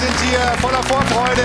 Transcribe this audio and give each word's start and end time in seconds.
sind 0.00 0.30
hier 0.30 0.40
voller 0.62 0.82
Vorfreude 0.84 1.44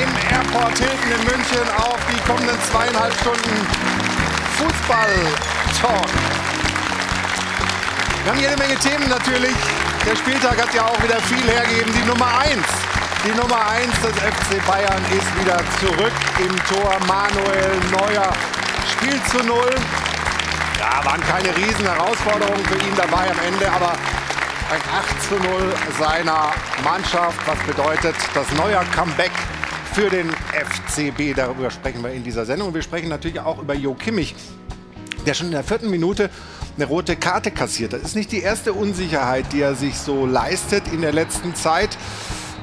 im 0.00 0.08
Airport 0.32 0.78
Hilton 0.78 1.12
in 1.12 1.24
München 1.28 1.68
auf 1.76 1.98
die 2.08 2.18
kommenden 2.24 2.56
zweieinhalb 2.72 3.12
Stunden 3.20 3.66
Fußball-Talk. 4.56 6.08
Wir 8.22 8.32
haben 8.32 8.40
jede 8.40 8.56
Menge 8.56 8.76
Themen 8.76 9.06
natürlich. 9.10 9.56
Der 10.06 10.16
Spieltag 10.16 10.56
hat 10.62 10.72
ja 10.72 10.86
auch 10.86 11.02
wieder 11.02 11.20
viel 11.28 11.44
hergegeben. 11.44 11.92
Die 11.92 12.08
Nummer 12.08 12.38
1, 12.48 12.64
die 13.26 13.36
Nummer 13.36 13.68
1 13.68 13.92
des 14.00 14.16
FC 14.24 14.66
Bayern 14.66 15.02
ist 15.12 15.28
wieder 15.38 15.60
zurück 15.78 16.16
im 16.38 16.56
Tor. 16.72 16.96
Manuel 17.06 17.76
Neuer 17.92 18.32
spielt 18.90 19.20
zu 19.28 19.44
null. 19.44 19.74
Ja, 20.80 21.04
waren 21.04 21.20
keine 21.28 21.54
riesen 21.54 21.84
Herausforderungen 21.84 22.64
für 22.64 22.78
ihn 22.78 22.96
dabei 22.96 23.30
am 23.30 23.38
Ende, 23.46 23.70
aber 23.70 23.92
ein 24.70 24.80
8 24.80 25.22
zu 25.22 25.34
0 25.34 25.74
seiner 25.98 26.52
Mannschaft. 26.82 27.38
Was 27.46 27.58
bedeutet 27.66 28.16
das 28.34 28.50
neue 28.54 28.78
Comeback 28.94 29.30
für 29.92 30.10
den 30.10 30.28
FCB? 30.30 31.36
Darüber 31.36 31.70
sprechen 31.70 32.02
wir 32.02 32.10
in 32.12 32.24
dieser 32.24 32.44
Sendung. 32.44 32.68
Und 32.68 32.74
wir 32.74 32.82
sprechen 32.82 33.08
natürlich 33.08 33.38
auch 33.38 33.60
über 33.60 33.74
Jo 33.74 33.94
Kimmich, 33.94 34.34
der 35.24 35.34
schon 35.34 35.46
in 35.46 35.52
der 35.52 35.62
vierten 35.62 35.88
Minute 35.88 36.30
eine 36.76 36.86
rote 36.86 37.14
Karte 37.16 37.52
kassiert. 37.52 37.92
Das 37.92 38.02
ist 38.02 38.16
nicht 38.16 38.32
die 38.32 38.40
erste 38.40 38.72
Unsicherheit, 38.72 39.52
die 39.52 39.60
er 39.60 39.76
sich 39.76 39.96
so 39.98 40.26
leistet 40.26 40.88
in 40.92 41.00
der 41.00 41.12
letzten 41.12 41.54
Zeit. 41.54 41.96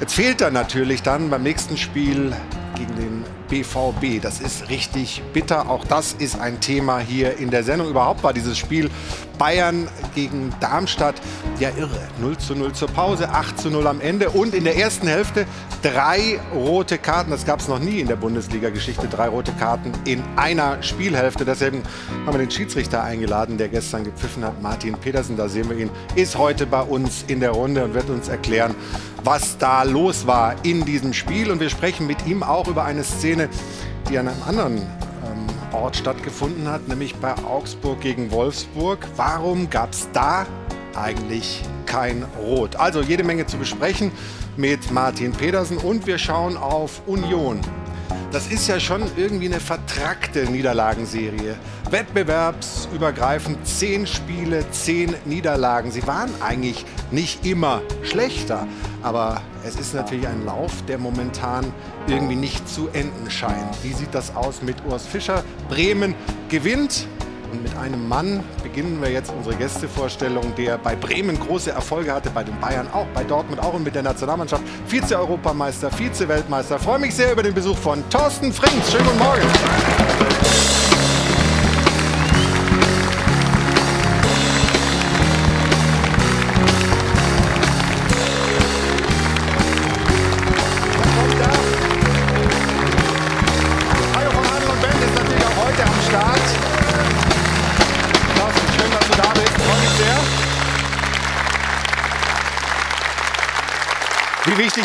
Jetzt 0.01 0.13
fehlt 0.13 0.41
er 0.41 0.51
natürlich 0.51 1.03
dann 1.03 1.29
beim 1.29 1.43
nächsten 1.43 1.77
Spiel 1.77 2.35
gegen 2.75 2.95
den 2.95 3.25
BVB. 3.49 4.21
Das 4.21 4.39
ist 4.39 4.69
richtig 4.69 5.21
bitter. 5.33 5.69
Auch 5.69 5.85
das 5.85 6.13
ist 6.13 6.39
ein 6.39 6.59
Thema 6.59 6.99
hier 6.99 7.37
in 7.37 7.49
der 7.49 7.63
Sendung. 7.63 7.89
Überhaupt 7.89 8.23
war 8.23 8.33
dieses 8.33 8.57
Spiel 8.57 8.89
Bayern 9.37 9.87
gegen 10.15 10.53
Darmstadt 10.59 11.15
ja 11.59 11.69
irre. 11.77 11.99
0 12.21 12.37
zu 12.37 12.55
0 12.55 12.73
zur 12.73 12.87
Pause, 12.87 13.29
8 13.29 13.59
zu 13.59 13.69
0 13.69 13.87
am 13.87 14.01
Ende 14.01 14.29
und 14.29 14.53
in 14.53 14.63
der 14.63 14.77
ersten 14.77 15.07
Hälfte 15.07 15.45
drei 15.81 16.39
rote 16.53 16.97
Karten. 16.97 17.31
Das 17.31 17.45
gab 17.45 17.59
es 17.59 17.67
noch 17.67 17.79
nie 17.79 17.99
in 17.99 18.07
der 18.07 18.15
Bundesliga-Geschichte. 18.15 19.07
Drei 19.07 19.27
rote 19.27 19.51
Karten 19.53 19.91
in 20.05 20.23
einer 20.35 20.81
Spielhälfte. 20.81 21.45
Deswegen 21.45 21.83
haben 22.25 22.33
wir 22.33 22.39
den 22.39 22.51
Schiedsrichter 22.51 23.03
eingeladen, 23.03 23.57
der 23.57 23.69
gestern 23.69 24.03
gepfiffen 24.03 24.43
hat. 24.45 24.61
Martin 24.61 24.93
Petersen, 24.93 25.35
da 25.35 25.49
sehen 25.49 25.69
wir 25.69 25.77
ihn, 25.77 25.89
ist 26.15 26.37
heute 26.37 26.65
bei 26.65 26.81
uns 26.81 27.25
in 27.27 27.39
der 27.39 27.51
Runde 27.51 27.83
und 27.83 27.93
wird 27.93 28.09
uns 28.09 28.29
erklären, 28.29 28.75
was 29.23 29.57
da 29.57 29.83
los 29.83 30.27
war 30.27 30.55
in 30.63 30.85
diesem 30.85 31.13
Spiel. 31.13 31.51
Und 31.51 31.59
wir 31.59 31.69
sprechen 31.69 32.07
mit 32.07 32.25
ihm 32.25 32.43
auch 32.43 32.67
über 32.67 32.85
eine 32.85 33.03
Szene, 33.03 33.42
die 34.09 34.17
an 34.17 34.27
einem 34.27 34.43
anderen 34.43 34.77
ähm, 34.77 35.47
Ort 35.71 35.95
stattgefunden 35.95 36.67
hat, 36.67 36.87
nämlich 36.87 37.15
bei 37.15 37.35
Augsburg 37.37 38.01
gegen 38.01 38.31
Wolfsburg. 38.31 39.07
Warum 39.15 39.69
gab 39.69 39.93
es 39.93 40.07
da 40.13 40.45
eigentlich 40.95 41.63
kein 41.85 42.25
Rot? 42.41 42.75
Also 42.75 43.01
jede 43.01 43.23
Menge 43.23 43.45
zu 43.45 43.57
besprechen 43.57 44.11
mit 44.57 44.91
Martin 44.91 45.31
Pedersen 45.31 45.77
und 45.77 46.05
wir 46.05 46.17
schauen 46.17 46.57
auf 46.57 47.01
Union. 47.07 47.61
Das 48.31 48.47
ist 48.47 48.67
ja 48.67 48.79
schon 48.79 49.03
irgendwie 49.15 49.45
eine 49.45 49.59
vertrackte 49.59 50.45
Niederlagenserie. 50.49 51.55
Wettbewerbsübergreifend 51.93 53.67
zehn 53.67 54.07
Spiele, 54.07 54.65
zehn 54.71 55.15
Niederlagen. 55.25 55.91
Sie 55.91 56.05
waren 56.07 56.31
eigentlich 56.41 56.85
nicht 57.11 57.45
immer 57.45 57.83
schlechter, 58.01 58.67
aber 59.03 59.41
es 59.63 59.75
ist 59.75 59.93
natürlich 59.93 60.27
ein 60.27 60.43
Lauf, 60.43 60.71
der 60.87 60.97
momentan 60.97 61.71
irgendwie 62.07 62.35
nicht 62.35 62.67
zu 62.67 62.89
enden 62.93 63.29
scheint. 63.29 63.83
Wie 63.83 63.93
sieht 63.93 64.11
das 64.11 64.35
aus 64.35 64.63
mit 64.63 64.75
Urs 64.89 65.05
Fischer? 65.05 65.43
Bremen 65.69 66.15
gewinnt. 66.49 67.07
Und 67.51 67.61
mit 67.61 67.77
einem 67.77 68.07
Mann 68.07 68.43
beginnen 68.63 68.99
wir 68.99 69.11
jetzt 69.11 69.31
unsere 69.31 69.55
Gästevorstellung, 69.55 70.55
der 70.55 70.79
bei 70.79 70.95
Bremen 70.95 71.39
große 71.39 71.69
Erfolge 71.69 72.11
hatte, 72.11 72.31
bei 72.31 72.43
den 72.43 72.59
Bayern 72.59 72.87
auch, 72.91 73.05
bei 73.13 73.23
Dortmund 73.23 73.61
auch 73.61 73.75
und 73.75 73.83
mit 73.83 73.93
der 73.93 74.01
Nationalmannschaft. 74.01 74.63
Vize-Europameister, 74.87 75.91
Vize-Weltmeister. 75.91 76.79
Freue 76.79 76.97
mich 76.97 77.13
sehr 77.13 77.31
über 77.31 77.43
den 77.43 77.53
Besuch 77.53 77.77
von 77.77 78.03
Thorsten 78.09 78.51
Frings. 78.51 78.91
Schönen 78.91 79.05
guten 79.05 79.19
Morgen. 79.19 80.32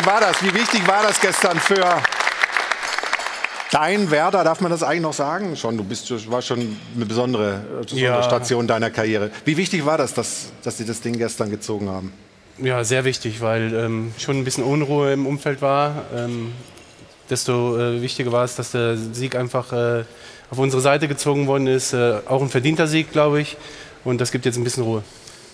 War 0.09 0.21
das? 0.21 0.41
Wie 0.41 0.51
wichtig 0.55 0.87
war 0.87 1.03
das 1.03 1.21
gestern 1.21 1.59
für 1.59 1.85
dein 3.71 4.09
Werder? 4.09 4.43
Darf 4.43 4.59
man 4.59 4.71
das 4.71 4.81
eigentlich 4.81 5.03
noch 5.03 5.13
sagen? 5.13 5.55
Schon, 5.55 5.77
du 5.77 5.83
bist, 5.83 6.09
warst 6.31 6.47
schon 6.47 6.77
eine 6.95 7.05
besondere, 7.05 7.61
besondere 7.81 8.17
Ja. 8.17 8.23
Station 8.23 8.65
deiner 8.65 8.89
Karriere. 8.89 9.29
Wie 9.45 9.55
wichtig 9.55 9.85
war 9.85 9.99
das, 9.99 10.15
dass, 10.15 10.47
dass 10.63 10.79
sie 10.79 10.85
das 10.85 11.01
Ding 11.01 11.15
gestern 11.19 11.51
gezogen 11.51 11.89
haben? 11.89 12.11
Ja, 12.57 12.83
sehr 12.83 13.05
wichtig, 13.05 13.39
weil 13.41 13.71
ähm, 13.75 14.11
schon 14.17 14.37
ein 14.37 14.43
bisschen 14.43 14.63
Unruhe 14.63 15.13
im 15.13 15.27
Umfeld 15.27 15.61
war. 15.61 16.05
Ähm, 16.15 16.53
desto 17.29 17.77
äh, 17.77 18.01
wichtiger 18.01 18.31
war 18.31 18.43
es, 18.45 18.55
dass 18.55 18.71
der 18.71 18.97
Sieg 18.97 19.35
einfach 19.35 19.71
äh, 19.71 20.05
auf 20.49 20.57
unsere 20.57 20.81
Seite 20.81 21.07
gezogen 21.07 21.45
worden 21.45 21.67
ist. 21.67 21.93
Äh, 21.93 22.15
auch 22.25 22.41
ein 22.41 22.49
verdienter 22.49 22.87
Sieg, 22.87 23.11
glaube 23.11 23.41
ich. 23.41 23.57
Und 24.03 24.19
das 24.21 24.31
gibt 24.31 24.45
jetzt 24.45 24.57
ein 24.57 24.63
bisschen 24.63 24.83
Ruhe. 24.83 25.03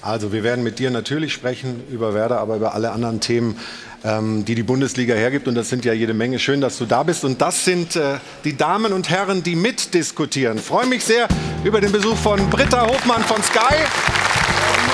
Also 0.02 0.32
wir 0.32 0.44
werden 0.44 0.64
mit 0.64 0.78
dir 0.80 0.92
natürlich 0.92 1.34
sprechen 1.34 1.84
über 1.90 2.14
Werder, 2.14 2.40
aber 2.40 2.56
über 2.58 2.76
alle 2.76 2.92
anderen 2.92 3.20
Themen, 3.22 3.60
ähm, 4.06 4.46
die 4.46 4.56
die 4.56 4.64
Bundesliga 4.64 5.16
hergibt. 5.16 5.48
Und 5.48 5.56
das 5.56 5.70
sind 5.70 5.84
ja 5.84 5.94
jede 5.94 6.14
Menge. 6.14 6.38
Schön, 6.40 6.62
dass 6.62 6.78
du 6.78 6.86
da 6.86 7.04
bist. 7.04 7.26
Und 7.26 7.42
das 7.42 7.66
sind 7.66 7.96
äh, 7.96 8.20
die 8.44 8.56
Damen 8.56 8.94
und 8.94 9.10
Herren, 9.10 9.42
die 9.42 9.56
mitdiskutieren. 9.56 10.60
Freue 10.60 10.86
mich 10.86 11.04
sehr 11.04 11.28
über 11.64 11.82
den 11.82 11.92
Besuch 11.92 12.18
von 12.18 12.50
Britta 12.50 12.86
Hofmann 12.88 13.24
von 13.24 13.42
Sky. 13.42 13.76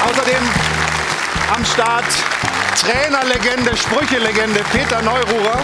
Außerdem 0.09 0.43
am 1.53 1.65
Start 1.65 2.05
Trainerlegende, 2.79 3.75
Sprüchelegende 3.75 4.61
Peter 4.71 5.01
Neururer. 5.01 5.59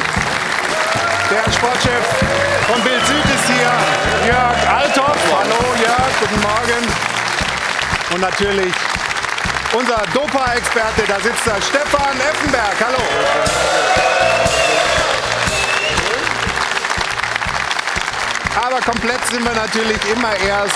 Der 1.32 1.52
Sportchef 1.52 2.06
von 2.68 2.82
Bild 2.84 3.06
Süd 3.06 3.26
ist 3.34 3.48
hier. 3.48 4.28
Jörg 4.28 4.70
Althoff. 4.70 5.18
Hallo 5.32 5.74
Jörg, 5.82 6.20
guten 6.20 6.42
Morgen. 6.42 6.84
Und 8.14 8.22
natürlich 8.22 8.74
unser 9.74 10.02
Dopa-Experte, 10.14 11.04
da 11.08 11.20
sitzt 11.20 11.46
da 11.46 11.62
Stefan 11.62 12.20
Effenberg. 12.20 12.76
Hallo. 12.80 12.98
Aber 18.66 18.80
komplett 18.82 19.26
sind 19.28 19.44
wir 19.44 19.54
natürlich 19.54 19.98
immer 20.12 20.36
erst, 20.38 20.74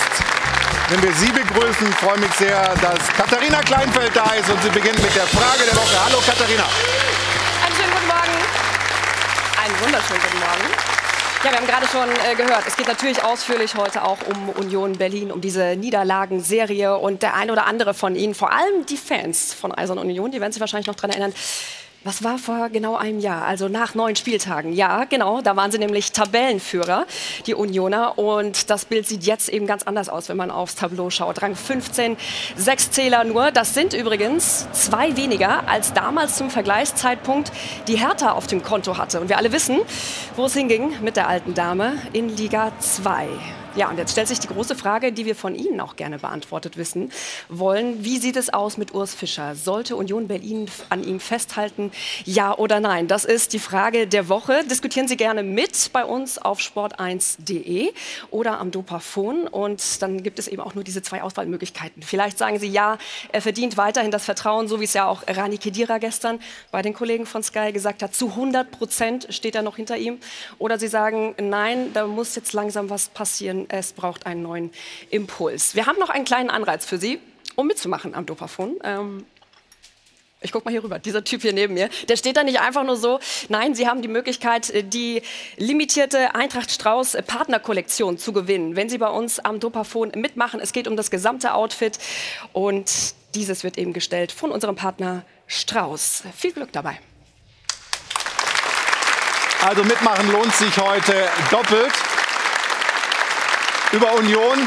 wenn 0.89 1.01
wir 1.01 1.13
Sie 1.13 1.31
begrüßen. 1.31 1.89
Ich 1.89 1.95
freue 1.95 2.19
mich 2.19 2.31
sehr, 2.33 2.61
dass 2.81 3.07
Katharina 3.17 3.59
Kleinfeld 3.61 4.15
da 4.15 4.31
ist 4.33 4.49
und 4.49 4.61
sie 4.61 4.69
beginnt 4.69 5.01
mit 5.01 5.15
der 5.15 5.27
Frage 5.27 5.63
der 5.65 5.75
Woche. 5.75 5.97
Hallo 6.05 6.21
Katharina. 6.25 6.63
Einen 7.65 7.75
schönen 7.75 7.91
guten 7.91 8.07
Morgen. 8.07 8.37
Einen 9.63 9.79
wunderschönen 9.81 10.21
guten 10.21 10.39
Morgen. 10.39 11.00
Ja, 11.43 11.49
wir 11.49 11.57
haben 11.57 11.65
gerade 11.65 11.87
schon 11.87 12.07
äh, 12.07 12.35
gehört, 12.35 12.67
es 12.67 12.77
geht 12.77 12.87
natürlich 12.87 13.23
ausführlich 13.23 13.73
heute 13.73 14.03
auch 14.03 14.19
um 14.27 14.49
Union 14.49 14.93
Berlin, 14.93 15.31
um 15.31 15.41
diese 15.41 15.75
Niederlagenserie 15.75 16.95
und 16.95 17.23
der 17.23 17.33
ein 17.33 17.49
oder 17.49 17.65
andere 17.65 17.95
von 17.95 18.15
Ihnen, 18.15 18.35
vor 18.35 18.51
allem 18.51 18.85
die 18.85 18.97
Fans 18.97 19.51
von 19.51 19.71
Eisern 19.71 19.97
Union, 19.97 20.29
die 20.29 20.39
werden 20.39 20.51
sich 20.51 20.59
wahrscheinlich 20.59 20.85
noch 20.85 20.93
daran 20.93 21.09
erinnern. 21.09 21.33
Was 22.03 22.23
war 22.23 22.39
vor 22.39 22.69
genau 22.69 22.95
einem 22.95 23.19
Jahr, 23.19 23.45
also 23.45 23.67
nach 23.67 23.93
neun 23.93 24.15
Spieltagen? 24.15 24.73
Ja, 24.73 25.03
genau, 25.03 25.41
da 25.41 25.55
waren 25.55 25.71
sie 25.71 25.77
nämlich 25.77 26.11
Tabellenführer, 26.11 27.05
die 27.45 27.53
Unioner. 27.53 28.17
Und 28.17 28.71
das 28.71 28.85
Bild 28.85 29.07
sieht 29.07 29.23
jetzt 29.23 29.49
eben 29.49 29.67
ganz 29.67 29.83
anders 29.83 30.09
aus, 30.09 30.27
wenn 30.27 30.35
man 30.35 30.49
aufs 30.49 30.73
Tableau 30.73 31.11
schaut. 31.11 31.43
Rang 31.43 31.55
15, 31.55 32.17
sechs 32.55 32.89
Zähler 32.89 33.23
nur. 33.23 33.51
Das 33.51 33.75
sind 33.75 33.93
übrigens 33.93 34.67
zwei 34.71 35.15
weniger, 35.15 35.69
als 35.69 35.93
damals 35.93 36.37
zum 36.37 36.49
Vergleichszeitpunkt 36.49 37.51
die 37.87 37.99
Hertha 37.99 38.31
auf 38.31 38.47
dem 38.47 38.63
Konto 38.63 38.97
hatte. 38.97 39.21
Und 39.21 39.29
wir 39.29 39.37
alle 39.37 39.51
wissen, 39.51 39.77
wo 40.35 40.45
es 40.45 40.55
hinging 40.55 41.03
mit 41.03 41.17
der 41.17 41.27
alten 41.27 41.53
Dame 41.53 42.01
in 42.13 42.35
Liga 42.35 42.71
2. 42.79 43.27
Ja, 43.73 43.89
und 43.89 43.97
jetzt 43.97 44.11
stellt 44.11 44.27
sich 44.27 44.39
die 44.39 44.49
große 44.49 44.75
Frage, 44.75 45.13
die 45.13 45.25
wir 45.25 45.33
von 45.33 45.55
Ihnen 45.55 45.79
auch 45.79 45.95
gerne 45.95 46.19
beantwortet 46.19 46.75
wissen 46.75 47.09
wollen. 47.47 48.03
Wie 48.03 48.17
sieht 48.17 48.35
es 48.35 48.53
aus 48.53 48.77
mit 48.77 48.93
Urs 48.93 49.15
Fischer? 49.15 49.55
Sollte 49.55 49.95
Union 49.95 50.27
Berlin 50.27 50.65
an 50.89 51.05
ihm 51.05 51.21
festhalten? 51.21 51.89
Ja 52.25 52.53
oder 52.57 52.81
nein? 52.81 53.07
Das 53.07 53.23
ist 53.23 53.53
die 53.53 53.59
Frage 53.59 54.07
der 54.07 54.27
Woche. 54.27 54.65
Diskutieren 54.69 55.07
Sie 55.07 55.15
gerne 55.15 55.41
mit 55.41 55.91
bei 55.93 56.03
uns 56.03 56.37
auf 56.37 56.59
sport1.de 56.59 57.93
oder 58.29 58.59
am 58.59 58.71
Dopafon. 58.71 59.47
Und 59.47 60.01
dann 60.01 60.21
gibt 60.21 60.39
es 60.39 60.49
eben 60.49 60.61
auch 60.61 60.75
nur 60.75 60.83
diese 60.83 61.01
zwei 61.01 61.23
Auswahlmöglichkeiten. 61.23 62.03
Vielleicht 62.03 62.37
sagen 62.37 62.59
Sie 62.59 62.67
ja, 62.67 62.97
er 63.31 63.41
verdient 63.41 63.77
weiterhin 63.77 64.11
das 64.11 64.25
Vertrauen, 64.25 64.67
so 64.67 64.81
wie 64.81 64.85
es 64.85 64.93
ja 64.93 65.07
auch 65.07 65.23
Rani 65.27 65.57
Kedira 65.57 65.97
gestern 65.97 66.41
bei 66.71 66.81
den 66.81 66.93
Kollegen 66.93 67.25
von 67.25 67.41
Sky 67.41 67.71
gesagt 67.71 68.03
hat. 68.03 68.13
Zu 68.13 68.31
100 68.31 68.69
Prozent 68.69 69.27
steht 69.29 69.55
er 69.55 69.61
noch 69.61 69.77
hinter 69.77 69.95
ihm. 69.95 70.17
Oder 70.57 70.77
Sie 70.77 70.89
sagen, 70.89 71.35
nein, 71.39 71.93
da 71.93 72.05
muss 72.05 72.35
jetzt 72.35 72.51
langsam 72.51 72.89
was 72.89 73.07
passieren. 73.07 73.60
Es 73.69 73.93
braucht 73.93 74.25
einen 74.25 74.41
neuen 74.41 74.71
Impuls. 75.09 75.75
Wir 75.75 75.85
haben 75.85 75.99
noch 75.99 76.09
einen 76.09 76.25
kleinen 76.25 76.49
Anreiz 76.49 76.85
für 76.85 76.97
Sie, 76.97 77.19
um 77.55 77.67
mitzumachen 77.67 78.15
am 78.15 78.25
Dopafon. 78.25 78.79
Ähm, 78.83 79.25
Ich 80.43 80.51
guck 80.51 80.65
mal 80.65 80.71
hier 80.71 80.83
rüber, 80.83 80.97
dieser 80.97 81.23
Typ 81.23 81.43
hier 81.43 81.53
neben 81.53 81.75
mir, 81.75 81.87
der 82.09 82.17
steht 82.17 82.35
da 82.35 82.41
nicht 82.43 82.59
einfach 82.59 82.83
nur 82.83 82.97
so. 82.97 83.19
Nein, 83.49 83.75
Sie 83.75 83.87
haben 83.87 84.01
die 84.01 84.07
Möglichkeit, 84.07 84.71
äh, 84.71 84.83
die 84.83 85.21
limitierte 85.57 86.33
Eintracht 86.33 86.71
Strauß 86.71 87.17
Partnerkollektion 87.27 88.17
zu 88.17 88.33
gewinnen, 88.33 88.75
wenn 88.75 88.89
Sie 88.89 88.97
bei 88.97 89.09
uns 89.09 89.37
am 89.37 89.59
Dopafon 89.59 90.11
mitmachen. 90.15 90.59
Es 90.59 90.73
geht 90.73 90.87
um 90.87 90.95
das 90.97 91.11
gesamte 91.11 91.53
Outfit 91.53 91.99
und 92.53 92.89
dieses 93.35 93.63
wird 93.63 93.77
eben 93.77 93.93
gestellt 93.93 94.31
von 94.31 94.49
unserem 94.51 94.75
Partner 94.75 95.23
Strauß. 95.45 96.23
Viel 96.35 96.53
Glück 96.53 96.71
dabei. 96.71 96.99
Also 99.61 99.83
mitmachen 99.83 100.31
lohnt 100.31 100.55
sich 100.55 100.75
heute 100.79 101.29
doppelt. 101.51 101.93
Über 103.93 104.15
Union 104.15 104.57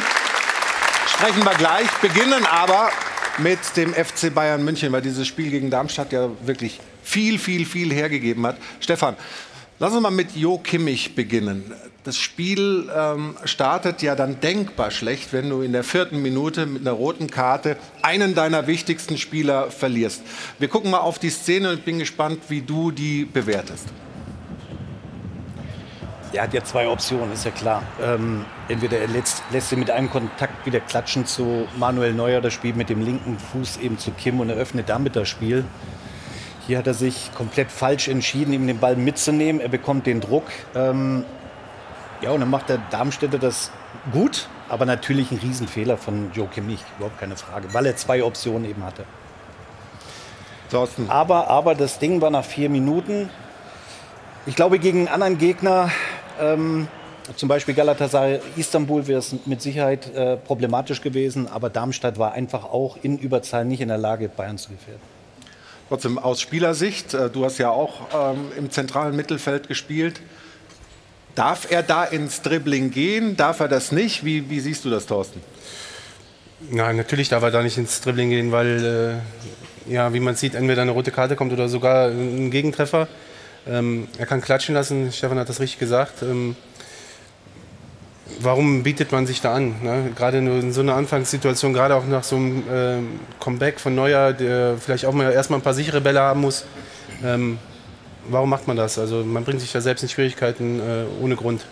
sprechen 1.06 1.44
wir 1.44 1.55
gleich, 1.55 1.91
beginnen 2.03 2.44
aber 2.44 2.91
mit 3.38 3.59
dem 3.75 3.94
FC 3.94 4.35
Bayern 4.35 4.62
München, 4.62 4.93
weil 4.93 5.00
dieses 5.00 5.26
Spiel 5.26 5.50
gegen 5.50 5.71
Darmstadt 5.71 6.12
ja 6.12 6.29
wirklich 6.44 6.79
viel, 7.03 7.38
viel, 7.38 7.65
viel 7.65 7.91
hergegeben 7.91 8.47
hat. 8.47 8.59
Stefan, 8.81 9.17
lass 9.79 9.94
uns 9.94 10.03
mal 10.03 10.11
mit 10.11 10.37
Jo 10.37 10.59
Kimmich 10.59 11.15
beginnen. 11.15 11.73
Das 12.03 12.19
Spiel 12.19 12.91
ähm, 12.94 13.35
startet 13.47 14.03
ja 14.03 14.15
dann 14.15 14.41
denkbar 14.41 14.91
schlecht, 14.91 15.32
wenn 15.32 15.49
du 15.49 15.62
in 15.62 15.73
der 15.73 15.85
vierten 15.85 16.20
Minute 16.20 16.67
mit 16.67 16.82
einer 16.82 16.93
roten 16.93 17.31
Karte 17.31 17.79
einen 18.03 18.35
deiner 18.35 18.67
wichtigsten 18.67 19.17
Spieler 19.17 19.70
verlierst. 19.70 20.20
Wir 20.59 20.69
gucken 20.69 20.91
mal 20.91 20.99
auf 20.99 21.19
die 21.19 21.31
Szene 21.31 21.70
und 21.70 21.87
bin 21.87 21.99
gespannt, 21.99 22.41
wie 22.49 22.61
du 22.61 22.91
die 22.91 23.25
bewertest. 23.25 23.87
Er 26.34 26.42
hat 26.42 26.52
ja 26.52 26.64
zwei 26.64 26.88
Optionen, 26.88 27.32
ist 27.32 27.44
ja 27.44 27.52
klar. 27.52 27.84
Ähm, 28.02 28.44
entweder 28.69 28.98
er 28.98 29.06
lässt, 29.06 29.44
lässt 29.52 29.69
sie 29.69 29.76
mit 29.76 29.88
einem 29.88 30.10
Kontakt 30.10 30.66
wieder 30.66 30.81
klatschen 30.81 31.26
zu 31.26 31.69
Manuel 31.76 32.12
Neuer, 32.12 32.40
das 32.40 32.52
Spiel 32.52 32.75
mit 32.75 32.88
dem 32.88 33.04
linken 33.04 33.38
Fuß 33.38 33.76
eben 33.76 33.98
zu 33.98 34.10
Kim 34.10 34.40
und 34.40 34.50
eröffnet 34.50 34.88
damit 34.88 35.14
das 35.14 35.28
Spiel. 35.28 35.64
Hier 36.66 36.78
hat 36.78 36.88
er 36.88 36.94
sich 36.94 37.31
komplett 37.36 37.70
falsch 37.70 38.08
entschieden, 38.08 38.52
ihm 38.52 38.66
den 38.66 38.78
Ball 38.78 38.96
mitzunehmen. 38.96 39.60
Er 39.60 39.69
bekommt 39.69 40.06
den 40.06 40.20
Druck. 40.20 40.44
Ähm, 40.75 41.25
ja, 42.20 42.31
und 42.31 42.40
dann 42.40 42.50
macht 42.50 42.69
der 42.69 42.78
Darmstädter 42.90 43.38
das 43.38 43.70
gut, 44.10 44.48
aber 44.69 44.86
natürlich 44.86 45.31
ein 45.31 45.38
Riesenfehler 45.38 45.96
von 45.96 46.32
Joe 46.32 46.48
Kimmich, 46.48 46.81
überhaupt 46.96 47.20
keine 47.20 47.36
Frage, 47.36 47.72
weil 47.72 47.86
er 47.86 47.96
zwei 47.96 48.25
Optionen 48.25 48.69
eben 48.69 48.82
hatte. 48.84 49.04
Aber, 51.08 51.48
aber 51.48 51.76
das 51.76 52.00
Ding 52.00 52.20
war 52.20 52.31
nach 52.31 52.44
vier 52.44 52.70
Minuten. 52.70 53.31
Ich 54.46 54.56
glaube, 54.56 54.78
gegen 54.81 55.00
einen 55.00 55.08
anderen 55.08 55.38
Gegner 55.38 55.90
ähm, 56.40 56.88
zum 57.36 57.48
Beispiel 57.48 57.75
Galatasaray 57.75 58.40
Istanbul 58.56 59.06
wäre 59.06 59.19
es 59.19 59.34
mit 59.46 59.62
Sicherheit 59.62 60.14
äh, 60.14 60.36
problematisch 60.36 61.00
gewesen, 61.00 61.48
aber 61.48 61.70
Darmstadt 61.70 62.19
war 62.19 62.32
einfach 62.32 62.64
auch 62.64 62.98
in 63.02 63.19
Überzahl 63.19 63.64
nicht 63.64 63.81
in 63.81 63.88
der 63.88 63.98
Lage, 63.98 64.28
Bayern 64.28 64.58
zu 64.58 64.70
gefährden. 64.70 65.00
Trotzdem 65.88 66.19
aus 66.19 66.40
Spielersicht, 66.40 67.14
äh, 67.14 67.31
du 67.31 67.44
hast 67.44 67.58
ja 67.58 67.70
auch 67.70 68.00
ähm, 68.14 68.52
im 68.58 68.70
zentralen 68.70 69.16
Mittelfeld 69.16 69.69
gespielt. 69.69 70.20
Darf 71.34 71.70
er 71.70 71.82
da 71.82 72.04
ins 72.04 72.42
Dribbling 72.42 72.90
gehen? 72.90 73.36
Darf 73.36 73.60
er 73.60 73.69
das 73.69 73.90
nicht? 73.90 74.25
Wie, 74.25 74.50
wie 74.50 74.60
siehst 74.60 74.84
du 74.84 74.90
das, 74.90 75.06
Thorsten? 75.06 75.40
Nein, 76.70 76.96
natürlich 76.96 77.28
darf 77.28 77.42
er 77.42 77.50
da 77.50 77.62
nicht 77.62 77.76
ins 77.76 78.00
Dribbling 78.00 78.31
gehen, 78.31 78.52
weil, 78.52 79.22
äh, 79.88 79.92
ja, 79.92 80.12
wie 80.14 80.20
man 80.20 80.36
sieht, 80.36 80.54
entweder 80.54 80.82
eine 80.82 80.92
rote 80.92 81.10
Karte 81.10 81.36
kommt 81.36 81.52
oder 81.52 81.69
sogar 81.69 82.08
ein 82.08 82.50
Gegentreffer. 82.50 83.08
Ähm, 83.66 84.08
er 84.19 84.26
kann 84.26 84.40
klatschen 84.40 84.75
lassen, 84.75 85.11
Stefan 85.12 85.38
hat 85.38 85.49
das 85.49 85.61
richtig 85.61 85.78
gesagt. 85.78 86.22
Ähm, 86.22 86.56
warum 88.40 88.82
bietet 88.82 89.12
man 89.12 89.26
sich 89.26 89.40
da 89.40 89.55
an? 89.55 89.82
Ne? 89.82 90.12
Gerade 90.14 90.38
in 90.38 90.72
so 90.72 90.81
einer 90.81 90.94
Anfangssituation, 90.94 91.72
gerade 91.72 91.94
auch 91.94 92.06
nach 92.06 92.25
so 92.25 92.37
einem 92.37 92.58
äh, 92.69 92.99
Comeback 93.40 93.81
von 93.81 93.94
Neuer, 93.94 94.32
der 94.32 94.76
vielleicht 94.78 95.06
auch 95.06 95.12
mal 95.12 95.32
erstmal 95.32 95.61
ein 95.61 95.62
paar 95.62 95.75
sichere 95.75 96.00
Bälle 96.00 96.20
haben 96.20 96.40
muss. 96.40 96.64
Ähm, 97.22 97.58
warum 98.28 98.50
macht 98.50 98.66
man 98.66 98.76
das? 98.76 98.99
Also 98.99 99.25
man 99.25 99.44
bringt 99.44 99.61
sich 99.61 99.72
da 99.72 99.81
selbst 99.81 100.02
in 100.02 100.08
Schwierigkeiten 100.08 100.81
äh, 100.81 101.05
ohne 101.22 101.37
Grund. 101.37 101.64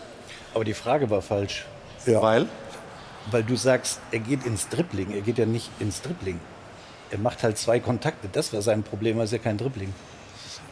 Aber 0.55 0.65
die 0.65 0.75
Frage 0.75 1.11
war 1.11 1.23
falsch. 1.23 1.67
Ja. 2.07 2.21
Weil? 2.23 2.47
Weil 3.31 3.45
du 3.45 3.57
sagst, 3.57 4.01
er 4.11 4.19
geht 4.19 4.45
ins 4.45 4.69
Dribbling. 4.69 5.13
Er 5.13 5.21
geht 5.21 5.39
ja 5.39 5.47
nicht 5.47 5.71
ins 5.79 6.03
Dribbling. 6.03 6.41
Er 7.11 7.19
macht 7.19 7.43
halt 7.43 7.59
zwei 7.59 7.79
Kontakte. 7.79 8.29
Das 8.33 8.53
war 8.53 8.63
sein 8.63 8.83
Problem, 8.83 9.19
er 9.19 9.25
ist 9.25 9.33
ja 9.33 9.39
kein 9.39 9.59
Dribbling. 9.59 9.93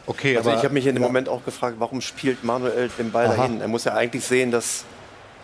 Okay, 0.07 0.37
also 0.37 0.51
ich 0.51 0.63
habe 0.63 0.73
mich 0.73 0.87
in 0.87 0.95
dem 0.95 1.03
Moment 1.03 1.29
auch 1.29 1.45
gefragt, 1.45 1.75
warum 1.79 2.01
spielt 2.01 2.43
Manuel 2.43 2.89
den 2.97 3.11
Ball 3.11 3.27
Aha. 3.27 3.35
dahin? 3.35 3.61
Er 3.61 3.67
muss 3.67 3.83
ja 3.83 3.93
eigentlich 3.93 4.23
sehen, 4.23 4.51
dass 4.51 4.83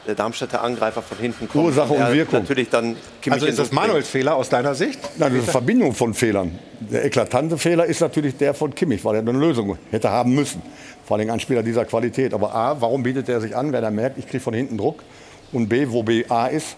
der 0.07 0.15
Darmstädter 0.15 0.63
Angreifer 0.63 1.01
von 1.01 1.17
hinten 1.17 1.47
kommt. 1.49 1.65
Ursache 1.65 1.93
und, 1.93 2.13
Wirkung. 2.13 2.39
Natürlich 2.39 2.69
dann 2.69 2.95
also 3.29 3.45
ist 3.45 3.59
das 3.59 3.71
Manuels 3.71 4.07
Fehler 4.07 4.35
aus 4.35 4.49
deiner 4.49 4.73
Sicht? 4.73 4.99
Nein, 5.17 5.33
eine 5.33 5.41
Verbindung 5.41 5.93
von 5.93 6.13
Fehlern. 6.13 6.57
Der 6.79 7.05
eklatante 7.05 7.57
Fehler 7.57 7.85
ist 7.85 7.99
natürlich 7.99 8.37
der 8.37 8.53
von 8.53 8.73
Kimmich, 8.73 9.03
weil 9.03 9.15
er 9.15 9.21
eine 9.21 9.33
Lösung 9.33 9.77
hätte 9.91 10.09
haben 10.09 10.33
müssen. 10.33 10.61
Vor 11.05 11.17
allem 11.17 11.29
ein 11.29 11.39
Spieler 11.39 11.61
dieser 11.61 11.85
Qualität. 11.85 12.33
Aber 12.33 12.55
A, 12.55 12.79
warum 12.79 13.03
bietet 13.03 13.27
er 13.29 13.41
sich 13.41 13.55
an, 13.55 13.73
wenn 13.73 13.83
er 13.83 13.91
merkt, 13.91 14.17
ich 14.17 14.27
kriege 14.27 14.41
von 14.41 14.53
hinten 14.53 14.77
Druck? 14.77 15.03
Und 15.51 15.67
B, 15.67 15.87
wo 15.89 16.03
B 16.03 16.25
A 16.29 16.47
ist, 16.47 16.77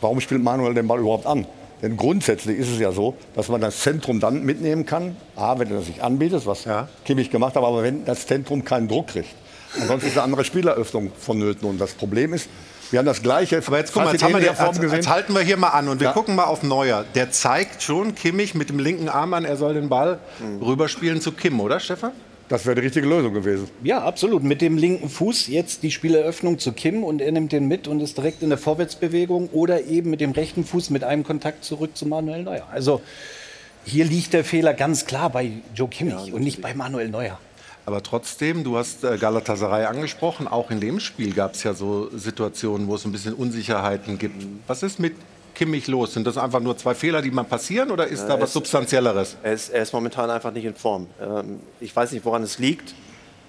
warum 0.00 0.20
spielt 0.20 0.42
Manuel 0.42 0.74
den 0.74 0.86
Ball 0.86 1.00
überhaupt 1.00 1.26
an? 1.26 1.46
Denn 1.82 1.96
grundsätzlich 1.96 2.58
ist 2.58 2.70
es 2.70 2.78
ja 2.78 2.92
so, 2.92 3.16
dass 3.34 3.48
man 3.48 3.60
das 3.60 3.80
Zentrum 3.80 4.20
dann 4.20 4.44
mitnehmen 4.44 4.84
kann. 4.84 5.16
A, 5.36 5.58
wenn 5.58 5.70
er 5.70 5.80
sich 5.80 6.02
anbietet, 6.02 6.46
was 6.46 6.64
ja. 6.64 6.88
Kimmich 7.04 7.30
gemacht 7.30 7.56
hat, 7.56 7.62
aber 7.62 7.82
wenn 7.82 8.04
das 8.04 8.26
Zentrum 8.26 8.64
keinen 8.64 8.88
Druck 8.88 9.08
kriegt. 9.08 9.34
Ansonsten 9.80 10.08
ist 10.08 10.16
eine 10.16 10.24
andere 10.24 10.44
Spieleröffnung 10.44 11.12
vonnöten. 11.18 11.68
Und 11.68 11.80
das 11.80 11.92
Problem 11.92 12.34
ist, 12.34 12.48
wir 12.90 12.98
haben 12.98 13.06
das 13.06 13.22
gleiche. 13.22 13.62
Aber 13.64 13.78
jetzt, 13.78 13.92
guck 13.92 14.04
mal, 14.04 14.12
jetzt, 14.12 14.22
haben 14.22 14.34
wir 14.34 14.40
jetzt, 14.40 14.60
jetzt, 14.60 14.92
jetzt 14.92 15.08
halten 15.08 15.32
wir 15.32 15.42
hier 15.42 15.56
mal 15.56 15.68
an 15.68 15.88
und 15.88 16.00
wir 16.00 16.08
ja. 16.08 16.12
gucken 16.12 16.34
mal 16.34 16.44
auf 16.44 16.62
Neuer. 16.62 17.04
Der 17.14 17.30
zeigt 17.30 17.82
schon 17.82 18.14
Kimmich 18.14 18.54
mit 18.54 18.68
dem 18.68 18.78
linken 18.78 19.08
Arm 19.08 19.32
an, 19.32 19.44
er 19.44 19.56
soll 19.56 19.74
den 19.74 19.88
Ball 19.88 20.18
mhm. 20.40 20.62
rüberspielen 20.62 21.20
zu 21.20 21.32
Kim, 21.32 21.60
oder 21.60 21.80
Stefan? 21.80 22.12
Das 22.50 22.66
wäre 22.66 22.74
die 22.74 22.80
richtige 22.82 23.06
Lösung 23.06 23.32
gewesen. 23.32 23.70
Ja, 23.84 24.02
absolut. 24.02 24.42
Mit 24.42 24.60
dem 24.60 24.76
linken 24.76 25.08
Fuß 25.08 25.46
jetzt 25.46 25.84
die 25.84 25.92
Spieleröffnung 25.92 26.58
zu 26.58 26.72
Kim 26.72 27.04
und 27.04 27.22
er 27.22 27.30
nimmt 27.30 27.52
den 27.52 27.68
mit 27.68 27.86
und 27.86 28.00
ist 28.00 28.18
direkt 28.18 28.42
in 28.42 28.48
der 28.48 28.58
Vorwärtsbewegung 28.58 29.50
oder 29.52 29.84
eben 29.84 30.10
mit 30.10 30.20
dem 30.20 30.32
rechten 30.32 30.64
Fuß 30.64 30.90
mit 30.90 31.04
einem 31.04 31.22
Kontakt 31.22 31.64
zurück 31.64 31.96
zu 31.96 32.06
Manuel 32.06 32.42
Neuer. 32.42 32.66
Also 32.72 33.02
hier 33.84 34.04
liegt 34.04 34.32
der 34.32 34.44
Fehler 34.44 34.74
ganz 34.74 35.06
klar 35.06 35.30
bei 35.30 35.52
Joe 35.76 35.86
Kimmich 35.86 36.26
ja, 36.26 36.34
und 36.34 36.42
nicht 36.42 36.60
bei 36.60 36.74
Manuel 36.74 37.08
Neuer. 37.08 37.38
Aber 37.86 38.02
trotzdem, 38.02 38.64
du 38.64 38.76
hast 38.76 39.04
äh, 39.04 39.16
Galatasaray 39.16 39.84
angesprochen, 39.84 40.48
auch 40.48 40.72
in 40.72 40.80
dem 40.80 40.98
Spiel 40.98 41.32
gab 41.32 41.54
es 41.54 41.62
ja 41.62 41.72
so 41.72 42.10
Situationen, 42.16 42.88
wo 42.88 42.96
es 42.96 43.04
ein 43.04 43.12
bisschen 43.12 43.34
Unsicherheiten 43.34 44.18
gibt. 44.18 44.44
Was 44.66 44.82
ist 44.82 44.98
mit 44.98 45.14
Kimmich 45.60 45.88
los? 45.88 46.14
Sind 46.14 46.26
das 46.26 46.38
einfach 46.38 46.60
nur 46.60 46.78
zwei 46.78 46.94
Fehler, 46.94 47.20
die 47.20 47.30
mal 47.30 47.44
passieren 47.44 47.90
oder 47.90 48.06
ist 48.06 48.22
ja, 48.22 48.28
da 48.28 48.40
was 48.40 48.54
Substanzielleres? 48.54 49.36
Er 49.42 49.52
ist, 49.52 49.68
er 49.68 49.82
ist, 49.82 49.92
momentan 49.92 50.30
einfach 50.30 50.52
nicht 50.52 50.64
in 50.64 50.74
Form. 50.74 51.06
Ähm, 51.20 51.60
ich 51.80 51.94
weiß 51.94 52.12
nicht, 52.12 52.24
woran 52.24 52.42
es 52.42 52.58
liegt. 52.58 52.94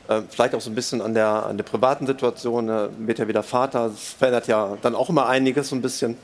Ähm, 0.09 0.25
vielleicht 0.29 0.53
auch 0.53 0.59
so 0.59 0.69
ein 0.69 0.75
bisschen 0.75 1.01
an 1.01 1.13
der, 1.13 1.45
an 1.45 1.55
der 1.55 1.63
privaten 1.63 2.05
Situation. 2.05 2.67
Er 2.67 2.89
wird 2.97 3.19
ja 3.19 3.29
wieder 3.29 3.43
Vater. 3.43 3.87
Das 3.87 4.09
verändert 4.19 4.47
ja 4.47 4.77
dann 4.81 4.93
auch 4.93 5.09
immer 5.09 5.27
einiges 5.27 5.69
so 5.69 5.75
ein 5.77 5.81
bisschen. 5.81 6.17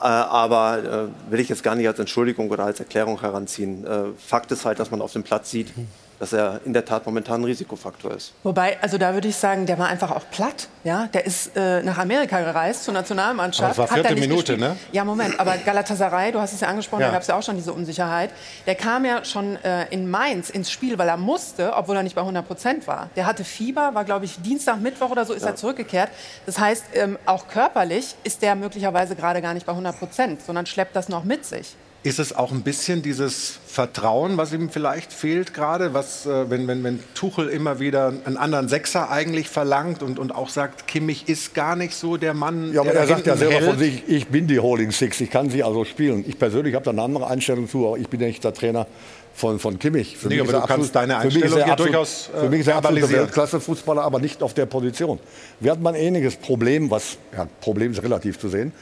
Äh, 0.00 0.04
aber 0.04 1.08
äh, 1.08 1.32
will 1.32 1.40
ich 1.40 1.48
jetzt 1.48 1.64
gar 1.64 1.74
nicht 1.74 1.88
als 1.88 1.98
Entschuldigung 1.98 2.48
oder 2.50 2.64
als 2.64 2.78
Erklärung 2.78 3.20
heranziehen. 3.20 3.84
Äh, 3.84 4.04
Fakt 4.24 4.52
ist 4.52 4.64
halt, 4.64 4.78
dass 4.78 4.92
man 4.92 5.02
auf 5.02 5.12
dem 5.12 5.24
Platz 5.24 5.50
sieht, 5.50 5.72
dass 6.18 6.32
er 6.32 6.60
in 6.64 6.72
der 6.72 6.84
Tat 6.84 7.06
momentan 7.06 7.40
ein 7.40 7.44
Risikofaktor 7.44 8.12
ist. 8.12 8.32
Wobei, 8.42 8.78
also 8.80 8.98
da 8.98 9.14
würde 9.14 9.28
ich 9.28 9.36
sagen, 9.36 9.66
der 9.66 9.78
war 9.78 9.88
einfach 9.88 10.10
auch 10.10 10.24
platt. 10.30 10.68
Ja? 10.84 11.08
Der 11.12 11.26
ist 11.26 11.56
äh, 11.56 11.82
nach 11.82 11.98
Amerika 11.98 12.40
gereist 12.40 12.84
zur 12.84 12.94
Nationalmannschaft. 12.94 13.78
Aber 13.78 13.86
das 13.86 13.96
war 13.96 14.02
vierte 14.02 14.14
Minute, 14.14 14.56
gespielt. 14.56 14.60
ne? 14.60 14.76
Ja, 14.92 15.04
Moment, 15.04 15.38
aber 15.38 15.56
Galatasaray, 15.58 16.32
du 16.32 16.40
hast 16.40 16.52
es 16.52 16.60
ja 16.60 16.68
angesprochen, 16.68 17.02
ja. 17.02 17.08
da 17.08 17.12
gab 17.12 17.22
es 17.22 17.28
ja 17.28 17.36
auch 17.36 17.42
schon 17.42 17.56
diese 17.56 17.72
Unsicherheit. 17.72 18.30
Der 18.66 18.74
kam 18.74 19.04
ja 19.04 19.24
schon 19.24 19.56
äh, 19.64 19.86
in 19.90 20.10
Mainz 20.10 20.50
ins 20.50 20.70
Spiel, 20.70 20.98
weil 20.98 21.08
er 21.08 21.16
musste, 21.16 21.74
obwohl 21.74 21.96
er 21.96 22.02
nicht 22.02 22.16
bei 22.16 22.22
100 22.22 22.46
Prozent 22.46 22.86
war. 22.86 23.10
Der 23.16 23.26
hatte 23.26 23.44
Fieber, 23.44 23.94
war 23.94 24.04
glaube 24.04 24.24
ich 24.24 24.40
Dienstag, 24.40 24.80
Mittwoch 24.80 25.10
oder 25.10 25.24
so 25.24 25.32
ist 25.32 25.42
ja. 25.42 25.50
er 25.50 25.56
zurückgekehrt. 25.56 26.10
Das 26.46 26.58
heißt, 26.58 26.84
ähm, 26.94 27.18
auch 27.26 27.48
körperlich 27.48 28.14
ist 28.24 28.42
der 28.42 28.54
möglicherweise 28.54 29.16
gerade 29.16 29.42
gar 29.42 29.54
nicht 29.54 29.66
bei 29.66 29.72
100 29.72 29.98
Prozent, 29.98 30.42
sondern 30.42 30.66
schleppt 30.66 30.96
das 30.96 31.08
noch 31.08 31.24
mit 31.24 31.44
sich. 31.44 31.76
Ist 32.06 32.20
es 32.20 32.36
auch 32.36 32.52
ein 32.52 32.62
bisschen 32.62 33.02
dieses 33.02 33.58
Vertrauen, 33.66 34.36
was 34.36 34.52
ihm 34.52 34.70
vielleicht 34.70 35.12
fehlt 35.12 35.52
gerade, 35.52 35.92
was, 35.92 36.24
äh, 36.24 36.48
wenn, 36.48 36.68
wenn, 36.68 36.84
wenn 36.84 37.00
Tuchel 37.14 37.48
immer 37.48 37.80
wieder 37.80 38.12
einen 38.24 38.36
anderen 38.36 38.68
Sechser 38.68 39.10
eigentlich 39.10 39.48
verlangt 39.48 40.04
und, 40.04 40.20
und 40.20 40.32
auch 40.32 40.48
sagt, 40.48 40.86
Kimmich 40.86 41.28
ist 41.28 41.52
gar 41.52 41.74
nicht 41.74 41.94
so 41.94 42.16
der 42.16 42.32
Mann, 42.32 42.72
Ja, 42.72 42.82
aber 42.82 42.92
er 42.92 43.08
sagt 43.08 43.26
ja 43.26 43.36
selber 43.36 43.54
hält. 43.54 43.64
von 43.64 43.78
sich, 43.80 44.04
ich 44.06 44.28
bin 44.28 44.46
die 44.46 44.60
Holding 44.60 44.92
Six, 44.92 45.20
ich 45.20 45.30
kann 45.30 45.50
sie 45.50 45.64
also 45.64 45.84
spielen. 45.84 46.24
Ich 46.28 46.38
persönlich 46.38 46.76
habe 46.76 46.84
da 46.84 46.92
eine 46.92 47.02
andere 47.02 47.26
Einstellung 47.26 47.68
zu, 47.68 47.88
aber 47.88 47.98
ich 47.98 48.08
bin 48.08 48.20
ja 48.20 48.28
nicht 48.28 48.44
der 48.44 48.54
Trainer 48.54 48.86
von, 49.34 49.58
von 49.58 49.78
Kimmich. 49.80 50.16
Für 50.16 50.28
nee, 50.28 50.34
mich 50.34 50.42
aber 50.42 50.52
du 50.52 50.58
absolut, 50.58 50.80
kannst 50.82 50.94
deine 50.94 51.18
Einstellung 51.18 51.54
hier 51.54 51.72
absolut, 51.72 51.92
durchaus 51.92 52.30
äh, 52.34 52.40
Für 52.40 52.48
mich 52.48 52.60
ist 52.60 52.68
er 52.68 52.76
absolut 52.76 53.10
Weltklasse-Fußballer, 53.10 54.02
aber 54.02 54.20
nicht 54.20 54.44
auf 54.44 54.54
der 54.54 54.66
Position. 54.66 55.18
Wir 55.58 55.72
hatten 55.72 55.82
mal 55.82 55.94
ein 55.94 56.00
ähnliches 56.00 56.36
Problem, 56.36 56.88
was, 56.88 57.18
ja, 57.36 57.48
Problem 57.60 57.90
ist 57.90 58.02
relativ 58.02 58.38
zu 58.38 58.48
sehen, 58.48 58.72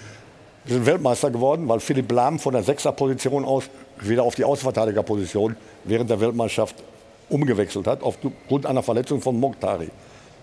wir 0.65 0.77
sind 0.77 0.87
Weltmeister 0.87 1.31
geworden, 1.31 1.69
weil 1.69 1.81
Philipp 1.81 2.11
Lahm 2.11 2.39
von 2.39 2.55
der 2.55 2.63
Sechserposition 2.63 3.45
aus 3.45 3.65
wieder 4.01 4.23
auf 4.23 4.35
die 4.35 4.45
Außenverteidigerposition 4.45 5.57
während 5.85 6.11
der 6.11 6.21
Weltmeisterschaft 6.21 6.77
umgewechselt 7.29 7.87
hat, 7.87 8.03
aufgrund 8.03 8.67
einer 8.67 8.83
Verletzung 8.83 9.21
von 9.21 9.39
Mokhtari. 9.39 9.91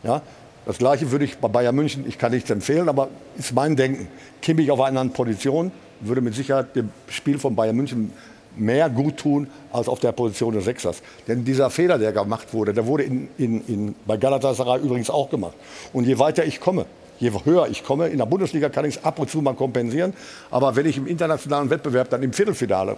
Ja, 0.04 0.22
das 0.66 0.78
Gleiche 0.78 1.12
würde 1.12 1.26
ich 1.26 1.38
bei 1.38 1.48
Bayern 1.48 1.76
München, 1.76 2.06
ich 2.08 2.18
kann 2.18 2.32
nichts 2.32 2.50
empfehlen, 2.50 2.88
aber 2.88 3.10
ist 3.38 3.54
mein 3.54 3.76
Denken. 3.76 4.08
Kimmich 4.42 4.70
auf 4.70 4.80
einer 4.80 5.00
anderen 5.00 5.12
Position 5.12 5.72
würde 6.02 6.22
mit 6.22 6.36
Sicherheit 6.36 6.76
dem 6.76 6.90
Spiel 7.08 7.40
von 7.40 7.56
Bayern 7.56 7.76
München 7.76 8.14
mehr 8.56 8.90
gut 8.90 9.18
tun 9.18 9.48
als 9.72 9.88
auf 9.88 10.00
der 10.00 10.12
Position 10.12 10.54
des 10.54 10.66
Sechsers. 10.66 11.02
Denn 11.28 11.46
dieser 11.46 11.70
Fehler, 11.70 11.98
der 11.98 12.12
gemacht 12.12 12.54
wurde, 12.54 12.74
der 12.74 12.86
wurde 12.86 13.04
in, 13.04 13.30
in, 13.38 13.66
in, 13.68 13.96
bei 14.06 14.18
Galatasaray 14.18 14.82
übrigens 14.82 15.10
auch 15.10 15.30
gemacht. 15.30 15.54
Und 15.94 16.06
je 16.06 16.20
weiter 16.20 16.46
ich 16.46 16.60
komme, 16.60 16.86
je 17.22 17.32
höher 17.46 17.68
ich 17.70 17.84
komme, 17.84 18.08
in 18.08 18.18
der 18.18 18.26
Bundesliga 18.26 18.70
kann 18.70 18.84
ich 18.84 18.98
es 18.98 19.04
ab 19.06 19.20
und 19.20 19.30
zu 19.30 19.42
mal 19.42 19.54
kompensieren. 19.54 20.14
Aber 20.50 20.76
wenn 20.76 20.86
ich 20.86 20.98
im 20.98 21.08
internationalen 21.08 21.70
Wettbewerb 21.70 22.10
dann 22.10 22.24
im 22.24 22.34
Viertelfinale 22.34 22.98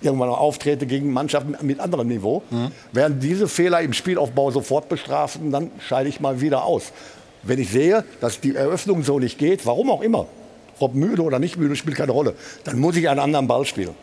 irgendwann 0.00 0.28
noch 0.28 0.40
auftrete 0.40 0.86
gegen 0.86 1.12
Mannschaften 1.12 1.54
mit 1.60 1.78
anderem 1.78 2.08
Niveau, 2.08 2.42
mhm. 2.50 2.72
werden 2.92 3.20
diese 3.20 3.46
Fehler 3.46 3.82
im 3.82 3.92
Spielaufbau 3.92 4.50
sofort 4.50 4.88
bestraft 4.88 5.38
und 5.40 5.50
dann 5.52 5.70
scheide 5.78 6.08
ich 6.08 6.20
mal 6.20 6.40
wieder 6.40 6.64
aus. 6.64 6.92
Wenn 7.42 7.58
ich 7.58 7.70
sehe, 7.70 8.04
dass 8.20 8.40
die 8.40 8.54
Eröffnung 8.54 9.02
so 9.02 9.18
nicht 9.18 9.38
geht, 9.38 9.66
warum 9.66 9.90
auch 9.90 10.00
immer, 10.00 10.26
ob 10.78 10.94
müde 10.94 11.22
oder 11.22 11.38
nicht 11.38 11.58
müde, 11.58 11.76
spielt 11.76 11.96
keine 11.96 12.12
Rolle, 12.12 12.34
dann 12.64 12.78
muss 12.78 12.96
ich 12.96 13.10
einen 13.10 13.20
anderen 13.20 13.46
Ball 13.46 13.66
spielen. 13.66 13.94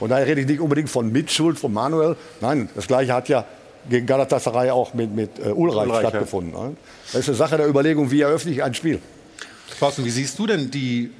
Und 0.00 0.10
daher 0.10 0.26
rede 0.26 0.40
ich 0.40 0.46
nicht 0.46 0.60
unbedingt 0.60 0.90
von 0.90 1.10
Mitschuld, 1.10 1.58
von 1.58 1.72
Manuel. 1.72 2.16
Nein, 2.40 2.68
das 2.74 2.86
Gleiche 2.86 3.12
hat 3.12 3.28
ja 3.28 3.44
gegen 3.88 4.06
Galatasaray 4.06 4.70
auch 4.70 4.94
mit, 4.94 5.14
mit 5.14 5.30
uh, 5.38 5.52
Ulreich, 5.52 5.86
Ulreich 5.86 6.08
stattgefunden. 6.08 6.54
Ja. 6.54 6.70
Das 7.12 7.22
ist 7.22 7.28
eine 7.28 7.36
Sache 7.36 7.56
der 7.56 7.68
Überlegung, 7.68 8.10
wie 8.10 8.20
eröffne 8.20 8.52
ich 8.52 8.62
ein 8.62 8.74
Spiel. 8.74 9.00
Thorsten, 9.78 10.04
wie 10.04 10.10
siehst 10.10 10.38
du 10.38 10.46
denn 10.46 10.70
die 10.70 11.10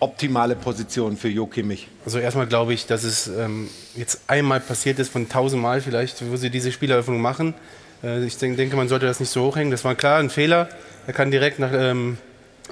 optimale 0.00 0.54
Position 0.54 1.16
für 1.16 1.28
Jo 1.28 1.46
Kimmich? 1.46 1.88
Also 2.04 2.18
erstmal 2.18 2.46
glaube 2.46 2.72
ich, 2.72 2.86
dass 2.86 3.04
es 3.04 3.26
ähm, 3.26 3.68
jetzt 3.96 4.20
einmal 4.26 4.60
passiert 4.60 4.98
ist 4.98 5.10
von 5.10 5.28
tausendmal 5.28 5.80
vielleicht, 5.80 6.28
wo 6.30 6.36
sie 6.36 6.50
diese 6.50 6.70
Spieleröffnung 6.70 7.20
machen. 7.20 7.54
Äh, 8.02 8.24
ich 8.24 8.36
denke, 8.38 8.76
man 8.76 8.88
sollte 8.88 9.06
das 9.06 9.20
nicht 9.20 9.30
so 9.30 9.44
hochhängen. 9.46 9.70
Das 9.70 9.84
war 9.84 9.94
klar 9.94 10.18
ein 10.18 10.30
Fehler. 10.30 10.68
Er 11.06 11.12
kann 11.12 11.30
direkt 11.30 11.58
nach 11.58 11.72
ähm, 11.72 12.18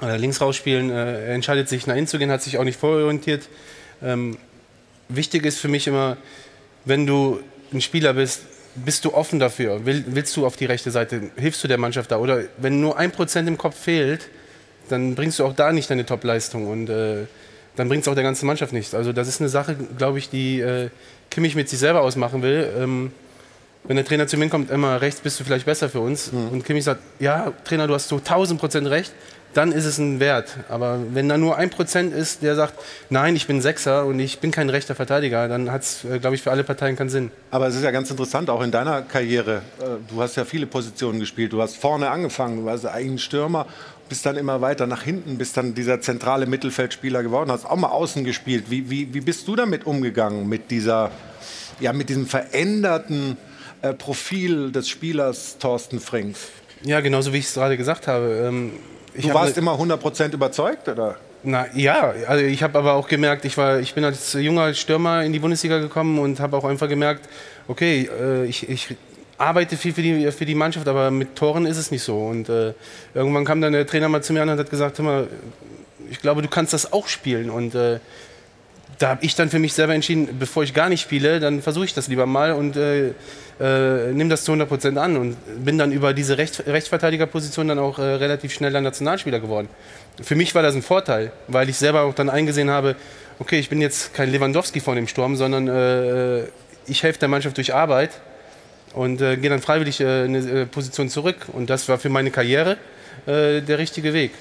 äh, 0.01 0.17
links 0.17 0.41
rausspielen. 0.41 0.89
Äh, 0.89 1.27
er 1.27 1.33
entscheidet 1.33 1.69
sich 1.69 1.87
nach 1.87 1.95
innen 1.95 2.07
zu 2.07 2.17
gehen, 2.17 2.31
hat 2.31 2.41
sich 2.41 2.57
auch 2.57 2.63
nicht 2.63 2.79
vororientiert. 2.79 3.49
Ähm, 4.01 4.37
wichtig 5.09 5.45
ist 5.45 5.59
für 5.59 5.67
mich 5.67 5.87
immer, 5.87 6.17
wenn 6.85 7.05
du 7.05 7.39
ein 7.73 7.81
Spieler 7.81 8.13
bist, 8.13 8.41
bist 8.85 9.05
du 9.05 9.13
offen 9.13 9.39
dafür? 9.39 9.85
Will, 9.85 10.03
willst 10.07 10.35
du 10.35 10.45
auf 10.45 10.55
die 10.55 10.65
rechte 10.65 10.91
Seite? 10.91 11.31
Hilfst 11.35 11.63
du 11.63 11.67
der 11.67 11.77
Mannschaft 11.77 12.11
da? 12.11 12.17
Oder 12.17 12.43
wenn 12.57 12.79
nur 12.81 12.97
ein 12.97 13.11
Prozent 13.11 13.47
im 13.47 13.57
Kopf 13.57 13.75
fehlt, 13.75 14.29
dann 14.89 15.15
bringst 15.15 15.39
du 15.39 15.45
auch 15.45 15.53
da 15.53 15.71
nicht 15.71 15.89
deine 15.89 16.05
Topleistung 16.05 16.67
und 16.67 16.89
äh, 16.89 17.25
dann 17.75 17.89
bringt 17.89 18.03
es 18.03 18.07
auch 18.07 18.15
der 18.15 18.23
ganzen 18.23 18.47
Mannschaft 18.47 18.73
nichts. 18.73 18.93
Also 18.95 19.13
das 19.13 19.27
ist 19.27 19.41
eine 19.41 19.49
Sache, 19.49 19.75
glaube 19.97 20.17
ich, 20.17 20.29
die 20.29 20.59
äh, 20.61 20.89
Kimmich 21.29 21.55
mit 21.55 21.69
sich 21.69 21.79
selber 21.79 22.01
ausmachen 22.01 22.41
will. 22.41 22.71
Ähm, 22.77 23.11
wenn 23.83 23.95
der 23.95 24.05
Trainer 24.05 24.27
zu 24.27 24.37
mir 24.37 24.49
kommt, 24.49 24.69
immer 24.69 24.99
rechts 25.01 25.21
bist 25.21 25.39
du 25.39 25.43
vielleicht 25.43 25.65
besser 25.65 25.89
für 25.89 25.99
uns. 25.99 26.31
Mhm. 26.31 26.49
Und 26.49 26.65
Kimmich 26.65 26.83
sagt, 26.83 27.01
ja, 27.19 27.53
Trainer, 27.63 27.87
du 27.87 27.93
hast 27.93 28.07
so 28.07 28.17
1000 28.17 28.59
Prozent 28.59 28.87
recht 28.87 29.13
dann 29.53 29.71
ist 29.71 29.85
es 29.85 29.97
ein 29.97 30.19
Wert. 30.19 30.57
Aber 30.69 30.99
wenn 31.13 31.29
da 31.29 31.37
nur 31.37 31.57
ein 31.57 31.69
Prozent 31.69 32.13
ist, 32.13 32.43
der 32.43 32.55
sagt, 32.55 32.73
nein, 33.09 33.35
ich 33.35 33.47
bin 33.47 33.61
Sechser 33.61 34.05
und 34.05 34.19
ich 34.19 34.39
bin 34.39 34.51
kein 34.51 34.69
rechter 34.69 34.93
Verteidiger, 34.93 35.47
dann 35.47 35.71
hat 35.71 35.81
es, 35.81 36.03
äh, 36.03 36.19
glaube 36.19 36.35
ich, 36.35 36.41
für 36.41 36.51
alle 36.51 36.63
Parteien 36.63 36.95
keinen 36.95 37.09
Sinn. 37.09 37.31
Aber 37.51 37.67
es 37.67 37.75
ist 37.75 37.83
ja 37.83 37.91
ganz 37.91 38.11
interessant, 38.11 38.49
auch 38.49 38.61
in 38.61 38.71
deiner 38.71 39.01
Karriere. 39.01 39.61
Äh, 39.79 39.85
du 40.09 40.21
hast 40.21 40.35
ja 40.35 40.45
viele 40.45 40.67
Positionen 40.67 41.19
gespielt. 41.19 41.53
Du 41.53 41.61
hast 41.61 41.77
vorne 41.77 42.09
angefangen, 42.09 42.57
du 42.57 42.65
warst 42.65 42.85
eigentlich 42.85 43.23
Stürmer, 43.23 43.65
bist 44.09 44.25
dann 44.25 44.37
immer 44.37 44.61
weiter 44.61 44.87
nach 44.87 45.03
hinten, 45.03 45.37
bist 45.37 45.57
dann 45.57 45.73
dieser 45.73 46.01
zentrale 46.01 46.45
Mittelfeldspieler 46.45 47.23
geworden, 47.23 47.51
hast 47.51 47.65
auch 47.65 47.75
mal 47.75 47.89
außen 47.89 48.23
gespielt. 48.23 48.65
Wie, 48.69 48.89
wie, 48.89 49.13
wie 49.13 49.21
bist 49.21 49.47
du 49.47 49.55
damit 49.55 49.85
umgegangen, 49.85 50.47
mit, 50.47 50.71
dieser, 50.71 51.11
ja, 51.79 51.93
mit 51.93 52.09
diesem 52.09 52.27
veränderten 52.27 53.37
äh, 53.81 53.93
Profil 53.93 54.71
des 54.71 54.87
Spielers 54.87 55.57
Thorsten 55.57 55.99
Frings? 55.99 56.39
Ja, 56.83 57.01
genauso 57.01 57.33
wie 57.33 57.37
ich 57.37 57.45
es 57.45 57.55
gerade 57.55 57.75
gesagt 57.75 58.07
habe. 58.07 58.43
Ähm, 58.47 58.73
du 59.21 59.33
warst 59.33 59.57
immer 59.57 59.73
100% 59.73 60.33
überzeugt, 60.33 60.87
oder? 60.87 61.17
Na 61.43 61.67
ja, 61.75 62.13
also 62.27 62.43
ich 62.43 62.63
habe 62.63 62.77
aber 62.77 62.93
auch 62.93 63.07
gemerkt, 63.07 63.45
ich, 63.45 63.57
war, 63.57 63.79
ich 63.79 63.93
bin 63.93 64.03
als 64.03 64.33
junger 64.33 64.73
Stürmer 64.73 65.23
in 65.23 65.33
die 65.33 65.39
Bundesliga 65.39 65.79
gekommen 65.79 66.19
und 66.19 66.39
habe 66.39 66.57
auch 66.57 66.63
einfach 66.63 66.89
gemerkt, 66.89 67.29
okay, 67.67 68.09
äh, 68.19 68.45
ich, 68.45 68.67
ich 68.67 68.95
arbeite 69.37 69.77
viel 69.77 69.93
für 69.93 70.01
die, 70.01 70.31
für 70.31 70.45
die 70.45 70.55
Mannschaft, 70.55 70.87
aber 70.87 71.11
mit 71.11 71.35
Toren 71.35 71.65
ist 71.65 71.77
es 71.77 71.91
nicht 71.91 72.03
so. 72.03 72.17
Und 72.17 72.49
äh, 72.49 72.73
irgendwann 73.13 73.45
kam 73.45 73.61
dann 73.61 73.73
der 73.73 73.85
Trainer 73.85 74.09
mal 74.09 74.23
zu 74.23 74.33
mir 74.33 74.41
an 74.41 74.49
und 74.49 74.59
hat 74.59 74.69
gesagt, 74.69 74.97
hör 74.97 75.05
mal, 75.05 75.27
ich 76.09 76.19
glaube, 76.19 76.41
du 76.41 76.47
kannst 76.47 76.73
das 76.73 76.91
auch 76.91 77.07
spielen. 77.07 77.49
Und 77.49 77.75
äh, 77.75 77.99
da 78.99 79.09
habe 79.09 79.25
ich 79.25 79.35
dann 79.35 79.49
für 79.49 79.59
mich 79.59 79.73
selber 79.73 79.93
entschieden, 79.93 80.37
bevor 80.39 80.63
ich 80.63 80.73
gar 80.73 80.89
nicht 80.89 81.01
spiele, 81.01 81.39
dann 81.39 81.61
versuche 81.61 81.85
ich 81.85 81.93
das 81.93 82.07
lieber 82.07 82.25
mal 82.25 82.53
und 82.53 82.75
äh, 82.75 83.09
äh, 83.59 84.11
nehme 84.13 84.29
das 84.29 84.43
zu 84.43 84.51
100 84.51 84.67
Prozent 84.67 84.97
an 84.97 85.17
und 85.17 85.37
bin 85.63 85.77
dann 85.77 85.91
über 85.91 86.13
diese 86.13 86.37
Recht, 86.37 86.63
Rechtsverteidigerposition 86.65 87.67
dann 87.67 87.79
auch 87.79 87.99
äh, 87.99 88.03
relativ 88.03 88.53
schnell 88.53 88.71
dann 88.71 88.83
Nationalspieler 88.83 89.39
geworden. 89.39 89.67
Für 90.21 90.35
mich 90.35 90.55
war 90.55 90.63
das 90.63 90.75
ein 90.75 90.81
Vorteil, 90.81 91.31
weil 91.47 91.69
ich 91.69 91.77
selber 91.77 92.01
auch 92.01 92.13
dann 92.13 92.29
eingesehen 92.29 92.69
habe, 92.69 92.95
okay, 93.39 93.59
ich 93.59 93.69
bin 93.69 93.81
jetzt 93.81 94.13
kein 94.13 94.31
Lewandowski 94.31 94.79
vor 94.79 94.95
dem 94.95 95.07
Sturm, 95.07 95.35
sondern 95.35 95.67
äh, 95.67 96.43
ich 96.87 97.03
helfe 97.03 97.19
der 97.19 97.27
Mannschaft 97.27 97.57
durch 97.57 97.73
Arbeit 97.73 98.11
und 98.93 99.21
äh, 99.21 99.37
gehe 99.37 99.49
dann 99.49 99.61
freiwillig 99.61 100.01
äh, 100.01 100.23
eine 100.23 100.39
äh, 100.39 100.65
Position 100.65 101.09
zurück. 101.09 101.47
Und 101.53 101.69
das 101.69 101.87
war 101.89 101.97
für 101.97 102.09
meine 102.09 102.31
Karriere 102.31 102.77
der 103.25 103.77
richtige 103.77 104.13
Weg. 104.13 104.31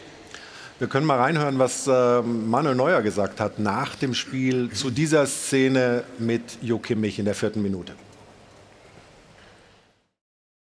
Wir 0.79 0.89
können 0.89 1.07
mal 1.07 1.19
reinhören, 1.19 1.59
was 1.59 1.87
äh, 1.87 2.21
Manuel 2.21 2.75
Neuer 2.75 3.01
gesagt 3.01 3.41
hat 3.41 3.59
nach 3.59 3.95
dem 3.95 4.13
Spiel 4.13 4.71
zu 4.73 4.91
dieser 4.91 5.25
Szene 5.25 6.05
mit 6.19 6.59
Jo 6.61 6.79
Kimmich 6.79 7.19
in 7.19 7.25
der 7.25 7.35
vierten 7.35 7.63
Minute. 7.63 7.95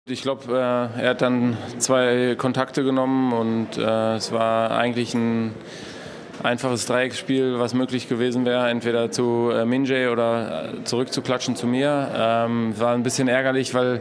Ich 0.06 0.22
glaube, 0.22 0.52
äh, 0.52 1.02
er 1.02 1.10
hat 1.10 1.22
dann 1.22 1.56
zwei 1.78 2.36
Kontakte 2.38 2.84
genommen 2.84 3.32
und 3.32 3.76
äh, 3.76 4.14
es 4.14 4.30
war 4.30 4.70
eigentlich 4.70 5.14
ein 5.14 5.52
einfaches 6.42 6.86
Dreiecksspiel, 6.86 7.58
was 7.58 7.74
möglich 7.74 8.08
gewesen 8.08 8.44
wäre, 8.44 8.68
entweder 8.68 9.10
zu 9.10 9.50
äh, 9.52 9.64
Minjay 9.64 10.08
oder 10.08 10.72
äh, 10.74 10.84
zurückzuklatschen 10.84 11.56
zu 11.56 11.66
mir. 11.66 12.10
Ähm, 12.16 12.78
war 12.78 12.94
ein 12.94 13.02
bisschen 13.02 13.28
ärgerlich, 13.28 13.74
weil 13.74 14.00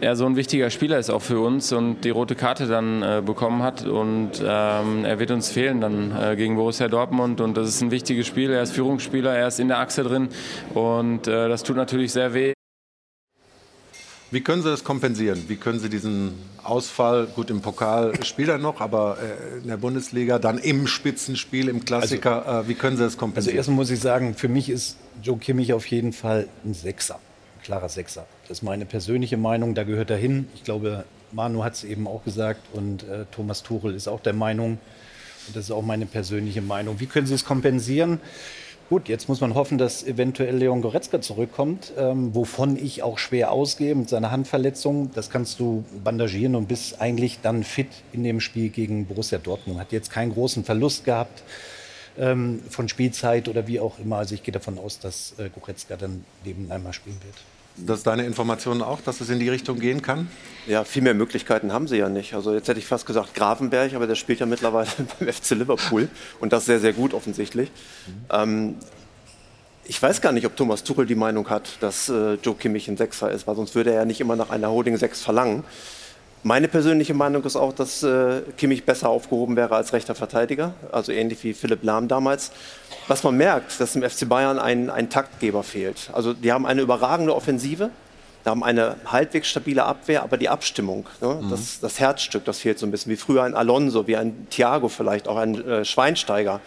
er 0.00 0.16
so 0.16 0.26
ein 0.26 0.36
wichtiger 0.36 0.70
Spieler 0.70 0.98
ist 0.98 1.10
auch 1.10 1.22
für 1.22 1.40
uns 1.40 1.72
und 1.72 2.02
die 2.04 2.10
rote 2.10 2.34
Karte 2.34 2.66
dann 2.66 3.02
äh, 3.02 3.22
bekommen 3.24 3.62
hat 3.62 3.84
und 3.84 4.42
ähm, 4.44 5.04
er 5.04 5.18
wird 5.18 5.30
uns 5.30 5.50
fehlen 5.50 5.80
dann 5.80 6.16
äh, 6.16 6.36
gegen 6.36 6.56
Borussia 6.56 6.88
Dortmund 6.88 7.40
und 7.40 7.56
das 7.56 7.68
ist 7.68 7.82
ein 7.82 7.90
wichtiges 7.90 8.26
Spiel. 8.26 8.50
Er 8.50 8.62
ist 8.62 8.72
Führungsspieler, 8.72 9.34
er 9.34 9.48
ist 9.48 9.60
in 9.60 9.68
der 9.68 9.78
Achse 9.78 10.02
drin 10.02 10.28
und 10.74 11.26
äh, 11.26 11.48
das 11.48 11.62
tut 11.62 11.76
natürlich 11.76 12.12
sehr 12.12 12.34
weh. 12.34 12.52
Wie 14.32 14.40
können 14.40 14.62
Sie 14.62 14.70
das 14.70 14.82
kompensieren? 14.82 15.44
Wie 15.48 15.56
können 15.56 15.78
Sie 15.78 15.90
diesen 15.90 16.32
Ausfall, 16.64 17.26
gut 17.26 17.50
im 17.50 17.60
Pokal 17.60 18.24
spielt 18.24 18.48
er 18.48 18.56
noch, 18.56 18.80
aber 18.80 19.18
äh, 19.20 19.58
in 19.58 19.68
der 19.68 19.76
Bundesliga, 19.76 20.38
dann 20.38 20.56
im 20.56 20.86
Spitzenspiel, 20.86 21.68
im 21.68 21.84
Klassiker, 21.84 22.46
also, 22.46 22.66
äh, 22.66 22.68
wie 22.68 22.74
können 22.74 22.96
Sie 22.96 23.02
das 23.02 23.18
kompensieren? 23.18 23.52
Also 23.52 23.56
erstmal 23.58 23.76
muss 23.76 23.90
ich 23.90 24.00
sagen, 24.00 24.34
für 24.34 24.48
mich 24.48 24.70
ist 24.70 24.96
Joe 25.22 25.36
Kimmich 25.36 25.74
auf 25.74 25.84
jeden 25.86 26.14
Fall 26.14 26.48
ein 26.64 26.72
Sechser, 26.72 27.16
ein 27.16 27.62
klarer 27.62 27.90
Sechser. 27.90 28.26
Das 28.48 28.58
ist 28.58 28.62
meine 28.62 28.86
persönliche 28.86 29.36
Meinung, 29.36 29.74
da 29.74 29.84
gehört 29.84 30.08
er 30.08 30.16
hin. 30.16 30.48
Ich 30.54 30.64
glaube, 30.64 31.04
Manu 31.32 31.62
hat 31.62 31.74
es 31.74 31.84
eben 31.84 32.06
auch 32.06 32.24
gesagt 32.24 32.62
und 32.72 33.02
äh, 33.02 33.26
Thomas 33.32 33.62
Tuchel 33.62 33.94
ist 33.94 34.08
auch 34.08 34.20
der 34.20 34.32
Meinung. 34.32 34.78
Und 35.46 35.56
das 35.56 35.64
ist 35.64 35.72
auch 35.72 35.82
meine 35.82 36.06
persönliche 36.06 36.62
Meinung. 36.62 37.00
Wie 37.00 37.06
können 37.06 37.26
Sie 37.26 37.34
es 37.34 37.44
kompensieren? 37.44 38.18
Gut, 38.92 39.08
jetzt 39.08 39.26
muss 39.26 39.40
man 39.40 39.54
hoffen, 39.54 39.78
dass 39.78 40.04
eventuell 40.04 40.54
Leon 40.54 40.82
Goretzka 40.82 41.22
zurückkommt, 41.22 41.94
ähm, 41.96 42.34
wovon 42.34 42.76
ich 42.76 43.02
auch 43.02 43.16
schwer 43.16 43.50
ausgehe 43.50 43.94
mit 43.94 44.10
seiner 44.10 44.30
Handverletzung. 44.30 45.10
Das 45.14 45.30
kannst 45.30 45.60
du 45.60 45.82
bandagieren 46.04 46.54
und 46.54 46.68
bist 46.68 47.00
eigentlich 47.00 47.38
dann 47.40 47.64
fit 47.64 47.86
in 48.12 48.22
dem 48.22 48.38
Spiel 48.38 48.68
gegen 48.68 49.06
Borussia 49.06 49.38
Dortmund. 49.38 49.80
Hat 49.80 49.92
jetzt 49.92 50.10
keinen 50.10 50.34
großen 50.34 50.62
Verlust 50.62 51.06
gehabt 51.06 51.42
ähm, 52.18 52.60
von 52.68 52.86
Spielzeit 52.86 53.48
oder 53.48 53.66
wie 53.66 53.80
auch 53.80 53.98
immer. 53.98 54.18
Also 54.18 54.34
ich 54.34 54.42
gehe 54.42 54.52
davon 54.52 54.78
aus, 54.78 54.98
dass 54.98 55.36
äh, 55.38 55.48
Goretzka 55.48 55.96
dann 55.96 56.26
neben 56.44 56.70
einmal 56.70 56.92
spielen 56.92 57.16
wird. 57.24 57.36
Das 57.76 57.98
ist 57.98 58.06
deine 58.06 58.24
Information 58.24 58.82
auch, 58.82 59.00
dass 59.00 59.20
es 59.20 59.30
in 59.30 59.40
die 59.40 59.48
Richtung 59.48 59.78
gehen 59.78 60.02
kann? 60.02 60.28
Ja, 60.66 60.84
viel 60.84 61.02
mehr 61.02 61.14
Möglichkeiten 61.14 61.72
haben 61.72 61.88
sie 61.88 61.96
ja 61.96 62.08
nicht. 62.08 62.34
Also 62.34 62.52
jetzt 62.52 62.68
hätte 62.68 62.78
ich 62.78 62.86
fast 62.86 63.06
gesagt 63.06 63.34
Grafenberg, 63.34 63.94
aber 63.94 64.06
der 64.06 64.14
spielt 64.14 64.40
ja 64.40 64.46
mittlerweile 64.46 64.88
beim 65.18 65.32
FC 65.32 65.50
Liverpool 65.50 66.08
und 66.40 66.52
das 66.52 66.66
sehr, 66.66 66.80
sehr 66.80 66.92
gut 66.92 67.14
offensichtlich. 67.14 67.70
Mhm. 68.06 68.12
Ähm, 68.30 68.74
ich 69.84 70.00
weiß 70.00 70.20
gar 70.20 70.32
nicht, 70.32 70.46
ob 70.46 70.56
Thomas 70.56 70.84
Tuchel 70.84 71.06
die 71.06 71.14
Meinung 71.14 71.50
hat, 71.50 71.78
dass 71.80 72.08
äh, 72.08 72.34
Joe 72.34 72.54
Kimmich 72.54 72.88
ein 72.88 72.96
Sechser 72.96 73.30
ist, 73.30 73.46
weil 73.46 73.56
sonst 73.56 73.74
würde 73.74 73.90
er 73.90 73.96
ja 73.96 74.04
nicht 74.04 74.20
immer 74.20 74.36
nach 74.36 74.50
einer 74.50 74.70
Holding 74.70 74.96
6 74.96 75.22
verlangen. 75.22 75.64
Meine 76.44 76.66
persönliche 76.66 77.14
Meinung 77.14 77.44
ist 77.44 77.54
auch, 77.54 77.72
dass 77.72 78.02
äh, 78.02 78.42
Kimmich 78.56 78.84
besser 78.84 79.08
aufgehoben 79.08 79.54
wäre 79.54 79.76
als 79.76 79.92
rechter 79.92 80.16
Verteidiger, 80.16 80.74
also 80.90 81.12
ähnlich 81.12 81.44
wie 81.44 81.54
Philipp 81.54 81.84
Lahm 81.84 82.08
damals. 82.08 82.50
Was 83.06 83.22
man 83.22 83.36
merkt, 83.36 83.80
dass 83.80 83.94
im 83.94 84.02
FC 84.02 84.28
Bayern 84.28 84.58
ein, 84.58 84.90
ein 84.90 85.08
Taktgeber 85.08 85.62
fehlt. 85.62 86.10
Also 86.12 86.32
die 86.32 86.50
haben 86.50 86.66
eine 86.66 86.82
überragende 86.82 87.34
Offensive, 87.34 87.90
die 88.44 88.48
haben 88.48 88.64
eine 88.64 88.96
halbwegs 89.06 89.48
stabile 89.48 89.84
Abwehr, 89.84 90.24
aber 90.24 90.36
die 90.36 90.48
Abstimmung, 90.48 91.06
ne, 91.20 91.38
mhm. 91.42 91.50
das, 91.50 91.78
das, 91.78 92.00
Herzstück, 92.00 92.44
das 92.44 92.58
fehlt 92.58 92.78
so 92.78 92.86
ein 92.86 92.90
bisschen. 92.90 93.12
Wie 93.12 93.16
früher 93.16 93.44
ein 93.44 93.54
Alonso, 93.54 94.08
wie 94.08 94.16
ein 94.16 94.48
Thiago 94.50 94.88
vielleicht, 94.88 95.28
auch 95.28 95.36
ein 95.36 95.64
äh, 95.64 95.84
Schweinsteiger. 95.84 96.60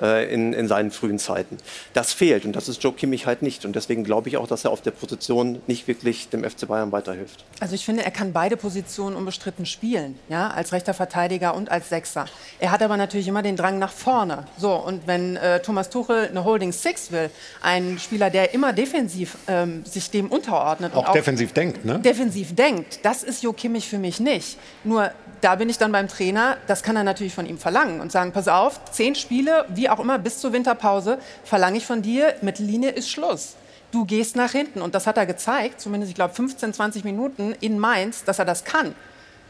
Äh, 0.00 0.32
in, 0.32 0.52
in 0.52 0.68
seinen 0.68 0.90
frühen 0.90 1.18
Zeiten. 1.18 1.58
Das 1.94 2.12
fehlt 2.12 2.44
und 2.44 2.54
das 2.54 2.68
ist 2.68 2.82
Joe 2.82 2.92
Kimmich 2.92 3.26
halt 3.26 3.42
nicht. 3.42 3.64
Und 3.64 3.76
deswegen 3.76 4.04
glaube 4.04 4.28
ich 4.28 4.36
auch, 4.36 4.46
dass 4.46 4.64
er 4.64 4.70
auf 4.70 4.82
der 4.82 4.90
Position 4.90 5.62
nicht 5.66 5.88
wirklich 5.88 6.28
dem 6.28 6.44
FC 6.44 6.68
Bayern 6.68 6.92
weiterhilft. 6.92 7.44
Also 7.60 7.74
ich 7.74 7.84
finde, 7.84 8.04
er 8.04 8.10
kann 8.10 8.32
beide 8.32 8.56
Positionen 8.56 9.16
unbestritten 9.16 9.66
spielen, 9.66 10.18
ja, 10.28 10.48
als 10.48 10.72
rechter 10.72 10.94
Verteidiger 10.94 11.54
und 11.54 11.70
als 11.70 11.88
Sechser. 11.88 12.26
Er 12.58 12.70
hat 12.70 12.82
aber 12.82 12.96
natürlich 12.96 13.28
immer 13.28 13.42
den 13.42 13.56
Drang 13.56 13.78
nach 13.78 13.92
vorne. 13.92 14.46
So, 14.58 14.74
und 14.74 15.06
wenn 15.06 15.36
äh, 15.36 15.60
Thomas 15.60 15.90
Tuchel 15.90 16.28
eine 16.28 16.44
Holding 16.44 16.72
Six 16.72 17.12
will, 17.12 17.30
ein 17.62 17.98
Spieler, 17.98 18.30
der 18.30 18.54
immer 18.54 18.72
defensiv 18.72 19.36
ähm, 19.48 19.84
sich 19.84 20.10
dem 20.10 20.28
unterordnet. 20.30 20.94
Auch, 20.94 21.08
auch 21.08 21.12
defensiv 21.12 21.52
denkt, 21.52 21.84
ne? 21.84 21.98
Defensiv 21.98 22.54
denkt. 22.54 23.00
Das 23.02 23.22
ist 23.22 23.42
Jo 23.42 23.52
Kimmich 23.52 23.88
für 23.88 23.98
mich 23.98 24.20
nicht. 24.20 24.58
Nur 24.84 25.10
da 25.40 25.54
bin 25.56 25.68
ich 25.68 25.78
dann 25.78 25.92
beim 25.92 26.08
Trainer, 26.08 26.56
das 26.66 26.82
kann 26.82 26.96
er 26.96 27.04
natürlich 27.04 27.34
von 27.34 27.46
ihm 27.46 27.58
verlangen 27.58 28.00
und 28.00 28.10
sagen, 28.10 28.32
pass 28.32 28.48
auf, 28.48 28.80
zehn 28.90 29.14
Spiele, 29.14 29.66
wie 29.86 29.90
auch 29.90 30.00
immer, 30.00 30.18
bis 30.18 30.40
zur 30.40 30.52
Winterpause, 30.52 31.18
verlange 31.44 31.78
ich 31.78 31.86
von 31.86 32.02
dir, 32.02 32.34
mit 32.42 32.58
Linie 32.58 32.90
ist 32.90 33.08
Schluss. 33.08 33.54
Du 33.92 34.04
gehst 34.04 34.34
nach 34.34 34.50
hinten. 34.50 34.82
Und 34.82 34.96
das 34.96 35.06
hat 35.06 35.16
er 35.16 35.26
gezeigt, 35.26 35.80
zumindest, 35.80 36.10
ich 36.10 36.16
glaube, 36.16 36.34
15, 36.34 36.72
20 36.72 37.04
Minuten 37.04 37.54
in 37.60 37.78
Mainz, 37.78 38.24
dass 38.24 38.40
er 38.40 38.44
das 38.44 38.64
kann. 38.64 38.94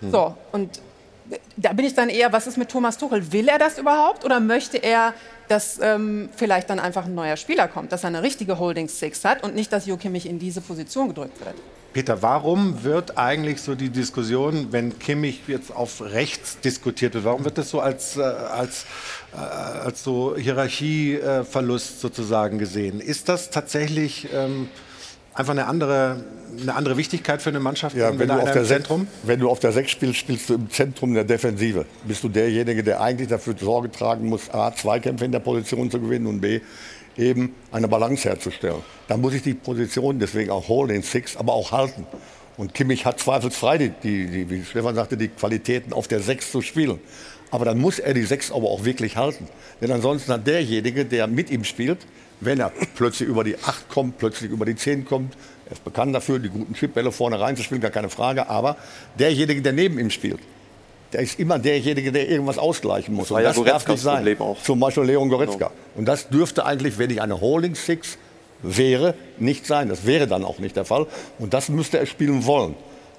Hm. 0.00 0.10
So, 0.10 0.36
und 0.52 0.80
da 1.56 1.72
bin 1.72 1.86
ich 1.86 1.94
dann 1.94 2.10
eher, 2.10 2.32
was 2.32 2.46
ist 2.46 2.58
mit 2.58 2.68
Thomas 2.68 2.98
Tuchel? 2.98 3.32
Will 3.32 3.48
er 3.48 3.58
das 3.58 3.78
überhaupt 3.78 4.24
oder 4.24 4.38
möchte 4.38 4.76
er, 4.76 5.14
dass 5.48 5.80
ähm, 5.80 6.28
vielleicht 6.36 6.68
dann 6.68 6.78
einfach 6.78 7.06
ein 7.06 7.14
neuer 7.14 7.36
Spieler 7.36 7.66
kommt, 7.66 7.92
dass 7.92 8.04
er 8.04 8.08
eine 8.08 8.22
richtige 8.22 8.58
Holding 8.58 8.88
Six 8.88 9.24
hat 9.24 9.42
und 9.42 9.54
nicht, 9.54 9.72
dass 9.72 9.86
Jo 9.86 9.96
Kimmich 9.96 10.26
in 10.26 10.38
diese 10.38 10.60
Position 10.60 11.08
gedrückt 11.08 11.40
wird? 11.44 11.54
Peter, 11.96 12.20
warum 12.20 12.84
wird 12.84 13.16
eigentlich 13.16 13.62
so 13.62 13.74
die 13.74 13.88
Diskussion, 13.88 14.68
wenn 14.70 14.98
Kimmich 14.98 15.40
jetzt 15.46 15.74
auf 15.74 16.02
rechts 16.02 16.60
diskutiert 16.60 17.14
wird, 17.14 17.24
warum 17.24 17.46
wird 17.46 17.56
das 17.56 17.70
so 17.70 17.80
als, 17.80 18.18
äh, 18.18 18.20
als, 18.20 18.84
als 19.36 20.02
so 20.02 20.36
Hierarchieverlust 20.36 22.00
sozusagen 22.00 22.58
gesehen? 22.58 23.00
Ist 23.00 23.28
das 23.28 23.50
tatsächlich 23.50 24.28
ähm, 24.34 24.68
einfach 25.34 25.52
eine 25.52 25.66
andere, 25.66 26.24
eine 26.60 26.74
andere 26.74 26.96
Wichtigkeit 26.96 27.42
für 27.42 27.50
eine 27.50 27.60
Mannschaft 27.60 27.96
ja, 27.96 28.18
wenn, 28.18 28.28
du 28.28 28.34
auf 28.34 28.52
der 28.52 28.64
Zentrum? 28.64 29.06
wenn 29.22 29.40
du 29.40 29.50
auf 29.50 29.60
der 29.60 29.72
Sechs 29.72 29.90
spielst, 29.90 30.16
spielst 30.16 30.48
du 30.48 30.54
im 30.54 30.70
Zentrum 30.70 31.14
der 31.14 31.24
Defensive. 31.24 31.84
Bist 32.04 32.24
du 32.24 32.28
derjenige, 32.28 32.82
der 32.82 33.00
eigentlich 33.00 33.28
dafür 33.28 33.54
Sorge 33.58 33.90
tragen 33.90 34.28
muss, 34.28 34.50
A, 34.50 34.74
Zweikämpfe 34.74 35.24
in 35.24 35.32
der 35.32 35.40
Position 35.40 35.90
zu 35.90 36.00
gewinnen 36.00 36.26
und 36.26 36.40
B, 36.40 36.60
eben 37.16 37.54
eine 37.72 37.88
Balance 37.88 38.28
herzustellen. 38.28 38.82
Da 39.08 39.16
muss 39.16 39.34
ich 39.34 39.42
die 39.42 39.54
Position, 39.54 40.18
deswegen 40.18 40.50
auch 40.50 40.68
Holding 40.68 41.02
Six, 41.02 41.36
aber 41.36 41.52
auch 41.52 41.72
halten. 41.72 42.06
Und 42.56 42.72
Kimmich 42.72 43.04
hat 43.04 43.20
zweifelsfrei, 43.20 43.78
die, 43.78 43.90
die, 44.26 44.50
wie 44.50 44.64
Stefan 44.64 44.94
sagte, 44.94 45.16
die 45.16 45.28
Qualitäten 45.28 45.92
auf 45.92 46.08
der 46.08 46.20
Sechs 46.20 46.50
zu 46.50 46.62
spielen. 46.62 46.98
Aber 47.50 47.64
dann 47.64 47.78
muss 47.78 47.98
er 47.98 48.14
die 48.14 48.24
Sechs 48.24 48.50
aber 48.50 48.70
auch 48.70 48.84
wirklich 48.84 49.16
halten. 49.16 49.48
Denn 49.80 49.90
ansonsten 49.92 50.32
hat 50.32 50.46
derjenige, 50.46 51.04
der 51.04 51.26
mit 51.26 51.50
ihm 51.50 51.64
spielt, 51.64 51.98
wenn 52.40 52.60
er 52.60 52.72
plötzlich 52.94 53.28
über 53.28 53.44
die 53.44 53.56
Acht 53.58 53.88
kommt, 53.88 54.18
plötzlich 54.18 54.50
über 54.50 54.64
die 54.64 54.76
Zehn 54.76 55.04
kommt, 55.04 55.34
er 55.66 55.72
ist 55.72 55.84
bekannt 55.84 56.14
dafür, 56.14 56.38
die 56.38 56.48
guten 56.48 56.74
Chipbälle 56.74 57.10
vorne 57.10 57.40
reinzuspielen, 57.40 57.80
gar 57.80 57.90
keine 57.90 58.08
Frage. 58.08 58.48
Aber 58.48 58.76
derjenige, 59.18 59.62
der 59.62 59.72
neben 59.72 59.98
ihm 59.98 60.10
spielt, 60.10 60.38
der 61.12 61.20
ist 61.20 61.38
immer 61.38 61.58
derjenige, 61.58 62.12
der 62.12 62.28
irgendwas 62.28 62.58
ausgleichen 62.58 63.14
muss. 63.14 63.28
Das, 63.28 63.38
und 63.38 63.44
das 63.44 63.56
ja 63.56 63.64
darf 63.64 63.88
nicht 63.88 64.00
sein. 64.00 64.40
Auch. 64.40 64.60
Zum 64.62 64.78
Beispiel 64.78 65.04
Leon 65.04 65.28
Goretzka. 65.28 65.68
Genau. 65.68 65.70
Und 65.96 66.04
das 66.06 66.28
dürfte 66.28 66.64
eigentlich, 66.66 66.98
wenn 66.98 67.10
ich 67.10 67.20
eine 67.20 67.40
Holding 67.40 67.74
Six 67.74 68.18
wäre, 68.62 69.14
nicht 69.38 69.66
sein. 69.66 69.88
Das 69.88 70.06
wäre 70.06 70.26
dann 70.26 70.44
auch 70.44 70.58
nicht 70.58 70.76
der 70.76 70.84
Fall. 70.84 71.06
Und 71.38 71.54
das 71.54 71.68
müsste 71.68 71.98
er 71.98 72.06
spielen 72.06 72.44
wollen. 72.46 72.74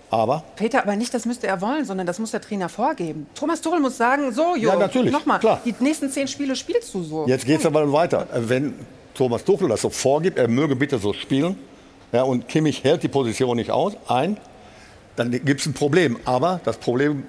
Aber 0.10 0.44
Peter, 0.56 0.82
aber 0.84 0.96
nicht, 0.96 1.14
das 1.14 1.26
müsste 1.26 1.48
er 1.48 1.60
wollen, 1.60 1.84
sondern 1.84 2.08
das 2.08 2.18
muss 2.18 2.32
der 2.32 2.42
Trainer 2.42 2.70
vorgeben. 2.70 3.28
Thomas 3.36 3.62
Tuchel 3.62 3.80
muss 3.80 3.98
sagen, 3.98 4.32
so, 4.32 4.56
Jo, 4.56 4.70
ja, 4.70 4.76
natürlich, 4.78 5.12
nochmal, 5.12 5.40
die 5.66 5.76
nächsten 5.80 6.10
zehn 6.10 6.28
Spiele 6.28 6.56
spielst 6.56 6.94
du 6.94 7.04
so. 7.04 7.28
Jetzt 7.28 7.46
geht 7.46 7.60
es 7.60 7.66
aber 7.66 7.92
weiter. 7.92 8.28
Wenn 8.34 8.74
Thomas 9.14 9.44
Tuchel 9.44 9.68
das 9.68 9.82
so 9.82 9.90
vorgibt, 9.90 10.38
er 10.38 10.48
möge 10.48 10.76
bitte 10.76 10.98
so 10.98 11.12
spielen, 11.12 11.58
ja, 12.14 12.24
und 12.24 12.48
Kimmich 12.48 12.84
hält 12.86 13.04
die 13.04 13.10
Position 13.10 13.58
nicht 13.58 13.72
aus, 13.72 13.94
ein, 14.08 14.38
dann 15.18 15.32
gibt 15.32 15.60
es 15.60 15.66
ein 15.66 15.74
Problem. 15.74 16.18
Aber 16.24 16.62
das 16.64 16.78
Problem 16.78 17.24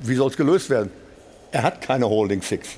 wie 0.00 0.14
soll 0.14 0.30
es 0.30 0.36
gelöst 0.36 0.70
werden? 0.70 0.90
Er 1.50 1.62
hat 1.62 1.80
keine 1.80 2.08
Holding 2.08 2.42
Six. 2.42 2.68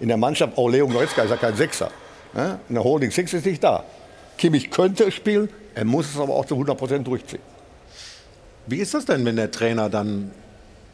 In 0.00 0.08
der 0.08 0.16
Mannschaft, 0.16 0.56
auch 0.56 0.68
Leo 0.68 0.88
Goretzka 0.88 1.22
ist 1.22 1.30
ja 1.30 1.36
kein 1.36 1.56
Sechser. 1.56 1.90
Eine 2.34 2.82
Holding 2.82 3.10
Six 3.10 3.32
ist 3.34 3.46
nicht 3.46 3.62
da. 3.62 3.84
Kimmich 4.38 4.70
könnte 4.70 5.04
es 5.04 5.14
spielen, 5.14 5.48
er 5.74 5.84
muss 5.84 6.06
es 6.08 6.18
aber 6.18 6.34
auch 6.34 6.44
zu 6.44 6.54
100 6.54 6.76
Prozent 6.76 7.06
durchziehen. 7.06 7.42
Wie 8.66 8.78
ist 8.78 8.94
das 8.94 9.04
denn, 9.04 9.24
wenn 9.24 9.36
der 9.36 9.50
Trainer 9.50 9.90
dann 9.90 10.30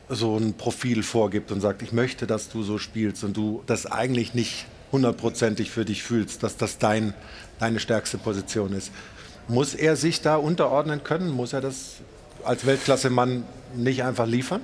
so 0.08 0.36
ein 0.36 0.54
Profil 0.54 1.02
vorgibt 1.02 1.52
und 1.52 1.60
sagt, 1.60 1.82
ich 1.82 1.92
möchte, 1.92 2.26
dass 2.26 2.48
du 2.48 2.62
so 2.62 2.78
spielst 2.78 3.24
und 3.24 3.36
du 3.36 3.62
das 3.66 3.86
eigentlich 3.86 4.34
nicht 4.34 4.66
hundertprozentig 4.90 5.70
für 5.70 5.84
dich 5.84 6.02
fühlst, 6.02 6.42
dass 6.42 6.56
das 6.56 6.78
dein, 6.78 7.12
deine 7.58 7.78
stärkste 7.78 8.18
Position 8.18 8.72
ist? 8.72 8.90
Muss 9.48 9.74
er 9.74 9.96
sich 9.96 10.20
da 10.20 10.36
unterordnen 10.36 11.04
können? 11.04 11.30
Muss 11.30 11.52
er 11.52 11.60
das 11.60 11.96
als 12.44 12.66
Weltklasse-Mann 12.66 13.44
nicht 13.76 14.02
einfach 14.02 14.26
liefern? 14.26 14.60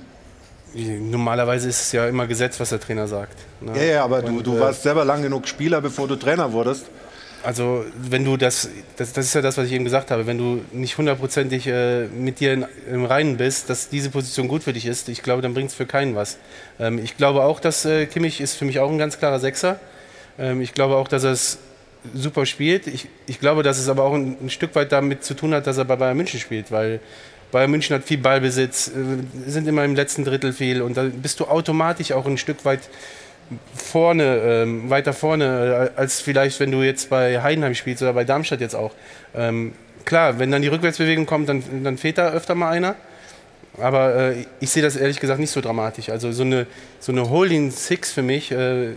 Normalerweise 0.73 1.69
ist 1.69 1.81
es 1.81 1.91
ja 1.93 2.07
immer 2.07 2.27
Gesetz, 2.27 2.59
was 2.59 2.69
der 2.69 2.79
Trainer 2.79 3.07
sagt. 3.07 3.37
Ne? 3.61 3.77
Ja, 3.77 3.83
ja, 3.83 4.03
aber 4.03 4.23
Und, 4.23 4.37
du, 4.37 4.41
du 4.41 4.57
äh, 4.57 4.59
warst 4.59 4.83
selber 4.83 5.05
lang 5.05 5.21
genug 5.21 5.47
Spieler, 5.47 5.79
bevor 5.79 6.07
du 6.07 6.15
Trainer 6.15 6.51
wurdest. 6.51 6.85
Also 7.45 7.85
wenn 7.95 8.25
du 8.25 8.37
das, 8.37 8.69
das, 8.97 9.13
das 9.13 9.27
ist 9.27 9.35
ja 9.35 9.41
das, 9.41 9.57
was 9.57 9.67
ich 9.67 9.73
eben 9.73 9.83
gesagt 9.83 10.09
habe, 10.09 10.25
wenn 10.25 10.37
du 10.39 10.65
nicht 10.71 10.97
hundertprozentig 10.97 11.67
äh, 11.67 12.07
mit 12.07 12.39
dir 12.39 12.53
in, 12.53 12.65
im 12.91 13.05
Reinen 13.05 13.37
bist, 13.37 13.69
dass 13.69 13.87
diese 13.89 14.09
Position 14.09 14.47
gut 14.47 14.63
für 14.63 14.73
dich 14.73 14.87
ist, 14.87 15.09
ich 15.09 15.21
glaube, 15.21 15.43
dann 15.43 15.53
bringt 15.53 15.69
es 15.69 15.75
für 15.75 15.85
keinen 15.85 16.15
was. 16.15 16.39
Ähm, 16.79 16.97
ich 16.97 17.17
glaube 17.17 17.43
auch, 17.43 17.59
dass 17.59 17.85
äh, 17.85 18.07
Kimmich 18.07 18.41
ist 18.41 18.55
für 18.55 18.65
mich 18.65 18.79
auch 18.79 18.89
ein 18.89 18.97
ganz 18.97 19.19
klarer 19.19 19.39
Sechser. 19.39 19.79
Ähm, 20.39 20.59
ich 20.61 20.73
glaube 20.73 20.95
auch, 20.95 21.07
dass 21.07 21.23
er 21.23 21.31
es 21.33 21.59
super 22.15 22.47
spielt. 22.47 22.87
Ich, 22.87 23.09
ich 23.27 23.39
glaube, 23.39 23.61
dass 23.61 23.77
es 23.77 23.89
aber 23.89 24.03
auch 24.03 24.13
ein, 24.13 24.37
ein, 24.41 24.49
Stück 24.49 24.73
weit 24.73 24.91
damit 24.91 25.23
zu 25.23 25.35
tun 25.35 25.53
hat, 25.53 25.67
dass 25.67 25.77
er 25.77 25.85
bei 25.85 25.97
Bayern 25.97 26.17
München 26.17 26.39
spielt, 26.39 26.71
weil 26.71 26.99
Bayern 27.51 27.69
München 27.69 27.95
hat 27.95 28.05
viel 28.05 28.17
Ballbesitz, 28.17 28.87
äh, 28.87 29.49
sind 29.49 29.67
immer 29.67 29.85
im 29.85 29.93
letzten 29.93 30.25
Drittel 30.25 30.51
viel 30.51 30.81
und 30.81 30.97
da 30.97 31.03
bist 31.03 31.39
du 31.39 31.45
automatisch 31.45 32.11
auch 32.11 32.25
ein 32.25 32.39
Stück 32.39 32.65
weit 32.65 32.81
vorne, 33.75 34.37
ähm, 34.37 34.89
weiter 34.89 35.13
vorne, 35.13 35.91
äh, 35.95 35.99
als 35.99 36.21
vielleicht, 36.21 36.59
wenn 36.59 36.71
du 36.71 36.81
jetzt 36.81 37.09
bei 37.09 37.41
Heidenheim 37.41 37.75
spielst 37.75 38.01
oder 38.01 38.13
bei 38.13 38.23
Darmstadt 38.23 38.61
jetzt 38.61 38.75
auch. 38.75 38.91
Ähm, 39.35 39.73
klar, 40.03 40.39
wenn 40.39 40.51
dann 40.51 40.61
die 40.61 40.67
Rückwärtsbewegung 40.67 41.25
kommt, 41.25 41.49
dann, 41.49 41.63
dann 41.83 41.97
fehlt 41.97 42.17
da 42.17 42.31
öfter 42.31 42.55
mal 42.55 42.71
einer. 42.71 42.95
Aber 43.77 44.15
äh, 44.15 44.45
ich 44.59 44.69
sehe 44.69 44.81
das 44.81 44.95
ehrlich 44.95 45.19
gesagt 45.19 45.39
nicht 45.39 45.51
so 45.51 45.61
dramatisch. 45.61 46.09
Also 46.09 46.31
so 46.31 46.43
eine, 46.43 46.65
so 46.99 47.11
eine 47.11 47.29
Holding 47.29 47.71
Six 47.71 48.11
für 48.11 48.21
mich, 48.21 48.51
äh, 48.51 48.93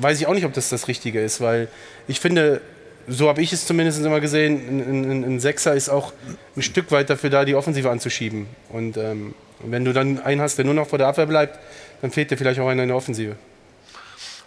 weiß 0.00 0.20
ich 0.20 0.26
auch 0.26 0.34
nicht, 0.34 0.44
ob 0.44 0.52
das 0.52 0.68
das 0.68 0.88
Richtige 0.88 1.20
ist, 1.22 1.40
weil 1.40 1.68
ich 2.06 2.20
finde, 2.20 2.60
so 3.08 3.28
habe 3.28 3.42
ich 3.42 3.52
es 3.52 3.66
zumindest 3.66 4.04
immer 4.04 4.20
gesehen, 4.20 4.60
ein, 4.68 5.10
ein, 5.10 5.24
ein, 5.24 5.40
Sechser 5.40 5.74
ist 5.74 5.88
auch 5.88 6.12
ein 6.56 6.62
Stück 6.62 6.92
weit 6.92 7.10
dafür 7.10 7.30
da, 7.30 7.44
die 7.44 7.54
Offensive 7.54 7.90
anzuschieben. 7.90 8.46
Und 8.68 8.96
ähm, 8.96 9.34
wenn 9.64 9.84
du 9.84 9.92
dann 9.92 10.20
einen 10.20 10.40
hast, 10.40 10.56
der 10.56 10.64
nur 10.64 10.74
noch 10.74 10.88
vor 10.88 10.98
der 10.98 11.08
Abwehr 11.08 11.26
bleibt, 11.26 11.58
dann 12.00 12.10
fehlt 12.10 12.30
dir 12.30 12.36
vielleicht 12.36 12.60
auch 12.60 12.68
einer 12.68 12.82
in 12.82 12.88
der 12.88 12.96
Offensive. 12.96 13.36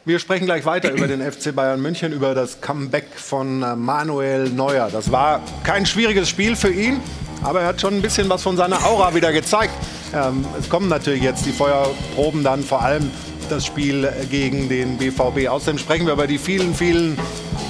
Wir 0.07 0.19
sprechen 0.19 0.45
gleich 0.45 0.65
weiter 0.65 0.91
über 0.91 1.07
den 1.07 1.19
FC 1.19 1.55
Bayern 1.55 1.81
München, 1.81 2.13
über 2.13 2.35
das 2.35 2.61
Comeback 2.61 3.07
von 3.15 3.63
äh, 3.63 3.75
Manuel 3.75 4.49
Neuer. 4.49 4.89
Das 4.91 5.11
war 5.11 5.41
kein 5.63 5.87
schwieriges 5.87 6.29
Spiel 6.29 6.55
für 6.55 6.69
ihn, 6.69 6.99
aber 7.41 7.61
er 7.61 7.67
hat 7.67 7.81
schon 7.81 7.95
ein 7.95 8.01
bisschen 8.03 8.29
was 8.29 8.43
von 8.43 8.55
seiner 8.55 8.85
Aura 8.85 9.15
wieder 9.15 9.33
gezeigt. 9.33 9.73
Ähm, 10.13 10.45
es 10.59 10.69
kommen 10.69 10.89
natürlich 10.89 11.23
jetzt 11.23 11.47
die 11.47 11.51
Feuerproben 11.51 12.43
dann 12.43 12.61
vor 12.61 12.83
allem 12.83 13.09
das 13.49 13.65
Spiel 13.65 14.07
gegen 14.29 14.69
den 14.69 14.97
BVB. 14.97 15.47
Außerdem 15.49 15.79
sprechen 15.79 16.05
wir 16.05 16.13
über 16.13 16.27
die 16.27 16.37
vielen, 16.37 16.75
vielen 16.75 17.17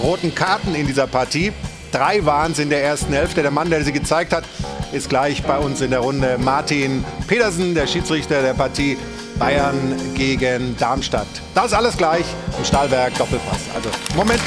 roten 0.03 0.35
Karten 0.35 0.75
in 0.75 0.87
dieser 0.87 1.07
Partie. 1.07 1.53
Drei 1.95 2.25
waren 2.25 2.51
es 2.51 2.59
in 2.59 2.69
der 2.69 2.83
ersten 2.83 3.13
Hälfte. 3.13 3.41
Der 3.41 3.51
Mann, 3.51 3.69
der 3.69 3.81
sie 3.85 3.93
gezeigt 3.93 4.33
hat, 4.33 4.43
ist 4.91 5.07
gleich 5.07 5.43
bei 5.43 5.57
uns 5.57 5.79
in 5.79 5.91
der 5.91 5.99
Runde. 5.99 6.37
Martin 6.37 7.05
Pedersen, 7.25 7.73
der 7.73 7.87
Schiedsrichter 7.87 8.41
der 8.41 8.53
Partie 8.53 8.97
Bayern 9.39 9.95
gegen 10.13 10.75
Darmstadt. 10.77 11.25
Das 11.53 11.71
alles 11.71 11.95
gleich 11.95 12.25
im 12.57 12.65
Stahlwerk 12.65 13.17
Doppelpass. 13.17 13.61
Also 13.73 13.89
Moment 14.13 14.41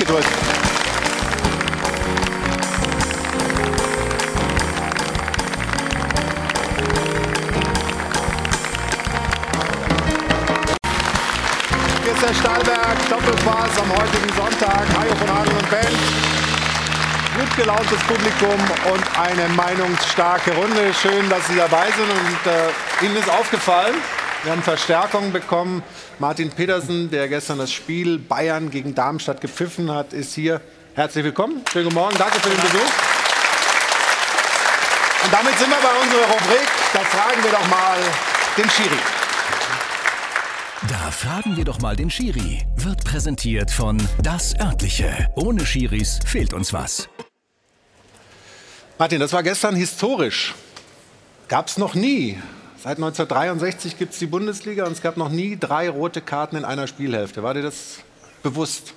der 12.20 12.34
Stahlberg, 12.34 13.08
Doppelpass 13.08 13.78
am 13.80 13.90
heutigen 13.92 14.36
Sonntag. 14.36 14.86
Hajo 14.98 15.14
von 15.14 15.30
Adel 15.30 15.52
und 15.54 15.70
Band. 15.70 16.27
Gut 17.38 17.56
gelauntes 17.56 17.98
Publikum 18.00 18.58
und 18.92 19.18
eine 19.20 19.48
meinungsstarke 19.54 20.50
Runde. 20.56 20.92
Schön, 20.92 21.30
dass 21.30 21.46
Sie 21.46 21.54
dabei 21.54 21.86
sind 21.92 22.10
und 22.10 22.52
äh, 22.52 23.06
Ihnen 23.06 23.14
ist 23.14 23.30
aufgefallen, 23.30 23.94
wir 24.42 24.50
haben 24.50 24.62
Verstärkung 24.62 25.30
bekommen. 25.30 25.84
Martin 26.18 26.50
Petersen, 26.50 27.10
der 27.10 27.28
gestern 27.28 27.58
das 27.58 27.72
Spiel 27.72 28.18
Bayern 28.18 28.70
gegen 28.70 28.94
Darmstadt 28.94 29.40
gepfiffen 29.40 29.88
hat, 29.92 30.12
ist 30.12 30.34
hier. 30.34 30.60
Herzlich 30.94 31.22
willkommen. 31.22 31.62
Schönen 31.70 31.84
guten 31.84 31.94
Morgen. 31.94 32.16
Danke 32.18 32.40
für 32.40 32.48
den 32.48 32.60
Besuch. 32.60 32.90
Und 35.24 35.32
damit 35.32 35.56
sind 35.58 35.70
wir 35.70 35.76
bei 35.76 36.02
unserer 36.02 36.24
Rubrik. 36.24 36.68
Da 36.92 37.00
fragen 37.00 37.44
wir 37.44 37.52
doch 37.52 37.68
mal 37.68 37.98
den 38.56 38.68
Schiri. 38.68 38.98
Da 40.88 41.10
fragen 41.12 41.56
wir 41.56 41.64
doch 41.64 41.80
mal 41.80 41.94
den 41.94 42.10
Schiri. 42.10 42.64
Wird 42.76 43.04
präsentiert 43.04 43.70
von 43.70 43.98
Das 44.22 44.58
Örtliche. 44.58 45.28
Ohne 45.36 45.64
Schiris 45.64 46.18
fehlt 46.24 46.52
uns 46.52 46.72
was. 46.72 47.08
Martin, 48.98 49.20
das 49.20 49.32
war 49.32 49.44
gestern 49.44 49.76
historisch. 49.76 50.56
Gab 51.46 51.68
es 51.68 51.78
noch 51.78 51.94
nie. 51.94 52.36
Seit 52.82 52.96
1963 52.96 53.96
gibt 53.96 54.12
es 54.12 54.18
die 54.18 54.26
Bundesliga 54.26 54.86
und 54.86 54.92
es 54.92 55.00
gab 55.00 55.16
noch 55.16 55.28
nie 55.28 55.56
drei 55.56 55.88
rote 55.88 56.20
Karten 56.20 56.56
in 56.56 56.64
einer 56.64 56.88
Spielhälfte. 56.88 57.44
War 57.44 57.54
dir 57.54 57.62
das 57.62 57.98
bewusst? 58.42 58.94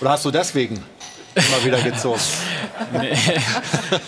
Oder 0.00 0.10
hast 0.10 0.24
du 0.24 0.32
deswegen 0.32 0.82
immer 1.36 1.64
wieder 1.64 1.80
gezogen? 1.80 2.20
nee, 2.92 3.16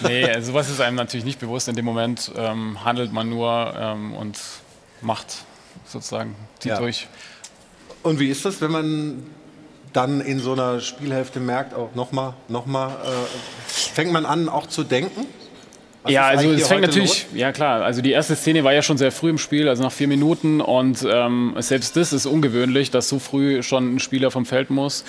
nee, 0.03 0.41
sowas 0.41 0.69
ist 0.71 0.81
einem 0.81 0.97
natürlich 0.97 1.25
nicht 1.25 1.39
bewusst. 1.39 1.69
In 1.69 1.77
dem 1.77 1.85
Moment 1.85 2.33
ähm, 2.37 2.85
handelt 2.85 3.13
man 3.13 3.29
nur 3.29 3.75
ähm, 3.79 4.15
und 4.15 4.39
macht 5.03 5.45
sozusagen, 5.87 6.35
zieht 6.59 6.73
ja. 6.73 6.79
durch. 6.79 7.07
Und 8.03 8.19
wie 8.19 8.29
ist 8.29 8.45
das, 8.45 8.61
wenn 8.61 8.73
man 8.73 9.23
dann 9.99 10.21
in 10.21 10.39
so 10.39 10.53
einer 10.53 10.79
Spielhälfte 10.79 11.41
merkt, 11.41 11.75
auch 11.75 11.93
nochmal, 11.97 12.35
nochmal, 12.47 12.91
äh, 12.91 13.09
fängt 13.67 14.13
man 14.13 14.27
an 14.27 14.49
auch 14.49 14.69
zu 14.69 14.85
denken? 14.85 15.27
Was 16.05 16.13
ja, 16.13 16.29
also 16.29 16.53
es 16.53 16.69
fängt 16.69 16.83
natürlich, 16.83 17.25
los? 17.25 17.27
ja 17.35 17.51
klar, 17.51 17.83
also 17.83 18.01
die 18.01 18.13
erste 18.13 18.37
Szene 18.37 18.63
war 18.63 18.73
ja 18.73 18.83
schon 18.83 18.97
sehr 18.97 19.11
früh 19.11 19.29
im 19.29 19.39
Spiel, 19.39 19.69
also 19.69 19.83
nach 19.83 19.91
vier 19.91 20.07
Minuten 20.07 20.61
und 20.61 21.05
ähm, 21.11 21.57
selbst 21.59 21.97
das 21.97 22.13
ist 22.13 22.27
ungewöhnlich, 22.27 22.93
dass 22.93 23.09
so 23.09 23.19
früh 23.19 23.65
schon 23.65 23.97
ein 23.97 23.99
Spieler 23.99 24.31
vom 24.31 24.47
Feld 24.47 24.71
muss. 24.71 25.05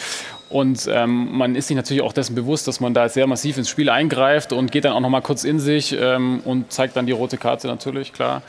Und 0.49 0.89
ähm, 0.91 1.37
man 1.37 1.55
ist 1.55 1.67
sich 1.67 1.77
natürlich 1.77 2.01
auch 2.01 2.11
dessen 2.11 2.33
bewusst, 2.33 2.67
dass 2.67 2.79
man 2.79 2.95
da 2.95 3.07
sehr 3.07 3.27
massiv 3.27 3.59
ins 3.59 3.69
Spiel 3.69 3.91
eingreift 3.91 4.51
und 4.51 4.71
geht 4.71 4.85
dann 4.85 4.93
auch 4.93 4.99
nochmal 4.99 5.21
kurz 5.21 5.43
in 5.43 5.59
sich 5.59 5.95
ähm, 5.95 6.41
und 6.43 6.71
zeigt 6.71 6.95
dann 6.95 7.05
die 7.05 7.11
rote 7.11 7.37
Karte 7.37 7.67
natürlich, 7.67 8.11
klar. 8.11 8.41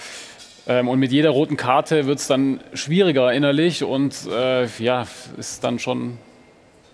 Ähm, 0.67 0.89
und 0.89 0.99
mit 0.99 1.13
jeder 1.13 1.29
roten 1.29 1.59
Karte 1.59 2.07
wird 2.07 2.19
es 2.19 2.27
dann 2.27 2.61
schwieriger 2.73 3.31
innerlich 3.31 3.85
und 3.85 4.15
äh, 4.33 4.67
ja, 4.79 5.07
ist 5.37 5.63
dann 5.63 5.79
schon 5.79 6.17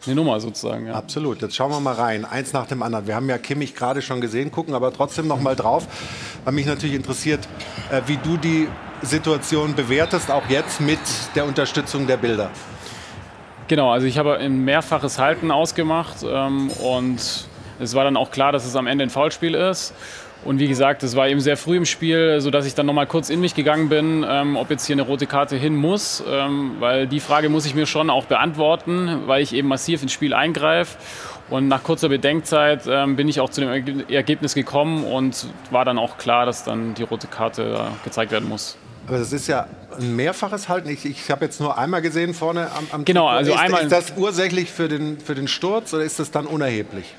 eine 0.06 0.14
Nummer 0.14 0.40
sozusagen. 0.40 0.86
Ja. 0.86 0.94
Absolut. 0.94 1.42
Jetzt 1.42 1.56
schauen 1.56 1.70
wir 1.70 1.80
mal 1.80 1.94
rein. 1.94 2.24
Eins 2.24 2.52
nach 2.52 2.66
dem 2.66 2.82
anderen. 2.82 3.06
Wir 3.06 3.14
haben 3.14 3.28
ja 3.28 3.38
Kimmich 3.38 3.74
gerade 3.74 4.02
schon 4.02 4.20
gesehen, 4.20 4.50
gucken 4.50 4.74
aber 4.74 4.92
trotzdem 4.92 5.26
noch 5.26 5.40
mal 5.40 5.56
drauf, 5.56 5.86
weil 6.44 6.52
mich 6.52 6.66
natürlich 6.66 6.94
interessiert, 6.96 7.46
äh, 7.90 8.02
wie 8.06 8.16
du 8.16 8.36
die 8.36 8.68
Situation 9.02 9.74
bewertest, 9.74 10.30
auch 10.30 10.48
jetzt 10.48 10.80
mit 10.80 10.98
der 11.34 11.44
Unterstützung 11.44 12.06
der 12.06 12.16
Bilder. 12.16 12.50
Genau, 13.68 13.90
also 13.90 14.06
ich 14.06 14.16
habe 14.16 14.36
ein 14.38 14.64
mehrfaches 14.64 15.18
Halten 15.18 15.50
ausgemacht 15.50 16.18
ähm, 16.24 16.70
und 16.70 17.48
es 17.78 17.94
war 17.94 18.04
dann 18.04 18.16
auch 18.16 18.30
klar, 18.30 18.52
dass 18.52 18.64
es 18.64 18.76
am 18.76 18.86
Ende 18.86 19.04
ein 19.04 19.10
Foulspiel 19.10 19.54
ist. 19.54 19.92
Und 20.46 20.60
wie 20.60 20.68
gesagt, 20.68 21.02
es 21.02 21.16
war 21.16 21.28
eben 21.28 21.40
sehr 21.40 21.56
früh 21.56 21.76
im 21.76 21.84
Spiel, 21.84 22.40
sodass 22.40 22.66
ich 22.66 22.74
dann 22.74 22.86
nochmal 22.86 23.06
kurz 23.06 23.30
in 23.30 23.40
mich 23.40 23.54
gegangen 23.54 23.88
bin, 23.88 24.24
ähm, 24.28 24.56
ob 24.56 24.70
jetzt 24.70 24.86
hier 24.86 24.94
eine 24.94 25.02
rote 25.02 25.26
Karte 25.26 25.56
hin 25.56 25.74
muss. 25.74 26.22
Ähm, 26.28 26.76
weil 26.78 27.06
die 27.06 27.20
Frage 27.20 27.48
muss 27.48 27.66
ich 27.66 27.74
mir 27.74 27.86
schon 27.86 28.10
auch 28.10 28.26
beantworten, 28.26 29.22
weil 29.26 29.42
ich 29.42 29.52
eben 29.52 29.68
massiv 29.68 30.02
ins 30.02 30.12
Spiel 30.12 30.32
eingreife. 30.32 30.96
Und 31.50 31.68
nach 31.68 31.82
kurzer 31.82 32.08
Bedenkzeit 32.08 32.82
ähm, 32.88 33.16
bin 33.16 33.28
ich 33.28 33.40
auch 33.40 33.50
zu 33.50 33.60
dem 33.60 34.04
Ergebnis 34.08 34.54
gekommen 34.54 35.04
und 35.04 35.46
war 35.70 35.84
dann 35.84 35.98
auch 35.98 36.16
klar, 36.16 36.46
dass 36.46 36.64
dann 36.64 36.94
die 36.94 37.02
rote 37.02 37.26
Karte 37.26 37.88
gezeigt 38.04 38.32
werden 38.32 38.48
muss. 38.48 38.76
Aber 39.06 39.18
das 39.18 39.32
ist 39.32 39.46
ja 39.46 39.66
ein 39.96 40.16
mehrfaches 40.16 40.68
Halten. 40.68 40.88
Ich, 40.88 41.04
ich 41.04 41.30
habe 41.30 41.44
jetzt 41.44 41.60
nur 41.60 41.78
einmal 41.78 42.02
gesehen 42.02 42.34
vorne 42.34 42.68
am, 42.76 42.86
am 42.90 43.04
Genau, 43.04 43.28
also 43.28 43.52
ist, 43.52 43.58
einmal. 43.58 43.82
Ist 43.82 43.92
das 43.92 44.12
ursächlich 44.16 44.70
für 44.70 44.88
den, 44.88 45.20
für 45.20 45.34
den 45.34 45.46
Sturz 45.46 45.94
oder 45.94 46.02
ist 46.02 46.18
das 46.18 46.30
dann 46.30 46.46
unerheblich? 46.46 47.14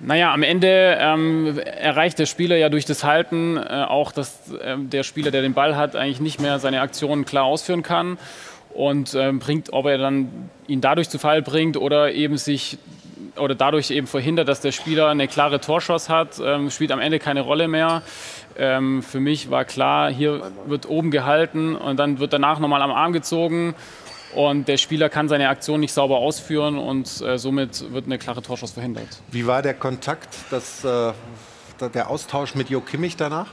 Naja, 0.00 0.32
am 0.32 0.44
Ende 0.44 0.96
ähm, 1.00 1.58
erreicht 1.58 2.20
der 2.20 2.26
Spieler 2.26 2.56
ja 2.56 2.68
durch 2.68 2.84
das 2.84 3.02
Halten 3.02 3.56
äh, 3.56 3.84
auch, 3.88 4.12
dass 4.12 4.52
äh, 4.52 4.76
der 4.78 5.02
Spieler, 5.02 5.32
der 5.32 5.42
den 5.42 5.54
Ball 5.54 5.76
hat, 5.76 5.96
eigentlich 5.96 6.20
nicht 6.20 6.40
mehr 6.40 6.60
seine 6.60 6.80
Aktionen 6.80 7.24
klar 7.24 7.44
ausführen 7.44 7.82
kann 7.82 8.16
und 8.74 9.14
ähm, 9.14 9.40
bringt, 9.40 9.72
ob 9.72 9.86
er 9.86 9.98
dann 9.98 10.50
ihn 10.68 10.80
dadurch 10.80 11.08
zu 11.08 11.18
Fall 11.18 11.42
bringt 11.42 11.76
oder 11.76 12.12
eben 12.12 12.36
sich 12.36 12.78
oder 13.36 13.54
dadurch 13.54 13.90
eben 13.90 14.06
verhindert, 14.06 14.48
dass 14.48 14.60
der 14.60 14.72
Spieler 14.72 15.08
eine 15.08 15.26
klare 15.26 15.60
Torschuss 15.60 16.08
hat, 16.08 16.40
ähm, 16.44 16.70
spielt 16.70 16.92
am 16.92 17.00
Ende 17.00 17.18
keine 17.18 17.40
Rolle 17.40 17.66
mehr. 17.66 18.02
Ähm, 18.56 19.02
für 19.02 19.20
mich 19.20 19.50
war 19.50 19.64
klar, 19.64 20.12
hier 20.12 20.52
wird 20.66 20.88
oben 20.88 21.10
gehalten 21.10 21.74
und 21.76 21.98
dann 21.98 22.20
wird 22.20 22.32
danach 22.32 22.60
nochmal 22.60 22.82
am 22.82 22.92
Arm 22.92 23.12
gezogen 23.12 23.74
und 24.34 24.68
der 24.68 24.76
Spieler 24.76 25.08
kann 25.08 25.28
seine 25.28 25.48
Aktion 25.48 25.80
nicht 25.80 25.92
sauber 25.92 26.18
ausführen 26.18 26.78
und 26.78 27.20
äh, 27.20 27.38
somit 27.38 27.92
wird 27.92 28.06
eine 28.06 28.18
klare 28.18 28.42
Torschuss 28.42 28.72
verhindert. 28.72 29.08
Wie 29.30 29.46
war 29.46 29.62
der 29.62 29.74
Kontakt, 29.74 30.28
das, 30.50 30.84
äh, 30.84 31.12
der 31.94 32.10
Austausch 32.10 32.54
mit 32.54 32.70
Jo 32.70 32.80
Kimmich 32.80 33.16
danach? 33.16 33.48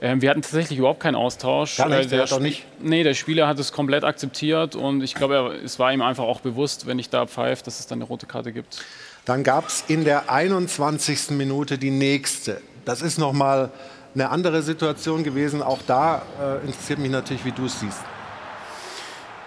Ähm, 0.00 0.20
wir 0.20 0.30
hatten 0.30 0.42
tatsächlich 0.42 0.80
überhaupt 0.80 0.98
keinen 0.98 1.14
Austausch. 1.14 1.76
Gar 1.76 1.88
nicht, 1.88 2.10
der, 2.10 2.24
der 2.24 2.30
hat 2.30 2.42
nicht? 2.42 2.66
Nee, 2.80 3.04
der 3.04 3.14
Spieler 3.14 3.46
hat 3.46 3.58
es 3.60 3.70
komplett 3.70 4.02
akzeptiert 4.02 4.74
und 4.74 5.00
ich 5.02 5.14
glaube, 5.14 5.60
es 5.64 5.78
war 5.78 5.92
ihm 5.92 6.02
einfach 6.02 6.24
auch 6.24 6.40
bewusst, 6.40 6.86
wenn 6.86 6.98
ich 6.98 7.08
da 7.08 7.26
pfeife, 7.26 7.62
dass 7.64 7.78
es 7.78 7.86
dann 7.86 7.98
eine 7.98 8.04
rote 8.04 8.26
Karte 8.26 8.52
gibt. 8.52 8.84
Dann 9.24 9.44
gab 9.44 9.68
es 9.68 9.84
in 9.86 10.04
der 10.04 10.28
21. 10.28 11.30
Minute 11.30 11.78
die 11.78 11.92
nächste. 11.92 12.60
Das 12.84 13.00
ist 13.00 13.18
nochmal 13.18 13.70
eine 14.14 14.30
andere 14.30 14.62
Situation 14.62 15.22
gewesen. 15.22 15.62
Auch 15.62 15.78
da 15.86 16.22
äh, 16.40 16.66
interessiert 16.66 16.98
mich 16.98 17.12
natürlich, 17.12 17.44
wie 17.44 17.52
du 17.52 17.66
es 17.66 17.78
siehst. 17.78 18.00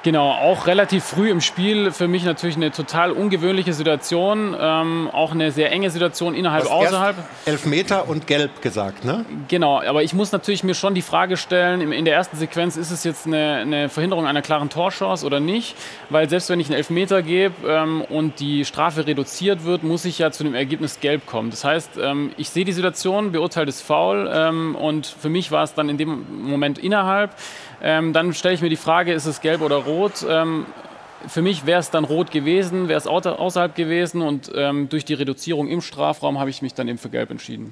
Genau, 0.05 0.29
auch 0.29 0.67
relativ 0.67 1.03
früh 1.03 1.31
im 1.31 1.41
Spiel 1.41 1.89
für 1.89 2.07
mich 2.07 2.25
natürlich 2.25 2.55
eine 2.57 2.69
total 2.69 3.09
ungewöhnliche 3.09 3.73
Situation, 3.73 4.55
ähm, 4.55 5.09
auch 5.11 5.31
eine 5.31 5.51
sehr 5.51 5.71
enge 5.71 5.89
Situation 5.89 6.35
innerhalb, 6.35 6.69
außerhalb. 6.69 7.15
Elf 7.45 7.65
Meter 7.65 8.07
und 8.07 8.27
gelb 8.27 8.61
gesagt, 8.61 9.03
ne? 9.03 9.25
Genau, 9.47 9.81
aber 9.81 10.03
ich 10.03 10.13
muss 10.13 10.31
natürlich 10.31 10.63
mir 10.63 10.75
schon 10.75 10.93
die 10.93 11.01
Frage 11.01 11.37
stellen, 11.37 11.91
in 11.91 12.05
der 12.05 12.13
ersten 12.13 12.37
Sequenz 12.37 12.77
ist 12.77 12.91
es 12.91 13.03
jetzt 13.03 13.25
eine, 13.25 13.55
eine 13.55 13.89
Verhinderung 13.89 14.27
einer 14.27 14.43
klaren 14.43 14.69
Torchance 14.69 15.25
oder 15.25 15.39
nicht, 15.39 15.75
weil 16.11 16.29
selbst 16.29 16.51
wenn 16.51 16.59
ich 16.59 16.67
einen 16.67 16.77
Elfmeter 16.77 17.23
gebe 17.23 17.55
ähm, 17.67 18.03
und 18.03 18.39
die 18.39 18.63
Strafe 18.63 19.07
reduziert 19.07 19.63
wird, 19.63 19.81
muss 19.81 20.05
ich 20.05 20.19
ja 20.19 20.29
zu 20.29 20.43
dem 20.43 20.53
Ergebnis 20.53 20.99
gelb 20.99 21.25
kommen. 21.25 21.49
Das 21.49 21.63
heißt, 21.63 21.97
ähm, 21.99 22.31
ich 22.37 22.51
sehe 22.51 22.63
die 22.63 22.73
Situation, 22.73 23.31
beurteile 23.31 23.65
das 23.65 23.81
Foul 23.81 24.31
ähm, 24.31 24.75
und 24.75 25.07
für 25.07 25.29
mich 25.29 25.49
war 25.49 25.63
es 25.63 25.73
dann 25.73 25.89
in 25.89 25.97
dem 25.97 26.43
Moment 26.43 26.77
innerhalb. 26.77 27.31
Ähm, 27.81 28.13
dann 28.13 28.33
stelle 28.33 28.55
ich 28.55 28.61
mir 28.61 28.69
die 28.69 28.75
Frage, 28.75 29.13
ist 29.13 29.25
es 29.25 29.41
gelb 29.41 29.61
oder 29.61 29.77
rot? 29.77 30.25
Ähm, 30.27 30.65
für 31.27 31.41
mich 31.41 31.65
wäre 31.65 31.79
es 31.79 31.89
dann 31.89 32.03
rot 32.03 32.31
gewesen, 32.31 32.87
wäre 32.87 32.97
es 32.97 33.07
außerhalb 33.07 33.75
gewesen 33.75 34.21
und 34.21 34.51
ähm, 34.55 34.89
durch 34.89 35.05
die 35.05 35.13
Reduzierung 35.13 35.67
im 35.67 35.81
Strafraum 35.81 36.39
habe 36.39 36.49
ich 36.49 36.61
mich 36.61 36.73
dann 36.73 36.87
eben 36.87 36.97
für 36.97 37.09
gelb 37.09 37.31
entschieden. 37.31 37.71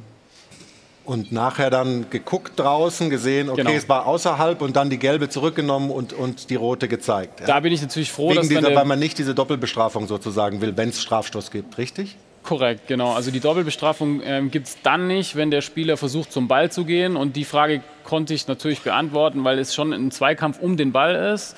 Und 1.05 1.33
nachher 1.33 1.69
dann 1.69 2.09
geguckt 2.09 2.57
draußen, 2.57 3.09
gesehen, 3.09 3.49
okay, 3.49 3.63
genau. 3.63 3.71
es 3.71 3.89
war 3.89 4.07
außerhalb 4.07 4.61
und 4.61 4.77
dann 4.77 4.89
die 4.89 4.97
gelbe 4.97 5.27
zurückgenommen 5.27 5.91
und, 5.91 6.13
und 6.13 6.49
die 6.49 6.55
rote 6.55 6.87
gezeigt. 6.87 7.41
Ja. 7.41 7.47
Da 7.47 7.59
bin 7.59 7.73
ich 7.73 7.81
natürlich 7.81 8.09
froh, 8.09 8.29
Wegen 8.29 8.37
dass 8.37 8.47
dieser, 8.47 8.73
weil 8.73 8.85
man 8.85 8.99
nicht 8.99 9.17
diese 9.17 9.35
Doppelbestrafung 9.35 10.07
sozusagen 10.07 10.61
will, 10.61 10.77
wenn 10.77 10.89
es 10.89 11.01
Strafstoß 11.01 11.51
gibt, 11.51 11.77
richtig? 11.77 12.15
Korrekt, 12.43 12.87
genau. 12.87 13.13
Also 13.13 13.31
die 13.31 13.39
Doppelbestrafung 13.39 14.21
ähm, 14.23 14.51
gibt 14.51 14.67
es 14.67 14.77
dann 14.83 15.07
nicht, 15.07 15.37
wenn 15.37 15.49
der 15.49 15.61
Spieler 15.61 15.95
versucht, 15.95 16.31
zum 16.31 16.49
Ball 16.49 16.69
zu 16.69 16.83
gehen. 16.83 17.15
Und 17.15 17.37
die 17.37 17.45
Frage 17.45 17.81
konnte 18.03 18.33
ich 18.33 18.47
natürlich 18.47 18.81
beantworten, 18.81 19.45
weil 19.45 19.59
es 19.59 19.73
schon 19.73 19.93
ein 19.93 20.11
Zweikampf 20.11 20.59
um 20.59 20.75
den 20.75 20.91
Ball 20.91 21.15
ist. 21.33 21.55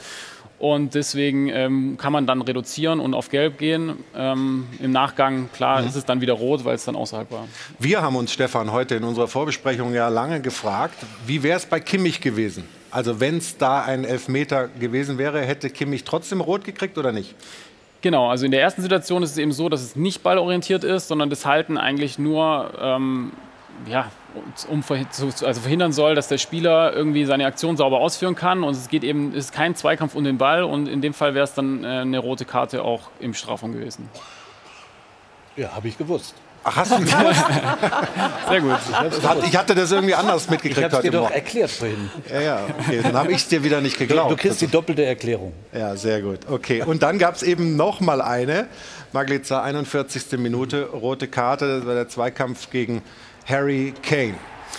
Und 0.58 0.96
deswegen 0.96 1.50
ähm, 1.50 1.98
kann 1.98 2.14
man 2.14 2.28
dann 2.28 2.42
reduzieren 2.42 3.00
und 3.00 3.14
auf 3.14 3.30
Gelb 3.30 3.58
gehen. 3.58 3.98
Ähm, 4.16 4.68
Im 4.80 4.92
Nachgang, 4.92 5.50
klar, 5.52 5.82
mhm. 5.82 5.88
ist 5.88 5.96
es 5.96 6.06
dann 6.06 6.22
wieder 6.22 6.34
rot, 6.34 6.64
weil 6.64 6.76
es 6.76 6.86
dann 6.86 6.96
außerhalb 6.96 7.30
war. 7.32 7.48
Wir 7.78 8.02
haben 8.02 8.16
uns, 8.16 8.32
Stefan, 8.32 8.72
heute 8.72 8.96
in 8.96 9.04
unserer 9.04 9.28
Vorbesprechung 9.28 9.94
ja 9.94 10.08
lange 10.08 10.40
gefragt, 10.40 10.96
wie 11.26 11.44
wäre 11.44 11.58
es 11.58 11.66
bei 11.66 11.80
Kimmich 11.80 12.22
gewesen? 12.22 12.64
Also 12.90 13.20
wenn 13.20 13.38
es 13.40 13.58
da 13.58 13.82
ein 13.82 14.06
Elfmeter 14.06 14.70
gewesen 14.70 15.18
wäre, 15.18 15.42
hätte 15.42 15.70
Kimmich 15.70 16.06
trotzdem 16.06 16.40
rot 16.40 16.64
gekriegt 16.64 16.98
oder 16.98 17.12
nicht? 17.12 17.36
Genau, 18.06 18.30
also 18.30 18.46
in 18.46 18.52
der 18.52 18.62
ersten 18.62 18.84
Situation 18.84 19.24
ist 19.24 19.32
es 19.32 19.40
eben 19.40 19.52
so, 19.52 19.68
dass 19.68 19.82
es 19.82 19.96
nicht 19.96 20.22
ballorientiert 20.22 20.84
ist, 20.84 21.08
sondern 21.08 21.32
das 21.32 21.44
Halten 21.44 21.76
eigentlich 21.76 22.20
nur 22.20 22.72
ähm, 22.80 23.32
ja, 23.88 24.12
um 24.70 24.84
also 24.88 25.60
verhindern 25.60 25.92
soll, 25.92 26.14
dass 26.14 26.28
der 26.28 26.38
Spieler 26.38 26.94
irgendwie 26.94 27.26
seine 27.26 27.48
Aktion 27.48 27.78
sauber 27.78 28.02
ausführen 28.02 28.36
kann. 28.36 28.64
Und 28.64 28.76
es 28.76 28.90
geht 28.90 29.04
eben, 29.04 29.32
es 29.32 29.46
ist 29.46 29.54
kein 29.54 29.74
Zweikampf 29.74 30.14
um 30.14 30.24
den 30.24 30.38
Ball 30.38 30.62
und 30.62 30.86
in 30.86 31.02
dem 31.02 31.16
Fall 31.16 31.34
wäre 31.34 31.46
es 31.46 31.56
dann 31.56 31.84
äh, 31.84 31.88
eine 31.88 32.20
rote 32.20 32.46
Karte 32.46 32.84
auch 32.84 33.10
im 33.20 33.34
Strafraum 33.34 33.74
gewesen. 33.74 34.08
Ja, 35.56 35.76
habe 35.76 35.88
ich 35.88 35.98
gewusst. 35.98 36.36
Ach, 36.68 36.76
hast 36.78 36.94
du 36.94 36.98
gewusst? 36.98 37.46
Sehr 38.50 38.62
gut. 38.62 38.78
Ich 39.46 39.56
hatte 39.56 39.76
das 39.76 39.92
irgendwie 39.92 40.16
anders 40.16 40.50
mitgekriegt 40.50 40.88
ich 40.88 40.94
heute 40.94 41.04
dir 41.04 41.12
doch 41.12 41.30
erklärt 41.30 41.70
vorhin. 41.70 42.10
Ja, 42.28 42.42
ja, 42.42 42.60
okay. 42.80 43.02
Dann 43.04 43.16
habe 43.16 43.32
ich 43.32 43.38
es 43.38 43.48
dir 43.48 43.64
wieder 43.64 43.82
nicht 43.82 44.00
geglaubt. 44.00 44.32
Du 44.32 44.36
kriegst 44.36 44.62
die 44.62 44.68
doppelte 44.68 45.06
Erklärung. 45.06 45.54
Ja, 45.72 45.96
sehr 45.96 46.24
gut. 46.24 46.40
Okay. 46.50 46.82
Und 46.82 47.04
dann 47.04 47.20
gab 47.20 47.36
es 47.36 47.44
eben 47.44 47.76
noch 47.76 48.00
mal 48.00 48.20
eine. 48.20 48.68
Maglitzer, 49.12 49.62
41. 49.62 50.40
Minute, 50.40 50.90
rote 50.92 51.28
Karte. 51.28 51.78
Das 51.78 51.86
war 51.86 51.94
der 51.94 52.10
Zweikampf 52.10 52.72
gegen 52.72 53.04
Harry 53.48 53.94
Kane. 54.02 54.34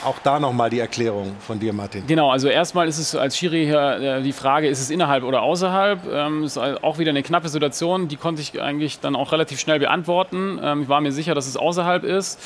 Auch 0.04 0.18
da 0.22 0.38
nochmal 0.38 0.70
die 0.70 0.80
Erklärung 0.80 1.36
von 1.40 1.58
dir, 1.58 1.72
Martin. 1.72 2.06
Genau, 2.06 2.30
also 2.30 2.48
erstmal 2.48 2.86
ist 2.86 2.98
es 2.98 3.14
als 3.14 3.36
Schiri 3.36 3.64
hier 3.64 4.18
äh, 4.18 4.22
die 4.22 4.32
Frage, 4.32 4.68
ist 4.68 4.80
es 4.80 4.90
innerhalb 4.90 5.24
oder 5.24 5.42
außerhalb? 5.42 6.00
Ähm, 6.12 6.44
ist 6.44 6.58
auch 6.58 6.98
wieder 6.98 7.10
eine 7.10 7.22
knappe 7.22 7.48
Situation, 7.48 8.08
die 8.08 8.16
konnte 8.16 8.42
ich 8.42 8.60
eigentlich 8.60 9.00
dann 9.00 9.16
auch 9.16 9.32
relativ 9.32 9.58
schnell 9.58 9.78
beantworten. 9.78 10.60
Ähm, 10.62 10.82
ich 10.82 10.88
war 10.88 11.00
mir 11.00 11.12
sicher, 11.12 11.34
dass 11.34 11.46
es 11.46 11.56
außerhalb 11.56 12.04
ist. 12.04 12.38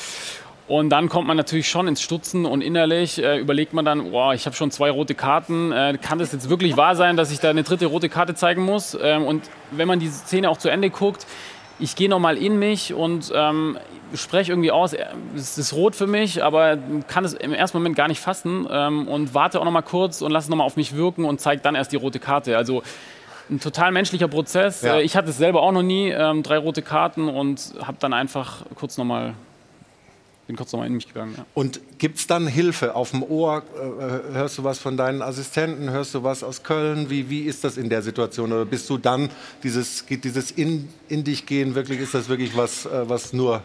Und 0.67 0.89
dann 0.89 1.09
kommt 1.09 1.27
man 1.27 1.35
natürlich 1.35 1.67
schon 1.67 1.89
ins 1.89 2.01
Stutzen 2.01 2.45
und 2.45 2.61
innerlich 2.61 3.21
äh, 3.21 3.37
überlegt 3.37 3.73
man 3.73 3.83
dann, 3.83 4.11
boah, 4.11 4.33
ich 4.33 4.45
habe 4.45 4.55
schon 4.55 4.71
zwei 4.71 4.89
rote 4.89 5.15
Karten, 5.15 5.73
äh, 5.73 5.97
kann 6.01 6.17
das 6.17 6.31
jetzt 6.31 6.49
wirklich 6.49 6.77
wahr 6.77 6.95
sein, 6.95 7.17
dass 7.17 7.29
ich 7.29 7.41
da 7.41 7.49
eine 7.49 7.63
dritte 7.63 7.87
rote 7.87 8.07
Karte 8.07 8.35
zeigen 8.35 8.63
muss? 8.63 8.97
Ähm, 9.01 9.25
und 9.25 9.49
wenn 9.71 9.87
man 9.87 9.99
die 9.99 10.07
Szene 10.07 10.49
auch 10.49 10.57
zu 10.57 10.69
Ende 10.69 10.89
guckt, 10.89 11.25
ich 11.81 11.95
gehe 11.95 12.07
nochmal 12.07 12.37
in 12.37 12.57
mich 12.59 12.93
und 12.93 13.31
ähm, 13.35 13.77
spreche 14.13 14.51
irgendwie 14.51 14.71
aus, 14.71 14.95
es 15.35 15.57
ist 15.57 15.73
rot 15.73 15.95
für 15.95 16.07
mich, 16.07 16.43
aber 16.43 16.77
kann 17.07 17.25
es 17.25 17.33
im 17.33 17.53
ersten 17.53 17.77
Moment 17.77 17.95
gar 17.95 18.07
nicht 18.07 18.19
fassen 18.21 18.67
ähm, 18.71 19.07
und 19.07 19.33
warte 19.33 19.59
auch 19.59 19.65
nochmal 19.65 19.83
kurz 19.83 20.21
und 20.21 20.31
lasse 20.31 20.45
es 20.45 20.49
nochmal 20.49 20.67
auf 20.67 20.77
mich 20.77 20.95
wirken 20.95 21.25
und 21.25 21.41
zeige 21.41 21.61
dann 21.61 21.75
erst 21.75 21.91
die 21.91 21.97
rote 21.97 22.19
Karte. 22.19 22.55
Also 22.55 22.83
ein 23.49 23.59
total 23.59 23.91
menschlicher 23.91 24.27
Prozess. 24.27 24.81
Ja. 24.81 24.97
Äh, 24.97 25.03
Ich 25.03 25.15
hatte 25.15 25.29
es 25.29 25.37
selber 25.37 25.61
auch 25.61 25.71
noch 25.71 25.81
nie, 25.81 26.09
ähm, 26.09 26.43
drei 26.43 26.57
rote 26.57 26.81
Karten 26.81 27.27
und 27.27 27.73
habe 27.81 27.97
dann 27.99 28.13
einfach 28.13 28.63
kurz 28.75 28.97
nochmal, 28.97 29.33
bin 30.51 30.57
kurz 30.57 30.73
nochmal 30.73 30.87
in 30.87 30.95
mich 30.95 31.07
gegangen. 31.07 31.33
Ja. 31.37 31.45
Und 31.53 31.79
gibt 31.97 32.17
es 32.17 32.27
dann 32.27 32.45
Hilfe 32.45 32.95
auf 32.95 33.11
dem 33.11 33.23
Ohr? 33.23 33.63
Äh, 33.73 34.33
hörst 34.33 34.57
du 34.57 34.63
was 34.65 34.79
von 34.79 34.97
deinen 34.97 35.21
Assistenten? 35.21 35.89
Hörst 35.89 36.13
du 36.13 36.23
was 36.23 36.43
aus 36.43 36.63
Köln? 36.63 37.09
Wie, 37.09 37.29
wie 37.29 37.43
ist 37.43 37.63
das 37.63 37.77
in 37.77 37.89
der 37.89 38.01
Situation? 38.01 38.51
Oder 38.51 38.65
bist 38.65 38.89
du 38.89 38.97
dann 38.97 39.29
dieses, 39.63 40.05
dieses 40.09 40.51
in, 40.51 40.89
in 41.07 41.23
dich 41.23 41.45
gehen 41.45 41.73
wirklich, 41.73 42.01
ist 42.01 42.13
das 42.13 42.27
wirklich 42.27 42.55
was, 42.57 42.85
äh, 42.85 43.07
was 43.07 43.31
nur 43.31 43.63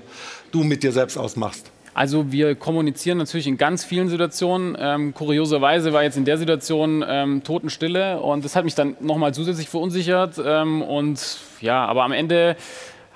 du 0.53 0.63
mit 0.63 0.85
dir 0.85 0.93
selbst 0.93 1.17
ausmachst? 1.17 1.73
Also 1.93 2.31
wir 2.31 2.55
kommunizieren 2.55 3.19
natürlich 3.19 3.47
in 3.47 3.57
ganz 3.57 3.83
vielen 3.83 4.09
Situationen. 4.09 4.77
Ähm, 4.79 5.13
kurioserweise 5.15 5.93
war 5.93 6.05
jetzt 6.05 6.17
in 6.17 6.27
der 6.27 6.39
Situation 6.39 7.05
ähm, 7.09 7.43
Totenstille 7.43 8.21
und 8.21 8.45
das 8.45 8.55
hat 8.55 8.65
mich 8.65 8.75
dann 8.75 8.97
nochmal 9.01 9.35
zusätzlich 9.35 9.69
verunsichert. 9.69 10.41
Ähm, 10.45 10.83
und 10.83 11.39
ja, 11.61 11.85
aber 11.85 12.05
am 12.05 12.13
Ende 12.13 12.55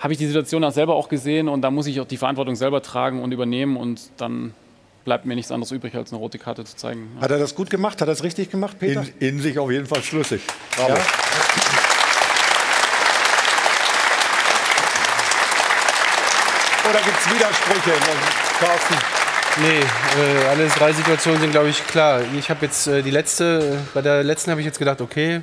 habe 0.01 0.15
ich 0.15 0.19
die 0.19 0.27
Situation 0.27 0.65
auch 0.65 0.73
selber 0.73 0.95
auch 0.95 1.09
gesehen 1.09 1.49
und 1.49 1.61
da 1.61 1.71
muss 1.71 1.87
ich 1.87 2.01
auch 2.01 2.07
die 2.07 2.17
Verantwortung 2.17 2.57
selber 2.57 2.83
tragen 2.83 3.23
und 3.23 3.33
übernehmen 3.33 3.77
und 3.77 4.01
dann 4.17 4.55
bleibt 5.05 5.27
mir 5.27 5.35
nichts 5.35 5.53
anderes 5.53 5.71
übrig, 5.73 5.95
als 5.95 6.11
eine 6.11 6.19
rote 6.19 6.39
Karte 6.39 6.65
zu 6.65 6.75
zeigen. 6.75 7.11
Ja. 7.17 7.23
Hat 7.23 7.31
er 7.31 7.39
das 7.39 7.55
gut 7.55 7.69
gemacht? 7.69 8.01
Hat 8.01 8.09
er 8.09 8.13
das 8.15 8.23
richtig 8.23 8.51
gemacht, 8.51 8.79
Peter? 8.79 9.05
In, 9.19 9.29
in 9.29 9.41
sich 9.41 9.59
auf 9.59 9.71
jeden 9.71 9.87
Fall 9.87 10.03
schlüssig. 10.03 10.41
Bravo. 10.75 10.95
Ja? 10.95 11.01
Oder 16.89 17.01
gibt 17.03 17.19
es 17.21 17.35
Widersprüche? 17.35 17.93
Carsten? 18.59 18.95
Nee, 19.63 19.81
äh, 19.81 20.49
alle 20.49 20.67
drei 20.69 20.93
Situationen 20.93 21.41
sind, 21.41 21.51
glaube 21.51 21.69
ich, 21.69 21.87
klar. 21.87 22.23
Ich 22.39 22.49
habe 22.49 22.65
jetzt 22.65 22.87
äh, 22.87 23.03
die 23.03 23.11
letzte, 23.11 23.79
bei 23.93 24.01
der 24.01 24.25
letzten 24.25 24.51
habe 24.51 24.61
ich 24.61 24.67
jetzt 24.67 24.79
gedacht, 24.79 25.01
okay, 25.01 25.43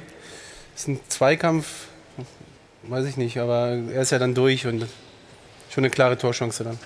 ist 0.75 0.87
ein 0.87 0.99
Zweikampf, 1.09 1.67
weiß 2.87 3.05
ich 3.05 3.17
nicht, 3.17 3.37
aber 3.39 3.69
er 3.93 4.01
ist 4.01 4.11
ja 4.11 4.19
dann 4.19 4.33
durch 4.33 4.65
und 4.65 4.85
schon 5.69 5.83
eine 5.83 5.89
klare 5.89 6.17
Torchance 6.17 6.63
dann. 6.63 6.77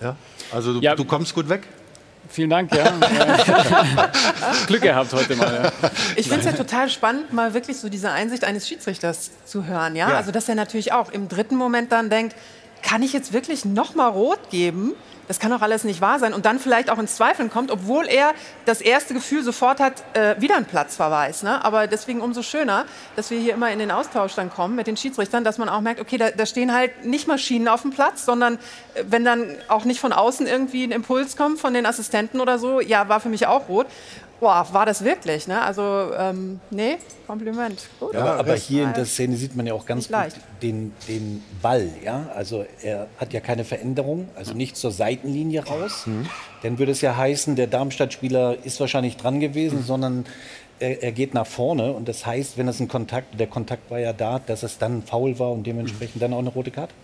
Ja. 0.00 0.16
Also 0.52 0.74
du, 0.74 0.80
Ja. 0.80 0.94
du 0.94 1.04
kommst 1.04 1.34
gut 1.34 1.48
weg? 1.48 1.62
Vielen 2.28 2.50
Dank, 2.50 2.72
ja. 2.74 2.84
Glück 4.66 4.82
gehabt 4.82 5.12
heute 5.12 5.34
mal. 5.36 5.72
Ja. 5.82 5.90
Ich 6.16 6.28
finde 6.28 6.40
es 6.40 6.44
ja 6.46 6.52
total 6.52 6.88
spannend, 6.88 7.32
mal 7.32 7.54
wirklich 7.54 7.76
so 7.78 7.88
diese 7.88 8.10
Einsicht 8.12 8.44
eines 8.44 8.68
Schiedsrichters 8.68 9.30
zu 9.44 9.64
hören. 9.66 9.96
Ja? 9.96 10.10
Ja. 10.10 10.16
Also, 10.16 10.30
dass 10.30 10.48
er 10.48 10.54
natürlich 10.54 10.92
auch 10.92 11.10
im 11.10 11.28
dritten 11.28 11.56
Moment 11.56 11.90
dann 11.92 12.08
denkt, 12.08 12.36
kann 12.82 13.02
ich 13.02 13.12
jetzt 13.12 13.32
wirklich 13.32 13.64
noch 13.64 13.94
mal 13.94 14.08
rot 14.08 14.50
geben? 14.50 14.94
Das 15.30 15.38
kann 15.38 15.52
doch 15.52 15.62
alles 15.62 15.84
nicht 15.84 16.00
wahr 16.00 16.18
sein. 16.18 16.34
Und 16.34 16.44
dann 16.44 16.58
vielleicht 16.58 16.90
auch 16.90 16.98
ins 16.98 17.14
Zweifeln 17.14 17.50
kommt, 17.50 17.70
obwohl 17.70 18.08
er 18.08 18.34
das 18.64 18.80
erste 18.80 19.14
Gefühl 19.14 19.44
sofort 19.44 19.78
hat, 19.78 20.02
äh, 20.14 20.34
wieder 20.40 20.56
einen 20.56 20.64
Platzverweis. 20.64 21.44
Ne? 21.44 21.64
Aber 21.64 21.86
deswegen 21.86 22.20
umso 22.20 22.42
schöner, 22.42 22.84
dass 23.14 23.30
wir 23.30 23.38
hier 23.38 23.54
immer 23.54 23.70
in 23.70 23.78
den 23.78 23.92
Austausch 23.92 24.34
dann 24.34 24.50
kommen 24.50 24.74
mit 24.74 24.88
den 24.88 24.96
Schiedsrichtern, 24.96 25.44
dass 25.44 25.56
man 25.56 25.68
auch 25.68 25.82
merkt, 25.82 26.00
okay, 26.00 26.18
da, 26.18 26.32
da 26.32 26.46
stehen 26.46 26.74
halt 26.74 27.04
nicht 27.04 27.28
Maschinen 27.28 27.68
auf 27.68 27.82
dem 27.82 27.92
Platz, 27.92 28.24
sondern 28.24 28.54
äh, 28.94 29.04
wenn 29.08 29.24
dann 29.24 29.54
auch 29.68 29.84
nicht 29.84 30.00
von 30.00 30.12
außen 30.12 30.48
irgendwie 30.48 30.82
ein 30.82 30.90
Impuls 30.90 31.36
kommt 31.36 31.60
von 31.60 31.74
den 31.74 31.86
Assistenten 31.86 32.40
oder 32.40 32.58
so, 32.58 32.80
ja, 32.80 33.08
war 33.08 33.20
für 33.20 33.28
mich 33.28 33.46
auch 33.46 33.68
rot. 33.68 33.86
Boah, 34.40 34.66
war 34.72 34.86
das 34.86 35.04
wirklich? 35.04 35.46
Ne? 35.46 35.60
Also, 35.60 35.82
ähm, 36.18 36.60
nee, 36.70 36.96
Kompliment. 37.26 37.88
Gut. 38.00 38.14
Ja, 38.14 38.36
aber 38.36 38.54
hier 38.54 38.84
in 38.84 38.94
der 38.94 39.04
Szene 39.04 39.36
sieht 39.36 39.54
man 39.54 39.66
ja 39.66 39.74
auch 39.74 39.84
ganz 39.84 40.08
gut 40.08 40.16
den, 40.62 40.92
den 41.06 41.44
Ball. 41.60 41.90
Ja? 42.02 42.30
Also 42.34 42.64
er 42.82 43.06
hat 43.18 43.32
ja 43.34 43.40
keine 43.40 43.64
Veränderung, 43.64 44.28
also 44.34 44.54
nicht 44.54 44.76
zur 44.76 44.90
Seitenlinie 44.90 45.64
raus. 45.66 46.08
Dann 46.62 46.78
würde 46.78 46.92
es 46.92 47.02
ja 47.02 47.16
heißen, 47.16 47.54
der 47.54 47.66
Darmstadt-Spieler 47.66 48.56
ist 48.64 48.80
wahrscheinlich 48.80 49.16
dran 49.18 49.40
gewesen, 49.40 49.84
sondern 49.84 50.24
er, 50.78 51.02
er 51.02 51.12
geht 51.12 51.34
nach 51.34 51.46
vorne. 51.46 51.92
Und 51.92 52.08
das 52.08 52.24
heißt, 52.24 52.58
wenn 52.58 52.66
es 52.66 52.80
ein 52.80 52.88
Kontakt, 52.88 53.38
der 53.38 53.46
Kontakt 53.46 53.90
war 53.90 53.98
ja 53.98 54.12
da, 54.12 54.38
dass 54.38 54.62
es 54.62 54.78
dann 54.78 55.02
faul 55.02 55.38
war 55.38 55.52
und 55.52 55.66
dementsprechend 55.66 56.22
dann 56.22 56.32
auch 56.32 56.38
eine 56.38 56.50
rote 56.50 56.70
Karte. 56.70 56.94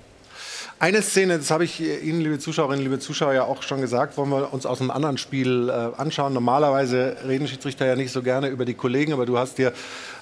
Eine 0.78 1.00
Szene, 1.00 1.38
das 1.38 1.50
habe 1.50 1.64
ich 1.64 1.80
Ihnen, 1.80 2.20
liebe 2.20 2.38
Zuschauerinnen, 2.38 2.82
liebe 2.82 2.98
Zuschauer, 2.98 3.32
ja 3.32 3.44
auch 3.44 3.62
schon 3.62 3.80
gesagt, 3.80 4.18
wollen 4.18 4.28
wir 4.28 4.52
uns 4.52 4.66
aus 4.66 4.82
einem 4.82 4.90
anderen 4.90 5.16
Spiel 5.16 5.70
äh, 5.70 5.98
anschauen. 5.98 6.34
Normalerweise 6.34 7.16
reden 7.26 7.48
Schiedsrichter 7.48 7.86
ja 7.86 7.96
nicht 7.96 8.12
so 8.12 8.22
gerne 8.22 8.48
über 8.48 8.66
die 8.66 8.74
Kollegen, 8.74 9.14
aber 9.14 9.24
du 9.24 9.38
hast 9.38 9.56
dir 9.56 9.72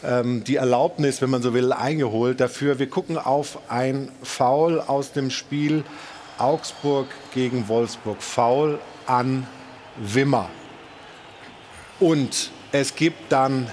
ähm, 0.04 0.44
die 0.44 0.54
Erlaubnis, 0.54 1.20
wenn 1.20 1.30
man 1.30 1.42
so 1.42 1.54
will, 1.54 1.72
eingeholt 1.72 2.38
dafür. 2.38 2.78
Wir 2.78 2.88
gucken 2.88 3.18
auf 3.18 3.58
ein 3.68 4.12
Foul 4.22 4.78
aus 4.78 5.10
dem 5.10 5.30
Spiel 5.30 5.82
Augsburg 6.38 7.08
gegen 7.34 7.66
Wolfsburg. 7.66 8.22
Foul 8.22 8.78
an 9.06 9.48
Wimmer. 9.96 10.48
Und 11.98 12.52
es 12.70 12.94
gibt 12.94 13.32
dann 13.32 13.68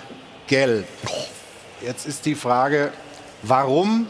Gelb. 0.47 0.87
Jetzt 1.83 2.07
ist 2.07 2.25
die 2.25 2.33
Frage, 2.33 2.91
warum 3.43 4.07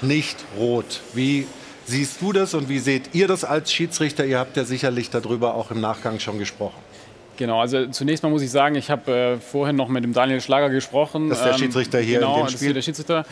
nicht 0.00 0.38
rot? 0.56 1.02
Wie 1.12 1.46
siehst 1.90 2.22
du 2.22 2.32
das 2.32 2.54
und 2.54 2.68
wie 2.68 2.78
seht 2.78 3.14
ihr 3.14 3.28
das 3.28 3.44
als 3.44 3.72
Schiedsrichter? 3.72 4.24
Ihr 4.24 4.38
habt 4.38 4.56
ja 4.56 4.64
sicherlich 4.64 5.10
darüber 5.10 5.54
auch 5.54 5.70
im 5.70 5.80
Nachgang 5.80 6.20
schon 6.20 6.38
gesprochen. 6.38 6.78
Genau, 7.36 7.58
also 7.58 7.86
zunächst 7.86 8.22
mal 8.22 8.28
muss 8.28 8.42
ich 8.42 8.50
sagen, 8.50 8.74
ich 8.74 8.90
habe 8.90 9.10
äh, 9.10 9.36
vorhin 9.38 9.74
noch 9.74 9.88
mit 9.88 10.04
dem 10.04 10.12
Daniel 10.12 10.42
Schlager 10.42 10.68
gesprochen. 10.68 11.30
Das 11.30 11.38
ist 11.38 11.44
der 11.44 11.54
Schiedsrichter 11.54 11.98
hier 11.98 12.16
in 12.16 12.20
genau, 12.20 12.36
dem 12.36 12.42
das 12.44 12.52
ist 12.52 12.58
Spiel. 12.58 12.66
hier 12.66 12.74
der 12.74 12.82
Schiedsrichter. 12.82 13.24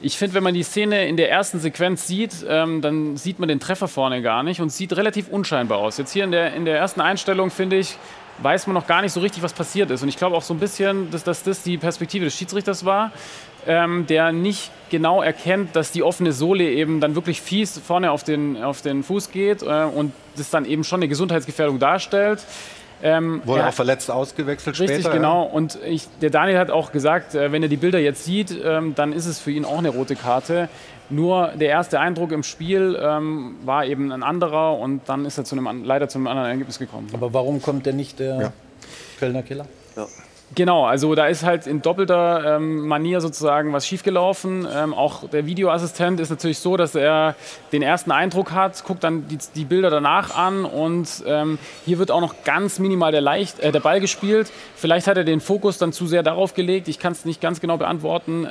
Ich 0.00 0.16
finde, 0.16 0.34
wenn 0.34 0.44
man 0.44 0.54
die 0.54 0.62
Szene 0.62 1.08
in 1.08 1.16
der 1.16 1.32
ersten 1.32 1.58
Sequenz 1.58 2.06
sieht, 2.06 2.46
ähm, 2.48 2.80
dann 2.80 3.16
sieht 3.16 3.40
man 3.40 3.48
den 3.48 3.58
Treffer 3.58 3.88
vorne 3.88 4.22
gar 4.22 4.44
nicht 4.44 4.60
und 4.60 4.70
sieht 4.70 4.96
relativ 4.96 5.28
unscheinbar 5.28 5.78
aus. 5.78 5.98
Jetzt 5.98 6.12
hier 6.12 6.22
in 6.22 6.30
der, 6.30 6.54
in 6.54 6.64
der 6.64 6.78
ersten 6.78 7.00
Einstellung, 7.00 7.50
finde 7.50 7.76
ich, 7.76 7.96
weiß 8.38 8.68
man 8.68 8.74
noch 8.74 8.86
gar 8.86 9.02
nicht 9.02 9.12
so 9.12 9.18
richtig, 9.18 9.42
was 9.42 9.52
passiert 9.52 9.90
ist. 9.90 10.00
Und 10.00 10.08
ich 10.10 10.16
glaube 10.16 10.36
auch 10.36 10.42
so 10.42 10.54
ein 10.54 10.60
bisschen, 10.60 11.10
dass, 11.10 11.24
dass 11.24 11.42
das 11.42 11.64
die 11.64 11.76
Perspektive 11.76 12.24
des 12.24 12.36
Schiedsrichters 12.36 12.84
war, 12.84 13.10
ähm, 13.66 14.06
der 14.06 14.32
nicht 14.32 14.70
genau 14.90 15.22
erkennt, 15.22 15.74
dass 15.74 15.90
die 15.92 16.02
offene 16.02 16.32
Sohle 16.32 16.64
eben 16.70 17.00
dann 17.00 17.14
wirklich 17.14 17.40
fies 17.40 17.78
vorne 17.78 18.10
auf 18.12 18.22
den, 18.24 18.62
auf 18.62 18.82
den 18.82 19.02
Fuß 19.02 19.30
geht 19.30 19.62
äh, 19.62 19.66
und 19.84 20.12
das 20.36 20.50
dann 20.50 20.64
eben 20.64 20.84
schon 20.84 20.98
eine 21.00 21.08
Gesundheitsgefährdung 21.08 21.78
darstellt. 21.78 22.40
Ähm, 23.02 23.42
Wurde 23.44 23.66
auch 23.66 23.74
verletzt 23.74 24.10
ausgewechselt 24.10 24.78
Richtig, 24.80 25.00
später. 25.02 25.10
genau. 25.14 25.42
Und 25.42 25.78
ich, 25.84 26.08
der 26.22 26.30
Daniel 26.30 26.58
hat 26.58 26.70
auch 26.70 26.92
gesagt, 26.92 27.34
äh, 27.34 27.52
wenn 27.52 27.62
er 27.62 27.68
die 27.68 27.76
Bilder 27.76 27.98
jetzt 27.98 28.24
sieht, 28.24 28.56
ähm, 28.64 28.94
dann 28.94 29.12
ist 29.12 29.26
es 29.26 29.38
für 29.38 29.50
ihn 29.50 29.64
auch 29.66 29.78
eine 29.78 29.90
rote 29.90 30.16
Karte. 30.16 30.68
Nur 31.10 31.48
der 31.54 31.68
erste 31.68 32.00
Eindruck 32.00 32.32
im 32.32 32.42
Spiel 32.42 32.98
ähm, 33.00 33.56
war 33.64 33.84
eben 33.84 34.10
ein 34.12 34.22
anderer 34.22 34.78
und 34.78 35.02
dann 35.06 35.24
ist 35.26 35.36
er 35.38 35.44
zu 35.44 35.54
einem, 35.56 35.66
an- 35.66 35.84
leider 35.84 36.08
zu 36.08 36.18
einem 36.18 36.26
anderen 36.26 36.48
Ergebnis 36.48 36.78
gekommen. 36.78 37.08
Aber 37.12 37.32
warum 37.34 37.60
kommt 37.60 37.84
denn 37.86 37.96
nicht 37.96 38.18
der 38.18 38.40
Ja. 38.40 38.52
Kölner 39.20 39.42
Killer? 39.42 39.66
Genau, 40.54 40.86
also 40.86 41.14
da 41.16 41.26
ist 41.26 41.42
halt 41.42 41.66
in 41.66 41.82
doppelter 41.82 42.56
ähm, 42.56 42.86
Manier 42.86 43.20
sozusagen 43.20 43.72
was 43.72 43.84
schiefgelaufen. 43.84 44.66
Ähm, 44.72 44.94
auch 44.94 45.28
der 45.28 45.44
Videoassistent 45.44 46.20
ist 46.20 46.30
natürlich 46.30 46.60
so, 46.60 46.76
dass 46.76 46.94
er 46.94 47.34
den 47.72 47.82
ersten 47.82 48.12
Eindruck 48.12 48.52
hat, 48.52 48.84
guckt 48.84 49.02
dann 49.02 49.26
die, 49.26 49.38
die 49.56 49.64
Bilder 49.64 49.90
danach 49.90 50.36
an 50.36 50.64
und 50.64 51.24
ähm, 51.26 51.58
hier 51.84 51.98
wird 51.98 52.12
auch 52.12 52.20
noch 52.20 52.44
ganz 52.44 52.78
minimal 52.78 53.10
der, 53.10 53.22
Leicht, 53.22 53.58
äh, 53.58 53.72
der 53.72 53.80
Ball 53.80 54.00
gespielt. 54.00 54.52
Vielleicht 54.76 55.08
hat 55.08 55.16
er 55.16 55.24
den 55.24 55.40
Fokus 55.40 55.78
dann 55.78 55.92
zu 55.92 56.06
sehr 56.06 56.22
darauf 56.22 56.54
gelegt. 56.54 56.86
Ich 56.86 57.00
kann 57.00 57.12
es 57.12 57.24
nicht 57.24 57.40
ganz 57.40 57.60
genau 57.60 57.76
beantworten. 57.76 58.46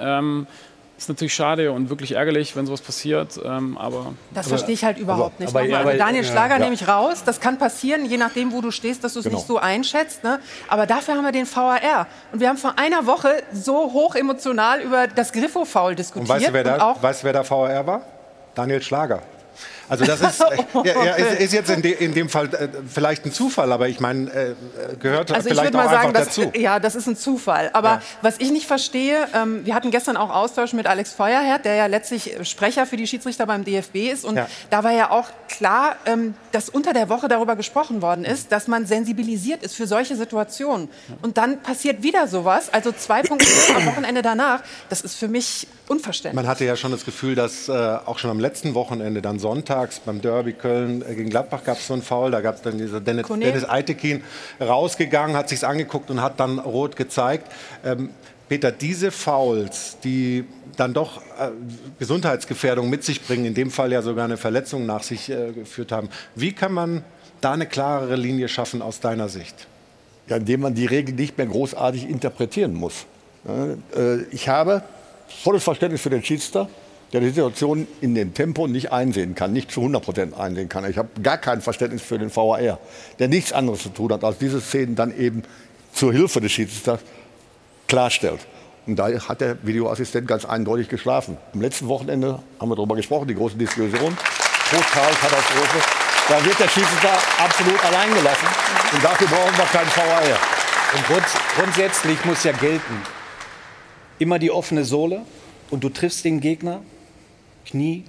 Ist 0.98 1.10
natürlich 1.10 1.34
schade 1.34 1.74
und 1.74 1.90
wirklich 1.90 2.14
ärgerlich, 2.14 2.56
wenn 2.56 2.66
sowas 2.66 2.80
passiert. 2.80 3.38
Ähm, 3.44 3.78
aber 3.78 4.14
Das 4.34 4.48
verstehe 4.48 4.74
ich 4.74 4.86
halt 4.86 4.98
überhaupt 4.98 5.42
nicht. 5.42 5.50
aber- 5.50 5.60
aber- 5.66 5.90
also 5.90 5.98
Daniel 5.98 6.24
Schlager 6.24 6.54
ja. 6.56 6.60
nehme 6.60 6.74
ich 6.74 6.88
raus. 6.88 7.24
Das 7.26 7.42
kann 7.42 7.58
passieren, 7.58 8.06
je 8.06 8.16
nachdem, 8.16 8.54
wo 8.54 8.62
du 8.62 8.72
stehst, 8.72 9.04
dass 9.04 9.12
du 9.14 9.20
es 9.20 9.26
Genau. 9.26 9.38
nicht 9.38 9.46
so 9.48 9.58
einschätzt. 9.58 10.24
Ne? 10.24 10.40
Aber 10.70 10.86
dafür 10.86 11.16
haben 11.16 11.26
wir 11.26 11.34
den 11.34 11.46
VAR. 11.54 12.08
Und 12.32 12.40
wir 12.40 12.48
haben 12.48 12.58
vor 12.58 12.80
einer 12.80 13.06
Woche 13.08 13.44
so 13.52 13.92
hoch 13.92 14.16
emotional 14.16 14.80
über 14.80 15.08
das 15.08 15.34
Griffo-Foul 15.34 15.96
diskutiert. 15.96 16.30
Und 16.30 16.34
weißt 16.34 16.48
du, 16.48 16.54
wer 16.54 16.62
und 16.62 16.68
da, 16.80 16.92
auch 16.92 17.04
weißt, 17.04 17.24
du, 17.24 17.26
wer 17.26 17.34
da 17.34 17.50
VAR 17.50 17.86
war? 17.86 18.02
Daniel 18.56 18.82
Schlager. 18.82 19.22
Also 19.90 20.06
das 20.06 20.22
ist, 20.22 20.42
äh, 20.42 20.58
ja, 20.84 21.04
ja, 21.06 21.14
ist, 21.14 21.40
ist 21.42 21.54
jetzt 21.54 21.70
in, 21.70 21.82
de, 21.82 21.92
in 21.94 22.14
dem 22.14 22.30
Fall 22.30 22.48
äh, 22.54 22.68
vielleicht 22.92 23.26
ein 23.26 23.32
Zufall, 23.32 23.72
aber 23.72 23.88
ich 23.88 24.00
meine, 24.00 24.30
äh, 24.32 24.56
gehört 25.00 25.32
Also 25.32 25.48
ich 25.50 25.54
vielleicht 25.54 25.74
würde 25.74 25.80
auch 25.80 25.86
mal 25.86 25.90
sagen, 25.94 26.08
einfach 26.10 26.26
das, 26.26 26.36
dazu. 26.36 26.52
ja, 26.58 26.80
das 26.80 26.96
ist 26.96 27.08
ein 27.08 27.16
Zufall. 27.18 27.70
Aber 27.74 27.90
Ja. 27.90 28.02
was 28.22 28.36
ich 28.40 28.52
nicht 28.52 28.66
verstehe, 28.68 29.28
ähm, 29.34 29.66
wir 29.66 29.76
hatten 29.76 29.92
gestern 29.92 30.18
auch 30.18 30.30
Austausch 30.30 30.74
mit 30.74 30.88
Alex 30.88 31.14
Feuerherd, 31.14 31.66
der 31.66 31.76
ja 31.76 31.86
letztlich 31.86 32.36
Sprecher 32.44 32.86
für 32.86 32.98
die 32.98 33.08
Schiedsrichter 33.08 33.46
beim 33.46 33.64
DFB 33.64 34.12
ist. 34.12 34.26
Und 34.26 34.40
da 34.70 34.84
war 34.84 34.92
ja 34.92 35.12
auch 35.12 35.30
klar, 35.50 35.96
ähm, 36.06 36.34
dass 36.52 36.70
unter 36.70 36.94
der 36.94 37.10
Woche 37.10 37.28
darüber 37.28 37.56
gesprochen 37.56 38.02
worden 38.02 38.26
ist, 38.26 38.52
dass 38.52 38.68
man 38.68 38.86
sensibilisiert 38.86 39.62
ist 39.64 39.76
für 39.76 39.88
solche 39.88 40.16
Situationen. 40.16 40.90
Und 41.22 41.38
dann 41.38 41.62
passiert 41.62 42.02
wieder 42.04 42.28
sowas, 42.28 42.74
also 42.74 42.92
zwei 42.92 43.22
Punkte 43.22 43.46
am 43.76 43.86
Wochenende 43.86 44.22
danach. 44.22 44.62
Das 44.90 45.02
ist 45.02 45.16
für 45.16 45.28
mich 45.28 45.68
unverständlich. 45.88 46.36
Man 46.36 46.48
hatte 46.48 46.66
ja 46.66 46.76
schon 46.76 46.92
das 46.92 47.06
Gefühl, 47.06 47.36
dass 47.36 47.70
äh, 47.70 47.72
auch 48.06 48.18
schon 48.18 48.32
am 48.32 48.40
letzten 48.40 48.74
Wochenende, 48.74 49.22
dann 49.22 49.38
Sonntag, 49.40 49.75
Spieltags 49.76 50.00
beim 50.00 50.22
Derby 50.22 50.54
Köln 50.54 51.02
äh, 51.02 51.16
gegen 51.16 51.30
Gladbach 51.30 51.64
gab 51.64 51.78
es 51.78 51.88
so 51.88 51.94
einen 51.94 52.02
Foul. 52.02 52.32
Da 52.32 52.42
gab 52.42 52.56
es 52.56 52.62
dann 52.62 52.78
dieser 52.78 53.02
Dennis, 53.02 53.28
Dennis 53.28 53.68
Eitekin 53.68 54.24
rausgegangen, 54.62 55.36
hat 55.36 55.50
sich's 55.50 55.64
angeguckt 55.64 56.10
und 56.10 56.22
hat 56.22 56.40
dann 56.40 56.60
rot 56.60 56.96
gezeigt. 56.96 57.52
Ähm, 57.84 58.10
Peter, 58.48 58.72
diese 58.72 59.12
Fouls, 59.12 59.98
die 60.04 60.46
dann 60.78 60.94
doch 60.94 61.18
äh, 61.40 61.50
Gesundheitsgefährdung 62.00 62.90
mit 62.90 63.04
sich 63.04 63.22
bringen, 63.22 63.46
in 63.46 63.54
dem 63.54 63.72
Fall 63.72 63.92
ja 63.92 64.02
sogar 64.02 64.26
eine 64.26 64.38
Verletzung 64.38 64.86
nach 64.86 65.04
sich 65.04 65.30
äh, 65.30 65.52
geführt 65.52 65.92
haben. 65.92 66.10
Wie 66.36 66.54
kann 66.54 66.72
man 66.72 67.04
da 67.42 67.54
eine 67.54 67.66
klarere 67.66 68.16
Linie 68.16 68.48
schaffen 68.48 68.82
aus 68.82 69.00
deiner 69.00 69.30
Sicht? 69.30 69.68
Ja, 70.28 70.38
indem 70.38 70.62
man 70.62 70.74
die 70.74 70.86
Regel 70.86 71.16
nicht 71.16 71.38
mehr 71.38 71.48
großartig 71.48 72.08
interpretieren 72.10 72.74
muss. 72.74 73.06
Äh, 73.46 74.24
ich 74.32 74.48
habe 74.48 74.84
volles 75.28 75.64
Verständnis 75.64 76.02
für 76.02 76.10
den 76.10 76.24
Schiedsrichter, 76.24 76.70
der 77.14 77.22
die 77.22 77.28
Situation 77.28 77.88
in 78.02 78.16
dem 78.16 78.34
Tempo 78.34 78.68
nicht 78.68 78.92
einsehen 78.92 79.36
kann, 79.36 79.54
nicht 79.54 79.72
zu 79.72 79.82
100 79.82 80.04
Prozent 80.04 80.38
einsehen 80.38 80.70
kann. 80.70 80.90
Ich 80.90 80.98
habe 80.98 81.10
gar 81.22 81.38
kein 81.38 81.62
Verständnis 81.62 82.02
für 82.02 82.18
den 82.18 82.36
VAR, 82.36 82.80
der 83.20 83.28
nichts 83.28 83.54
anderes 83.54 83.84
zu 83.84 83.90
tun 83.90 84.12
hat, 84.12 84.24
als 84.24 84.38
diese 84.38 84.60
Szenen 84.60 84.96
dann 84.96 85.18
eben 85.18 85.44
zur 85.94 86.12
Hilfe 86.12 86.42
des 86.42 86.52
Schiedsrichters 86.52 87.00
klarstellt. 87.88 88.40
Und 88.88 88.98
da 88.98 89.08
hat 89.08 89.42
der 89.42 89.58
Videoassistent 89.66 90.28
ganz 90.28 90.46
eindeutig 90.46 90.90
geschlafen. 90.90 91.38
Am 91.54 91.62
letzten 91.62 91.88
Wochenende 91.88 92.40
haben 92.60 92.70
wir 92.70 92.76
darüber 92.76 92.96
gesprochen, 92.96 93.28
die 93.28 93.36
große 93.36 93.58
Diskussion. 93.58 94.16
Total 94.70 95.14
Katastrophe. 95.14 95.80
Da 96.28 96.44
wird 96.44 96.60
der 96.60 96.68
Schiedsrichter 96.68 97.14
absolut 97.44 97.84
allein 97.86 98.14
gelassen. 98.14 98.48
Und 98.94 99.04
dafür 99.04 99.28
brauchen 99.28 99.58
wir 99.58 99.66
keinen 99.66 99.90
VAR. 99.90 100.38
Und 100.96 101.08
grunds 101.08 101.34
grundsätzlich 101.58 102.24
muss 102.26 102.44
ja 102.44 102.52
gelten, 102.52 103.02
immer 104.20 104.40
die 104.40 104.52
offene 104.52 104.86
Sohle 104.86 105.22
und 105.70 105.84
du 105.84 105.90
triffst 105.90 106.24
den 106.24 106.40
Gegner, 106.40 106.82
Knie, 107.66 108.04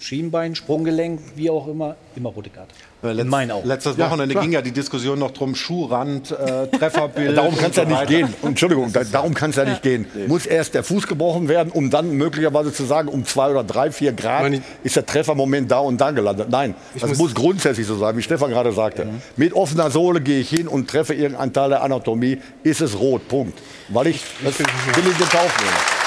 Schienbein, 0.00 0.54
Sprunggelenk, 0.54 1.20
wie 1.34 1.50
auch 1.50 1.66
immer, 1.66 1.96
immer 2.14 2.28
rote 2.30 2.50
Karte. 2.50 2.72
Äh, 3.02 3.08
letzt, 3.08 3.20
In 3.20 3.28
meinen 3.28 3.50
Augen. 3.50 3.66
Letztes 3.66 3.96
Ja, 3.96 4.06
Wochenende 4.06 4.32
klar. 4.34 4.44
ging 4.44 4.52
ja 4.52 4.62
die 4.62 4.70
Diskussion 4.72 5.18
noch 5.18 5.32
drum, 5.32 5.54
Schuhrand, 5.56 6.30
äh, 6.30 6.66
Trefferbild. 6.78 7.36
Darum 7.36 7.56
kann 7.56 7.70
es 7.70 7.76
ja 7.76 7.84
nicht 7.84 8.06
gehen. 8.06 8.32
Entschuldigung, 8.42 8.92
da, 8.92 9.02
darum 9.04 9.34
kann 9.34 9.50
es 9.50 9.56
ja 9.56 9.64
nicht 9.64 9.82
gehen. 9.82 10.06
Muss 10.28 10.46
erst 10.46 10.74
der 10.74 10.84
Fuß 10.84 11.06
gebrochen 11.08 11.48
werden, 11.48 11.70
um 11.72 11.90
dann 11.90 12.12
möglicherweise 12.12 12.72
zu 12.72 12.84
sagen, 12.84 13.08
um 13.08 13.24
zwei 13.24 13.50
oder 13.50 13.64
drei, 13.64 13.90
vier 13.90 14.12
Grad 14.12 14.42
Meine- 14.42 14.62
ist 14.84 14.94
der 14.96 15.04
Treffermoment 15.06 15.68
da 15.70 15.78
und 15.80 16.00
da 16.00 16.12
gelandet. 16.12 16.48
Nein, 16.50 16.74
das 16.94 17.08
muss- 17.10 17.18
muss, 17.18 17.34
grundsätzlich 17.34 17.86
so 17.86 17.96
sein, 17.96 18.16
wie 18.16 18.22
Stefan 18.22 18.50
gerade 18.50 18.72
sagte. 18.72 19.06
Mit 19.36 19.52
offener 19.52 19.90
Sohle 19.90 20.20
gehe 20.20 20.40
ich 20.40 20.48
hin 20.50 20.68
und 20.68 20.88
treffe 20.88 21.14
irgendeinen 21.14 21.52
Teil 21.52 21.70
der 21.70 21.82
Anatomie, 21.82 22.38
ist 22.62 22.80
es 22.80 22.98
rot, 22.98 23.26
Punkt. 23.28 23.58
Weil 23.88 24.08
ich 24.08 24.22
das 24.44 24.58
will 24.60 24.66
ich 24.96 25.20
in 25.20 25.28
Kauf 25.28 25.56
nehmen. 25.60 25.97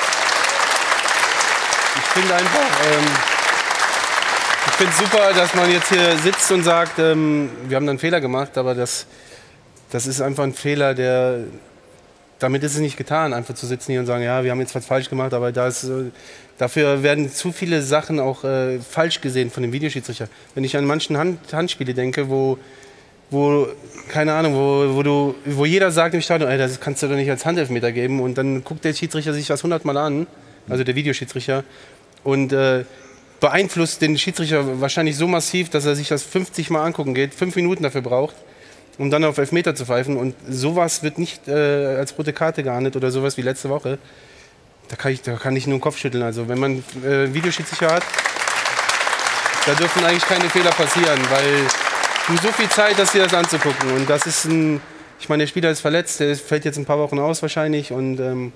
Ich 2.14 2.20
finde 2.20 2.36
einfach, 2.36 2.60
ähm, 2.92 3.06
ich 4.68 4.74
finde 4.74 4.94
super, 4.94 5.34
dass 5.34 5.56
man 5.56 5.72
jetzt 5.72 5.88
hier 5.88 6.18
sitzt 6.18 6.52
und 6.52 6.62
sagt, 6.62 7.00
ähm, 7.00 7.50
wir 7.70 7.78
haben 7.78 7.86
da 7.86 7.92
einen 7.92 8.00
Fehler 8.00 8.20
gemacht, 8.20 8.58
aber 8.58 8.76
das, 8.76 9.06
das 9.92 10.08
ist 10.08 10.20
einfach 10.20 10.44
ein 10.44 10.54
Fehler, 10.54 10.94
der, 10.94 11.46
damit 12.40 12.64
ist 12.64 12.74
es 12.74 12.80
nicht 12.80 12.98
getan, 12.98 13.34
einfach 13.34 13.56
zu 13.56 13.66
sitzen 13.66 13.94
hier 13.94 14.02
und 14.02 14.08
sagen, 14.08 14.24
ja, 14.24 14.44
wir 14.44 14.52
haben 14.52 14.60
jetzt 14.60 14.76
was 14.76 14.86
falsch 14.86 15.10
gemacht, 15.10 15.34
aber 15.34 15.54
da 15.54 15.68
ist, 15.68 15.86
äh, 15.86 16.12
dafür 16.58 17.02
werden 17.02 17.32
zu 17.32 17.54
viele 17.54 17.82
Sachen 17.82 18.20
auch 18.20 18.44
äh, 18.44 18.80
falsch 18.80 19.22
gesehen 19.22 19.50
von 19.50 19.64
dem 19.64 19.72
Videoschiedsrichter. 19.72 20.28
Wenn 20.54 20.66
ich 20.66 20.76
an 20.76 20.84
manchen 20.84 21.18
Hand, 21.18 21.54
Handspiele 21.54 21.94
denke, 21.94 22.30
wo 22.30 22.58
wo, 23.30 23.70
keine 24.10 24.34
Ahnung, 24.34 24.56
wo, 24.56 24.96
wo, 24.96 25.04
du, 25.04 25.36
wo 25.46 25.64
jeder 25.64 25.90
sagt 25.90 26.14
im 26.14 26.20
Stadion, 26.22 26.52
ey, 26.52 26.58
das 26.58 26.82
kannst 26.82 27.02
du 27.02 27.08
doch 27.08 27.16
nicht 27.16 27.30
als 27.30 27.46
Handelfmeter 27.46 27.94
geben. 27.94 28.20
Und 28.20 28.38
dann 28.38 28.66
guckt 28.66 28.84
der 28.84 28.94
Schiedsrichter 28.94 29.34
sich 29.34 29.48
das 29.48 29.64
hundertmal 29.64 29.96
an, 29.96 30.28
also 30.70 30.84
der 30.84 30.96
Videoschiedsrichter, 30.96 31.64
und 32.24 32.54
äh, 32.54 32.86
beeinflusst 33.40 34.02
den 34.02 34.18
Schiedsrichter 34.18 34.80
wahrscheinlich 34.80 35.18
so 35.18 35.28
massiv, 35.28 35.70
dass 35.70 35.86
er 35.86 35.96
sich 35.96 36.08
das 36.08 36.24
50 36.24 36.70
Mal 36.70 36.86
angucken 36.86 37.14
geht, 37.14 37.34
fünf 37.34 37.56
Minuten 37.56 37.84
dafür 37.84 38.02
braucht, 38.02 38.36
um 38.98 39.10
dann 39.10 39.24
auf 39.24 39.38
Elfmeter 39.38 39.76
zu 39.76 39.86
pfeifen. 39.86 40.16
Und 40.16 40.36
sowas 40.48 41.04
wird 41.04 41.18
nicht 41.18 41.48
äh, 41.48 41.96
als 41.98 42.18
rote 42.18 42.34
Karte 42.34 42.64
geahndet 42.64 42.96
oder 42.96 43.12
sowas 43.12 43.38
wie 43.38 43.42
letzte 43.42 43.70
Woche. 43.70 43.98
Da 44.90 44.96
kann 44.96 45.12
ich, 45.12 45.22
da 45.22 45.34
kann 45.38 45.56
ich 45.56 45.68
nur 45.68 45.78
den 45.78 45.82
Kopf 45.82 45.98
schütteln. 45.98 46.24
Also 46.24 46.48
wenn 46.48 46.60
man 46.60 46.84
äh, 47.04 47.34
Videoschiedsrichter 47.34 47.94
hat, 47.94 48.04
da 49.66 49.74
dürfen 49.74 50.04
eigentlich 50.04 50.26
keine 50.26 50.50
Fehler 50.50 50.72
passieren, 50.72 51.20
weil 51.30 51.68
du 52.28 52.38
so 52.42 52.52
viel 52.52 52.70
Zeit 52.70 52.98
hast, 52.98 53.14
dir 53.14 53.24
das 53.24 53.34
anzugucken. 53.34 53.92
Und 53.94 54.10
das 54.10 54.26
ist 54.26 54.46
ein, 54.46 54.82
ich 55.20 55.30
meine, 55.30 55.44
der 55.44 55.48
Spieler 55.48 55.72
ist 55.72 55.82
verletzt, 55.82 56.20
der 56.20 56.36
fällt 56.36 56.66
jetzt 56.66 56.78
ein 56.78 56.86
paar 56.86 57.00
Wochen 57.00 57.20
aus 57.20 57.42
wahrscheinlich 57.42 57.92
und 57.92 58.20
ähm, 58.20 58.54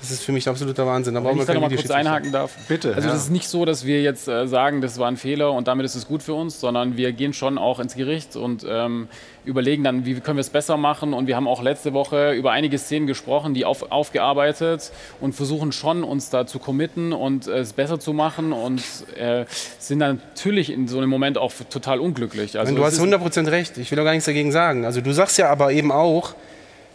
das 0.00 0.10
ist 0.10 0.22
für 0.22 0.32
mich 0.32 0.48
absoluter 0.48 0.86
Wahnsinn. 0.86 1.14
Da 1.14 1.24
Wenn 1.24 1.38
ich 1.38 1.44
da 1.44 1.54
noch 1.54 1.60
keinen 1.60 1.70
mal 1.70 1.76
kurz 1.76 1.90
einhaken 1.90 2.32
darf. 2.32 2.52
Bitte, 2.68 2.94
Also 2.94 3.08
ja. 3.08 3.14
das 3.14 3.24
ist 3.24 3.30
nicht 3.30 3.48
so, 3.48 3.64
dass 3.64 3.84
wir 3.84 4.00
jetzt 4.02 4.28
äh, 4.28 4.46
sagen, 4.46 4.80
das 4.80 4.98
war 4.98 5.08
ein 5.08 5.16
Fehler 5.16 5.52
und 5.52 5.68
damit 5.68 5.84
ist 5.86 5.94
es 5.94 6.06
gut 6.06 6.22
für 6.22 6.34
uns, 6.34 6.60
sondern 6.60 6.96
wir 6.96 7.12
gehen 7.12 7.32
schon 7.32 7.58
auch 7.58 7.80
ins 7.80 7.94
Gericht 7.96 8.36
und 8.36 8.64
ähm, 8.68 9.08
überlegen 9.44 9.82
dann, 9.84 10.04
wie 10.04 10.14
können 10.20 10.36
wir 10.36 10.42
es 10.42 10.50
besser 10.50 10.76
machen. 10.76 11.14
Und 11.14 11.26
wir 11.26 11.36
haben 11.36 11.48
auch 11.48 11.62
letzte 11.62 11.92
Woche 11.94 12.32
über 12.32 12.52
einige 12.52 12.78
Szenen 12.78 13.06
gesprochen, 13.06 13.54
die 13.54 13.64
auf, 13.64 13.90
aufgearbeitet 13.90 14.92
und 15.20 15.34
versuchen 15.34 15.72
schon 15.72 16.04
uns 16.04 16.30
da 16.30 16.46
zu 16.46 16.58
committen 16.58 17.12
und 17.12 17.46
äh, 17.48 17.58
es 17.58 17.72
besser 17.72 17.98
zu 17.98 18.12
machen 18.12 18.52
und 18.52 18.82
äh, 19.16 19.44
sind 19.78 20.00
dann 20.00 20.20
natürlich 20.34 20.70
in 20.72 20.86
so 20.88 20.98
einem 20.98 21.08
Moment 21.10 21.38
auch 21.38 21.52
total 21.70 21.98
unglücklich. 22.00 22.58
Also 22.58 22.74
du 22.74 22.80
es 22.82 22.86
hast 22.86 22.92
ist- 22.94 23.00
100% 23.02 23.50
recht. 23.50 23.78
Ich 23.78 23.90
will 23.90 23.98
auch 24.00 24.04
gar 24.04 24.12
nichts 24.12 24.26
dagegen 24.26 24.52
sagen. 24.52 24.84
Also 24.84 25.00
du 25.00 25.12
sagst 25.12 25.38
ja 25.38 25.48
aber 25.50 25.72
eben 25.72 25.90
auch, 25.92 26.34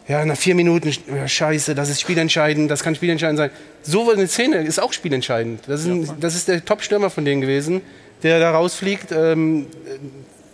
ja, 0.08 0.26
nach 0.26 0.38
vier 0.38 0.56
Minuten, 0.56 0.92
scheiße, 1.26 1.76
das 1.76 1.90
ist 1.90 2.02
spielentscheidend, 2.02 2.70
das 2.70 2.84
kann 2.84 2.96
spielentscheidend 2.96 3.38
sein. 3.38 3.50
So 3.84 4.12
eine 4.12 4.28
Szene 4.28 4.58
ist 4.64 4.80
auch 4.82 4.92
spielentscheidend. 4.94 5.62
Das 5.68 5.82
ist, 5.82 5.88
ein, 5.88 6.10
das 6.20 6.36
ist 6.36 6.48
der 6.48 6.64
Top-Stürmer 6.64 7.10
von 7.10 7.24
denen 7.26 7.42
gewesen, 7.42 7.82
der 8.22 8.40
da 8.40 8.52
rausfliegt. 8.52 9.12
Ähm, 9.12 9.68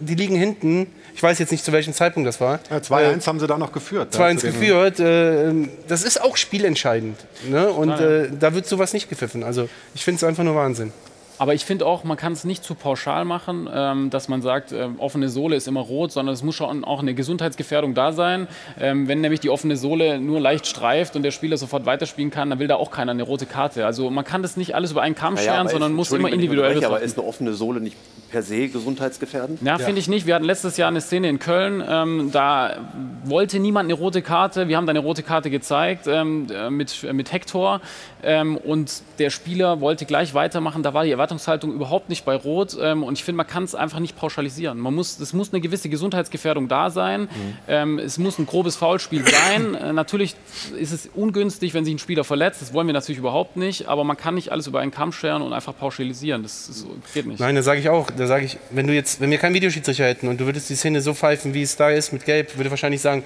die 0.02 0.16
liegen 0.16 0.36
hinten. 0.36 0.88
Ich 1.14 1.22
weiß 1.22 1.40
jetzt 1.40 1.52
nicht, 1.52 1.66
zu 1.66 1.74
welchem 1.74 1.94
Zeitpunkt 1.94 2.26
das 2.28 2.40
war. 2.40 2.60
Ja, 2.70 2.78
2-1 2.78 3.28
haben 3.28 3.40
sie 3.40 3.48
da 3.48 3.58
noch 3.58 3.74
geführt. 3.74 4.16
2-1 4.16 4.38
zu 4.38 4.48
den- 4.48 4.54
geführt. 4.60 5.00
Äh, 5.02 5.52
das 5.90 6.04
ist 6.04 6.22
auch 6.22 6.38
spielentscheidend. 6.38 7.18
Ne? 7.50 7.70
Und 7.70 8.00
äh, 8.00 8.30
da 8.40 8.54
wird 8.54 8.66
sowas 8.66 8.94
nicht 8.94 9.10
gepfiffen. 9.10 9.44
Also 9.44 9.68
ich 9.94 10.04
finde 10.06 10.18
es 10.18 10.24
einfach 10.24 10.44
nur 10.44 10.56
Wahnsinn. 10.56 10.94
Aber 11.40 11.54
ich 11.54 11.66
finde 11.66 11.86
auch, 11.86 12.04
man 12.04 12.18
kann 12.18 12.34
es 12.34 12.44
nicht 12.44 12.64
zu 12.64 12.76
pauschal 12.76 13.26
machen, 13.26 13.70
ähm, 13.74 14.10
dass 14.10 14.28
man 14.28 14.42
sagt, 14.42 14.72
ähm, 14.74 14.96
offene 15.00 15.30
Sohle 15.30 15.56
ist 15.56 15.68
immer 15.68 15.80
rot, 15.80 16.12
sondern 16.12 16.34
es 16.34 16.44
muss 16.44 16.56
schon 16.56 16.84
auch 16.84 17.00
eine 17.02 17.14
Gesundheitsgefährdung 17.14 17.94
da 17.94 18.12
sein. 18.12 18.48
Ähm, 18.80 19.08
wenn 19.08 19.22
nämlich 19.22 19.40
die 19.40 19.50
offene 19.50 19.78
Sohle 19.78 20.20
nur 20.20 20.40
leicht 20.42 20.68
streift 20.68 21.16
und 21.16 21.24
der 21.24 21.32
Spieler 21.32 21.58
sofort 21.58 21.86
weiterspielen 21.86 22.30
kann, 22.30 22.50
dann 22.50 22.60
will 22.60 22.68
da 22.68 22.76
auch 22.76 22.92
keiner 22.92 23.12
eine 23.14 23.24
rote 23.24 23.46
Karte. 23.46 23.86
Also 23.86 24.10
man 24.10 24.26
kann 24.26 24.42
das 24.42 24.58
nicht 24.58 24.76
alles 24.76 24.92
über 24.92 25.02
einen 25.02 25.16
Kamm 25.16 25.36
Naja, 25.36 25.54
scheren, 25.54 25.68
sondern 25.70 25.92
ist- 25.92 25.96
muss 25.98 26.12
immer 26.12 26.30
individuell 26.32 26.76
unterbreche, 26.76 26.88
Aber 26.96 27.02
ist 27.04 27.18
eine 27.18 27.28
offene 27.28 27.54
Sohle 27.54 27.80
nicht 27.80 27.96
per 28.32 28.44
se 28.44 28.68
gesundheitsgefährdend? 28.68 29.62
Ja, 29.64 29.78
finde 29.78 30.00
ich 30.00 30.08
nicht. 30.08 30.26
Wir 30.28 30.36
hatten 30.36 30.46
letztes 30.46 30.78
Jahr 30.78 30.90
eine 30.90 31.02
Szene 31.02 31.30
in 31.30 31.40
Köln, 31.40 31.82
ähm, 31.88 32.30
da 32.32 32.78
wollte 33.24 33.60
niemand 33.60 33.86
eine 33.86 33.94
rote 33.94 34.22
Karte. 34.22 34.68
Wir 34.68 34.78
haben 34.78 34.86
da 34.86 34.92
eine 34.92 35.00
rote 35.00 35.24
Karte 35.24 35.50
gezeigt 35.50 36.06
ähm, 36.08 36.48
äh, 36.54 36.70
mit, 36.70 37.04
äh, 37.04 37.14
mit 37.14 37.32
Hector 37.32 37.82
ähm, 38.24 38.58
und 38.58 39.02
der 39.20 39.30
Spieler 39.30 39.80
wollte 39.82 40.06
gleich 40.06 40.34
weitermachen. 40.34 40.84
Da 40.84 40.94
war 40.94 41.06
die 41.06 41.12
Erwartungshaltung 41.30 41.74
überhaupt 41.74 42.10
nicht 42.10 42.26
bei 42.26 42.36
Rot 42.36 42.76
ähm, 42.82 43.04
und 43.04 43.14
ich 43.14 43.24
finde, 43.24 43.38
man 43.38 43.48
kann 43.48 43.64
es 43.64 43.76
einfach 43.76 44.00
nicht 44.00 44.16
pauschalisieren. 44.18 44.80
Man 44.80 44.96
muss, 44.96 45.20
es 45.20 45.34
muss 45.34 45.54
eine 45.54 45.62
gewisse 45.62 45.88
Gesundheitsgefährdung 45.90 46.68
da 46.68 46.90
sein. 46.90 47.30
Ähm, 47.68 48.00
es 48.00 48.18
muss 48.18 48.40
ein 48.40 48.48
grobes 48.48 48.76
Foulspiel 48.76 49.24
sein. 49.26 49.76
äh, 49.76 49.94
natürlich 49.94 50.36
ist 50.78 50.92
es 50.92 51.08
ungünstig, 51.14 51.74
wenn 51.74 51.86
sich 51.86 51.94
ein 51.94 52.00
Spieler 52.00 52.24
verletzt. 52.24 52.62
Das 52.62 52.74
wollen 52.74 52.88
wir 52.88 52.94
natürlich 52.94 53.20
überhaupt 53.20 53.58
nicht, 53.58 53.88
aber 53.88 54.04
man 54.04 54.18
kann 54.18 54.36
nicht 54.36 54.52
alles 54.52 54.66
über 54.66 54.80
einen 54.80 54.92
Kamm 54.92 55.12
scheren 55.12 55.44
und 55.44 55.54
einfach 55.54 55.78
pauschalisieren. 55.78 56.42
Das, 56.42 56.68
ist, 56.68 56.88
geht 57.14 57.28
nicht. 57.28 57.40
Nein, 57.40 57.56
da 57.56 57.62
sage 57.62 57.80
ich 57.80 57.90
auch, 57.90 58.10
da 58.10 58.26
sage 58.26 58.46
ich, 58.46 58.58
wenn 58.72 58.88
du 58.88 58.94
jetzt, 58.94 59.22
wenn 59.22 59.30
wir 59.30 59.38
keinen 59.38 59.54
Videoschiedsrichter 59.54 60.06
hätten 60.06 60.28
und 60.28 60.40
du 60.40 60.46
würdest 60.46 60.70
die 60.70 60.76
Szene 60.76 61.02
so 61.02 61.14
pfeifen, 61.14 61.54
wie 61.54 61.62
es 61.62 61.76
da 61.76 61.92
ist, 61.92 62.12
mit 62.12 62.26
Gelb, 62.26 62.58
würde 62.58 62.72
wahrscheinlich 62.72 63.02
sagen, 63.02 63.24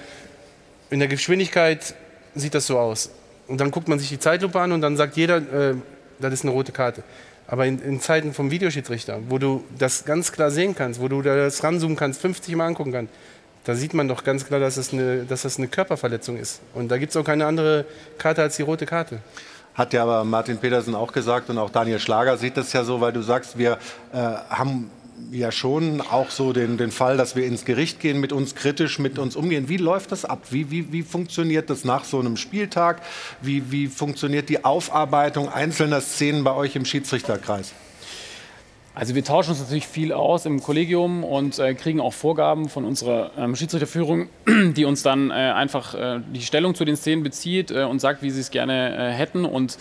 in 0.90 0.98
der 0.98 1.08
Geschwindigkeit 1.08 1.94
sieht 2.34 2.54
das 2.54 2.66
so 2.66 2.78
aus. 2.78 3.10
Und 3.46 3.60
dann 3.60 3.70
guckt 3.70 3.88
man 3.88 3.98
sich 3.98 4.08
die 4.08 4.18
Zeitlupe 4.18 4.60
an 4.60 4.72
und 4.72 4.80
dann 4.80 4.96
sagt 4.96 5.16
jeder, 5.16 5.36
äh, 5.36 5.74
das 6.20 6.32
ist 6.32 6.42
eine 6.42 6.52
rote 6.52 6.72
Karte. 6.72 7.02
Aber 7.46 7.66
in, 7.66 7.78
in 7.80 8.00
Zeiten 8.00 8.32
vom 8.32 8.50
Videoschiedsrichter, 8.50 9.20
wo 9.28 9.38
du 9.38 9.64
das 9.78 10.04
ganz 10.04 10.32
klar 10.32 10.50
sehen 10.50 10.74
kannst, 10.74 11.00
wo 11.00 11.08
du 11.08 11.22
das 11.22 11.62
ranzoomen 11.62 11.96
kannst, 11.96 12.20
50 12.20 12.56
Mal 12.56 12.66
angucken 12.66 12.92
kannst, 12.92 13.12
da 13.64 13.74
sieht 13.74 13.94
man 13.94 14.08
doch 14.08 14.24
ganz 14.24 14.44
klar, 14.44 14.60
dass 14.60 14.74
das 14.74 14.92
eine, 14.92 15.24
dass 15.24 15.42
das 15.42 15.58
eine 15.58 15.68
Körperverletzung 15.68 16.36
ist. 16.36 16.60
Und 16.74 16.88
da 16.88 16.98
gibt 16.98 17.10
es 17.10 17.16
auch 17.16 17.24
keine 17.24 17.46
andere 17.46 17.86
Karte 18.18 18.42
als 18.42 18.56
die 18.56 18.62
rote 18.62 18.86
Karte. 18.86 19.20
Hat 19.74 19.92
ja 19.92 20.02
aber 20.02 20.22
Martin 20.24 20.58
Petersen 20.58 20.94
auch 20.94 21.12
gesagt 21.12 21.50
und 21.50 21.58
auch 21.58 21.70
Daniel 21.70 21.98
Schlager 21.98 22.36
sieht 22.36 22.56
das 22.56 22.72
ja 22.72 22.84
so, 22.84 23.00
weil 23.00 23.12
du 23.12 23.22
sagst, 23.22 23.58
wir 23.58 23.78
äh, 24.12 24.16
haben 24.16 24.90
ja 25.30 25.52
schon 25.52 26.00
auch 26.00 26.30
so 26.30 26.52
den, 26.52 26.76
den 26.76 26.90
Fall, 26.90 27.16
dass 27.16 27.36
wir 27.36 27.46
ins 27.46 27.64
Gericht 27.64 28.00
gehen, 28.00 28.20
mit 28.20 28.32
uns 28.32 28.54
kritisch, 28.54 28.98
mit 28.98 29.18
uns 29.18 29.36
umgehen. 29.36 29.68
Wie 29.68 29.76
läuft 29.76 30.12
das 30.12 30.24
ab? 30.24 30.46
Wie, 30.50 30.70
wie, 30.70 30.92
wie 30.92 31.02
funktioniert 31.02 31.70
das 31.70 31.84
nach 31.84 32.04
so 32.04 32.20
einem 32.20 32.36
Spieltag? 32.36 33.02
Wie, 33.40 33.70
wie 33.70 33.86
funktioniert 33.86 34.48
die 34.48 34.64
Aufarbeitung 34.64 35.48
einzelner 35.48 36.00
Szenen 36.00 36.44
bei 36.44 36.54
euch 36.54 36.76
im 36.76 36.84
Schiedsrichterkreis? 36.84 37.72
Also 38.96 39.16
wir 39.16 39.24
tauschen 39.24 39.50
uns 39.50 39.60
natürlich 39.60 39.88
viel 39.88 40.12
aus 40.12 40.46
im 40.46 40.62
Kollegium 40.62 41.24
und 41.24 41.58
äh, 41.58 41.74
kriegen 41.74 42.00
auch 42.00 42.12
Vorgaben 42.12 42.68
von 42.68 42.84
unserer 42.84 43.32
ähm, 43.36 43.56
Schiedsrichterführung, 43.56 44.28
die 44.46 44.84
uns 44.84 45.02
dann 45.02 45.30
äh, 45.30 45.34
einfach 45.34 45.94
äh, 45.94 46.20
die 46.32 46.42
Stellung 46.42 46.76
zu 46.76 46.84
den 46.84 46.96
Szenen 46.96 47.24
bezieht 47.24 47.72
äh, 47.72 47.82
und 47.82 47.98
sagt, 47.98 48.22
wie 48.22 48.30
sie 48.30 48.40
es 48.40 48.52
gerne 48.52 48.96
äh, 48.96 49.12
hätten. 49.12 49.44
Und 49.44 49.78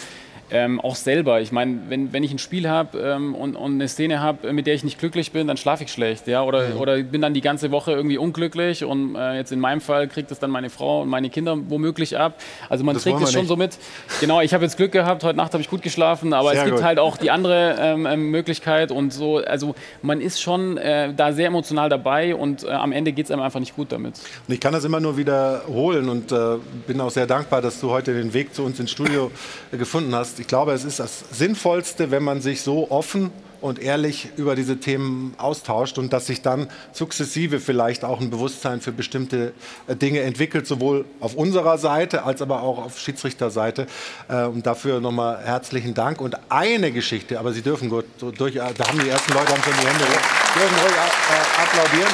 ähm, 0.53 0.79
auch 0.79 0.95
selber. 0.95 1.41
Ich 1.41 1.51
meine, 1.51 1.79
wenn, 1.89 2.13
wenn 2.13 2.23
ich 2.23 2.31
ein 2.31 2.39
Spiel 2.39 2.69
habe 2.69 2.99
ähm, 2.99 3.33
und, 3.33 3.55
und, 3.55 3.73
eine 3.73 3.87
Szene 3.87 4.21
habe, 4.21 4.53
mit 4.53 4.67
der 4.67 4.75
ich 4.75 4.83
nicht 4.83 4.99
glücklich 4.99 5.31
bin, 5.31 5.47
dann 5.47 5.57
schlafe 5.57 5.83
ich 5.83 5.91
schlecht. 5.91 6.27
Ja? 6.27 6.43
Oder, 6.43 6.69
mhm. 6.69 6.79
oder 6.79 7.01
bin 7.01 7.21
dann 7.21 7.33
die 7.33 7.41
ganze 7.41 7.71
Woche 7.71 7.91
irgendwie 7.91 8.19
unglücklich 8.19 8.83
und 8.83 9.15
äh, 9.15 9.35
jetzt 9.35 9.51
in 9.51 9.59
meinem 9.59 9.81
Fall 9.81 10.07
kriegt 10.07 10.31
es 10.31 10.37
dann 10.37 10.51
meine 10.51 10.69
Frau 10.69 11.01
und 11.01 11.09
meine 11.09 11.31
Kinder 11.31 11.57
womöglich 11.69 12.17
ab. 12.17 12.39
Also 12.69 12.83
man 12.83 12.93
das 12.93 13.03
kriegt 13.03 13.19
es 13.21 13.31
schon 13.31 13.41
nicht. 13.41 13.49
so 13.49 13.55
mit. 13.55 13.77
Genau, 14.19 14.41
ich 14.41 14.53
habe 14.53 14.63
jetzt 14.63 14.77
Glück 14.77 14.91
gehabt, 14.91 15.23
heute 15.23 15.37
Nacht 15.37 15.53
habe 15.53 15.61
ich 15.61 15.69
gut 15.69 15.81
geschlafen, 15.81 16.33
aber 16.33 16.51
Sehr 16.51 16.59
es 16.59 16.65
gibt 16.65 16.77
gut. 16.77 16.85
halt 16.85 16.99
auch 16.99 17.17
die 17.17 17.31
andere 17.31 17.75
ähm, 17.79 18.05
ähm, 18.05 18.29
Möglichkeit 18.29 18.91
und 18.91 19.11
so. 19.11 19.37
Also 19.37 19.73
man 20.03 20.21
ist 20.21 20.39
schon 20.39 20.77
äh, 20.77 21.13
da 21.15 21.33
sehr 21.33 21.47
emotional 21.47 21.89
dabei 21.89 22.35
und 22.35 22.63
äh, 22.63 22.69
am 22.69 22.91
Ende 22.91 23.11
geht 23.11 23.25
es 23.25 23.31
einem 23.31 23.41
einfach 23.41 23.59
nicht 23.59 23.75
gut 23.75 23.91
damit. 23.91 24.19
Und 24.47 24.53
ich 24.53 24.59
kann 24.59 24.73
das 24.73 24.85
immer 24.85 24.99
nur 24.99 25.17
wiederholen 25.17 26.09
und 26.09 26.31
äh, 26.31 26.57
bin 26.85 27.01
auch 27.01 27.09
sehr 27.09 27.25
dankbar, 27.25 27.61
dass 27.61 27.79
du 27.79 27.89
heute 27.89 28.13
den 28.13 28.33
Weg 28.33 28.53
zu 28.53 28.63
uns 28.63 28.79
ins 28.79 28.91
Studio 28.91 29.31
gefunden 29.71 30.13
hast. 30.13 30.42
Ich 30.43 30.47
glaube, 30.47 30.73
es 30.73 30.83
ist 30.83 30.99
das 30.99 31.23
Sinnvollste, 31.31 32.11
wenn 32.11 32.21
man 32.21 32.41
sich 32.41 32.63
so 32.63 32.91
offen 32.91 33.31
und 33.61 33.79
ehrlich 33.79 34.27
über 34.35 34.55
diese 34.55 34.77
Themen 34.77 35.35
austauscht 35.37 35.97
und 35.97 36.11
dass 36.11 36.25
sich 36.25 36.41
dann 36.41 36.67
sukzessive 36.91 37.61
vielleicht 37.61 38.03
auch 38.03 38.19
ein 38.19 38.29
Bewusstsein 38.29 38.81
für 38.81 38.91
bestimmte 38.91 39.53
äh, 39.87 39.95
Dinge 39.95 40.19
entwickelt, 40.19 40.67
sowohl 40.67 41.05
auf 41.21 41.35
unserer 41.35 41.77
Seite 41.77 42.23
als 42.23 42.41
aber 42.41 42.61
auch 42.61 42.77
auf 42.77 42.99
Schiedsrichterseite. 42.99 43.87
Äh, 44.27 44.43
und 44.43 44.65
dafür 44.65 44.99
nochmal 44.99 45.39
herzlichen 45.41 45.93
Dank. 45.93 46.19
Und 46.19 46.35
eine 46.49 46.91
Geschichte, 46.91 47.39
aber 47.39 47.53
Sie 47.53 47.61
dürfen 47.61 47.87
gut 47.87 48.03
durch, 48.19 48.55
da 48.55 48.65
haben 48.65 48.99
die 48.99 49.07
ersten 49.07 49.31
Leute 49.31 49.47
schon 49.47 49.73
die 49.79 49.87
Hände, 49.87 50.03
dürfen 50.03 50.77
ruhig 50.83 50.93
äh, 50.93 51.61
applaudieren. 51.61 52.13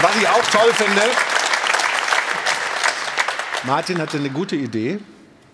Was 0.00 0.16
ich 0.16 0.26
auch 0.26 0.46
toll 0.50 0.72
finde, 0.72 1.02
Martin 3.64 3.98
hatte 3.98 4.16
eine 4.16 4.30
gute 4.30 4.56
Idee, 4.56 5.00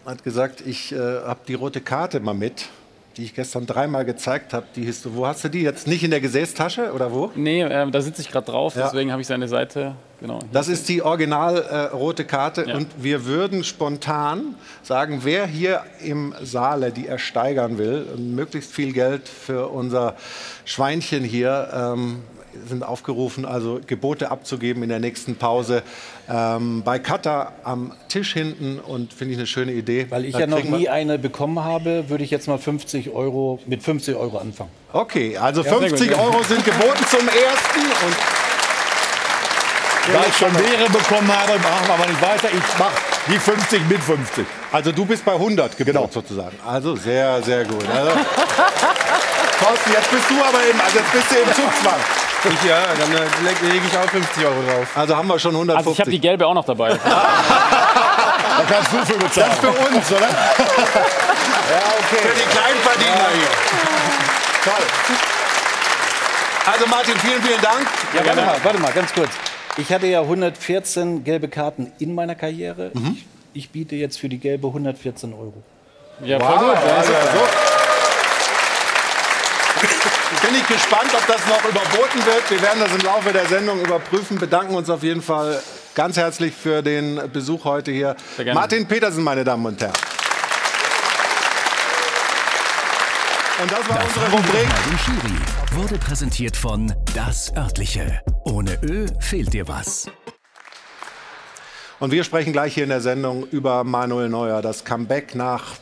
hat 0.07 0.25
gesagt, 0.25 0.63
ich 0.67 0.93
äh, 0.93 0.97
habe 0.99 1.41
die 1.47 1.55
rote 1.55 1.81
Karte 1.81 2.21
mal 2.21 2.35
mit 2.35 2.69
die 3.17 3.25
ich 3.25 3.35
gestern 3.35 3.67
dreimal 3.67 4.05
gezeigt 4.05 4.55
habe, 4.55 4.67
die 4.75 4.85
hieß, 4.85 5.09
wo 5.13 5.27
hast 5.27 5.45
du 5.45 5.49
die 5.49 5.63
jetzt? 5.63 5.87
Nicht 5.87 6.03
in 6.03 6.11
der 6.11 6.21
Gesäßtasche 6.21 6.93
oder 6.93 7.13
wo? 7.13 7.31
Nee, 7.35 7.63
äh, 7.63 7.91
da 7.91 8.01
sitze 8.01 8.23
ich 8.23 8.31
gerade 8.31 8.47
drauf, 8.47 8.75
ja. 8.75 8.85
deswegen 8.85 9.13
habe 9.13 9.21
ich 9.21 9.29
seine 9.29 9.49
Seite. 9.49 9.95
Genau. 10.21 10.39
Das 10.53 10.69
ist 10.69 10.89
die 10.89 11.03
original 11.03 11.59
äh, 11.59 11.77
rote 11.95 12.25
Karte 12.25 12.65
ja. 12.67 12.77
und 12.77 12.89
wir 12.97 13.25
würden 13.25 13.65
spontan 13.65 14.55
sagen, 14.83 15.21
wer 15.25 15.47
hier 15.47 15.83
im 16.03 16.35
Saale 16.41 16.93
die 16.93 17.07
ersteigern 17.07 17.77
will, 17.77 18.07
möglichst 18.17 18.73
viel 18.73 18.93
Geld 18.93 19.29
für 19.29 19.69
unser 19.69 20.15
Schweinchen 20.65 21.25
hier 21.25 21.69
ähm, 21.75 22.23
sind 22.67 22.83
aufgerufen, 22.85 23.45
also 23.45 23.81
Gebote 23.87 24.31
abzugeben 24.31 24.83
in 24.83 24.89
der 24.89 24.99
nächsten 24.99 25.37
Pause 25.37 25.83
ähm, 26.29 26.83
bei 26.85 26.99
Kata 26.99 27.53
am 27.65 27.93
Tisch 28.09 28.33
hinten 28.33 28.79
und 28.79 29.13
finde 29.13 29.33
ich 29.33 29.39
eine 29.39 29.47
schöne 29.47 29.73
Idee. 29.73 30.07
Weil 30.11 30.25
ich 30.25 30.33
da 30.33 30.41
ja 30.41 30.47
noch 30.47 30.63
nie 30.63 30.89
eine 30.89 31.19
bekommen 31.19 31.63
habe, 31.63 32.09
würde 32.09 32.25
ich 32.25 32.31
jetzt 32.31 32.49
mal 32.49 32.59
50 32.59 33.11
Euro 33.11 33.59
mit 33.67 33.83
50 33.83 34.17
Euro 34.17 34.39
anfangen. 34.39 34.71
Okay, 34.93 35.37
also 35.37 35.63
ja, 35.63 35.73
50 35.73 36.19
Euro 36.19 36.43
sind 36.43 36.65
geboten 36.65 37.05
zum 37.09 37.27
ersten 37.29 37.81
und 38.07 38.17
da 40.13 40.21
ich 40.27 40.37
schon 40.37 40.53
mehrere 40.53 40.91
bekommen 40.91 41.31
habe, 41.31 41.59
machen 41.61 41.87
wir 41.87 41.95
aber 41.95 42.07
nicht 42.07 42.21
weiter. 42.21 42.49
Ich 42.49 42.79
mache 42.79 42.93
die 43.29 43.39
50 43.39 43.89
mit 43.89 44.03
50. 44.03 44.45
Also 44.73 44.91
du 44.91 45.05
bist 45.05 45.25
bei 45.25 45.33
100 45.33 45.77
geboten 45.77 45.97
genau. 45.97 46.11
sozusagen. 46.13 46.59
Also 46.67 46.97
sehr, 46.97 47.41
sehr 47.43 47.65
gut. 47.65 47.89
Also, 47.89 48.11
Thorsten, 49.61 49.93
jetzt 49.93 50.11
bist 50.11 50.29
du 50.29 50.43
aber 50.43 50.67
eben, 50.69 50.81
also 50.81 50.99
jetzt 50.99 51.13
bist 51.13 51.31
du 51.31 51.37
im 51.37 51.49
Zugzwang. 51.55 52.01
Ich, 52.45 52.69
ja, 52.69 52.83
dann 52.99 53.13
äh, 53.13 53.21
lege 53.45 53.67
leg 53.73 53.83
ich 53.87 53.97
auch 53.97 54.11
50 54.11 54.45
Euro 54.45 54.63
drauf. 54.63 54.97
Also 54.97 55.17
haben 55.17 55.29
wir 55.29 55.39
schon 55.39 55.55
150. 55.55 55.79
Also 55.79 55.93
ich 55.93 56.01
habe 56.01 56.11
die 56.11 56.21
gelbe 56.21 56.47
auch 56.47 56.55
noch 56.55 56.65
dabei. 56.65 56.89
da 57.05 58.65
kannst 58.69 58.93
du 58.93 59.05
für 59.05 59.19
bezahlen. 59.19 59.51
Das 59.51 59.55
ist 59.55 59.61
für 59.61 59.69
uns, 59.69 60.13
oder? 60.13 60.29
ja, 60.29 60.37
okay. 61.99 62.19
Für 62.21 62.35
die 62.35 62.49
Kleinverdiener 62.51 63.17
ja. 63.17 63.29
hier. 63.33 63.51
Toll. 64.65 64.85
Also 66.67 66.87
Martin, 66.87 67.17
vielen, 67.19 67.43
vielen 67.43 67.61
Dank. 67.61 67.87
Ja, 68.15 68.27
warte 68.27 68.43
mal, 68.43 68.57
warte 68.63 68.79
mal, 68.79 68.93
ganz 68.93 69.13
kurz. 69.13 69.31
Ich 69.77 69.93
hatte 69.93 70.07
ja 70.07 70.21
114 70.21 71.25
gelbe 71.25 71.49
Karten 71.49 71.93
in 71.99 72.15
meiner 72.15 72.35
Karriere. 72.35 72.91
Mhm. 72.95 73.17
Ich, 73.53 73.63
ich, 73.65 73.71
biete 73.71 73.95
jetzt 73.97 74.19
für 74.19 74.29
die 74.29 74.39
gelbe 74.39 74.67
114 74.67 75.33
Euro. 75.33 75.55
Ja, 76.25 76.39
voll 76.39 76.49
wow. 76.49 76.61
gut. 76.61 76.93
Also, 76.93 77.13
so 77.13 77.72
bin 80.53 80.61
ich 80.61 80.69
gespannt, 80.69 81.11
ob 81.15 81.27
das 81.27 81.47
noch 81.47 81.65
überboten 81.65 82.27
wird. 82.27 82.51
Wir 82.51 82.61
werden 82.61 82.81
das 82.81 82.93
im 82.93 83.01
Laufe 83.01 83.33
der 83.33 83.47
Sendung 83.47 83.81
überprüfen. 83.81 84.39
Bedanken 84.39 84.75
uns 84.75 84.91
auf 84.91 85.03
jeden 85.03 85.23
Fall 85.23 85.63
ganz 85.95 86.17
herzlich 86.17 86.55
für 86.55 86.83
den 86.83 87.31
Besuch 87.33 87.65
heute 87.65 87.91
hier. 87.91 88.17
Martin 88.53 88.87
Petersen, 88.87 89.25
meine 89.25 89.45
Damen 89.45 89.65
und 89.65 89.81
Herren. 89.81 89.95
Und 93.63 93.73
das 93.73 93.89
war 93.89 93.97
das 93.97 94.07
unsere 94.09 94.31
Rubrik. 94.31 94.69
Schiri 95.05 95.81
wurde 95.81 95.99
präsentiert 95.99 96.57
von 96.57 96.93
Das 97.15 97.55
Örtliche. 97.57 98.21
Ohne 98.45 98.79
Ö 98.83 99.07
fehlt 99.21 99.55
dir 99.55 99.69
was. 99.69 100.11
Und 101.99 102.11
wir 102.11 102.25
sprechen 102.25 102.53
gleich 102.53 102.75
hier 102.75 102.83
in 102.83 102.91
der 102.91 103.01
Sendung 103.01 103.47
über 103.49 103.85
Manuel 103.85 104.29
Neuer, 104.29 104.61
das 104.61 104.85
Comeback 104.85 105.35
nach 105.35 105.77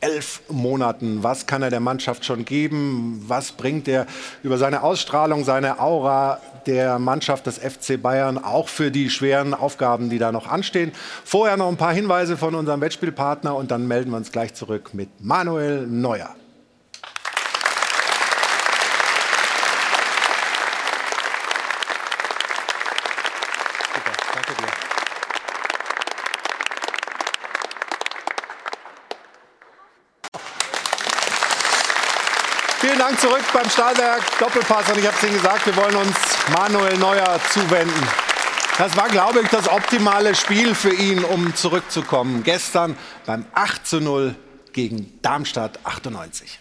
elf 0.00 0.42
Monaten. 0.48 1.22
Was 1.22 1.46
kann 1.46 1.62
er 1.62 1.70
der 1.70 1.80
Mannschaft 1.80 2.24
schon 2.24 2.44
geben? 2.44 3.24
Was 3.26 3.52
bringt 3.52 3.88
er 3.88 4.06
über 4.42 4.58
seine 4.58 4.82
Ausstrahlung, 4.82 5.44
seine 5.44 5.80
Aura 5.80 6.40
der 6.66 6.98
Mannschaft 6.98 7.46
des 7.46 7.58
FC 7.58 8.00
Bayern 8.00 8.38
auch 8.38 8.68
für 8.68 8.90
die 8.90 9.10
schweren 9.10 9.54
Aufgaben, 9.54 10.10
die 10.10 10.18
da 10.18 10.32
noch 10.32 10.46
anstehen? 10.46 10.92
Vorher 11.24 11.56
noch 11.56 11.68
ein 11.68 11.76
paar 11.76 11.92
Hinweise 11.92 12.36
von 12.36 12.54
unserem 12.54 12.80
Wettspielpartner 12.80 13.54
und 13.54 13.70
dann 13.70 13.86
melden 13.86 14.10
wir 14.10 14.16
uns 14.16 14.32
gleich 14.32 14.54
zurück 14.54 14.90
mit 14.94 15.08
Manuel 15.20 15.86
Neuer. 15.86 16.34
Dank 33.10 33.20
zurück 33.22 33.42
beim 33.52 33.68
Stahlwerk 33.68 34.22
Doppelpass. 34.38 34.88
Und 34.88 34.98
ich 34.98 35.06
habe 35.06 35.16
es 35.16 35.22
Ihnen 35.24 35.32
gesagt, 35.32 35.66
wir 35.66 35.74
wollen 35.74 35.96
uns 35.96 36.16
Manuel 36.56 36.96
Neuer 36.96 37.40
zuwenden. 37.50 38.06
Das 38.78 38.96
war, 38.96 39.08
glaube 39.08 39.40
ich, 39.40 39.48
das 39.48 39.68
optimale 39.68 40.32
Spiel 40.36 40.76
für 40.76 40.94
ihn, 40.94 41.24
um 41.24 41.52
zurückzukommen. 41.56 42.44
Gestern 42.44 42.96
beim 43.26 43.46
8 43.52 43.84
zu 43.84 44.00
0 44.00 44.36
gegen 44.72 45.18
Darmstadt 45.22 45.80
98. 45.82 46.60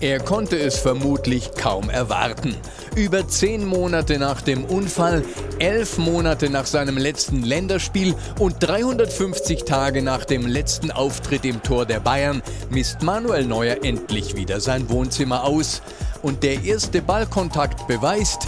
Er 0.00 0.20
konnte 0.20 0.58
es 0.58 0.78
vermutlich 0.78 1.52
kaum 1.54 1.88
erwarten. 1.88 2.54
Über 2.94 3.26
zehn 3.28 3.64
Monate 3.64 4.18
nach 4.18 4.42
dem 4.42 4.64
Unfall, 4.66 5.24
elf 5.58 5.96
Monate 5.96 6.50
nach 6.50 6.66
seinem 6.66 6.98
letzten 6.98 7.42
Länderspiel 7.42 8.14
und 8.38 8.56
350 8.60 9.64
Tage 9.64 10.02
nach 10.02 10.26
dem 10.26 10.46
letzten 10.46 10.90
Auftritt 10.90 11.46
im 11.46 11.62
Tor 11.62 11.86
der 11.86 12.00
Bayern 12.00 12.42
misst 12.68 13.02
Manuel 13.02 13.46
Neuer 13.46 13.78
endlich 13.84 14.36
wieder 14.36 14.60
sein 14.60 14.90
Wohnzimmer 14.90 15.44
aus. 15.44 15.80
Und 16.22 16.42
der 16.42 16.62
erste 16.64 17.00
Ballkontakt 17.00 17.86
beweist, 17.86 18.46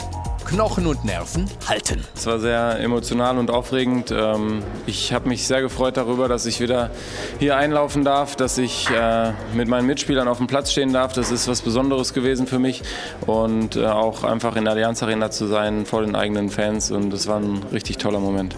Knochen 0.48 0.86
und 0.86 1.04
Nerven 1.04 1.46
halten. 1.68 2.02
Es 2.14 2.24
war 2.24 2.38
sehr 2.38 2.80
emotional 2.80 3.36
und 3.36 3.50
aufregend. 3.50 4.10
Ähm, 4.10 4.62
ich 4.86 5.12
habe 5.12 5.28
mich 5.28 5.46
sehr 5.46 5.60
gefreut 5.60 5.98
darüber, 5.98 6.26
dass 6.26 6.46
ich 6.46 6.58
wieder 6.60 6.90
hier 7.38 7.58
einlaufen 7.58 8.02
darf, 8.02 8.34
dass 8.34 8.56
ich 8.56 8.88
äh, 8.88 9.32
mit 9.52 9.68
meinen 9.68 9.86
Mitspielern 9.86 10.26
auf 10.26 10.38
dem 10.38 10.46
Platz 10.46 10.72
stehen 10.72 10.94
darf. 10.94 11.12
Das 11.12 11.30
ist 11.30 11.48
was 11.48 11.60
Besonderes 11.60 12.14
gewesen 12.14 12.46
für 12.46 12.58
mich 12.58 12.82
und 13.26 13.76
äh, 13.76 13.84
auch 13.84 14.24
einfach 14.24 14.56
in 14.56 14.64
der 14.64 14.72
Allianz 14.72 15.02
Arena 15.02 15.30
zu 15.30 15.46
sein 15.46 15.84
vor 15.84 16.00
den 16.00 16.16
eigenen 16.16 16.48
Fans 16.48 16.90
und 16.90 17.10
das 17.10 17.26
war 17.26 17.36
ein 17.36 17.62
richtig 17.70 17.98
toller 17.98 18.20
Moment. 18.20 18.56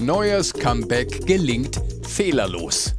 Neues 0.00 0.52
Comeback 0.52 1.24
gelingt 1.26 1.80
fehlerlos. 2.02 2.92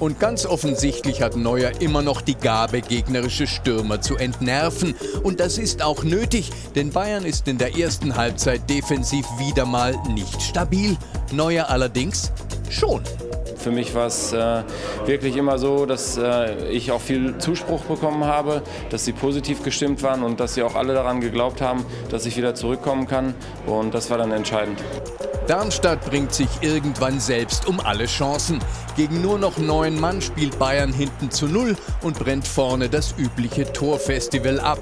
Und 0.00 0.20
ganz 0.20 0.46
offensichtlich 0.46 1.22
hat 1.22 1.36
Neuer 1.36 1.80
immer 1.80 2.02
noch 2.02 2.20
die 2.20 2.36
Gabe, 2.36 2.80
gegnerische 2.80 3.46
Stürmer 3.46 4.00
zu 4.00 4.16
entnerven. 4.16 4.94
Und 5.22 5.40
das 5.40 5.58
ist 5.58 5.82
auch 5.82 6.04
nötig, 6.04 6.50
denn 6.74 6.90
Bayern 6.90 7.24
ist 7.24 7.48
in 7.48 7.58
der 7.58 7.76
ersten 7.76 8.16
Halbzeit 8.16 8.68
defensiv 8.70 9.26
wieder 9.38 9.66
mal 9.66 9.94
nicht 10.08 10.40
stabil. 10.42 10.96
Neuer 11.32 11.68
allerdings 11.68 12.32
schon. 12.70 13.02
Für 13.58 13.70
mich 13.72 13.94
war 13.94 14.06
es 14.06 14.32
äh, 14.32 14.62
wirklich 15.04 15.36
immer 15.36 15.58
so, 15.58 15.84
dass 15.84 16.16
äh, 16.16 16.68
ich 16.68 16.92
auch 16.92 17.00
viel 17.00 17.36
Zuspruch 17.38 17.82
bekommen 17.82 18.24
habe, 18.24 18.62
dass 18.90 19.04
sie 19.04 19.12
positiv 19.12 19.62
gestimmt 19.62 20.02
waren 20.02 20.22
und 20.22 20.38
dass 20.38 20.54
sie 20.54 20.62
auch 20.62 20.76
alle 20.76 20.94
daran 20.94 21.20
geglaubt 21.20 21.60
haben, 21.60 21.84
dass 22.10 22.24
ich 22.24 22.36
wieder 22.36 22.54
zurückkommen 22.54 23.08
kann. 23.08 23.34
Und 23.66 23.94
das 23.94 24.10
war 24.10 24.18
dann 24.18 24.32
entscheidend. 24.32 24.78
Darmstadt 25.48 26.04
bringt 26.04 26.34
sich 26.34 26.48
irgendwann 26.60 27.18
selbst 27.18 27.66
um 27.66 27.80
alle 27.80 28.04
Chancen. 28.04 28.60
Gegen 28.96 29.22
nur 29.22 29.38
noch 29.38 29.56
neun 29.58 29.98
Mann 29.98 30.20
spielt 30.20 30.58
Bayern 30.58 30.92
hinten 30.92 31.30
zu 31.30 31.46
null 31.46 31.74
und 32.02 32.18
brennt 32.18 32.46
vorne 32.46 32.88
das 32.88 33.14
übliche 33.18 33.72
Torfestival 33.72 34.60
ab. 34.60 34.80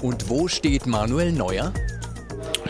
Und 0.00 0.30
wo 0.30 0.48
steht 0.48 0.86
Manuel 0.86 1.32
Neuer? 1.32 1.72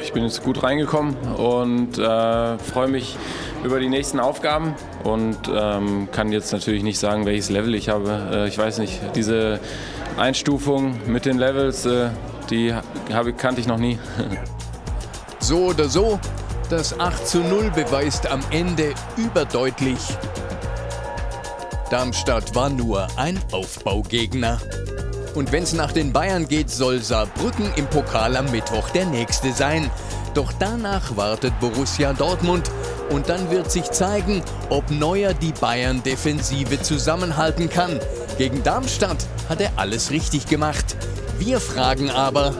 Ich 0.02 0.12
bin 0.12 0.24
jetzt 0.24 0.42
gut 0.42 0.62
reingekommen 0.62 1.14
und 1.36 1.98
äh, 1.98 2.58
freue 2.58 2.88
mich 2.88 3.16
über 3.64 3.80
die 3.80 3.88
nächsten 3.88 4.20
Aufgaben 4.20 4.74
und 5.04 5.38
ähm, 5.52 6.08
kann 6.12 6.32
jetzt 6.32 6.52
natürlich 6.52 6.82
nicht 6.82 6.98
sagen, 6.98 7.26
welches 7.26 7.50
Level 7.50 7.74
ich 7.74 7.88
habe. 7.88 8.28
Äh, 8.32 8.48
ich 8.48 8.58
weiß 8.58 8.78
nicht, 8.78 9.00
diese 9.14 9.60
Einstufung 10.16 10.98
mit 11.06 11.26
den 11.26 11.38
Levels, 11.38 11.86
äh, 11.86 12.10
die 12.50 12.74
habe, 13.12 13.32
kannte 13.32 13.60
ich 13.60 13.66
noch 13.66 13.78
nie. 13.78 13.98
so 15.40 15.66
oder 15.66 15.88
so, 15.88 16.18
das 16.68 16.98
8 16.98 17.26
zu 17.26 17.38
0 17.38 17.70
beweist 17.70 18.30
am 18.30 18.40
Ende 18.50 18.94
überdeutlich, 19.16 19.98
Darmstadt 21.90 22.54
war 22.54 22.70
nur 22.70 23.08
ein 23.16 23.36
Aufbaugegner. 23.50 24.60
Und 25.34 25.50
wenn 25.50 25.64
es 25.64 25.72
nach 25.72 25.90
den 25.90 26.12
Bayern 26.12 26.46
geht, 26.46 26.70
soll 26.70 27.00
Saarbrücken 27.00 27.72
im 27.74 27.86
Pokal 27.86 28.36
am 28.36 28.48
Mittwoch 28.52 28.90
der 28.90 29.06
nächste 29.06 29.52
sein. 29.52 29.90
Doch 30.34 30.52
danach 30.58 31.16
wartet 31.16 31.58
Borussia 31.58 32.12
Dortmund 32.12 32.70
und 33.10 33.28
dann 33.28 33.50
wird 33.50 33.70
sich 33.70 33.90
zeigen, 33.90 34.42
ob 34.68 34.88
Neuer 34.90 35.34
die 35.34 35.52
Bayern-Defensive 35.52 36.80
zusammenhalten 36.82 37.68
kann. 37.68 37.98
Gegen 38.38 38.62
Darmstadt 38.62 39.26
hat 39.48 39.60
er 39.60 39.72
alles 39.76 40.10
richtig 40.12 40.46
gemacht. 40.46 40.96
Wir 41.38 41.60
fragen 41.60 42.10
aber, 42.10 42.54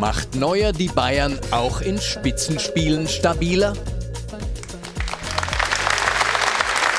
macht 0.00 0.34
Neuer 0.34 0.72
die 0.72 0.88
Bayern 0.88 1.38
auch 1.52 1.80
in 1.80 2.00
Spitzenspielen 2.00 3.06
stabiler? 3.06 3.74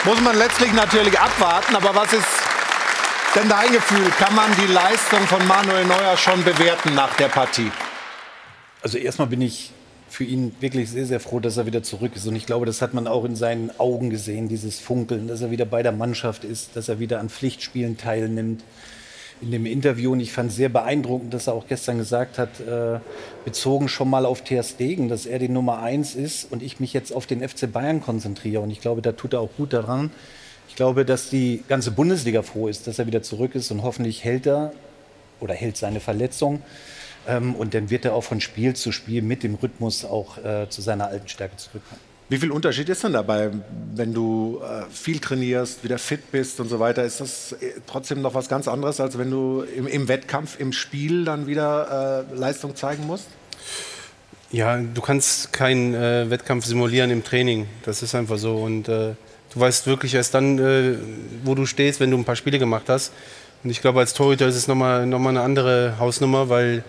Muss 0.05 0.21
man 0.21 0.37
letztlich 0.37 0.71
natürlich 0.71 1.19
abwarten, 1.19 1.75
aber 1.75 1.93
was 1.93 2.13
ist 2.13 2.27
denn 3.35 3.49
dein 3.49 3.71
Gefühl? 3.71 4.09
Kann 4.17 4.33
man 4.33 4.49
die 4.55 4.71
Leistung 4.71 5.27
von 5.27 5.45
Manuel 5.45 5.85
Neuer 5.85 6.15
schon 6.15 6.41
bewerten 6.43 6.93
nach 6.95 7.13
der 7.15 7.27
Partie? 7.27 7.71
Also 8.85 8.99
erstmal 8.99 9.29
bin 9.29 9.41
ich 9.41 9.71
für 10.07 10.25
ihn 10.25 10.55
wirklich 10.59 10.91
sehr, 10.91 11.07
sehr 11.07 11.19
froh, 11.19 11.39
dass 11.39 11.57
er 11.57 11.65
wieder 11.65 11.81
zurück 11.81 12.11
ist. 12.13 12.27
Und 12.27 12.35
ich 12.35 12.45
glaube, 12.45 12.67
das 12.67 12.83
hat 12.83 12.93
man 12.93 13.07
auch 13.07 13.25
in 13.25 13.35
seinen 13.35 13.71
Augen 13.79 14.11
gesehen, 14.11 14.47
dieses 14.47 14.79
Funkeln, 14.79 15.27
dass 15.27 15.41
er 15.41 15.49
wieder 15.49 15.65
bei 15.65 15.81
der 15.81 15.91
Mannschaft 15.91 16.43
ist, 16.43 16.75
dass 16.75 16.87
er 16.87 16.99
wieder 16.99 17.19
an 17.19 17.29
Pflichtspielen 17.29 17.97
teilnimmt 17.97 18.63
in 19.41 19.49
dem 19.49 19.65
Interview 19.65 20.11
und 20.11 20.19
ich 20.19 20.31
fand 20.31 20.51
sehr 20.51 20.69
beeindruckend, 20.69 21.33
dass 21.33 21.47
er 21.47 21.55
auch 21.55 21.65
gestern 21.65 21.97
gesagt 21.97 22.37
hat, 22.37 22.59
äh, 22.59 22.99
bezogen 23.43 23.87
schon 23.87 24.07
mal 24.07 24.23
auf 24.23 24.43
Ter 24.43 24.61
Stegen, 24.61 25.09
dass 25.09 25.25
er 25.25 25.39
die 25.39 25.49
Nummer 25.49 25.79
eins 25.79 26.13
ist 26.13 26.51
und 26.51 26.61
ich 26.61 26.79
mich 26.79 26.93
jetzt 26.93 27.11
auf 27.11 27.25
den 27.25 27.41
FC 27.41 27.65
Bayern 27.65 28.01
konzentriere. 28.01 28.61
Und 28.61 28.69
ich 28.69 28.81
glaube, 28.81 29.01
da 29.01 29.13
tut 29.13 29.33
er 29.33 29.39
auch 29.39 29.49
gut 29.57 29.73
daran. 29.73 30.11
Ich 30.69 30.75
glaube, 30.75 31.05
dass 31.05 31.31
die 31.31 31.63
ganze 31.67 31.89
Bundesliga 31.89 32.43
froh 32.43 32.67
ist, 32.67 32.85
dass 32.85 32.99
er 32.99 33.07
wieder 33.07 33.23
zurück 33.23 33.55
ist 33.55 33.71
und 33.71 33.81
hoffentlich 33.81 34.23
hält 34.23 34.45
er 34.45 34.73
oder 35.39 35.55
hält 35.55 35.75
seine 35.75 36.01
Verletzung. 36.01 36.61
Ähm, 37.27 37.55
und 37.55 37.73
dann 37.73 37.89
wird 37.89 38.05
er 38.05 38.13
auch 38.13 38.23
von 38.23 38.41
Spiel 38.41 38.75
zu 38.75 38.91
Spiel 38.91 39.21
mit 39.21 39.43
dem 39.43 39.55
Rhythmus 39.55 40.05
auch 40.05 40.37
äh, 40.37 40.69
zu 40.69 40.81
seiner 40.81 41.07
alten 41.07 41.27
Stärke 41.27 41.57
zurückkommen. 41.57 42.01
Wie 42.27 42.37
viel 42.37 42.51
Unterschied 42.51 42.89
ist 42.89 43.03
denn 43.03 43.13
dabei, 43.13 43.51
wenn 43.93 44.11
du 44.11 44.59
äh, 44.63 44.85
viel 44.91 45.19
trainierst, 45.19 45.83
wieder 45.83 45.99
fit 45.99 46.31
bist 46.31 46.59
und 46.59 46.69
so 46.69 46.79
weiter? 46.79 47.03
Ist 47.03 47.21
das 47.21 47.51
äh, 47.51 47.73
trotzdem 47.85 48.21
noch 48.21 48.33
was 48.33 48.49
ganz 48.49 48.67
anderes, 48.67 48.99
als 48.99 49.17
wenn 49.19 49.29
du 49.29 49.61
im, 49.61 49.85
im 49.85 50.07
Wettkampf, 50.07 50.59
im 50.59 50.73
Spiel 50.73 51.23
dann 51.23 51.45
wieder 51.45 52.25
äh, 52.31 52.35
Leistung 52.35 52.75
zeigen 52.75 53.05
musst? 53.05 53.27
Ja, 54.51 54.77
du 54.77 55.01
kannst 55.01 55.53
keinen 55.53 55.93
äh, 55.93 56.29
Wettkampf 56.29 56.65
simulieren 56.65 57.11
im 57.11 57.23
Training. 57.23 57.67
Das 57.83 58.01
ist 58.01 58.15
einfach 58.15 58.39
so. 58.39 58.55
Und 58.55 58.87
äh, 58.87 59.13
du 59.53 59.59
weißt 59.59 59.85
wirklich 59.85 60.15
erst 60.15 60.33
dann, 60.33 60.57
äh, 60.57 60.95
wo 61.43 61.53
du 61.53 61.67
stehst, 61.67 61.99
wenn 61.99 62.09
du 62.09 62.17
ein 62.17 62.25
paar 62.25 62.35
Spiele 62.35 62.57
gemacht 62.57 62.85
hast. 62.87 63.11
Und 63.63 63.69
ich 63.69 63.81
glaube, 63.81 63.99
als 63.99 64.15
Torhüter 64.15 64.47
ist 64.47 64.55
es 64.55 64.67
nochmal 64.67 65.05
noch 65.05 65.19
mal 65.19 65.29
eine 65.29 65.41
andere 65.41 65.99
Hausnummer, 65.99 66.49
weil 66.49 66.83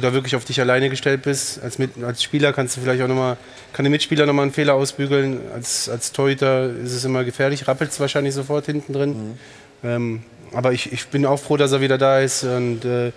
du 0.00 0.06
da 0.06 0.12
wirklich 0.12 0.36
auf 0.36 0.44
dich 0.44 0.60
alleine 0.60 0.88
gestellt 0.90 1.22
bist. 1.22 1.62
Als, 1.62 1.78
mit, 1.78 2.02
als 2.02 2.22
Spieler 2.22 2.52
kannst 2.52 2.76
du 2.76 2.80
vielleicht 2.80 3.02
auch 3.02 3.08
nochmal, 3.08 3.36
kann 3.72 3.84
der 3.84 3.90
Mitspieler 3.90 4.26
nochmal 4.26 4.44
einen 4.44 4.52
Fehler 4.52 4.74
ausbügeln. 4.74 5.40
Als, 5.52 5.88
als 5.88 6.12
Torhüter 6.12 6.70
ist 6.76 6.92
es 6.92 7.04
immer 7.04 7.24
gefährlich, 7.24 7.66
rappelt 7.66 7.90
es 7.90 8.00
wahrscheinlich 8.00 8.34
sofort 8.34 8.66
hinten 8.66 8.92
drin. 8.92 9.10
Mhm. 9.10 9.38
Ähm, 9.84 10.22
aber 10.52 10.72
ich, 10.72 10.92
ich 10.92 11.08
bin 11.08 11.26
auch 11.26 11.38
froh, 11.38 11.56
dass 11.56 11.72
er 11.72 11.80
wieder 11.80 11.98
da 11.98 12.20
ist 12.20 12.44
und 12.44 12.84
äh, 12.84 13.12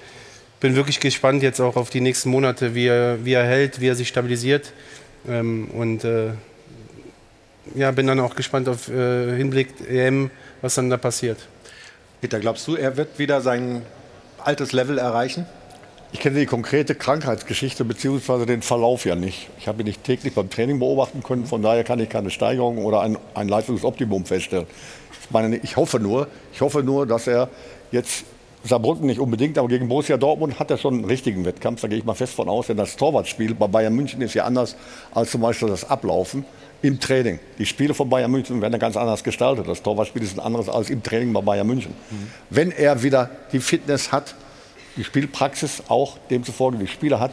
bin 0.60 0.76
wirklich 0.76 1.00
gespannt 1.00 1.44
jetzt 1.44 1.60
auch 1.60 1.76
auf 1.76 1.90
die 1.90 2.02
nächsten 2.02 2.30
Monate, 2.30 2.76
wie 2.76 2.88
er, 2.88 3.24
wie 3.24 3.34
er 3.34 3.44
hält, 3.44 3.80
wie 3.80 3.88
er 3.88 3.96
sich 3.96 4.08
stabilisiert. 4.08 4.74
Ähm, 5.28 5.70
und 5.72 6.04
äh, 6.04 6.32
ja, 7.76 7.92
bin 7.92 8.08
dann 8.08 8.20
auch 8.20 8.36
gespannt 8.36 8.68
auf 8.68 8.90
äh, 8.90 9.36
Hinblick 9.38 9.70
EM, 9.88 10.32
was 10.62 10.76
dann 10.76 10.90
da 10.90 10.98
passiert. 10.98 11.38
Peter, 12.22 12.40
glaubst 12.40 12.68
du, 12.68 12.76
er 12.76 12.98
wird 12.98 13.18
wieder 13.18 13.42
sein 13.42 13.84
altes 14.44 14.72
Level 14.72 14.98
erreichen? 14.98 15.46
Ich 16.14 16.20
kenne 16.20 16.40
die 16.40 16.46
konkrete 16.46 16.94
Krankheitsgeschichte 16.94 17.86
bzw. 17.86 18.46
den 18.46 18.62
Verlauf 18.62 19.06
ja 19.06 19.16
nicht. 19.16 19.50
Ich 19.58 19.68
habe 19.68 19.82
ihn 19.82 19.86
nicht 19.86 20.04
täglich 20.04 20.34
beim 20.36 20.50
Training 20.50 20.80
beobachten 20.80 21.24
können, 21.24 21.46
von 21.46 21.62
daher 21.62 21.86
kann 21.86 22.00
ich 22.00 22.10
keine 22.10 22.30
Steigerung 22.30 22.80
oder 22.80 23.02
ein, 23.02 23.18
ein 23.34 23.48
Leistungsoptimum 23.48 24.26
feststellen. 24.26 24.68
Ich, 25.24 25.32
meine, 25.32 25.56
ich, 25.56 25.78
hoffe 25.78 26.00
nur, 26.00 26.28
ich 26.54 26.60
hoffe 26.60 26.84
nur, 26.84 27.08
dass 27.08 27.28
er 27.28 27.50
jetzt 27.92 28.26
Saarbrücken 28.64 29.08
nicht 29.08 29.20
unbedingt, 29.20 29.58
aber 29.58 29.70
gegen 29.70 29.88
Borussia 29.88 30.18
Dortmund 30.18 30.60
hat 30.60 30.70
er 30.70 30.78
schon 30.78 30.96
einen 30.96 31.06
richtigen 31.06 31.46
Wettkampf. 31.46 31.82
Da 31.82 31.88
gehe 31.88 31.98
ich 31.98 32.06
mal 32.06 32.14
fest 32.14 32.34
von 32.34 32.50
aus, 32.50 32.68
denn 32.68 32.78
das 32.78 32.96
Torwartspiel 32.96 33.56
bei 33.56 33.68
Bayern 33.68 33.96
München 33.96 34.22
ist 34.22 34.34
ja 34.34 34.44
anders 34.44 34.76
als 35.14 35.32
zum 35.32 35.42
Beispiel 35.42 35.70
das 35.70 35.90
Ablaufen 35.90 36.46
im 36.82 37.00
Training. 37.00 37.40
Die 37.58 37.66
Spiele 37.66 37.94
von 37.94 38.10
Bayern 38.10 38.30
München 38.30 38.62
werden 38.62 38.74
ja 38.74 38.80
ganz 38.80 38.98
anders 38.98 39.24
gestaltet. 39.24 39.68
Das 39.68 39.82
Torwartspiel 39.82 40.22
ist 40.22 40.38
ein 40.38 40.42
anderes 40.42 40.70
als 40.70 40.90
im 40.90 41.02
Training 41.02 41.34
bei 41.34 41.42
Bayern 41.42 41.66
München. 41.66 41.94
Mhm. 42.12 42.28
Wenn 42.50 42.72
er 42.72 43.02
wieder 43.02 43.30
die 43.52 43.60
Fitness 43.60 44.12
hat, 44.12 44.36
die 44.98 45.04
Spielpraxis 45.04 45.84
auch 45.88 46.18
demzufolge 46.30 46.78
die 46.78 46.88
Spieler 46.88 47.20
hat, 47.20 47.32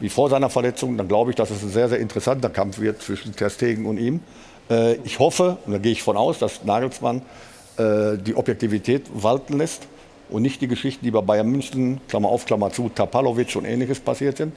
wie 0.00 0.08
vor 0.08 0.28
seiner 0.28 0.50
Verletzung, 0.50 0.96
dann 0.96 1.08
glaube 1.08 1.30
ich, 1.30 1.36
dass 1.36 1.50
es 1.50 1.62
ein 1.62 1.70
sehr, 1.70 1.88
sehr 1.88 1.98
interessanter 1.98 2.50
Kampf 2.50 2.78
wird 2.78 3.00
zwischen 3.02 3.34
Ter 3.34 3.50
Stegen 3.50 3.86
und 3.86 3.98
ihm. 3.98 4.20
Äh, 4.68 4.94
ich 5.04 5.18
hoffe, 5.18 5.58
und 5.66 5.72
da 5.72 5.78
gehe 5.78 5.92
ich 5.92 6.02
von 6.02 6.16
aus, 6.16 6.38
dass 6.38 6.64
Nagelsmann 6.64 7.22
äh, 7.76 8.18
die 8.18 8.34
Objektivität 8.34 9.04
walten 9.14 9.58
lässt 9.58 9.86
und 10.28 10.42
nicht 10.42 10.60
die 10.60 10.68
Geschichten, 10.68 11.04
die 11.04 11.10
bei 11.10 11.20
Bayern 11.20 11.48
München, 11.48 12.00
Klammer 12.08 12.28
auf, 12.28 12.44
Klammer 12.44 12.72
zu, 12.72 12.88
Tapalovic 12.88 13.54
und 13.56 13.64
ähnliches 13.64 14.00
passiert 14.00 14.38
sind. 14.38 14.54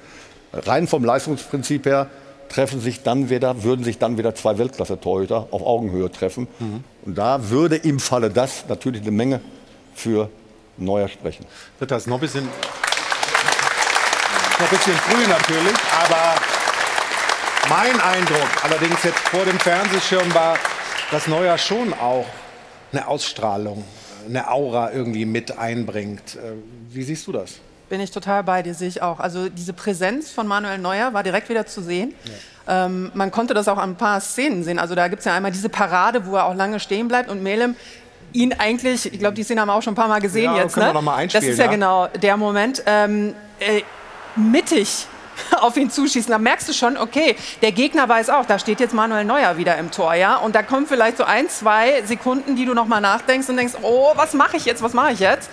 Rein 0.54 0.88
vom 0.88 1.04
Leistungsprinzip 1.04 1.86
her 1.86 2.10
treffen 2.50 2.80
sich 2.80 3.04
dann 3.04 3.30
wieder, 3.30 3.64
würden 3.64 3.84
sich 3.84 3.98
dann 3.98 4.18
wieder 4.18 4.34
zwei 4.34 4.58
Weltklasse-Torhüter 4.58 5.50
auf 5.52 5.62
Augenhöhe 5.62 6.10
treffen. 6.12 6.48
Mhm. 6.60 6.84
Und 7.06 7.18
da 7.18 7.50
würde 7.50 7.76
im 7.76 8.00
Falle 8.00 8.30
das 8.30 8.66
natürlich 8.70 9.02
eine 9.02 9.12
Menge 9.12 9.42
für 9.94 10.30
neuer 10.78 11.08
sprechen. 11.08 11.46
Wird 11.80 11.92
das 11.92 12.08
noch 12.08 12.18
ein 12.18 12.22
bisschen, 12.22 12.46
noch 14.60 14.60
ein 14.60 14.78
bisschen 14.78 14.96
früh 14.96 15.28
natürlich, 15.28 15.78
aber 16.04 16.36
mein 17.70 18.00
Eindruck, 18.00 18.48
allerdings 18.64 19.04
jetzt 19.04 19.20
vor 19.20 19.44
dem 19.44 19.60
Fernsehschirm 19.60 20.34
war, 20.34 20.58
dass 21.12 21.28
Neuer 21.28 21.58
schon 21.58 21.94
auch 21.94 22.26
eine 22.92 23.08
Ausstrahlung, 23.08 23.84
eine 24.28 24.50
Aura 24.50 24.92
irgendwie 24.92 25.26
mit 25.26 25.58
einbringt. 25.58 26.36
Äh, 26.36 26.54
wie 26.90 27.04
siehst 27.04 27.28
du 27.28 27.32
das? 27.32 27.60
Bin 27.90 28.02
ich 28.02 28.12
total 28.12 28.44
bei 28.44 28.64
dir, 28.64 28.74
sehe 28.74 28.90
ich 28.90 29.02
auch. 29.02 29.20
Also 29.20 29.48
diese 29.50 29.72
Präsenz 29.74 30.30
von 30.32 30.46
Manuel 30.46 30.78
Neuer 30.78 31.14
war 31.14 31.24
direkt 31.24 31.48
wieder 31.48 31.66
zu 31.66 31.82
sehen. 31.82 32.14
Ja. 32.68 32.86
Ähm, 32.86 33.12
man 33.14 33.32
konnte 33.32 33.54
das 33.54 33.70
auch 33.70 33.78
an 33.78 33.92
ein 33.92 33.96
paar 33.96 34.20
Szenen 34.20 34.64
sehen. 34.64 34.78
Also 34.78 34.94
da 34.94 35.08
gibt 35.08 35.20
es 35.20 35.26
ja 35.26 35.34
einmal 35.34 35.52
diese 35.52 35.70
Parade, 35.70 36.26
wo 36.26 36.36
er 36.36 36.46
auch 36.46 36.56
lange 36.56 36.82
stehen 36.82 37.08
bleibt 37.08 37.30
und 37.30 37.42
Melem 37.42 37.76
ihn 38.34 38.54
eigentlich, 38.54 39.12
ich 39.12 39.20
glaube, 39.20 39.36
die 39.36 39.44
Szene 39.44 39.62
haben 39.62 39.68
wir 39.68 39.76
auch 39.76 39.82
schon 39.82 39.94
ein 39.94 39.98
paar 39.98 40.08
Mal 40.08 40.20
gesehen 40.20 40.56
ja, 40.56 40.64
jetzt. 40.64 40.74
Können 40.74 40.88
ne? 40.88 40.90
wir 40.90 40.96
noch 40.96 41.02
mal 41.02 41.16
einspielen, 41.16 41.46
das 41.46 41.54
ist 41.54 41.60
ja, 41.60 41.66
ja, 41.66 41.72
genau 41.72 42.08
der 42.08 42.38
Moment. 42.38 42.84
Ähm, 42.86 43.34
äh, 43.60 43.82
mittig 44.36 45.08
auf 45.62 45.78
ihn 45.78 45.90
zuschießen, 45.90 46.32
da 46.32 46.38
merkst 46.38 46.70
du 46.70 46.74
schon, 46.74 46.98
okay, 46.98 47.36
der 47.62 47.72
Gegner 47.72 48.08
weiß 48.08 48.30
auch, 48.30 48.46
da 48.46 48.60
steht 48.60 48.80
jetzt 48.80 48.94
Manuel 48.94 49.26
Neuer 49.26 49.58
wieder 49.58 49.78
im 49.78 49.92
Tor, 49.92 50.14
ja, 50.14 50.36
und 50.38 50.56
da 50.56 50.64
kommen 50.64 50.88
vielleicht 50.88 51.18
so 51.18 51.24
ein, 51.24 51.50
zwei 51.50 52.02
Sekunden, 52.04 52.56
die 52.56 52.66
du 52.66 52.74
noch 52.74 52.86
mal 52.86 53.02
nachdenkst 53.02 53.50
und 53.50 53.58
denkst, 53.58 53.74
oh, 53.82 54.12
was 54.16 54.34
mache 54.34 54.58
ich 54.58 54.66
jetzt, 54.66 54.82
was 54.82 54.94
mache 54.94 55.14
ich 55.14 55.20
jetzt? 55.20 55.50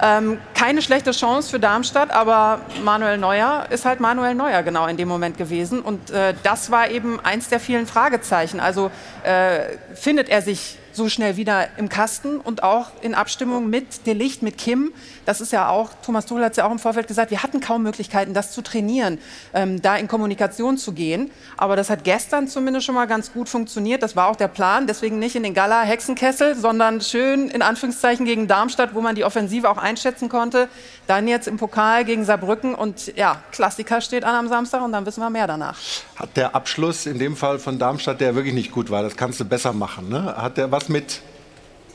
Ähm, 0.00 0.38
keine 0.54 0.82
schlechte 0.82 1.12
Chance 1.12 1.50
für 1.50 1.60
Darmstadt, 1.60 2.10
aber 2.10 2.60
Manuel 2.82 3.18
Neuer 3.18 3.66
ist 3.70 3.84
halt 3.84 4.00
Manuel 4.00 4.34
Neuer 4.34 4.62
genau 4.62 4.86
in 4.86 4.96
dem 4.96 5.06
Moment 5.06 5.36
gewesen 5.36 5.80
und 5.80 6.10
äh, 6.10 6.34
das 6.42 6.70
war 6.70 6.90
eben 6.90 7.20
eins 7.20 7.48
der 7.48 7.60
vielen 7.60 7.86
Fragezeichen. 7.86 8.58
Also 8.58 8.90
äh, 9.22 9.76
findet 9.94 10.28
er 10.28 10.42
sich 10.42 10.78
so 10.94 11.08
schnell 11.08 11.36
wieder 11.36 11.68
im 11.78 11.88
Kasten 11.88 12.38
und 12.38 12.62
auch 12.62 12.88
in 13.00 13.14
Abstimmung 13.14 13.70
mit 13.70 14.06
Delicht, 14.06 14.42
mit 14.42 14.58
Kim. 14.58 14.92
Das 15.24 15.40
ist 15.40 15.52
ja 15.52 15.68
auch, 15.68 15.90
Thomas 16.04 16.26
Tuchel 16.26 16.44
hat 16.44 16.52
es 16.52 16.56
ja 16.56 16.66
auch 16.66 16.70
im 16.72 16.78
Vorfeld 16.78 17.06
gesagt, 17.06 17.30
wir 17.30 17.42
hatten 17.42 17.60
kaum 17.60 17.82
Möglichkeiten, 17.82 18.34
das 18.34 18.52
zu 18.52 18.62
trainieren, 18.62 19.18
ähm, 19.54 19.80
da 19.80 19.96
in 19.96 20.08
Kommunikation 20.08 20.76
zu 20.76 20.92
gehen. 20.92 21.30
Aber 21.56 21.76
das 21.76 21.90
hat 21.90 22.04
gestern 22.04 22.48
zumindest 22.48 22.86
schon 22.86 22.94
mal 22.94 23.06
ganz 23.06 23.32
gut 23.32 23.48
funktioniert. 23.48 24.02
Das 24.02 24.16
war 24.16 24.28
auch 24.28 24.36
der 24.36 24.48
Plan. 24.48 24.86
Deswegen 24.86 25.18
nicht 25.18 25.36
in 25.36 25.42
den 25.42 25.54
Gala-Hexenkessel, 25.54 26.56
sondern 26.56 27.00
schön 27.00 27.48
in 27.48 27.62
Anführungszeichen 27.62 28.26
gegen 28.26 28.48
Darmstadt, 28.48 28.94
wo 28.94 29.00
man 29.00 29.14
die 29.14 29.24
Offensive 29.24 29.70
auch 29.70 29.78
einschätzen 29.78 30.28
konnte. 30.28 30.68
Dann 31.06 31.28
jetzt 31.28 31.48
im 31.48 31.56
Pokal 31.56 32.04
gegen 32.04 32.24
Saarbrücken 32.24 32.74
und 32.74 33.16
ja, 33.16 33.42
Klassiker 33.52 34.00
steht 34.00 34.24
an 34.24 34.34
am 34.34 34.48
Samstag 34.48 34.82
und 34.82 34.92
dann 34.92 35.06
wissen 35.06 35.20
wir 35.20 35.30
mehr 35.30 35.46
danach. 35.46 35.78
Hat 36.16 36.36
der 36.36 36.54
Abschluss 36.54 37.06
in 37.06 37.18
dem 37.18 37.36
Fall 37.36 37.58
von 37.58 37.78
Darmstadt, 37.78 38.20
der 38.20 38.34
wirklich 38.34 38.54
nicht 38.54 38.72
gut 38.72 38.90
war, 38.90 39.02
das 39.02 39.16
kannst 39.16 39.40
du 39.40 39.44
besser 39.44 39.72
machen, 39.72 40.08
ne? 40.08 40.34
Hat 40.36 40.56
der 40.56 40.70
was 40.70 40.81
mit 40.88 41.20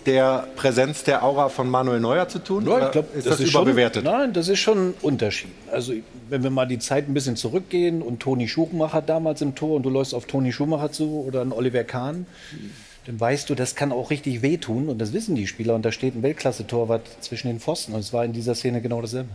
der 0.07 0.47
Präsenz 0.55 1.03
der 1.03 1.23
Aura 1.23 1.49
von 1.49 1.69
Manuel 1.69 1.99
Neuer 1.99 2.29
zu 2.29 2.39
tun? 2.39 2.65
Ja, 2.65 2.85
ich 2.85 2.91
glaub, 2.91 3.13
ist 3.13 3.27
das, 3.27 3.37
das 3.37 3.39
ist 3.41 3.49
überbewertet? 3.49 4.05
Schon, 4.05 4.13
nein, 4.13 4.33
das 4.33 4.47
ist 4.47 4.59
schon 4.59 4.89
ein 4.89 4.93
Unterschied. 5.01 5.51
Also 5.71 5.93
wenn 6.29 6.43
wir 6.43 6.49
mal 6.49 6.65
die 6.65 6.79
Zeit 6.79 7.09
ein 7.09 7.13
bisschen 7.13 7.35
zurückgehen 7.35 8.01
und 8.01 8.21
Toni 8.21 8.47
Schumacher 8.47 9.01
damals 9.01 9.41
im 9.41 9.53
Tor 9.53 9.75
und 9.75 9.83
du 9.83 9.89
läufst 9.89 10.13
auf 10.13 10.25
Toni 10.25 10.53
Schumacher 10.53 10.91
zu 10.91 11.25
oder 11.27 11.41
einen 11.41 11.51
Oliver 11.51 11.83
Kahn, 11.83 12.25
dann 13.05 13.19
weißt 13.19 13.49
du, 13.49 13.55
das 13.55 13.75
kann 13.75 13.91
auch 13.91 14.09
richtig 14.09 14.41
wehtun 14.41 14.87
und 14.87 14.99
das 14.99 15.11
wissen 15.11 15.35
die 15.35 15.45
Spieler 15.45 15.75
und 15.75 15.83
da 15.83 15.91
steht 15.91 16.15
ein 16.15 16.23
Weltklasse-Torwart 16.23 17.05
zwischen 17.19 17.47
den 17.47 17.59
Pfosten 17.59 17.93
und 17.93 17.99
es 17.99 18.13
war 18.13 18.23
in 18.23 18.31
dieser 18.31 18.55
Szene 18.55 18.81
genau 18.81 19.01
dasselbe. 19.01 19.29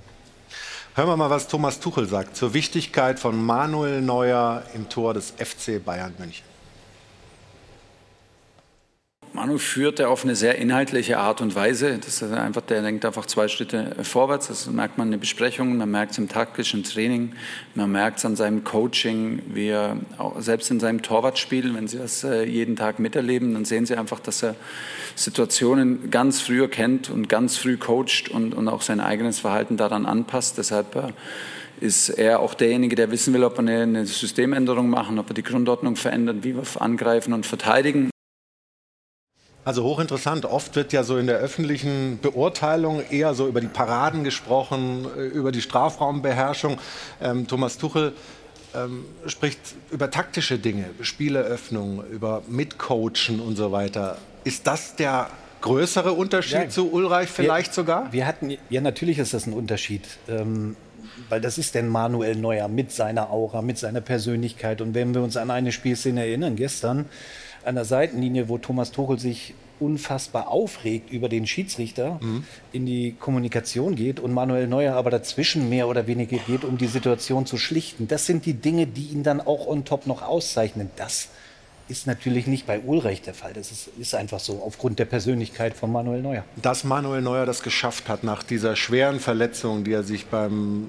Hören 0.95 1.09
wir 1.09 1.17
mal, 1.17 1.31
was 1.31 1.49
Thomas 1.49 1.81
Tuchel 1.81 2.07
sagt 2.07 2.37
zur 2.37 2.53
Wichtigkeit 2.53 3.19
von 3.19 3.43
Manuel 3.43 4.03
Neuer 4.03 4.63
im 4.75 4.89
Tor 4.91 5.15
des 5.15 5.31
FC 5.31 5.83
Bayern 5.83 6.13
München. 6.19 6.52
Manu 9.35 9.57
führt 9.57 9.99
er 9.99 10.11
auf 10.11 10.25
eine 10.25 10.37
sehr 10.37 10.59
inhaltliche 10.59 11.17
Art 11.17 11.41
und 11.41 11.55
Weise. 11.55 11.97
Das 11.99 12.21
ist 12.21 12.33
einfach, 12.33 12.61
der 12.61 12.83
denkt 12.83 13.07
einfach 13.07 13.25
zwei 13.25 13.49
Schritte 13.49 13.97
vorwärts. 14.03 14.49
Das 14.49 14.67
merkt 14.67 14.99
man 14.99 15.09
in 15.09 15.13
den 15.13 15.21
Besprechungen, 15.21 15.79
man 15.79 15.91
merkt 15.91 16.13
es 16.13 16.19
im 16.19 16.29
taktischen 16.29 16.85
Training, 16.85 17.33
man 17.75 17.91
merkt 17.91 18.19
es 18.19 18.27
an 18.27 18.37
seinem 18.37 18.63
Coaching, 18.63 19.41
wie 19.47 19.69
er 19.69 19.97
selbst 20.39 20.71
in 20.71 20.81
seinem 20.81 21.01
Torwartspiel, 21.01 21.75
wenn 21.75 21.89
Sie 21.89 21.97
das 21.97 22.25
äh, 22.25 22.45
jeden 22.45 22.77
Tag 22.77 22.99
miterleben, 22.99 23.55
dann 23.55 23.65
sehen 23.65 23.87
Sie 23.87 23.97
einfach, 23.97 24.21
dass 24.21 24.43
er 24.43 24.55
Situationen 25.15 26.11
ganz 26.11 26.43
früh 26.43 26.69
kennt 26.69 27.09
und 27.09 27.31
ganz 27.31 27.57
früh 27.57 27.79
coacht 27.79 28.29
und, 28.31 28.53
und 28.53 28.69
auch 28.69 28.83
sein 28.83 29.01
eigenes 29.01 29.41
Verhalten 29.41 29.79
daran 29.79 30.05
anpasst. 30.05 30.59
Deshalb 30.59 30.95
äh, 30.95 31.13
ist 31.81 32.11
er 32.11 32.41
auch 32.41 32.53
derjenige, 32.53 32.97
der 32.97 33.11
wissen 33.11 33.33
will, 33.33 33.45
ob 33.45 33.55
wir 33.55 33.61
eine, 33.61 33.83
eine 33.83 34.07
Systemänderung 34.07 34.91
machen, 34.91 35.19
ob 35.19 35.31
wir 35.31 35.35
die 35.35 35.43
Grundordnung 35.43 35.97
verändern, 35.97 36.45
wie 36.45 36.55
wir 36.55 36.63
angreifen 36.81 37.33
und 37.33 37.47
verteidigen. 37.47 38.13
Also 39.65 39.85
hochinteressant. 39.85 40.45
Oft 40.45 40.75
wird 40.75 40.93
ja 40.93 41.05
so 41.05 41.19
in 41.19 41.29
der 41.29 41.39
öffentlichen 41.39 42.19
Beurteilung 42.21 43.03
eher 43.11 43.35
so 43.35 43.47
über 43.47 43.61
die 43.61 43.69
Paraden 43.69 44.25
gesprochen, 44.25 45.07
äh, 45.17 45.21
über 45.21 45.53
die 45.53 45.63
Strafraumbeherrschung. 45.63 46.79
Ähm, 47.21 47.47
Thomas 47.47 47.79
Tuchel 47.79 48.13
ähm, 48.75 49.05
spricht 49.27 49.61
über 49.91 50.11
taktische 50.11 50.59
Dinge, 50.59 50.87
Spieleröffnung, 51.01 52.05
über 52.11 52.43
Mitcoachen 52.49 53.41
und 53.41 53.57
so 53.57 53.71
weiter. 53.71 54.19
Ist 54.45 54.67
das 54.67 54.97
der 54.97 55.31
größere 55.61 56.13
Unterschied 56.13 56.55
ja, 56.55 56.69
zu 56.69 56.91
Ulreich 56.91 57.29
vielleicht 57.29 57.71
wir, 57.71 57.75
sogar? 57.75 58.13
Wir 58.13 58.27
hatten, 58.27 58.57
ja, 58.69 58.81
natürlich 58.81 59.19
ist 59.19 59.33
das 59.33 59.47
ein 59.47 59.53
Unterschied. 59.53 60.03
Ähm, 60.29 60.77
weil 61.29 61.41
das 61.41 61.59
ist 61.59 61.75
denn 61.75 61.89
Manuel 61.89 62.37
Neuer 62.37 62.69
mit 62.69 62.91
seiner 62.91 63.31
Aura, 63.31 63.63
mit 63.63 63.79
seiner 63.79 64.01
Persönlichkeit. 64.01 64.81
Und 64.81 64.95
wenn 64.95 65.15
wir 65.15 65.23
uns 65.23 65.37
an 65.37 65.51
eine 65.51 65.71
Spielszene 65.71 66.21
erinnern, 66.21 66.57
gestern, 66.57 67.07
an 67.65 67.75
der 67.75 67.85
Seitenlinie, 67.85 68.49
wo 68.49 68.59
Thomas 68.59 68.91
Tuchel 68.91 69.19
sich 69.19 69.55
unfassbar 69.81 70.49
aufregt 70.49 71.11
über 71.11 71.29
den 71.29 71.47
Schiedsrichter, 71.47 72.19
mhm. 72.21 72.45
in 72.73 72.87
die 72.87 73.17
Kommunikation 73.19 73.97
geht 73.97 74.21
und 74.21 74.33
Manuel 74.33 74.69
Neuer 74.69 74.95
aber 74.95 75.11
dazwischen 75.11 75.69
mehr 75.69 75.89
oder 75.89 76.07
weniger 76.07 76.39
geht, 76.39 76.65
um 76.65 76.79
die 76.79 76.87
Situation 76.87 77.47
zu 77.47 77.59
schlichten. 77.59 78.07
Das 78.07 78.27
sind 78.27 78.47
die 78.47 78.55
Dinge, 78.55 78.87
die 78.87 79.07
ihn 79.07 79.25
dann 79.25 79.41
auch 79.41 79.67
on 79.67 79.85
top 79.85 80.07
noch 80.07 80.23
auszeichnen. 80.23 80.91
Das 80.97 81.29
ist 81.89 82.07
natürlich 82.07 82.47
nicht 82.47 82.67
bei 82.67 82.81
Ulreich 82.81 83.23
der 83.23 83.35
Fall. 83.35 83.53
Das 83.53 83.73
ist, 83.73 83.91
ist, 83.99 84.15
einfach 84.15 84.41
so, 84.41 84.63
aufgrund 84.65 84.99
der 84.99 85.05
Persönlichkeit 85.05 85.75
von 85.75 85.91
Manuel 85.91 86.23
Neuer. 86.23 86.45
Dass 86.57 86.85
Manuel 86.85 87.23
Neuer 87.23 87.45
das 87.45 87.63
geschafft 87.63 88.09
hat, 88.09 88.23
nach 88.23 88.43
dieser 88.43 88.77
schweren 88.77 89.19
Verletzung, 89.19 89.85
die 89.85 89.93
er 89.93 90.05
sich 90.05 90.27
beim 90.27 90.87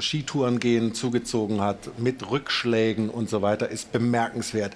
Skitourengehen 0.00 0.94
zugezogen 0.94 1.60
hat, 1.60 1.98
mit 1.98 2.30
Rückschlägen 2.30 3.10
und 3.10 3.28
so 3.28 3.42
weiter, 3.42 3.68
ist 3.68 3.92
bemerkenswert. 3.92 4.74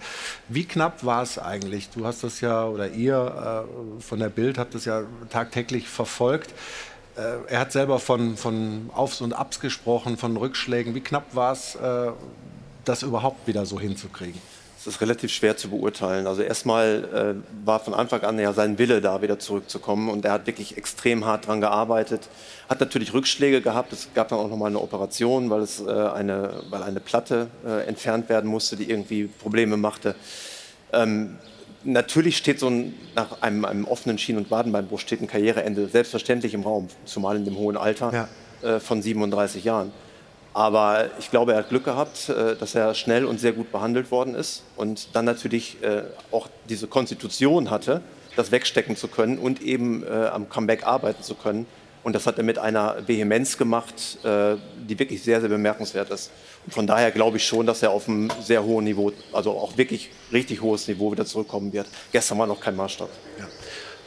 Wie 0.48 0.64
knapp 0.64 1.04
war 1.04 1.22
es 1.22 1.38
eigentlich? 1.38 1.88
Du 1.90 2.06
hast 2.06 2.24
das 2.24 2.40
ja, 2.40 2.66
oder 2.66 2.90
ihr 2.90 3.66
äh, 3.98 4.02
von 4.02 4.18
der 4.18 4.28
Bild 4.28 4.58
habt 4.58 4.74
das 4.74 4.84
ja 4.84 5.02
tagtäglich 5.30 5.88
verfolgt. 5.88 6.50
Äh, 7.16 7.52
er 7.52 7.60
hat 7.60 7.72
selber 7.72 7.98
von, 7.98 8.36
von 8.36 8.90
Aufs 8.94 9.20
und 9.20 9.32
Abs 9.32 9.60
gesprochen, 9.60 10.16
von 10.16 10.36
Rückschlägen. 10.36 10.94
Wie 10.94 11.00
knapp 11.00 11.34
war 11.34 11.52
es, 11.52 11.74
äh, 11.74 12.10
das 12.84 13.02
überhaupt 13.02 13.46
wieder 13.46 13.66
so 13.66 13.78
hinzukriegen? 13.78 14.40
Das 14.84 14.94
ist 14.94 15.00
relativ 15.00 15.30
schwer 15.30 15.56
zu 15.56 15.70
beurteilen. 15.70 16.26
Also 16.26 16.42
erstmal 16.42 17.36
äh, 17.44 17.66
war 17.66 17.78
von 17.78 17.94
Anfang 17.94 18.22
an 18.22 18.36
ja 18.40 18.52
sein 18.52 18.78
Wille 18.78 19.00
da, 19.00 19.22
wieder 19.22 19.38
zurückzukommen. 19.38 20.08
Und 20.08 20.24
er 20.24 20.32
hat 20.32 20.48
wirklich 20.48 20.76
extrem 20.76 21.24
hart 21.24 21.44
daran 21.44 21.60
gearbeitet. 21.60 22.28
Hat 22.68 22.80
natürlich 22.80 23.14
Rückschläge 23.14 23.60
gehabt. 23.60 23.92
Es 23.92 24.08
gab 24.12 24.28
dann 24.28 24.40
auch 24.40 24.48
nochmal 24.48 24.70
eine 24.70 24.80
Operation, 24.80 25.50
weil, 25.50 25.60
es, 25.60 25.80
äh, 25.80 25.88
eine, 25.88 26.62
weil 26.70 26.82
eine 26.82 26.98
Platte 26.98 27.46
äh, 27.64 27.86
entfernt 27.86 28.28
werden 28.28 28.50
musste, 28.50 28.74
die 28.74 28.90
irgendwie 28.90 29.26
Probleme 29.26 29.76
machte. 29.76 30.16
Ähm, 30.92 31.38
natürlich 31.84 32.36
steht 32.36 32.58
so 32.58 32.68
ein, 32.68 32.94
nach 33.14 33.40
einem, 33.40 33.64
einem 33.64 33.84
offenen 33.84 34.18
Schien- 34.18 34.36
und 34.36 34.50
Wadenbeinbruch 34.50 34.98
steht 34.98 35.20
ein 35.20 35.28
Karriereende 35.28 35.86
selbstverständlich 35.86 36.54
im 36.54 36.62
Raum, 36.62 36.88
zumal 37.04 37.36
in 37.36 37.44
dem 37.44 37.56
hohen 37.56 37.76
Alter 37.76 38.28
ja. 38.62 38.68
äh, 38.68 38.80
von 38.80 39.00
37 39.00 39.62
Jahren. 39.62 39.92
Aber 40.54 41.10
ich 41.18 41.30
glaube, 41.30 41.52
er 41.52 41.58
hat 41.58 41.70
Glück 41.70 41.84
gehabt, 41.84 42.28
äh, 42.28 42.56
dass 42.56 42.74
er 42.74 42.94
schnell 42.94 43.24
und 43.24 43.40
sehr 43.40 43.52
gut 43.52 43.72
behandelt 43.72 44.10
worden 44.10 44.34
ist 44.34 44.64
und 44.76 45.08
dann 45.14 45.24
natürlich 45.24 45.82
äh, 45.82 46.02
auch 46.30 46.48
diese 46.68 46.86
Konstitution 46.86 47.70
hatte, 47.70 48.02
das 48.36 48.50
wegstecken 48.50 48.96
zu 48.96 49.08
können 49.08 49.38
und 49.38 49.62
eben 49.62 50.04
äh, 50.04 50.26
am 50.26 50.48
Comeback 50.48 50.86
arbeiten 50.86 51.22
zu 51.22 51.34
können. 51.34 51.66
Und 52.02 52.14
das 52.14 52.26
hat 52.26 52.36
er 52.36 52.42
mit 52.42 52.58
einer 52.58 52.96
Vehemenz 53.06 53.56
gemacht, 53.56 54.18
die 54.24 54.98
wirklich 54.98 55.22
sehr, 55.22 55.38
sehr 55.38 55.48
bemerkenswert 55.48 56.10
ist. 56.10 56.32
Und 56.66 56.74
von 56.74 56.84
daher 56.84 57.12
glaube 57.12 57.36
ich 57.36 57.46
schon, 57.46 57.64
dass 57.64 57.80
er 57.80 57.92
auf 57.92 58.08
einem 58.08 58.28
sehr 58.40 58.64
hohen 58.64 58.86
Niveau, 58.86 59.12
also 59.32 59.52
auch 59.52 59.76
wirklich 59.76 60.10
richtig 60.32 60.62
hohes 60.62 60.88
Niveau 60.88 61.12
wieder 61.12 61.24
zurückkommen 61.24 61.72
wird. 61.72 61.86
Gestern 62.10 62.38
war 62.38 62.48
noch 62.48 62.60
kein 62.60 62.74
Maßstab. 62.74 63.08
Ja. 63.38 63.46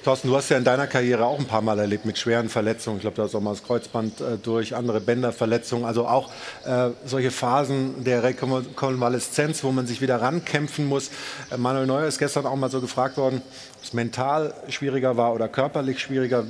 Thorsten, 0.06 0.28
du 0.28 0.36
hast 0.36 0.49
ja 0.49 0.58
in 0.58 0.64
deiner 0.64 0.86
Karriere 0.86 1.26
auch 1.26 1.39
ein 1.39 1.47
paar 1.47 1.64
Mal 1.64 1.80
erlebt 1.80 2.06
mit 2.06 2.20
schweren 2.20 2.47
Verletzungen. 2.47 2.97
Ich 2.97 3.01
glaube, 3.01 3.18
da 3.18 3.26
ist 3.26 3.34
auch 3.34 3.41
mal 3.41 3.53
das 3.53 3.64
Kreuzband 3.64 4.22
äh, 4.22 4.38
durch, 4.38 4.76
andere 4.76 5.01
Bänderverletzungen. 5.01 5.84
Also 5.84 6.08
auch 6.08 6.30
äh, 6.64 6.89
solche 7.06 7.32
Phasen 7.32 8.03
der 8.03 8.22
Rekonvaleszenz, 8.22 9.64
wo 9.64 9.72
man 9.72 9.88
sich 9.88 10.01
wieder 10.01 10.22
rankämpfen 10.22 10.86
muss. 10.86 11.10
Äh, 11.49 11.58
Manuel 11.58 11.88
Neuer 11.88 12.06
ist 12.06 12.20
gestern 12.20 12.45
auch 12.45 12.56
mal 12.56 12.70
so 12.70 12.82
gefragt 12.82 13.18
worden, 13.18 13.41
ob 13.78 13.84
es 13.84 13.93
mental 13.93 14.53
schwieriger 14.70 15.18
war 15.18 15.34
oder 15.34 15.47
körperlich 15.47 15.99
schwieriger. 15.99 16.43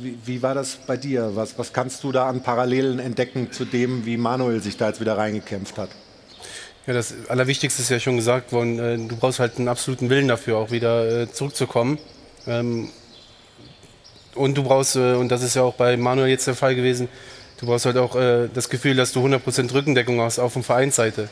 Wie, 0.00 0.16
wie 0.24 0.40
war 0.40 0.54
das 0.54 0.76
bei 0.86 0.96
dir? 0.96 1.32
Was, 1.34 1.58
was 1.58 1.72
kannst 1.72 2.04
du 2.04 2.12
da 2.12 2.28
an 2.28 2.44
Parallelen 2.44 3.00
entdecken 3.00 3.50
zu 3.50 3.64
dem, 3.64 4.06
wie 4.06 4.18
Manuel 4.18 4.62
sich 4.62 4.76
da 4.76 4.86
jetzt 4.86 5.00
wieder 5.00 5.18
reingekämpft 5.18 5.78
hat? 5.78 5.90
Ja, 6.86 6.92
das 6.92 7.12
Allerwichtigste 7.28 7.82
ist 7.82 7.90
ja 7.90 7.98
schon 7.98 8.18
gesagt 8.18 8.52
worden. 8.52 8.78
Äh, 8.78 8.98
du 9.08 9.16
brauchst 9.16 9.40
halt 9.40 9.58
einen 9.58 9.66
absoluten 9.66 10.10
Willen 10.10 10.28
dafür, 10.28 10.58
auch 10.58 10.70
wieder 10.70 11.22
äh, 11.22 11.32
zurückzukommen. 11.32 11.98
Und 14.34 14.56
du 14.56 14.62
brauchst, 14.62 14.96
äh, 14.96 15.14
und 15.14 15.30
das 15.30 15.42
ist 15.42 15.56
ja 15.56 15.62
auch 15.62 15.74
bei 15.74 15.96
Manuel 15.96 16.28
jetzt 16.28 16.46
der 16.46 16.54
Fall 16.54 16.74
gewesen, 16.74 17.08
du 17.58 17.66
brauchst 17.66 17.86
halt 17.86 17.96
auch 17.96 18.16
äh, 18.16 18.48
das 18.52 18.68
Gefühl, 18.68 18.96
dass 18.96 19.12
du 19.12 19.24
100% 19.24 19.72
Rückendeckung 19.72 20.20
hast, 20.20 20.38
auch 20.38 20.50
von 20.50 20.62
Vereinsseite. 20.62 21.28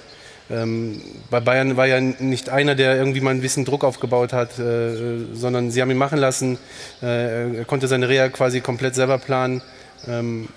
Ähm, 0.51 1.01
bei 1.31 1.41
Bayern 1.41 1.77
war 1.77 1.87
ja 1.87 2.01
nicht 2.01 2.49
einer, 2.49 2.75
der 2.75 2.97
irgendwie 2.97 3.21
mal 3.21 3.31
ein 3.31 3.43
bisschen 3.43 3.65
Druck 3.65 3.85
aufgebaut 3.85 4.33
hat, 4.33 4.59
äh, 4.59 5.25
sondern 5.35 5.71
sie 5.71 5.83
haben 5.83 5.91
ihn 5.91 5.99
machen 5.99 6.19
lassen. 6.19 6.59
Äh, 7.03 7.59
er 7.59 7.65
konnte 7.67 7.87
seine 7.87 8.09
Reha 8.09 8.29
quasi 8.29 8.61
komplett 8.61 8.95
selber 8.95 9.19
planen, 9.19 9.63
ähm, 10.07 10.49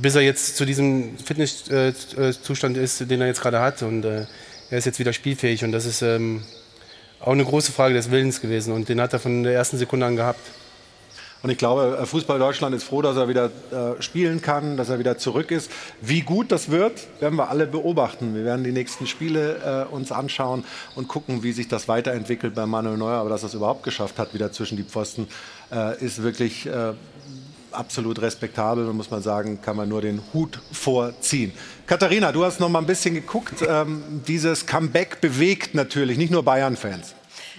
bis 0.00 0.14
er 0.14 0.22
jetzt 0.22 0.56
zu 0.56 0.64
diesem 0.64 1.18
Fitnesszustand 1.18 2.78
ist, 2.78 3.10
den 3.10 3.20
er 3.20 3.26
jetzt 3.26 3.42
gerade 3.42 3.60
hat. 3.60 3.82
Und 3.82 4.04
äh, 4.04 4.24
er 4.70 4.78
ist 4.78 4.86
jetzt 4.86 4.98
wieder 4.98 5.12
spielfähig. 5.12 5.64
Und 5.64 5.72
das 5.72 5.84
ist 5.84 6.00
ähm, 6.00 6.42
auch 7.20 7.32
eine 7.32 7.44
große 7.44 7.72
Frage 7.72 7.94
des 7.94 8.10
Willens 8.10 8.40
gewesen. 8.40 8.72
Und 8.72 8.88
den 8.88 9.02
hat 9.02 9.12
er 9.12 9.18
von 9.18 9.42
der 9.42 9.52
ersten 9.52 9.76
Sekunde 9.76 10.06
an 10.06 10.16
gehabt. 10.16 10.40
Und 11.44 11.50
ich 11.50 11.58
glaube, 11.58 11.98
äh, 12.00 12.06
Fußball 12.06 12.38
Deutschland 12.38 12.74
ist 12.74 12.84
froh, 12.84 13.02
dass 13.02 13.18
er 13.18 13.28
wieder 13.28 13.50
äh, 13.70 14.00
spielen 14.00 14.40
kann, 14.40 14.78
dass 14.78 14.88
er 14.88 14.98
wieder 14.98 15.18
zurück 15.18 15.50
ist. 15.50 15.70
Wie 16.00 16.22
gut 16.22 16.50
das 16.50 16.70
wird, 16.70 17.06
werden 17.20 17.36
wir 17.36 17.50
alle 17.50 17.66
beobachten. 17.66 18.34
Wir 18.34 18.46
werden 18.46 18.64
die 18.64 18.72
nächsten 18.72 19.06
Spiele 19.06 19.86
äh, 19.90 19.94
uns 19.94 20.10
anschauen 20.10 20.64
und 20.96 21.06
gucken, 21.06 21.42
wie 21.42 21.52
sich 21.52 21.68
das 21.68 21.86
weiterentwickelt 21.86 22.54
bei 22.54 22.64
Manuel 22.64 22.96
Neuer. 22.96 23.18
Aber 23.18 23.28
dass 23.28 23.42
er 23.42 23.48
es 23.48 23.54
überhaupt 23.54 23.82
geschafft 23.82 24.18
hat, 24.18 24.32
wieder 24.32 24.52
zwischen 24.52 24.78
die 24.78 24.84
Pfosten, 24.84 25.28
äh, 25.70 26.02
ist 26.02 26.22
wirklich 26.22 26.64
äh, 26.64 26.94
absolut 27.72 28.22
respektabel 28.22 28.88
und 28.88 28.96
muss 28.96 29.10
man 29.10 29.20
sagen, 29.20 29.60
kann 29.60 29.76
man 29.76 29.86
nur 29.86 30.00
den 30.00 30.22
Hut 30.32 30.58
vorziehen. 30.72 31.52
Katharina, 31.86 32.32
du 32.32 32.42
hast 32.42 32.58
noch 32.58 32.70
mal 32.70 32.78
ein 32.78 32.86
bisschen 32.86 33.12
geguckt. 33.12 33.56
Ähm, 33.68 34.22
dieses 34.26 34.64
Comeback 34.64 35.20
bewegt 35.20 35.74
natürlich 35.74 36.16
nicht 36.16 36.30
nur 36.30 36.42
Bayern-Fans. 36.42 37.14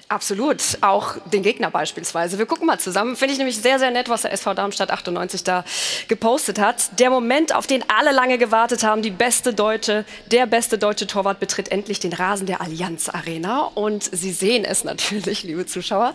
Absolut, 0.08 0.62
auch 0.82 1.16
den 1.26 1.42
Gegner 1.42 1.72
beispielsweise. 1.72 2.38
Wir 2.38 2.46
gucken 2.46 2.68
mal 2.68 2.80
zusammen. 2.80 3.16
Finde 3.16 3.34
ich 3.34 3.40
nämlich 3.40 3.58
sehr, 3.58 3.80
sehr 3.80 3.90
nett, 3.90 4.08
was 4.08 4.22
der 4.22 4.32
SV 4.34 4.54
Darmstadt 4.54 4.92
98 4.92 5.44
da 5.44 5.66
gepostet 6.08 6.60
hat. 6.60 7.00
Der 7.00 7.10
Moment, 7.10 7.56
auf 7.56 7.66
den 7.66 7.84
alle 7.90 8.12
lange 8.12 8.38
gewartet 8.38 8.84
haben, 8.84 9.02
die 9.02 9.10
beste 9.10 9.52
deutsche, 9.52 10.06
der 10.30 10.46
beste 10.46 10.78
deutsche 10.78 11.08
Torwart 11.08 11.40
betritt 11.40 11.72
endlich 11.72 12.00
den 12.00 12.14
Rasen 12.14 12.46
der 12.46 12.62
Allianz 12.62 13.10
Arena. 13.10 13.72
Und 13.74 14.04
Sie 14.04 14.32
sehen 14.32 14.64
es 14.64 14.84
natürlich, 14.84 15.42
liebe 15.42 15.66
Zuschauer. 15.66 16.14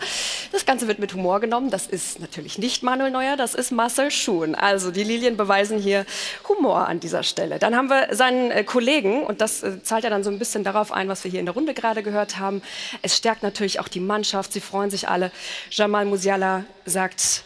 Das 0.53 0.65
Ganze 0.65 0.87
wird 0.87 0.99
mit 0.99 1.13
Humor 1.13 1.41
genommen. 1.41 1.69
Das 1.69 1.85
ist 1.85 2.21
natürlich 2.21 2.57
nicht 2.57 2.83
Manuel 2.83 3.11
Neuer, 3.11 3.35
das 3.35 3.55
ist 3.55 3.71
Marcel 3.71 4.09
Schuhn. 4.09 4.55
Also 4.55 4.91
die 4.91 5.03
Lilien 5.03 5.35
beweisen 5.35 5.77
hier 5.77 6.05
Humor 6.47 6.87
an 6.87 7.01
dieser 7.01 7.23
Stelle. 7.23 7.59
Dann 7.59 7.75
haben 7.75 7.89
wir 7.89 8.15
seinen 8.15 8.51
äh, 8.51 8.63
Kollegen, 8.63 9.23
und 9.23 9.41
das 9.41 9.63
äh, 9.63 9.83
zahlt 9.83 10.05
ja 10.05 10.09
dann 10.09 10.23
so 10.23 10.29
ein 10.29 10.39
bisschen 10.39 10.63
darauf 10.63 10.93
ein, 10.93 11.09
was 11.09 11.25
wir 11.25 11.31
hier 11.31 11.41
in 11.41 11.45
der 11.45 11.55
Runde 11.55 11.73
gerade 11.73 12.03
gehört 12.03 12.39
haben. 12.39 12.61
Es 13.01 13.17
stärkt 13.17 13.43
natürlich 13.43 13.80
auch 13.81 13.89
die 13.89 13.99
Mannschaft, 13.99 14.53
sie 14.53 14.61
freuen 14.61 14.89
sich 14.89 15.09
alle. 15.09 15.31
Jamal 15.69 16.05
Musiala 16.05 16.63
sagt, 16.85 17.43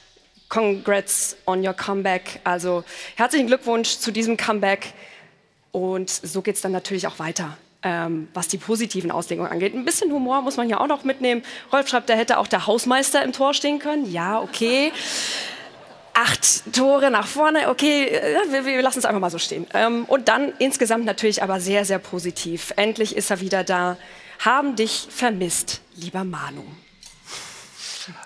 Congrats 0.49 1.35
on 1.45 1.65
your 1.65 1.73
comeback. 1.73 2.39
Also 2.43 2.83
herzlichen 3.15 3.47
Glückwunsch 3.47 3.97
zu 3.97 4.11
diesem 4.11 4.37
Comeback. 4.37 4.93
Und 5.71 6.09
so 6.09 6.41
geht 6.41 6.55
es 6.55 6.61
dann 6.61 6.71
natürlich 6.71 7.07
auch 7.07 7.19
weiter. 7.19 7.57
Ähm, 7.83 8.29
was 8.33 8.47
die 8.47 8.57
positiven 8.57 9.11
Auslegungen 9.11 9.51
angeht. 9.51 9.75
Ein 9.75 9.85
bisschen 9.85 10.11
Humor 10.11 10.41
muss 10.41 10.57
man 10.57 10.69
ja 10.69 10.79
auch 10.79 10.87
noch 10.87 11.03
mitnehmen. 11.03 11.43
Rolf 11.71 11.87
schreibt, 11.87 12.09
da 12.09 12.15
hätte 12.15 12.39
auch 12.39 12.47
der 12.47 12.65
Hausmeister 12.65 13.21
im 13.23 13.31
Tor 13.31 13.53
stehen 13.53 13.77
können. 13.77 14.11
Ja, 14.11 14.41
okay. 14.41 14.91
Acht 16.13 16.73
Tore 16.73 17.11
nach 17.11 17.27
vorne, 17.27 17.69
okay, 17.69 18.09
wir, 18.49 18.65
wir 18.65 18.81
lassen 18.81 18.99
es 18.99 19.05
einfach 19.05 19.19
mal 19.19 19.29
so 19.29 19.37
stehen. 19.37 19.67
Ähm, 19.73 20.05
und 20.05 20.29
dann 20.29 20.53
insgesamt 20.57 21.05
natürlich 21.05 21.43
aber 21.43 21.59
sehr, 21.59 21.85
sehr 21.85 21.99
positiv. 21.99 22.73
Endlich 22.75 23.15
ist 23.15 23.29
er 23.29 23.41
wieder 23.41 23.63
da. 23.63 23.97
Haben 24.39 24.75
dich 24.75 25.07
vermisst, 25.09 25.81
lieber 25.97 26.23
Manu. 26.23 26.63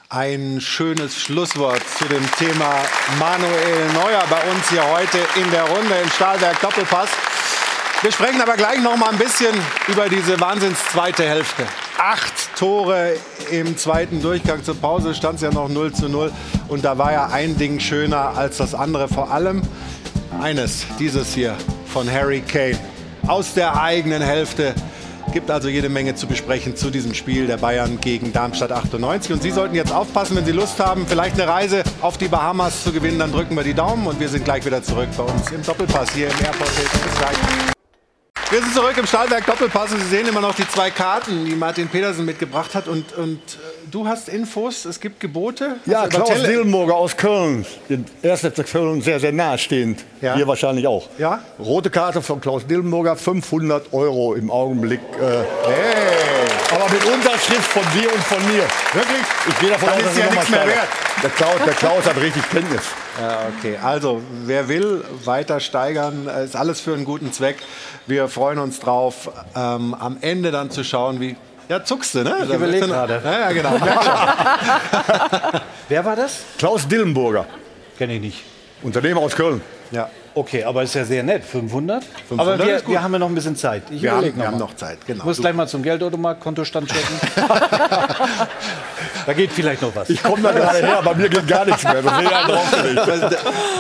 Ein 0.10 0.60
schönes 0.60 1.22
Schlusswort 1.22 1.82
zu 1.98 2.06
dem 2.06 2.26
Thema 2.34 2.82
Manuel 3.18 3.94
Neuer 3.94 4.24
bei 4.30 4.42
uns 4.52 4.70
hier 4.70 4.84
heute 4.84 5.20
in 5.36 5.50
der 5.52 5.64
Runde 5.64 5.96
im 6.04 6.10
Stahlwerk 6.10 6.60
Doppelpass. 6.62 7.10
Wir 8.02 8.12
sprechen 8.12 8.42
aber 8.42 8.56
gleich 8.56 8.82
noch 8.82 8.98
mal 8.98 9.10
ein 9.10 9.18
bisschen 9.18 9.54
über 9.88 10.10
diese 10.10 10.40
wahnsinns 10.40 10.80
zweite 10.92 11.24
Hälfte. 11.24 11.66
Acht 11.98 12.56
Tore 12.58 13.16
im 13.52 13.78
zweiten 13.78 14.22
Durchgang 14.22 14.64
zur 14.64 14.76
Pause 14.76 15.14
stand 15.14 15.36
es 15.36 15.42
ja 15.42 15.52
noch 15.52 15.70
0 15.70 15.94
zu 15.94 16.10
0. 16.10 16.32
Und 16.70 16.84
da 16.84 16.98
war 16.98 17.12
ja 17.12 17.28
ein 17.28 17.58
Ding 17.58 17.80
schöner 17.80 18.38
als 18.38 18.58
das 18.58 18.74
andere. 18.74 19.08
Vor 19.08 19.32
allem 19.32 19.62
eines, 20.42 20.86
dieses 20.98 21.34
hier 21.34 21.56
von 21.94 22.10
Harry 22.10 22.42
Kane. 22.42 22.80
Aus 23.28 23.54
der 23.54 23.80
eigenen 23.80 24.22
Hälfte. 24.22 24.74
Gibt 25.32 25.52
also 25.52 25.70
jede 25.70 25.90
Menge 25.90 26.16
zu 26.16 26.26
besprechen 26.26 26.76
zu 26.76 26.90
diesem 26.90 27.14
Spiel 27.14 27.46
der 27.46 27.58
Bayern 27.58 28.00
gegen 28.02 28.34
Darmstadt 28.34 28.72
98. 28.72 29.32
Und 29.32 29.44
Sie 29.44 29.52
sollten 29.52 29.76
jetzt 29.76 29.94
aufpassen, 29.94 30.36
wenn 30.36 30.46
Sie 30.46 30.52
Lust 30.52 30.80
haben, 30.80 31.06
vielleicht 31.08 31.40
eine 31.40 31.48
Reise 31.48 31.84
auf 32.02 32.18
die 32.18 32.28
Bahamas 32.28 32.84
zu 32.84 32.92
gewinnen, 32.92 33.20
dann 33.20 33.32
drücken 33.32 33.56
wir 33.56 33.64
die 33.64 33.76
Daumen 33.76 34.08
und 34.08 34.20
wir 34.20 34.30
sind 34.30 34.44
gleich 34.44 34.66
wieder 34.66 34.82
zurück 34.82 35.10
bei 35.16 35.24
uns 35.24 35.52
im 35.52 35.64
Doppelpass 35.64 36.12
hier 36.14 36.28
im 36.28 36.46
Airport. 36.46 36.72
Bis 36.76 37.18
gleich. 37.18 37.79
Wir 38.52 38.62
sind 38.64 38.74
zurück 38.74 38.98
im 38.98 39.06
Stahlwerk 39.06 39.46
Doppelpass 39.46 39.92
und 39.92 40.00
Sie 40.00 40.08
sehen 40.08 40.28
immer 40.28 40.42
noch 40.42 40.56
die 40.56 40.68
zwei 40.68 40.90
Karten, 40.90 41.46
die 41.46 41.54
Martin 41.54 41.88
Petersen 41.88 42.26
mitgebracht 42.26 42.74
hat. 42.74 42.88
Und, 42.88 43.16
und 43.16 43.38
äh, 43.38 43.90
du 43.92 44.08
hast 44.08 44.28
Infos, 44.28 44.86
es 44.86 45.00
gibt 45.00 45.20
Gebote? 45.20 45.76
Ja, 45.86 46.08
Klaus 46.08 46.34
Dillenburger 46.42 46.96
aus 46.96 47.16
Köln. 47.16 47.64
Den 47.90 48.06
FC 48.24 48.66
Köln 48.66 49.04
sehr, 49.04 49.20
sehr 49.20 49.34
nahestehend. 49.34 50.04
Ja. 50.22 50.34
Hier 50.34 50.48
wahrscheinlich 50.48 50.88
auch. 50.88 51.08
Ja? 51.20 51.44
Rote 51.60 51.92
Karte 51.92 52.24
von 52.24 52.42
Klaus 52.42 52.66
Dillenburger, 52.66 53.16
500 53.16 53.94
Euro 53.94 54.34
im 54.34 54.50
Augenblick. 54.50 55.02
Äh, 55.22 56.74
Aber 56.74 56.92
mit 56.92 57.06
Unterschrift 57.06 57.72
von 57.72 57.84
dir 57.94 58.12
und 58.12 58.24
von 58.24 58.44
mir. 58.52 58.64
Wirklich? 58.94 59.22
Ich 59.48 59.60
gehe 59.60 59.70
davon 59.70 59.90
aus, 59.90 59.98
ist 59.98 60.06
dass 60.08 60.18
ja 60.18 60.24
er 60.24 60.30
noch 60.30 60.36
nichts 60.38 60.50
mehr 60.50 60.66
wert. 60.66 60.88
Der 61.22 61.30
Klaus, 61.30 61.56
der 61.64 61.74
Klaus 61.76 62.04
hat 62.04 62.18
richtig 62.18 62.50
Kenntnis. 62.50 62.82
Ja, 63.20 63.40
okay. 63.58 63.78
Also, 63.82 64.22
wer 64.46 64.68
will, 64.70 65.04
weiter 65.26 65.60
steigern, 65.60 66.28
ist 66.44 66.56
alles 66.56 66.80
für 66.80 66.94
einen 66.94 67.06
guten 67.06 67.34
Zweck. 67.34 67.58
Wir 68.08 68.28
freuen 68.28 68.60
uns 68.60 68.80
drauf, 68.80 69.30
ähm, 69.56 69.94
am 69.94 70.18
Ende 70.22 70.52
dann 70.52 70.72
zu 70.72 70.84
schauen, 70.84 71.20
wie. 71.20 71.36
Ja, 71.68 71.84
zuckst 71.84 72.16
du, 72.16 72.24
ne? 72.24 72.38
Ich 72.48 72.54
überlege 72.54 72.88
gerade. 72.88 73.22
Ja, 73.24 73.40
ja, 73.42 73.52
genau. 73.52 73.72
Wer 75.90 76.06
war 76.06 76.16
das? 76.16 76.40
Klaus 76.58 76.88
Dillenburger, 76.88 77.46
Kenne 77.98 78.16
ich 78.16 78.22
nicht. 78.22 78.44
Unternehmer 78.82 79.22
aus 79.22 79.36
Köln. 79.36 79.62
ja. 79.92 80.10
Okay, 80.36 80.64
aber 80.64 80.84
ist 80.84 80.94
ja 80.96 81.04
sehr 81.06 81.24
nett. 81.24 81.44
500? 81.44 82.04
500 82.04 82.40
aber 82.56 82.66
wir, 82.66 82.76
ist 82.78 82.86
gut. 82.86 82.94
wir 82.94 83.04
haben 83.04 83.14
ja 83.14 83.20
noch 83.20 83.30
ein 83.30 83.36
bisschen 83.36 83.56
Zeit. 83.56 83.84
Ich 83.90 84.02
Wir, 84.02 84.12
haben, 84.12 84.18
überleg 84.20 84.38
wir 84.38 84.48
haben 84.48 84.58
noch 84.58 84.76
Zeit, 84.76 85.00
genau. 85.06 85.20
Ich 85.20 85.26
muss 85.26 85.38
Du- 85.38 85.42
gleich 85.44 85.54
mal 85.56 85.68
zum 85.68 85.84
Geldautomat, 85.84 86.40
Kontostand 86.40 86.88
checken. 86.90 87.20
da 89.26 89.34
geht 89.34 89.52
vielleicht 89.52 89.82
noch 89.82 89.96
was. 89.96 90.10
Ich 90.10 90.22
komme 90.24 90.42
da 90.44 90.52
gerade 90.52 90.78
her, 90.80 91.02
bei 91.04 91.16
mir 91.16 91.30
geht 91.30 91.48
gar 91.48 91.66
nichts 91.66 91.84
mehr. 91.84 92.02
Das 92.02 93.08
ist 93.08 93.22
ja. 93.24 93.30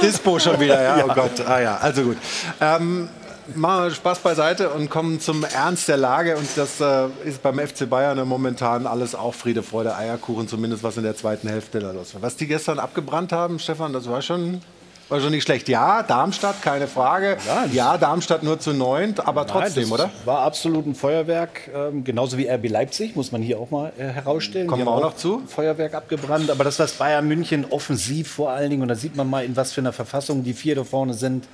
Dispo 0.01 0.39
schon 0.39 0.59
wieder, 0.59 0.81
ja? 0.81 1.03
Oh 1.05 1.13
Gott, 1.13 1.39
ah 1.47 1.59
ja, 1.61 1.77
also 1.77 2.03
gut. 2.03 2.17
Ähm, 2.61 3.09
machen 3.55 3.83
wir 3.85 3.91
Spaß 3.91 4.19
beiseite 4.19 4.69
und 4.69 4.89
kommen 4.89 5.19
zum 5.19 5.43
Ernst 5.43 5.87
der 5.87 5.97
Lage. 5.97 6.35
Und 6.37 6.47
das 6.55 6.79
äh, 6.81 7.05
ist 7.25 7.41
beim 7.41 7.59
FC 7.59 7.89
Bayern 7.89 8.17
ja 8.17 8.25
momentan 8.25 8.85
alles 8.87 9.15
auch 9.15 9.33
Friede, 9.33 9.63
Freude, 9.63 9.95
Eierkuchen, 9.95 10.47
zumindest 10.47 10.83
was 10.83 10.97
in 10.97 11.03
der 11.03 11.15
zweiten 11.15 11.47
Hälfte 11.47 11.79
da 11.79 11.91
los 11.91 12.13
war. 12.13 12.21
Was 12.21 12.35
die 12.35 12.47
gestern 12.47 12.79
abgebrannt 12.79 13.31
haben, 13.31 13.59
Stefan, 13.59 13.93
das 13.93 14.09
war 14.09 14.21
schon, 14.21 14.61
war 15.09 15.19
schon 15.19 15.31
nicht 15.31 15.43
schlecht. 15.43 15.67
Ja, 15.67 16.03
Darmstadt, 16.03 16.61
keine 16.61 16.87
Frage. 16.87 17.37
Ja, 17.71 17.97
Darmstadt 17.97 18.43
nur 18.43 18.59
zu 18.59 18.73
neunt, 18.73 19.27
aber 19.27 19.47
trotzdem, 19.47 19.89
Nein, 19.89 19.97
das 19.97 20.07
oder? 20.07 20.11
War 20.25 20.39
absolut 20.41 20.85
ein 20.85 20.95
Feuerwerk, 20.95 21.69
ähm, 21.73 22.03
genauso 22.03 22.37
wie 22.37 22.47
RB 22.47 22.69
Leipzig, 22.69 23.15
muss 23.15 23.31
man 23.31 23.41
hier 23.41 23.59
auch 23.59 23.71
mal 23.71 23.91
äh, 23.97 24.03
herausstellen. 24.03 24.67
Kommen 24.67 24.85
wir 24.85 24.91
auch 24.91 25.01
noch 25.01 25.15
zu. 25.15 25.41
Feuerwerk 25.47 25.93
abgebrannt, 25.93 26.49
aber 26.51 26.63
das, 26.63 26.79
was 26.79 26.93
Bayern 26.93 27.27
München 27.27 27.65
offensiv 27.69 28.31
vor 28.31 28.51
allen 28.51 28.69
Dingen, 28.69 28.81
und 28.83 28.87
da 28.87 28.95
sieht 28.95 29.15
man 29.15 29.29
mal, 29.29 29.43
in 29.43 29.55
was 29.55 29.73
für 29.73 29.81
einer 29.81 29.93
Verfassung 29.93 30.43
die 30.43 30.53
vier 30.53 30.75
da 30.75 30.83
vorne 30.83 31.13
sind, 31.13 31.45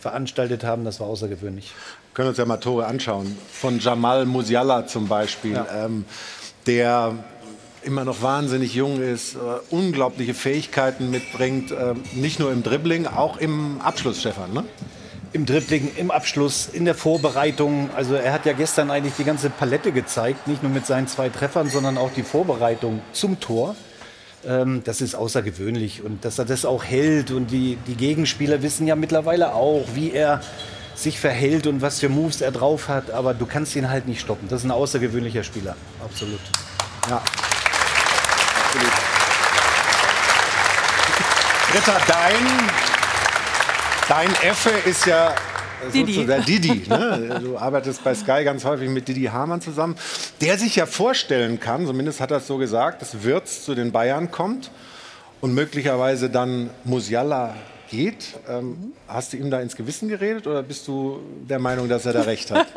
veranstaltet 0.00 0.64
haben, 0.64 0.84
das 0.84 1.00
war 1.00 1.08
außergewöhnlich. 1.08 1.72
Wir 2.10 2.14
können 2.14 2.28
uns 2.28 2.38
ja 2.38 2.44
mal 2.44 2.58
Tore 2.58 2.86
anschauen. 2.86 3.36
Von 3.52 3.78
Jamal 3.78 4.26
Musiala 4.26 4.86
zum 4.86 5.08
Beispiel, 5.08 5.60
ähm, 5.74 6.04
der 6.66 7.14
immer 7.88 8.04
noch 8.04 8.20
wahnsinnig 8.20 8.74
jung 8.74 9.00
ist, 9.00 9.34
äh, 9.34 9.38
unglaubliche 9.70 10.34
Fähigkeiten 10.34 11.10
mitbringt, 11.10 11.72
äh, 11.72 11.94
nicht 12.12 12.38
nur 12.38 12.52
im 12.52 12.62
Dribbling, 12.62 13.06
auch 13.06 13.38
im 13.38 13.80
Abschluss, 13.80 14.20
Stefan. 14.20 14.52
Ne? 14.52 14.64
Im 15.32 15.46
Dribbling, 15.46 15.90
im 15.96 16.10
Abschluss, 16.10 16.68
in 16.70 16.84
der 16.84 16.94
Vorbereitung. 16.94 17.88
Also 17.96 18.14
er 18.14 18.34
hat 18.34 18.44
ja 18.44 18.52
gestern 18.52 18.90
eigentlich 18.90 19.14
die 19.14 19.24
ganze 19.24 19.48
Palette 19.48 19.90
gezeigt, 19.90 20.46
nicht 20.48 20.62
nur 20.62 20.70
mit 20.70 20.84
seinen 20.84 21.08
zwei 21.08 21.30
Treffern, 21.30 21.70
sondern 21.70 21.96
auch 21.96 22.10
die 22.14 22.22
Vorbereitung 22.22 23.00
zum 23.12 23.40
Tor. 23.40 23.74
Ähm, 24.46 24.82
das 24.84 25.00
ist 25.00 25.14
außergewöhnlich 25.14 26.04
und 26.04 26.26
dass 26.26 26.38
er 26.38 26.44
das 26.44 26.66
auch 26.66 26.84
hält 26.84 27.30
und 27.30 27.50
die, 27.50 27.78
die 27.86 27.94
Gegenspieler 27.94 28.62
wissen 28.62 28.86
ja 28.86 28.96
mittlerweile 28.96 29.54
auch, 29.54 29.84
wie 29.94 30.12
er 30.12 30.42
sich 30.94 31.18
verhält 31.18 31.66
und 31.66 31.80
was 31.80 32.00
für 32.00 32.10
Moves 32.10 32.42
er 32.42 32.50
drauf 32.50 32.88
hat, 32.88 33.10
aber 33.10 33.32
du 33.32 33.46
kannst 33.46 33.74
ihn 33.76 33.88
halt 33.88 34.06
nicht 34.06 34.20
stoppen. 34.20 34.46
Das 34.48 34.60
ist 34.60 34.66
ein 34.66 34.72
außergewöhnlicher 34.72 35.42
Spieler, 35.42 35.74
absolut. 36.04 36.40
Ja. 37.08 37.22
Britta, 41.70 41.98
dein, 42.08 42.46
dein 44.08 44.48
Effe 44.48 44.70
ist 44.88 45.04
ja 45.04 45.34
Didi. 45.92 46.26
Didi. 46.46 46.88
Ne? 46.88 47.40
Du 47.42 47.58
arbeitest 47.58 48.02
bei 48.02 48.14
Sky 48.14 48.42
ganz 48.42 48.64
häufig 48.64 48.88
mit 48.88 49.06
Didi 49.06 49.24
Hamann 49.24 49.60
zusammen, 49.60 49.94
der 50.40 50.56
sich 50.56 50.76
ja 50.76 50.86
vorstellen 50.86 51.60
kann, 51.60 51.86
zumindest 51.86 52.20
hat 52.20 52.30
er 52.30 52.38
es 52.38 52.46
so 52.46 52.56
gesagt, 52.56 53.02
dass 53.02 53.22
Wirtz 53.22 53.64
zu 53.64 53.74
den 53.74 53.92
Bayern 53.92 54.30
kommt 54.30 54.70
und 55.42 55.52
möglicherweise 55.52 56.30
dann 56.30 56.70
Musiala 56.84 57.54
geht. 57.88 58.38
Ähm, 58.48 58.92
hast 59.06 59.32
du 59.32 59.36
ihm 59.36 59.50
da 59.50 59.60
ins 59.60 59.76
Gewissen 59.76 60.08
geredet 60.08 60.46
oder 60.46 60.62
bist 60.62 60.86
du 60.88 61.20
der 61.48 61.58
Meinung, 61.58 61.88
dass 61.88 62.06
er 62.06 62.12
da 62.12 62.22
recht 62.22 62.50
hat? 62.50 62.66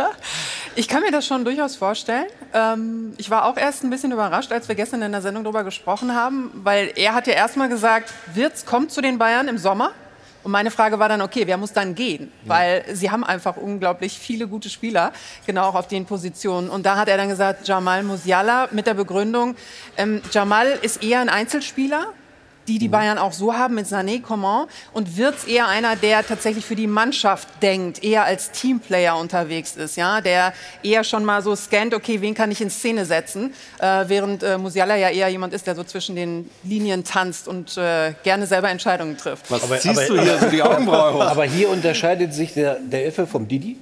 Ich 0.73 0.87
kann 0.87 1.01
mir 1.01 1.11
das 1.11 1.27
schon 1.27 1.43
durchaus 1.43 1.75
vorstellen. 1.75 2.27
Ähm, 2.53 3.13
ich 3.17 3.29
war 3.29 3.43
auch 3.43 3.57
erst 3.57 3.83
ein 3.83 3.89
bisschen 3.89 4.13
überrascht, 4.13 4.53
als 4.53 4.69
wir 4.69 4.75
gestern 4.75 5.01
in 5.01 5.11
der 5.11 5.21
Sendung 5.21 5.43
darüber 5.43 5.65
gesprochen 5.65 6.15
haben, 6.15 6.49
weil 6.63 6.93
er 6.95 7.13
hat 7.13 7.27
ja 7.27 7.33
erstmal 7.33 7.67
gesagt, 7.67 8.13
Wirtz 8.33 8.65
kommt 8.65 8.89
zu 8.89 9.01
den 9.01 9.17
Bayern 9.17 9.49
im 9.49 9.57
Sommer. 9.57 9.91
Und 10.43 10.51
meine 10.51 10.71
Frage 10.71 10.97
war 10.97 11.09
dann, 11.09 11.21
okay, 11.21 11.45
wer 11.45 11.57
muss 11.57 11.73
dann 11.73 11.93
gehen? 11.93 12.31
Weil 12.45 12.83
sie 12.93 13.11
haben 13.11 13.23
einfach 13.23 13.57
unglaublich 13.57 14.17
viele 14.17 14.47
gute 14.47 14.69
Spieler, 14.69 15.11
genau 15.45 15.67
auch 15.67 15.75
auf 15.75 15.87
den 15.87 16.05
Positionen. 16.05 16.69
Und 16.69 16.85
da 16.85 16.95
hat 16.95 17.09
er 17.09 17.17
dann 17.17 17.29
gesagt, 17.29 17.67
Jamal 17.67 18.03
Musiala 18.03 18.69
mit 18.71 18.87
der 18.87 18.93
Begründung, 18.93 19.55
ähm, 19.97 20.21
Jamal 20.31 20.79
ist 20.81 21.03
eher 21.03 21.19
ein 21.19 21.29
Einzelspieler, 21.29 22.07
die 22.71 22.79
die 22.79 22.87
Bayern 22.87 23.17
auch 23.17 23.33
so 23.33 23.53
haben 23.53 23.75
mit 23.75 23.85
Sané, 23.85 24.21
Coman 24.21 24.65
und 24.93 25.17
Wirtz 25.17 25.45
eher 25.45 25.67
einer, 25.67 25.97
der 25.97 26.25
tatsächlich 26.25 26.65
für 26.65 26.75
die 26.75 26.87
Mannschaft 26.87 27.49
denkt, 27.61 28.01
eher 28.01 28.23
als 28.23 28.51
Teamplayer 28.51 29.17
unterwegs 29.17 29.75
ist, 29.75 29.97
ja, 29.97 30.21
der 30.21 30.53
eher 30.81 31.03
schon 31.03 31.25
mal 31.25 31.41
so 31.41 31.53
scannt, 31.53 31.93
okay, 31.93 32.21
wen 32.21 32.33
kann 32.33 32.49
ich 32.49 32.61
in 32.61 32.69
Szene 32.69 33.05
setzen, 33.05 33.53
äh, 33.79 34.05
während 34.07 34.43
äh, 34.43 34.57
Musiala 34.57 34.95
ja 34.95 35.09
eher 35.09 35.27
jemand 35.27 35.53
ist, 35.53 35.67
der 35.67 35.75
so 35.75 35.83
zwischen 35.83 36.15
den 36.15 36.49
Linien 36.63 37.03
tanzt 37.03 37.49
und 37.49 37.75
äh, 37.77 38.13
gerne 38.23 38.47
selber 38.47 38.69
Entscheidungen 38.69 39.17
trifft. 39.17 39.51
Was 39.51 39.81
ziehst 39.81 40.09
du 40.09 40.19
hier 40.21 40.39
so 40.39 40.47
die 40.47 40.63
Augenbraue 40.63 41.13
hoch? 41.13 41.21
Aber 41.21 41.43
hier 41.43 41.69
unterscheidet 41.69 42.33
sich 42.33 42.53
der, 42.53 42.75
der 42.75 43.05
Effe 43.05 43.27
vom 43.27 43.47
Didi. 43.47 43.77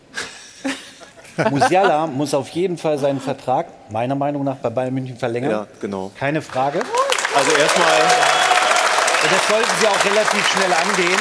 Musiala 1.51 2.07
muss 2.07 2.33
auf 2.33 2.49
jeden 2.49 2.77
Fall 2.77 2.97
seinen 2.97 3.21
Vertrag, 3.21 3.67
meiner 3.89 4.15
Meinung 4.15 4.43
nach, 4.43 4.57
bei 4.57 4.69
Bayern 4.69 4.93
München 4.93 5.15
verlängern. 5.15 5.51
Ja, 5.51 5.67
genau. 5.79 6.11
Keine 6.17 6.41
Frage. 6.41 6.81
Also 7.35 7.51
erstmal, 7.51 8.01
das 9.31 9.47
sollten 9.47 9.69
sie 9.79 9.87
auch 9.87 10.05
relativ 10.05 10.47
schnell 10.47 10.73
angehen. 10.73 11.19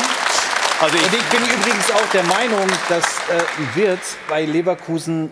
also 0.80 0.96
Und 0.96 1.06
ich, 1.06 1.18
ich 1.20 1.24
bin 1.28 1.40
übrigens 1.42 1.90
auch 1.90 2.06
der 2.12 2.24
Meinung, 2.24 2.66
dass 2.88 3.04
äh, 3.04 3.42
Wirtz 3.76 4.16
bei 4.28 4.44
Leverkusen 4.44 5.30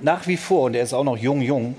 nach 0.00 0.26
wie 0.26 0.36
vor, 0.36 0.64
und 0.64 0.74
er 0.74 0.82
ist 0.82 0.92
auch 0.92 1.04
noch 1.04 1.16
jung, 1.16 1.40
jung, 1.40 1.74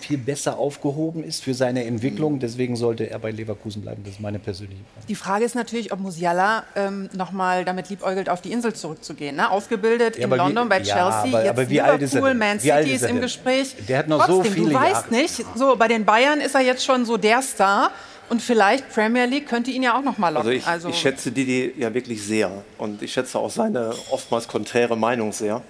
viel 0.00 0.18
besser 0.18 0.58
aufgehoben 0.58 1.22
ist 1.22 1.44
für 1.44 1.54
seine 1.54 1.84
Entwicklung. 1.84 2.40
Deswegen 2.40 2.74
sollte 2.74 3.08
er 3.08 3.20
bei 3.20 3.30
Leverkusen 3.30 3.82
bleiben. 3.82 4.02
Das 4.04 4.14
ist 4.14 4.20
meine 4.20 4.40
persönliche 4.40 4.80
Meinung. 4.82 5.06
Die 5.08 5.14
Frage 5.14 5.44
ist 5.44 5.54
natürlich, 5.54 5.92
ob 5.92 6.00
Musiala 6.00 6.64
ähm, 6.74 7.08
nochmal 7.12 7.64
damit 7.64 7.88
liebäugelt, 7.88 8.28
auf 8.28 8.40
die 8.40 8.50
Insel 8.50 8.74
zurückzugehen. 8.74 9.36
Ne? 9.36 9.48
Ausgebildet 9.48 10.16
Ja, 10.16 10.24
in 10.24 10.32
aber 10.32 10.34
wie- 10.34 10.38
London 10.38 10.68
bei 10.68 10.78
ja, 10.80 10.82
Chelsea, 10.82 10.98
aber- 11.38 11.44
jetzt 11.44 11.50
aber 11.50 11.70
wie 11.70 11.80
alt 11.80 12.02
ist 12.02 12.14
er 12.14 12.20
Liverpool? 12.20 12.34
Man 12.38 12.62
Wie 12.62 12.72
alt 12.72 12.82
City 12.82 12.96
ist 12.96 13.02
ist 13.02 13.08
im 13.08 13.14
denn? 13.16 13.22
Gespräch. 13.22 13.76
Der 13.88 13.98
hat 13.98 14.08
noch 14.08 14.26
so 14.26 14.34
Trotzdem, 14.38 14.52
viele 14.54 14.68
du 14.70 14.74
weißt 14.74 14.92
Jahre. 15.12 15.14
nicht, 15.14 15.44
so 15.54 15.76
bei 15.76 15.86
den 15.88 16.04
Bayern 16.04 16.40
ist 16.40 16.54
er 16.56 16.62
jetzt 16.62 16.84
schon 16.84 17.04
so 17.06 17.16
der 17.16 17.40
Star 17.40 17.92
und 18.32 18.40
vielleicht 18.40 18.88
Premier 18.88 19.26
League 19.26 19.46
könnte 19.46 19.70
ihn 19.70 19.82
ja 19.82 19.94
auch 19.94 20.02
nochmal 20.02 20.32
locken. 20.32 20.62
Also 20.64 20.88
ich, 20.88 20.94
ich 20.94 21.00
schätze 21.00 21.30
Didi 21.30 21.74
ja 21.76 21.92
wirklich 21.92 22.22
sehr 22.22 22.50
und 22.78 23.02
ich 23.02 23.12
schätze 23.12 23.38
auch 23.38 23.50
seine 23.50 23.94
oftmals 24.10 24.48
konträre 24.48 24.96
Meinung 24.96 25.32
sehr. 25.32 25.60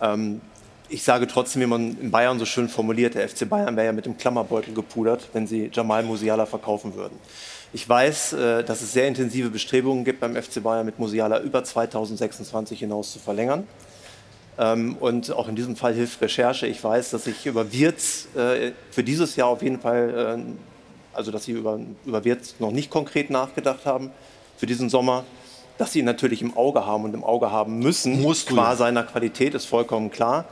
Ähm, 0.00 0.40
ich 0.88 1.04
sage 1.04 1.28
trotzdem, 1.28 1.62
wie 1.62 1.66
man 1.66 1.96
in 2.00 2.10
Bayern 2.10 2.40
so 2.40 2.44
schön 2.44 2.68
formuliert, 2.68 3.14
der 3.14 3.28
FC 3.28 3.48
Bayern 3.48 3.76
wäre 3.76 3.86
ja 3.86 3.92
mit 3.92 4.04
dem 4.04 4.18
Klammerbeutel 4.18 4.74
gepudert, 4.74 5.28
wenn 5.32 5.46
sie 5.46 5.70
Jamal 5.72 6.02
Musiala 6.02 6.44
verkaufen 6.44 6.96
würden. 6.96 7.16
Ich 7.72 7.88
weiß, 7.88 8.32
äh, 8.32 8.64
dass 8.64 8.82
es 8.82 8.92
sehr 8.92 9.06
intensive 9.06 9.50
Bestrebungen 9.50 10.04
gibt 10.04 10.18
beim 10.18 10.34
FC 10.34 10.60
Bayern 10.60 10.84
mit 10.84 10.98
Musiala 10.98 11.38
über 11.38 11.62
2026 11.62 12.80
hinaus 12.80 13.12
zu 13.12 13.20
verlängern. 13.20 13.64
Ähm, 14.58 14.96
und 14.98 15.32
auch 15.32 15.48
in 15.48 15.56
diesem 15.56 15.76
Fall 15.76 15.94
hilft 15.94 16.20
Recherche. 16.20 16.66
Ich 16.66 16.82
weiß, 16.82 17.10
dass 17.10 17.26
ich 17.26 17.46
über 17.46 17.72
Wirtz 17.72 18.26
äh, 18.34 18.72
für 18.90 19.02
dieses 19.02 19.36
Jahr 19.36 19.48
auf 19.48 19.62
jeden 19.62 19.80
Fall, 19.80 20.36
äh, 20.40 20.52
also 21.12 21.30
dass 21.30 21.44
sie 21.44 21.52
über, 21.52 21.78
über 22.04 22.24
Wirtz 22.24 22.56
noch 22.58 22.70
nicht 22.70 22.90
konkret 22.90 23.30
nachgedacht 23.30 23.84
haben 23.86 24.10
für 24.56 24.66
diesen 24.66 24.88
Sommer. 24.88 25.24
Dass 25.78 25.92
sie 25.92 26.00
ihn 26.00 26.04
natürlich 26.04 26.42
im 26.42 26.56
Auge 26.56 26.86
haben 26.86 27.04
und 27.04 27.14
im 27.14 27.24
Auge 27.24 27.50
haben 27.50 27.78
müssen, 27.78 28.20
Musst 28.20 28.48
qua 28.48 28.76
seiner 28.76 29.02
Qualität, 29.02 29.54
ist 29.54 29.64
vollkommen 29.64 30.10
klar. 30.10 30.44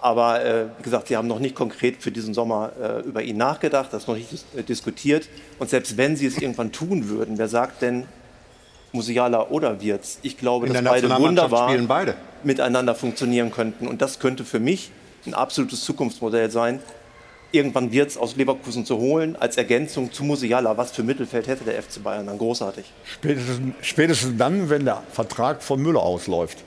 Aber 0.00 0.44
äh, 0.44 0.66
wie 0.78 0.82
gesagt, 0.82 1.08
sie 1.08 1.16
haben 1.16 1.28
noch 1.28 1.38
nicht 1.38 1.54
konkret 1.54 2.02
für 2.02 2.10
diesen 2.12 2.34
Sommer 2.34 2.72
äh, 2.80 3.00
über 3.00 3.22
ihn 3.22 3.36
nachgedacht, 3.36 3.92
das 3.92 4.06
noch 4.06 4.14
nicht 4.14 4.30
dis 4.30 4.44
äh, 4.54 4.62
diskutiert. 4.62 5.28
Und 5.58 5.70
selbst 5.70 5.96
wenn 5.96 6.14
sie 6.16 6.26
es 6.26 6.38
irgendwann 6.38 6.72
tun 6.72 7.08
würden, 7.08 7.38
wer 7.38 7.48
sagt 7.48 7.82
denn 7.82 8.04
Musiala 8.92 9.48
oder 9.48 9.80
Wirtz? 9.80 10.18
Ich 10.22 10.36
glaube, 10.38 10.66
In 10.66 10.74
dass 10.74 10.84
beide 10.84 11.10
wunderbar 11.18 11.74
beide. 11.88 12.14
miteinander 12.42 12.94
funktionieren 12.94 13.50
könnten. 13.50 13.88
Und 13.88 14.02
das 14.02 14.18
könnte 14.18 14.44
für 14.44 14.60
mich 14.60 14.90
ein 15.26 15.34
absolutes 15.34 15.80
Zukunftsmodell 15.82 16.50
sein, 16.50 16.80
irgendwann 17.54 17.92
Wirtz 17.92 18.16
aus 18.16 18.36
Leverkusen 18.36 18.84
zu 18.84 18.98
holen, 18.98 19.36
als 19.38 19.56
Ergänzung 19.56 20.12
zu 20.12 20.24
Musiala. 20.24 20.76
Was 20.76 20.90
für 20.92 21.02
Mittelfeld 21.02 21.46
hätte 21.46 21.64
der 21.64 21.82
FC 21.82 22.02
Bayern 22.02 22.26
dann? 22.26 22.38
Großartig. 22.38 22.84
Spätestens, 23.04 23.58
spätestens 23.82 24.36
dann, 24.36 24.68
wenn 24.70 24.84
der 24.84 25.02
Vertrag 25.12 25.62
von 25.62 25.80
Müller 25.80 26.02
ausläuft. 26.02 26.58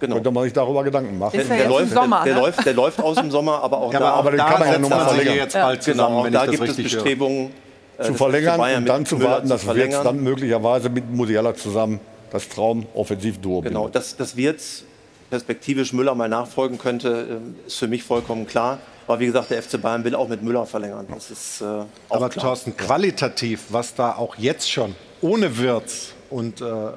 Genau. 0.00 0.14
Könnte 0.14 0.30
man 0.30 0.44
sich 0.44 0.52
darüber 0.54 0.82
Gedanken 0.82 1.18
machen. 1.18 1.36
Der, 1.36 1.44
der, 1.58 1.68
läuft, 1.68 1.94
der, 1.94 2.06
der, 2.24 2.34
läuft, 2.34 2.64
der 2.64 2.72
läuft 2.72 3.02
aus 3.02 3.16
dem 3.16 3.30
Sommer, 3.30 3.62
aber 3.62 3.78
auch 3.78 3.92
Ja, 3.92 3.98
da, 3.98 4.08
aber- 4.12 4.18
aber 4.18 4.30
den 4.30 4.38
da 4.38 4.44
kann 4.48 4.58
man 4.60 4.68
ja 4.68 4.74
setzt 4.74 4.82
noch 4.82 4.88
mal 4.90 4.98
sich 5.00 5.08
verlängern. 5.14 5.36
jetzt 5.36 5.52
bald 5.52 5.84
genau, 5.84 5.94
zusammen, 5.94 6.16
auch 6.16 6.24
wenn 6.24 6.32
da 6.32 6.44
ich 6.44 6.50
das 6.50 6.56
gibt 6.58 6.70
es 6.70 6.78
richtig 6.78 6.92
höre. 6.94 7.02
Bestrebungen, 7.02 7.50
äh, 7.98 8.04
zu 8.04 8.14
verlängern 8.14 8.76
und 8.78 8.86
dann 8.88 9.04
zu 9.06 9.16
Müller 9.16 9.30
warten, 9.30 9.48
dass 9.50 9.60
Wirtz 9.66 9.76
verlängern. 9.76 10.04
dann 10.04 10.20
möglicherweise 10.22 10.88
mit 10.88 11.10
Musiala 11.12 11.54
zusammen 11.54 12.00
das 12.30 12.48
Traum-Offensivduo 12.48 13.60
Genau, 13.60 13.88
dass, 13.88 14.16
dass 14.16 14.36
Wirtz 14.36 14.84
perspektivisch 15.30 15.92
Müller 15.92 16.14
mal 16.14 16.28
nachfolgen 16.28 16.78
könnte, 16.78 17.26
ähm, 17.30 17.54
ist 17.66 17.78
für 17.78 17.88
mich 17.88 18.02
vollkommen 18.02 18.46
klar. 18.46 18.78
Aber 19.06 19.20
wie 19.20 19.26
gesagt, 19.26 19.50
der 19.50 19.62
FC 19.62 19.80
Bayern 19.80 20.04
will 20.04 20.14
auch 20.14 20.28
mit 20.28 20.42
Müller 20.42 20.66
verlängern. 20.66 21.06
Das 21.12 21.30
ist 21.30 21.60
äh, 21.62 21.64
auch 21.64 21.86
Aber 22.10 22.28
klar. 22.28 22.44
Thorsten, 22.44 22.76
qualitativ, 22.76 23.64
was 23.70 23.94
da 23.94 24.14
auch 24.14 24.36
jetzt 24.36 24.70
schon 24.70 24.94
ohne 25.20 25.58
Wirtz 25.58 26.12
und 26.30 26.60
äh, 26.60 26.64
äh, 26.64 26.90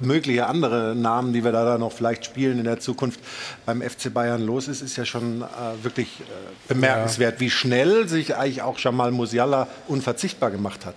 mögliche 0.00 0.46
andere 0.46 0.94
Namen, 0.94 1.32
die 1.32 1.44
wir 1.44 1.52
da, 1.52 1.78
noch 1.78 1.92
vielleicht 1.92 2.24
spielen 2.24 2.58
in 2.58 2.64
der 2.64 2.80
Zukunft 2.80 3.20
beim 3.66 3.82
FC 3.82 4.12
Bayern 4.12 4.44
los 4.44 4.68
ist, 4.68 4.82
ist 4.82 4.96
ja 4.96 5.04
schon 5.04 5.42
äh, 5.42 5.44
wirklich 5.82 6.20
äh, 6.20 6.24
bemerkenswert, 6.68 7.40
wie 7.40 7.50
schnell 7.50 8.08
sich 8.08 8.36
eigentlich 8.36 8.62
auch 8.62 8.78
Jamal 8.78 9.10
Musiala 9.10 9.68
unverzichtbar 9.88 10.50
gemacht 10.50 10.86
hat. 10.86 10.94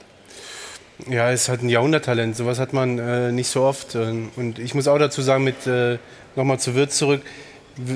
Ja, 1.05 1.31
es 1.31 1.47
hat 1.47 1.61
ein 1.61 1.69
Jahrhunderttalent. 1.69 2.35
Sowas 2.35 2.59
hat 2.59 2.73
man 2.73 2.97
äh, 2.97 3.31
nicht 3.31 3.49
so 3.49 3.61
oft. 3.63 3.93
Ähm, 3.95 4.31
Und 4.35 4.57
ich 4.57 4.73
muss 4.73 4.87
auch 4.87 4.97
dazu 4.97 5.21
sagen, 5.21 5.43
mit 5.43 5.67
äh, 5.67 5.99
nochmal 6.35 6.59
zu 6.59 6.73
Wirtz 6.73 6.97
zurück. 6.97 7.21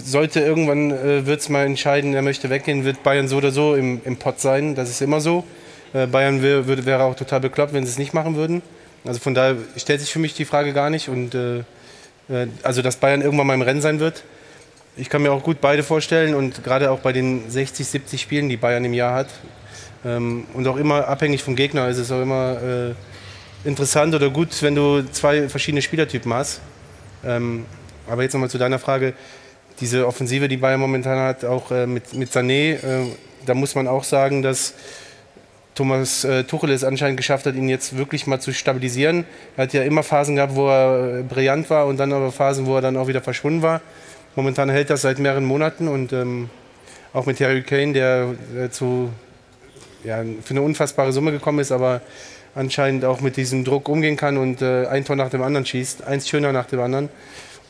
Sollte 0.06 0.41
irgendwann 0.41 0.91
äh, 0.91 1.26
Wirtz 1.26 1.49
mal 1.49 1.66
entscheiden, 1.66 2.14
er 2.14 2.22
möchte 2.22 2.52
weggehen, 2.52 2.86
wird 2.86 3.02
Bayern 3.02 3.28
so 3.28 3.38
oder 3.38 3.52
so 3.52 3.74
im, 3.74 4.02
im 4.06 4.18
Pott 4.18 4.39
sein. 4.39 4.76
Das 4.76 4.89
ist 4.89 5.02
immer 5.02 5.20
so. 5.20 5.43
Äh, 5.93 6.06
Bayern 6.06 6.43
wär, 6.43 6.68
würde, 6.68 6.86
wäre 6.86 7.04
auch 7.04 7.16
total 7.16 7.39
bekloppt, 7.39 7.74
wenn 7.74 7.86
sie 7.86 7.91
es 7.91 7.97
nicht 7.97 8.14
machen 8.14 8.36
würden. 8.36 8.62
Also 9.04 9.20
von 9.20 9.34
daher 9.34 9.56
stellt 9.78 9.99
sich 9.99 10.12
für 10.12 10.20
mich 10.20 10.36
die 10.36 10.45
Frage 10.45 10.72
gar 10.72 10.91
nicht. 10.91 11.10
Und 11.10 11.34
äh, 11.34 11.64
äh, 12.30 12.47
also, 12.62 12.84
dass 12.84 12.97
Bayern 12.97 13.22
irgendwann 13.22 13.47
mal 13.47 13.56
im 13.56 13.64
Rennen 13.64 13.82
sein 13.82 13.99
wird. 13.99 14.24
Ich 14.95 15.10
kann 15.10 15.24
mir 15.24 15.32
auch 15.32 15.41
gut 15.41 15.62
beide 15.62 15.84
vorstellen 15.84 16.36
und 16.36 16.64
gerade 16.64 16.91
auch 16.91 16.99
bei 16.99 17.14
den 17.14 17.49
60, 17.49 17.88
70 17.88 18.22
Spielen, 18.22 18.49
die 18.49 18.58
Bayern 18.58 18.86
im 18.86 18.93
Jahr 18.93 19.16
hat, 19.16 19.30
ähm, 20.04 20.45
und 20.54 20.68
auch 20.68 20.78
immer 20.78 21.08
abhängig 21.08 21.43
vom 21.43 21.56
Gegner 21.56 21.88
ist 21.88 21.97
es 21.97 22.12
auch 22.12 22.22
immer 22.22 22.58
äh, 22.62 23.68
interessant 23.68 24.16
oder 24.16 24.30
gut, 24.30 24.62
wenn 24.62 24.76
du 24.76 25.04
zwei 25.12 25.47
verschiedene 25.47 25.82
Spielertypen 25.82 26.34
hast. 26.34 26.62
Ähm, 27.24 27.66
aber 28.08 28.24
jetzt 28.24 28.34
nochmal 28.34 28.49
zu 28.49 28.58
deiner 28.58 28.80
Frage. 28.80 29.14
Diese 29.80 30.06
Offensive, 30.08 30.47
die 30.47 30.58
Bayern 30.58 30.80
momentan 30.80 31.20
hat, 31.20 31.45
auch 31.45 31.72
äh, 31.72 31.88
mit, 31.88 32.14
mit 32.14 32.30
Sané, 32.30 32.74
äh, 32.74 33.06
da 33.45 33.54
muss 33.54 33.76
man 33.76 33.88
auch 33.88 34.04
sagen, 34.04 34.41
dass 34.41 34.74
Thomas 35.76 36.24
äh, 36.24 36.43
Tuchel 36.43 36.72
es 36.72 36.84
anscheinend 36.84 37.18
geschafft 37.18 37.45
hat, 37.45 37.56
ihn 37.56 37.70
jetzt 37.70 37.97
wirklich 37.97 38.28
mal 38.28 38.39
zu 38.39 38.54
stabilisieren. 38.54 39.26
Er 39.56 39.64
hat 39.64 39.74
ja 39.74 39.84
immer 39.84 40.04
Phasen 40.04 40.36
gehabt, 40.36 40.56
wo 40.56 40.68
er 40.68 41.20
äh, 41.20 41.24
brillant 41.24 41.70
war 41.70 41.88
und 41.88 41.97
dann 41.97 42.12
aber 42.12 42.32
Phasen, 42.32 42.66
wo 42.66 42.76
er 42.76 42.82
dann 42.82 42.97
auch 42.97 43.08
wieder 43.08 43.22
verschwunden 43.22 43.62
war. 43.62 43.82
Momentan 44.36 44.70
hält 44.70 44.89
das 44.89 45.02
seit 45.02 45.20
mehreren 45.20 45.45
Monaten 45.45 45.88
und 45.88 46.14
ähm, 46.14 46.49
auch 47.14 47.26
mit 47.26 47.39
Harry 47.39 47.64
Kane, 47.64 47.93
der 47.93 48.36
äh, 48.58 48.70
zu 48.70 49.10
ja, 50.04 50.24
für 50.43 50.52
eine 50.52 50.62
unfassbare 50.62 51.12
Summe 51.12 51.32
gekommen 51.32 51.60
ist, 51.60 51.72
aber 51.72 52.02
anscheinend 52.56 53.06
auch 53.06 53.22
mit 53.22 53.38
diesem 53.38 53.64
Druck 53.64 53.88
umgehen 53.88 54.18
kann 54.18 54.38
und 54.38 54.62
äh, 54.62 54.88
ein 54.88 55.06
Tor 55.06 55.16
nach 55.16 55.30
dem 55.30 55.41
anderen 55.41 55.66
schießt, 55.66 56.04
eins 56.04 56.28
schöner 56.28 56.52
nach 56.52 56.66
dem 56.66 56.82
anderen. 56.82 57.10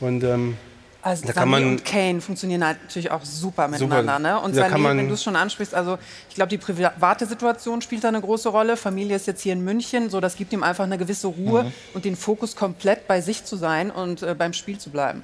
Und 0.00 0.24
ähm, 0.24 0.56
Also 1.02 1.24
da 1.26 1.32
kann 1.32 1.48
man 1.48 1.64
und 1.64 1.84
Kane 1.84 2.20
funktionieren 2.20 2.60
natürlich 2.60 3.10
auch 3.12 3.24
super 3.24 3.68
miteinander. 3.68 4.18
Ne? 4.18 4.40
Und 4.40 4.56
Da 4.56 4.68
wenn 4.72 5.08
du 5.08 5.14
es 5.14 5.22
schon 5.22 5.36
ansprichst, 5.36 5.74
also 5.74 5.98
ich 6.28 6.34
glaube, 6.34 6.48
die 6.48 6.58
private 6.58 7.26
Situation 7.26 7.80
spielt 7.80 8.02
da 8.02 8.08
eine 8.08 8.20
große 8.20 8.48
Rolle. 8.48 8.76
Familie 8.76 9.14
ist 9.14 9.26
jetzt 9.28 9.42
hier 9.42 9.52
in 9.52 9.62
München, 9.62 10.10
so 10.10 10.20
das 10.20 10.34
gibt 10.36 10.52
ihm 10.52 10.64
einfach 10.64 10.84
eine 10.84 10.98
gewisse 10.98 11.28
Ruhe 11.28 11.64
Mhm. 11.64 11.72
und 11.94 12.04
den 12.04 12.16
Fokus 12.16 12.56
komplett 12.56 13.06
bei 13.06 13.20
sich 13.20 13.44
zu 13.44 13.54
sein 13.56 13.90
und 13.92 14.22
äh, 14.22 14.34
beim 14.36 14.52
Spiel 14.52 14.78
zu 14.78 14.90
bleiben. 14.90 15.22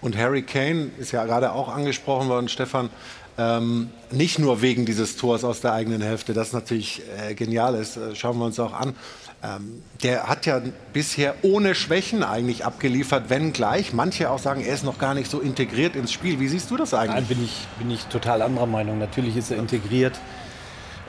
Und 0.00 0.16
Harry 0.16 0.42
Kane 0.42 0.90
ist 0.98 1.12
ja 1.12 1.24
gerade 1.24 1.52
auch 1.52 1.68
angesprochen 1.68 2.28
worden, 2.28 2.48
Stefan. 2.48 2.90
Ähm, 3.36 3.90
nicht 4.12 4.38
nur 4.38 4.62
wegen 4.62 4.86
dieses 4.86 5.16
Tors 5.16 5.42
aus 5.42 5.60
der 5.60 5.72
eigenen 5.72 6.00
Hälfte, 6.02 6.34
das 6.34 6.52
natürlich 6.52 7.02
äh, 7.18 7.34
genial 7.34 7.74
ist, 7.74 7.96
äh, 7.96 8.14
schauen 8.14 8.38
wir 8.38 8.44
uns 8.44 8.60
auch 8.60 8.72
an. 8.72 8.94
Ähm, 9.42 9.82
der 10.02 10.28
hat 10.28 10.46
ja 10.46 10.62
bisher 10.92 11.34
ohne 11.42 11.74
Schwächen 11.74 12.22
eigentlich 12.22 12.64
abgeliefert, 12.64 13.24
wenn 13.28 13.52
gleich. 13.52 13.92
Manche 13.92 14.30
auch 14.30 14.38
sagen, 14.38 14.62
er 14.62 14.72
ist 14.72 14.84
noch 14.84 14.98
gar 14.98 15.14
nicht 15.14 15.28
so 15.28 15.40
integriert 15.40 15.96
ins 15.96 16.12
Spiel. 16.12 16.38
Wie 16.38 16.46
siehst 16.46 16.70
du 16.70 16.76
das 16.76 16.94
eigentlich? 16.94 17.28
Nein, 17.28 17.36
bin 17.36 17.44
ich, 17.44 17.66
bin 17.78 17.90
ich 17.90 18.04
total 18.04 18.40
anderer 18.40 18.66
Meinung. 18.66 18.98
Natürlich 18.98 19.36
ist 19.36 19.50
er 19.50 19.58
integriert. 19.58 20.18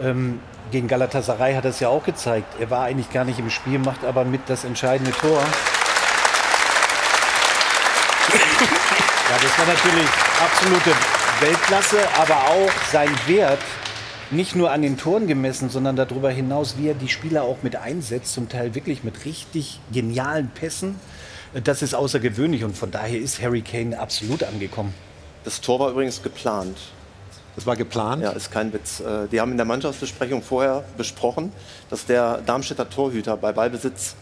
Ähm, 0.02 0.40
gegen 0.72 0.88
Galatasaray 0.88 1.54
hat 1.54 1.64
er 1.66 1.70
es 1.70 1.80
ja 1.80 1.90
auch 1.90 2.04
gezeigt. 2.04 2.60
Er 2.60 2.72
war 2.72 2.86
eigentlich 2.86 3.12
gar 3.12 3.24
nicht 3.24 3.38
im 3.38 3.52
Spiel, 3.52 3.78
macht 3.78 4.04
aber 4.04 4.26
mit 4.26 4.42
das 4.48 4.64
entscheidende 4.64 5.12
Tor. 5.12 5.42
Ja, 9.28 9.38
das 9.42 9.58
war 9.58 9.66
natürlich 9.66 10.08
absolute 10.40 10.92
Weltklasse, 11.46 11.98
aber 12.18 12.48
auch 12.48 12.72
sein 12.92 13.10
Wert 13.28 13.60
nicht 14.32 14.56
nur 14.56 14.72
an 14.72 14.82
den 14.82 14.98
Toren 14.98 15.28
gemessen, 15.28 15.70
sondern 15.70 15.96
darüber 15.96 16.32
hinaus, 16.32 16.74
wie 16.80 16.88
er 16.88 16.96
die 16.96 17.08
Spieler 17.08 17.44
auch 17.44 17.58
mit 17.62 17.76
einsetzt, 17.76 18.34
zum 18.34 18.50
Teil 18.50 18.74
wirklich 18.74 19.04
mit 19.04 19.26
richtig 19.26 19.80
genialen 19.94 20.50
Pässen. 20.50 20.96
Das 21.64 21.84
ist 21.84 21.94
außergewöhnlich 21.94 22.64
und 22.64 22.76
von 22.76 22.90
daher 22.90 23.20
ist 23.20 23.40
Harry 23.44 23.62
Kane 23.62 24.00
absolut 24.00 24.42
angekommen. 24.42 24.92
Das 25.44 25.62
Tor 25.62 25.80
war 25.80 25.92
übrigens 25.92 26.24
geplant. 26.24 26.80
Das 27.56 27.68
war 27.68 27.76
geplant? 27.76 28.24
Ja, 28.24 28.32
ist 28.32 28.52
kein 28.52 28.74
Witz. 28.74 29.02
Äh, 29.02 29.28
Die 29.32 29.40
haben 29.40 29.52
in 29.52 29.58
der 29.58 29.68
Mannschaftsbesprechung 29.68 30.42
vorher 30.42 30.84
besprochen, 30.98 31.52
dass 31.92 32.08
der 32.08 32.42
Darmstädter 32.44 32.90
Torhüter 32.90 33.38
bei 33.38 33.52
Ballbesitz 33.52 34.16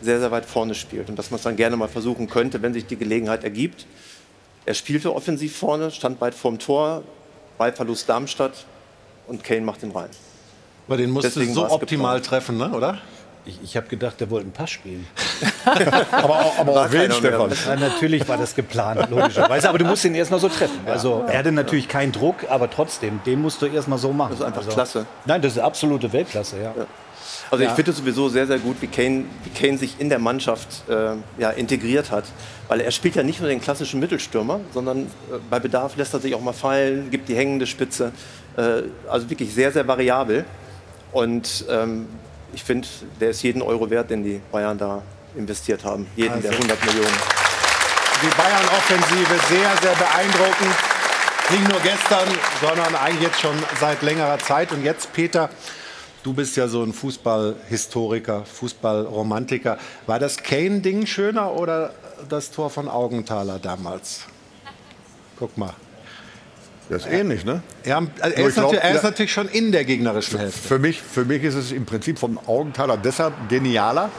sehr, 0.00 0.18
sehr 0.18 0.30
weit 0.30 0.46
vorne 0.46 0.74
spielt 0.74 1.10
und 1.10 1.18
dass 1.18 1.30
man 1.30 1.36
es 1.36 1.42
dann 1.42 1.56
gerne 1.56 1.76
mal 1.76 1.88
versuchen 1.88 2.26
könnte, 2.26 2.62
wenn 2.62 2.72
sich 2.72 2.86
die 2.86 2.96
Gelegenheit 2.96 3.44
ergibt. 3.44 3.84
Er 4.70 4.74
spielte 4.74 5.12
offensiv 5.12 5.56
vorne, 5.56 5.90
stand 5.90 6.20
weit 6.20 6.32
vorm 6.32 6.60
Tor, 6.60 7.02
Ballverlust 7.58 8.08
Darmstadt 8.08 8.52
und 9.26 9.42
Kane 9.42 9.62
macht 9.62 9.82
den 9.82 9.90
rein. 9.90 10.10
Aber 10.86 10.96
den 10.96 11.10
musst 11.10 11.24
Deswegen 11.24 11.52
du 11.56 11.62
so 11.62 11.70
optimal 11.70 12.20
geplant. 12.20 12.26
treffen, 12.26 12.56
ne? 12.56 12.70
oder? 12.70 12.98
Ich, 13.44 13.58
ich 13.64 13.76
habe 13.76 13.88
gedacht, 13.88 14.20
der 14.20 14.30
wollte 14.30 14.44
einen 14.44 14.52
Pass 14.52 14.70
spielen. 14.70 15.08
aber 16.12 16.44
auch, 16.44 16.56
aber 16.60 16.82
auch 16.82 16.92
wen. 16.92 17.10
Stefan? 17.10 17.50
Ja, 17.66 17.74
natürlich 17.74 18.28
war 18.28 18.36
das 18.36 18.54
geplant, 18.54 19.10
logischerweise. 19.10 19.68
Aber 19.68 19.78
du 19.78 19.86
musst 19.86 20.04
ihn 20.04 20.14
erstmal 20.14 20.38
so 20.38 20.48
treffen. 20.48 20.78
Also 20.86 21.24
er 21.26 21.40
hatte 21.40 21.50
natürlich 21.50 21.88
keinen 21.88 22.12
Druck, 22.12 22.48
aber 22.48 22.70
trotzdem, 22.70 23.20
den 23.26 23.42
musst 23.42 23.60
du 23.62 23.66
erstmal 23.66 23.98
so 23.98 24.12
machen. 24.12 24.30
Das 24.30 24.38
ist 24.38 24.46
einfach 24.46 24.60
also, 24.60 24.70
klasse. 24.70 25.06
Nein, 25.26 25.42
das 25.42 25.54
ist 25.54 25.58
absolute 25.58 26.12
Weltklasse, 26.12 26.62
ja. 26.62 26.74
Also 27.50 27.64
Ja. 27.64 27.70
ich 27.70 27.76
finde 27.76 27.90
es 27.90 27.96
sowieso 27.96 28.28
sehr, 28.28 28.46
sehr 28.46 28.58
gut, 28.58 28.76
wie 28.80 28.86
Kane, 28.86 29.24
wie 29.44 29.50
Kane 29.50 29.76
sich 29.76 29.96
in 29.98 30.08
der 30.08 30.20
Mannschaft 30.20 30.88
äh, 30.88 31.14
ja, 31.38 31.50
integriert 31.50 32.10
hat. 32.10 32.24
Weil 32.68 32.80
er 32.80 32.92
spielt 32.92 33.16
ja 33.16 33.24
nicht 33.24 33.40
nur 33.40 33.48
den 33.48 33.60
klassischen 33.60 33.98
Mittelstürmer, 33.98 34.60
sondern 34.72 35.02
äh, 35.06 35.08
bei 35.50 35.58
Bedarf 35.58 35.96
lässt 35.96 36.14
er 36.14 36.20
sich 36.20 36.34
auch 36.34 36.40
mal 36.40 36.52
fallen, 36.52 37.10
gibt 37.10 37.28
die 37.28 37.34
hängende 37.34 37.66
Spitze. 37.66 38.12
Äh, 38.56 38.82
also 39.08 39.28
wirklich 39.28 39.52
sehr, 39.52 39.72
sehr 39.72 39.86
variabel. 39.88 40.44
Und 41.10 41.64
ähm, 41.68 42.06
ich 42.52 42.62
finde, 42.62 42.86
der 43.20 43.30
ist 43.30 43.42
jeden 43.42 43.62
Euro 43.62 43.90
wert, 43.90 44.10
den 44.10 44.22
die 44.22 44.40
Bayern 44.52 44.78
da 44.78 45.02
investiert 45.36 45.84
haben. 45.84 46.06
Jeden 46.14 46.34
Also. 46.34 46.48
der 46.48 46.52
100 46.56 46.84
Millionen. 46.84 47.16
Die 48.22 48.36
Bayern-Offensive 48.36 49.34
sehr, 49.48 49.70
sehr 49.82 49.96
beeindruckend. 49.96 50.74
Nicht 51.50 51.68
nur 51.68 51.80
gestern, 51.80 52.28
sondern 52.60 52.94
eigentlich 52.94 53.22
jetzt 53.22 53.40
schon 53.40 53.56
seit 53.80 54.02
längerer 54.02 54.38
Zeit. 54.38 54.70
Und 54.70 54.84
jetzt, 54.84 55.12
Peter, 55.12 55.48
du 56.22 56.32
bist 56.32 56.56
ja 56.56 56.68
so 56.68 56.82
ein 56.82 56.92
Fußballhistoriker, 56.92 58.44
Fußballromantiker. 58.44 59.78
War 60.06 60.18
das 60.18 60.42
Kane-Ding 60.42 61.06
schöner 61.06 61.52
oder 61.52 61.92
das 62.28 62.50
Tor 62.50 62.70
von 62.70 62.88
Augenthaler 62.88 63.58
damals? 63.58 64.22
Guck 65.38 65.56
mal. 65.56 65.74
Das 66.88 67.06
ist 67.06 67.12
ähnlich, 67.12 67.44
ne? 67.44 67.62
Ja, 67.84 67.98
also 67.98 68.36
er, 68.36 68.46
ist 68.48 68.54
glaub, 68.54 68.72
natürlich, 68.72 68.84
er 68.84 68.94
ist 68.96 69.02
natürlich 69.04 69.32
schon 69.32 69.48
in 69.48 69.70
der 69.70 69.84
gegnerischen 69.84 70.40
Hälfte. 70.40 70.68
Für 70.68 70.78
mich, 70.80 71.00
für 71.00 71.24
mich 71.24 71.44
ist 71.44 71.54
es 71.54 71.70
im 71.70 71.86
Prinzip 71.86 72.18
vom 72.18 72.38
Augenthaler 72.48 72.96
deshalb 72.96 73.48
genialer. 73.48 74.10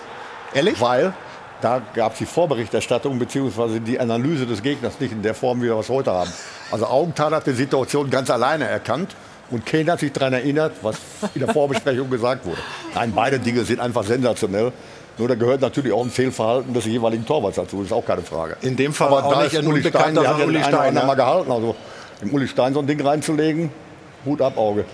Ehrlich? 0.54 0.80
Weil 0.80 1.14
da 1.60 1.82
gab 1.94 2.14
es 2.14 2.20
die 2.20 2.26
Vorberichterstattung 2.26 3.20
bzw. 3.20 3.80
die 3.82 4.00
Analyse 4.00 4.46
des 4.46 4.64
Gegners 4.64 5.00
nicht 5.02 5.12
in 5.12 5.22
der 5.22 5.36
Form, 5.36 5.62
wie 5.62 5.66
wir 5.66 5.76
es 5.76 5.90
heute 5.90 6.12
haben. 6.12 6.32
Also 6.72 6.86
Augenthaler 6.86 7.38
hat 7.38 7.48
die 7.48 7.52
Situation 7.52 8.10
ganz 8.10 8.30
alleine 8.30 8.66
erkannt 8.68 9.16
und 9.52 9.66
Kane 9.66 9.92
hat 9.92 10.00
sich 10.00 10.12
daran 10.12 10.34
erinnert, 10.34 10.74
was 10.82 10.96
in 11.36 11.42
der 11.42 11.54
Vorbesprechung 11.54 12.10
gesagt 12.10 12.46
wurde. 12.46 12.60
Nein, 12.96 13.12
beide 13.16 13.40
Dinge 13.40 13.64
sind 13.64 13.80
einfach 13.80 14.04
sensationell. 14.04 14.72
Nur 15.18 15.28
da 15.28 15.36
gehört 15.36 15.62
natürlich 15.62 15.92
auch 15.94 16.04
ein 16.04 16.10
Fehlverhalten 16.10 16.74
des 16.74 16.86
jeweiligen 16.86 17.26
Torwarts 17.26 17.58
dazu, 17.58 17.78
das 17.78 17.88
ist 17.88 17.94
auch 17.94 18.06
keine 18.06 18.22
Frage. 18.22 18.58
In 18.62 18.76
dem 18.76 18.94
Fall 18.94 19.10
Aber 19.10 19.26
auch 19.26 19.34
da 19.34 19.44
nicht 19.44 19.54
ist 19.54 19.66
Uli 19.66 19.84
Stein, 19.84 20.16
der 20.16 20.28
hat 20.28 20.40
den 20.40 20.48
Uli 20.48 20.58
einen 20.58 20.66
Stein, 20.66 20.80
anderen 20.80 20.96
ja. 20.96 21.06
mal 21.06 21.16
gehalten. 21.16 21.52
Also 21.52 21.76
dem 22.22 22.34
Uli 22.34 22.48
Stein 22.48 22.74
so 22.74 22.80
ein 22.80 22.88
Ding 22.88 23.06
reinzulegen, 23.06 23.72
Hut 24.26 24.42
ab, 24.42 24.58
Auge. 24.58 24.86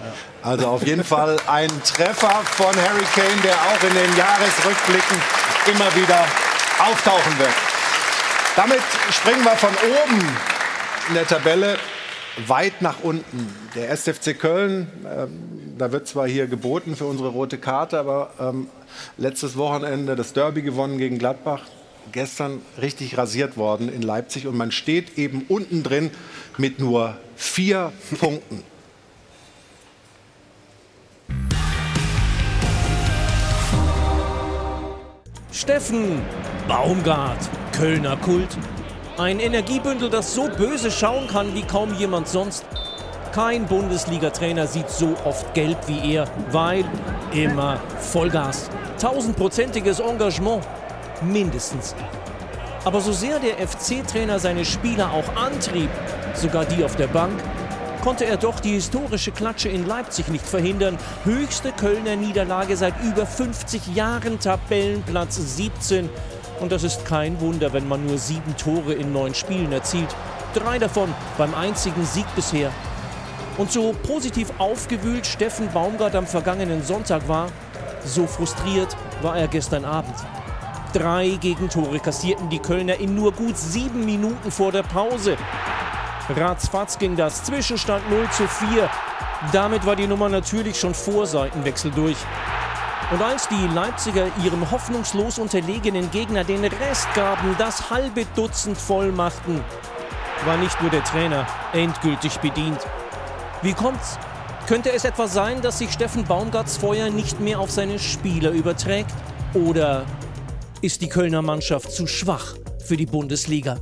Also 0.41 0.67
auf 0.67 0.85
jeden 0.85 1.03
Fall 1.03 1.37
ein 1.47 1.69
Treffer 1.83 2.41
von 2.43 2.75
Harry 2.75 3.05
Kane, 3.15 3.41
der 3.43 3.53
auch 3.53 3.83
in 3.83 3.93
den 3.93 4.17
Jahresrückblicken 4.17 5.17
immer 5.71 5.95
wieder 5.95 6.25
auftauchen 6.79 7.37
wird. 7.37 7.53
Damit 8.55 8.81
springen 9.11 9.43
wir 9.43 9.51
von 9.51 9.69
oben 9.69 10.19
in 11.09 11.13
der 11.13 11.27
Tabelle 11.27 11.77
weit 12.45 12.81
nach 12.81 13.03
unten. 13.03 13.47
Der 13.75 13.89
SFC 13.89 14.37
Köln, 14.37 14.87
ähm, 15.05 15.75
da 15.77 15.91
wird 15.91 16.07
zwar 16.07 16.27
hier 16.27 16.47
geboten 16.47 16.95
für 16.95 17.05
unsere 17.05 17.29
rote 17.29 17.57
Karte, 17.57 17.99
aber 17.99 18.31
ähm, 18.39 18.67
letztes 19.17 19.57
Wochenende 19.57 20.15
das 20.15 20.33
Derby 20.33 20.61
gewonnen 20.61 20.97
gegen 20.97 21.17
Gladbach. 21.17 21.63
Gestern 22.11 22.61
richtig 22.81 23.17
rasiert 23.17 23.57
worden 23.57 23.91
in 23.91 24.01
Leipzig 24.01 24.47
und 24.47 24.55
man 24.55 24.71
steht 24.71 25.17
eben 25.17 25.45
unten 25.49 25.83
drin 25.83 26.11
mit 26.57 26.79
nur 26.79 27.17
vier 27.35 27.91
Punkten. 28.19 28.63
Steffen 35.51 36.21
Baumgart, 36.67 37.49
Kölner 37.73 38.15
Kult. 38.17 38.57
Ein 39.17 39.39
Energiebündel, 39.39 40.11
das 40.11 40.35
so 40.35 40.47
böse 40.47 40.91
schauen 40.91 41.25
kann 41.25 41.55
wie 41.55 41.63
kaum 41.63 41.91
jemand 41.95 42.27
sonst. 42.27 42.63
Kein 43.31 43.65
Bundesliga-Trainer 43.65 44.67
sieht 44.67 44.91
so 44.91 45.15
oft 45.25 45.55
gelb 45.55 45.79
wie 45.87 46.13
er, 46.13 46.27
weil 46.51 46.85
immer 47.33 47.79
Vollgas. 47.99 48.69
Tausendprozentiges 49.01 50.01
Engagement. 50.01 50.63
Mindestens. 51.23 51.95
Aber 52.85 53.01
so 53.01 53.11
sehr 53.11 53.39
der 53.39 53.67
FC-Trainer 53.67 54.37
seine 54.37 54.63
Spieler 54.63 55.11
auch 55.11 55.35
antrieb, 55.35 55.89
sogar 56.35 56.65
die 56.65 56.83
auf 56.83 56.95
der 56.95 57.07
Bank, 57.07 57.41
konnte 58.03 58.25
er 58.25 58.37
doch 58.37 58.59
die 58.59 58.73
historische 58.73 59.31
Klatsche 59.31 59.69
in 59.69 59.87
Leipzig 59.87 60.27
nicht 60.27 60.45
verhindern. 60.45 60.99
Höchste 61.23 61.71
Kölner 61.71 62.15
Niederlage 62.15 62.77
seit 62.77 62.93
über 63.03 63.25
50 63.25 63.95
Jahren, 63.95 64.39
Tabellenplatz 64.39 65.37
17. 65.57 66.07
Und 66.59 66.71
das 66.71 66.83
ist 66.83 67.05
kein 67.05 67.39
Wunder, 67.39 67.73
wenn 67.73 67.87
man 67.87 68.05
nur 68.05 68.17
sieben 68.17 68.55
Tore 68.57 68.93
in 68.93 69.13
neun 69.13 69.33
Spielen 69.33 69.71
erzielt. 69.71 70.15
Drei 70.53 70.79
davon 70.79 71.13
beim 71.37 71.53
einzigen 71.53 72.05
Sieg 72.05 72.25
bisher. 72.35 72.71
Und 73.57 73.71
so 73.71 73.93
positiv 74.03 74.51
aufgewühlt 74.57 75.25
Steffen 75.25 75.71
Baumgart 75.71 76.15
am 76.15 76.27
vergangenen 76.27 76.83
Sonntag 76.83 77.27
war, 77.27 77.47
so 78.05 78.27
frustriert 78.27 78.95
war 79.21 79.37
er 79.37 79.47
gestern 79.47 79.85
Abend. 79.85 80.15
Drei 80.93 81.37
Gegentore 81.41 81.99
kassierten 81.99 82.49
die 82.49 82.59
Kölner 82.59 82.99
in 82.99 83.15
nur 83.15 83.31
gut 83.33 83.57
sieben 83.57 84.05
Minuten 84.05 84.51
vor 84.51 84.71
der 84.71 84.83
Pause. 84.83 85.37
Ratzfatz 86.35 86.97
ging 86.97 87.15
das. 87.15 87.43
Zwischenstand 87.43 88.09
0 88.09 88.29
zu 88.31 88.47
4. 88.47 88.89
Damit 89.51 89.85
war 89.85 89.95
die 89.95 90.07
Nummer 90.07 90.29
natürlich 90.29 90.79
schon 90.79 90.93
vor 90.93 91.25
Seitenwechsel 91.25 91.91
durch. 91.91 92.17
Und 93.09 93.21
als 93.21 93.47
die 93.47 93.67
Leipziger 93.73 94.27
ihrem 94.43 94.69
hoffnungslos 94.69 95.39
unterlegenen 95.39 96.11
Gegner 96.11 96.43
den 96.43 96.65
Rest 96.65 97.07
gaben, 97.13 97.55
das 97.57 97.89
halbe 97.89 98.25
Dutzend 98.35 98.77
voll 98.77 99.13
machten, 99.13 99.63
war 100.45 100.57
nicht 100.57 100.81
nur 100.81 100.91
der 100.91 101.05
Trainer 101.05 101.47
endgültig 101.71 102.37
bedient. 102.39 102.79
Wie 103.61 103.73
kommt's? 103.73 104.19
Könnte 104.67 104.91
es 104.91 105.05
etwa 105.05 105.29
sein, 105.29 105.61
dass 105.61 105.77
sich 105.77 105.93
Steffen 105.93 106.25
Baumgarts 106.25 106.75
Feuer 106.75 107.09
nicht 107.09 107.39
mehr 107.39 107.61
auf 107.61 107.71
seine 107.71 107.97
Spieler 107.97 108.51
überträgt? 108.51 109.11
Oder 109.53 110.05
ist 110.81 111.01
die 111.01 111.07
Kölner 111.07 111.41
Mannschaft 111.41 111.93
zu 111.93 112.07
schwach 112.07 112.55
für 112.85 112.97
die 112.97 113.05
Bundesliga? 113.05 113.77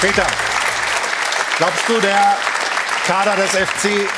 Peter, 0.00 0.26
glaubst 1.58 1.88
du, 1.88 2.00
der 2.00 2.36
Kader 3.06 3.36
des 3.36 3.50
FC 3.50 4.08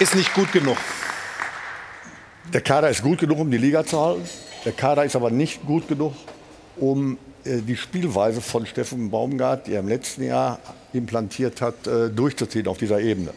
ist 0.00 0.14
nicht 0.14 0.34
gut 0.34 0.52
genug? 0.52 0.76
Der 2.52 2.60
Kader 2.60 2.90
ist 2.90 3.02
gut 3.02 3.18
genug, 3.18 3.38
um 3.38 3.50
die 3.50 3.58
Liga 3.58 3.84
zu 3.84 4.00
halten. 4.00 4.28
Der 4.64 4.72
Kader 4.72 5.04
ist 5.04 5.16
aber 5.16 5.30
nicht 5.30 5.64
gut 5.66 5.88
genug, 5.88 6.12
um 6.76 7.18
äh, 7.44 7.60
die 7.60 7.76
Spielweise 7.76 8.40
von 8.40 8.66
Steffen 8.66 9.10
Baumgart, 9.10 9.66
die 9.66 9.72
er 9.72 9.80
im 9.80 9.88
letzten 9.88 10.24
Jahr 10.24 10.58
implantiert 10.92 11.60
hat, 11.60 11.86
äh, 11.86 12.10
durchzuziehen 12.10 12.68
auf 12.68 12.78
dieser 12.78 13.00
Ebene. 13.00 13.32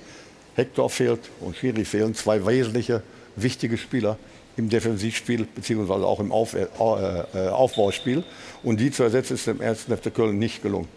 Hector 0.56 0.90
fehlt 0.90 1.20
und 1.40 1.56
Schiri 1.56 1.86
fehlen 1.86 2.16
zwei 2.16 2.46
wesentliche, 2.46 3.02
wichtige 3.36 3.78
Spieler 3.78 4.18
im 4.58 4.70
Defensivspiel 4.70 5.48
beziehungsweise 5.56 6.06
auch 6.06 6.20
im 6.20 6.32
Auf, 6.32 6.54
äh, 6.54 6.64
äh, 6.64 7.50
Aufbauspiel. 7.50 8.24
Und 8.64 8.80
die 8.80 8.92
zu 8.92 9.04
ersetzen 9.04 9.36
ist 9.36 9.48
dem 9.48 9.62
1. 9.62 9.86
FC 9.86 10.14
Köln 10.14 10.38
nicht 10.40 10.64
gelungen. 10.64 10.88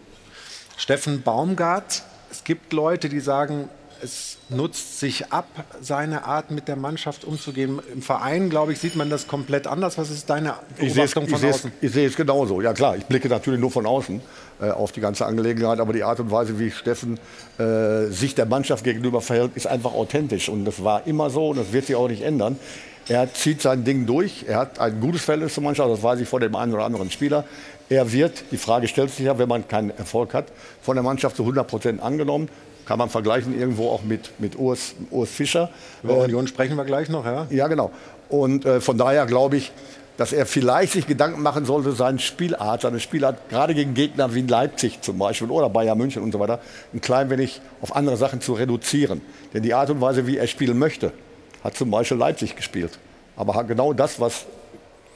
Steffen 0.77 1.21
Baumgart, 1.21 2.03
es 2.31 2.43
gibt 2.43 2.73
Leute, 2.73 3.07
die 3.07 3.19
sagen, 3.19 3.69
es 4.03 4.37
nutzt 4.49 4.99
sich 4.99 5.31
ab, 5.31 5.47
seine 5.81 6.25
Art 6.25 6.51
mit 6.51 6.67
der 6.67 6.75
Mannschaft 6.75 7.23
umzugehen. 7.23 7.79
Im 7.93 8.01
Verein, 8.01 8.49
glaube 8.49 8.73
ich, 8.73 8.79
sieht 8.79 8.95
man 8.95 9.09
das 9.09 9.27
komplett 9.27 9.67
anders. 9.67 9.97
Was 9.97 10.09
ist 10.09 10.29
deine 10.29 10.55
Ich 10.77 10.93
Beobachtung 10.93 11.23
ich, 11.23 11.29
von 11.29 11.43
es, 11.43 11.55
außen? 11.55 11.71
ich 11.81 11.91
sehe 11.91 12.07
es 12.07 12.15
genauso. 12.15 12.61
Ja 12.61 12.73
klar, 12.73 12.97
ich 12.97 13.05
blicke 13.05 13.29
natürlich 13.29 13.59
nur 13.59 13.71
von 13.71 13.85
außen 13.85 14.21
äh, 14.61 14.69
auf 14.69 14.91
die 14.91 15.01
ganze 15.01 15.25
Angelegenheit, 15.25 15.79
aber 15.79 15.93
die 15.93 16.03
Art 16.03 16.19
und 16.19 16.31
Weise, 16.31 16.59
wie 16.59 16.71
Steffen 16.71 17.19
äh, 17.57 18.07
sich 18.07 18.35
der 18.35 18.45
Mannschaft 18.45 18.83
gegenüber 18.83 19.21
verhält, 19.21 19.51
ist 19.55 19.67
einfach 19.67 19.93
authentisch. 19.93 20.49
Und 20.49 20.65
das 20.65 20.83
war 20.83 21.07
immer 21.07 21.29
so 21.29 21.49
und 21.49 21.57
das 21.57 21.71
wird 21.71 21.85
sich 21.85 21.95
auch 21.95 22.09
nicht 22.09 22.23
ändern. 22.23 22.57
Er 23.07 23.33
zieht 23.33 23.61
sein 23.61 23.83
Ding 23.83 24.05
durch. 24.05 24.45
Er 24.47 24.57
hat 24.57 24.79
ein 24.79 24.99
gutes 24.99 25.23
Verhältnis 25.23 25.53
zur 25.53 25.63
Mannschaft, 25.63 25.89
das 25.89 26.03
weiß 26.03 26.19
ich 26.19 26.27
vor 26.27 26.39
dem 26.39 26.55
einen 26.55 26.73
oder 26.73 26.85
anderen 26.85 27.09
Spieler. 27.11 27.45
Er 27.89 28.11
wird, 28.13 28.43
die 28.51 28.57
Frage 28.57 28.87
stellt 28.87 29.09
sich 29.09 29.25
ja, 29.25 29.37
wenn 29.37 29.49
man 29.49 29.67
keinen 29.67 29.89
Erfolg 29.89 30.33
hat, 30.33 30.45
von 30.81 30.95
der 30.95 31.03
Mannschaft 31.03 31.35
zu 31.35 31.43
100 31.43 31.67
Prozent 31.67 32.01
angenommen. 32.01 32.47
Kann 32.91 32.99
man 32.99 33.09
vergleichen 33.09 33.57
irgendwo 33.57 33.87
auch 33.87 34.03
mit, 34.03 34.31
mit 34.37 34.59
Urs, 34.59 34.95
Urs 35.11 35.29
Fischer. 35.29 35.69
Über 36.03 36.17
Äh, 36.17 36.23
Union 36.25 36.45
sprechen 36.45 36.75
wir 36.75 36.83
gleich 36.83 37.07
noch, 37.07 37.23
ja? 37.25 37.47
ja, 37.49 37.69
genau. 37.69 37.89
Und 38.27 38.65
äh, 38.65 38.81
von 38.81 38.97
daher 38.97 39.25
glaube 39.27 39.55
ich, 39.55 39.71
dass 40.17 40.33
er 40.33 40.45
vielleicht 40.45 40.91
sich 40.91 41.07
Gedanken 41.07 41.41
machen 41.41 41.63
sollte, 41.63 41.93
seine 41.93 42.19
Spielart, 42.19 42.81
seine 42.81 42.99
Spielart 42.99 43.47
gerade 43.47 43.75
gegen 43.75 43.93
Gegner 43.93 44.35
wie 44.35 44.41
in 44.41 44.49
Leipzig 44.49 45.01
zum 45.01 45.17
Beispiel 45.19 45.49
oder 45.51 45.69
Bayern 45.69 45.97
München 45.97 46.21
und 46.21 46.33
so 46.33 46.41
weiter, 46.41 46.59
ein 46.93 46.99
klein 46.99 47.29
wenig 47.29 47.61
auf 47.81 47.95
andere 47.95 48.17
Sachen 48.17 48.41
zu 48.41 48.55
reduzieren. 48.55 49.21
Denn 49.53 49.63
die 49.63 49.73
Art 49.73 49.89
und 49.89 50.01
Weise, 50.01 50.27
wie 50.27 50.35
er 50.35 50.47
spielen 50.47 50.77
möchte, 50.77 51.13
hat 51.63 51.77
zum 51.77 51.91
Beispiel 51.91 52.17
Leipzig 52.17 52.57
gespielt. 52.57 52.99
Aber 53.37 53.55
hat 53.55 53.69
genau 53.69 53.93
das, 53.93 54.19
was 54.19 54.47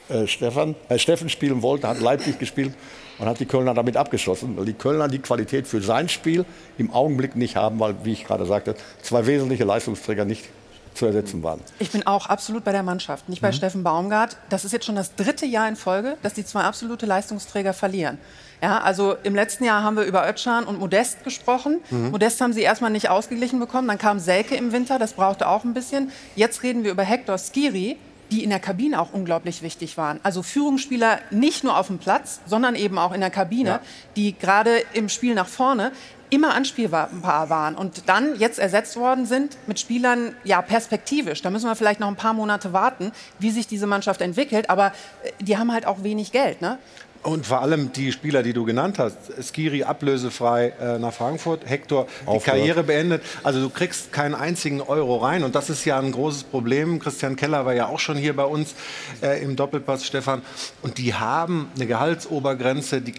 äh, 0.10 0.28
Stefan, 0.28 0.76
äh, 0.90 1.00
Steffen 1.00 1.30
spielen 1.30 1.62
wollte, 1.62 1.88
hat 1.88 2.00
Leipzig 2.00 2.40
gespielt 2.40 2.74
und 3.18 3.28
hat 3.28 3.40
die 3.40 3.46
Kölner 3.46 3.74
damit 3.74 3.98
abgeschossen, 3.98 4.58
weil 4.58 4.66
die 4.66 4.74
Kölner 4.74 5.08
die 5.08 5.20
Qualität 5.20 5.68
für 5.68 5.82
sein 5.82 6.10
Spiel 6.10 6.46
im 6.78 6.92
Augenblick 6.92 7.36
nicht 7.36 7.56
haben, 7.56 7.80
weil, 7.80 7.96
wie 8.04 8.14
ich 8.14 8.26
gerade 8.26 8.46
sagte, 8.46 8.76
zwei 9.02 9.26
wesentliche 9.26 9.64
Leistungsträger 9.64 10.26
nicht 10.26 10.46
zu 10.94 11.06
ersetzen 11.06 11.44
waren. 11.44 11.60
Ich 11.80 11.92
bin 11.92 12.08
auch 12.08 12.28
absolut 12.28 12.64
bei 12.64 12.72
der 12.72 12.84
Mannschaft, 12.84 13.28
nicht 13.30 13.42
bei 13.42 13.52
Steffen 13.52 13.84
Baumgart. 13.84 14.38
Das 14.50 14.64
ist 14.66 14.72
jetzt 14.72 14.86
schon 14.86 14.96
das 14.96 15.16
dritte 15.16 15.46
Jahr 15.46 15.68
in 15.68 15.76
Folge, 15.76 16.18
dass 16.24 16.34
die 16.34 16.46
zwei 16.46 16.62
absolute 16.62 17.06
Leistungsträger 17.06 17.74
verlieren. 17.74 18.18
Ja, 18.62 18.80
also 18.80 19.16
im 19.24 19.36
letzten 19.36 19.66
Jahr 19.66 19.84
haben 19.84 19.98
wir 19.98 20.04
über 20.04 20.28
Özcan 20.28 20.64
und 20.64 20.80
Modest 20.80 21.24
gesprochen. 21.24 21.82
Mhm. 21.90 22.12
Modest 22.12 22.40
haben 22.40 22.54
sie 22.54 22.62
erstmal 22.62 22.92
nicht 22.92 23.10
ausgeglichen 23.10 23.60
bekommen. 23.60 23.88
Dann 23.88 23.98
kam 23.98 24.20
Selke 24.20 24.56
im 24.56 24.72
Winter, 24.72 24.98
das 24.98 25.14
brauchte 25.14 25.48
auch 25.48 25.66
ein 25.66 25.74
bisschen. 25.74 26.12
Jetzt 26.36 26.64
reden 26.64 26.84
wir 26.84 26.92
über 26.92 27.04
Hector 27.04 27.38
Skiri, 27.38 27.98
die 28.36 28.44
in 28.44 28.50
der 28.50 28.60
Kabine 28.60 29.00
auch 29.00 29.14
unglaublich 29.14 29.62
wichtig 29.62 29.98
waren. 29.98 30.20
Also 30.22 30.44
Führungsspieler 30.44 31.20
nicht 31.32 31.64
nur 31.64 31.78
auf 31.78 31.88
dem 31.88 32.00
Platz, 32.00 32.42
sondern 32.46 32.76
eben 32.76 32.98
auch 32.98 33.14
in 33.14 33.22
der 33.22 33.30
Kabine, 33.30 33.80
die 34.18 34.38
gerade 34.38 34.84
im 34.92 35.08
Spiel 35.08 35.36
nach 35.36 35.48
vorne 35.48 35.94
immer 36.30 36.54
anspielbar 36.54 37.10
waren 37.22 37.76
und 37.76 38.10
dann 38.10 38.38
jetzt 38.38 38.60
ersetzt 38.60 38.98
worden 38.98 39.26
sind 39.26 39.58
mit 39.68 39.80
Spielern, 39.80 40.36
ja, 40.44 40.62
perspektivisch. 40.62 41.42
Da 41.42 41.50
müssen 41.50 41.68
wir 41.68 41.76
vielleicht 41.76 42.02
noch 42.02 42.10
ein 42.10 42.18
paar 42.18 42.34
Monate 42.34 42.74
warten, 42.74 43.14
wie 43.40 43.52
sich 43.52 43.68
diese 43.68 43.88
Mannschaft 43.88 44.20
entwickelt. 44.20 44.70
Aber 44.70 44.88
äh, 44.88 45.32
die 45.40 45.58
haben 45.58 45.72
halt 45.72 45.86
auch 45.86 46.04
wenig 46.04 46.34
Geld. 46.34 46.62
Ne? 46.62 46.78
Und 47.26 47.48
vor 47.48 47.62
allem 47.62 47.92
die 47.92 48.12
Spieler, 48.12 48.44
die 48.44 48.54
du 48.54 48.66
genannt 48.66 49.00
hast. 49.00 49.18
Skiri 49.42 49.84
ablösefrei 49.84 50.74
äh, 50.80 51.00
nach 51.00 51.12
Frankfurt, 51.12 51.68
Hector 51.68 52.06
die 52.06 52.28
Aufhört. 52.28 52.44
Karriere 52.44 52.84
beendet. 52.84 53.24
Also 53.42 53.62
du 53.62 53.70
kriegst 53.72 54.14
keinen 54.14 54.36
einzigen 54.36 54.80
Euro 54.80 55.18
rein. 55.18 55.44
Und 55.44 55.56
das 55.56 55.72
ist 55.72 55.86
ja 55.86 55.98
ein 55.98 56.12
großes 56.12 56.44
Problem. 56.44 57.00
Christian 57.00 57.36
Keller 57.36 57.66
war 57.66 57.74
ja 57.74 57.88
auch 57.88 58.00
schon 58.00 58.16
hier 58.16 58.36
bei 58.36 58.44
uns 58.44 58.76
äh, 59.24 59.42
im 59.42 59.56
Doppelpass, 59.56 60.06
Stefan. 60.06 60.44
Und 60.84 61.00
die 61.00 61.16
haben 61.16 61.72
eine 61.76 61.88
Gehaltsobergrenze, 61.88 63.02
die 63.02 63.16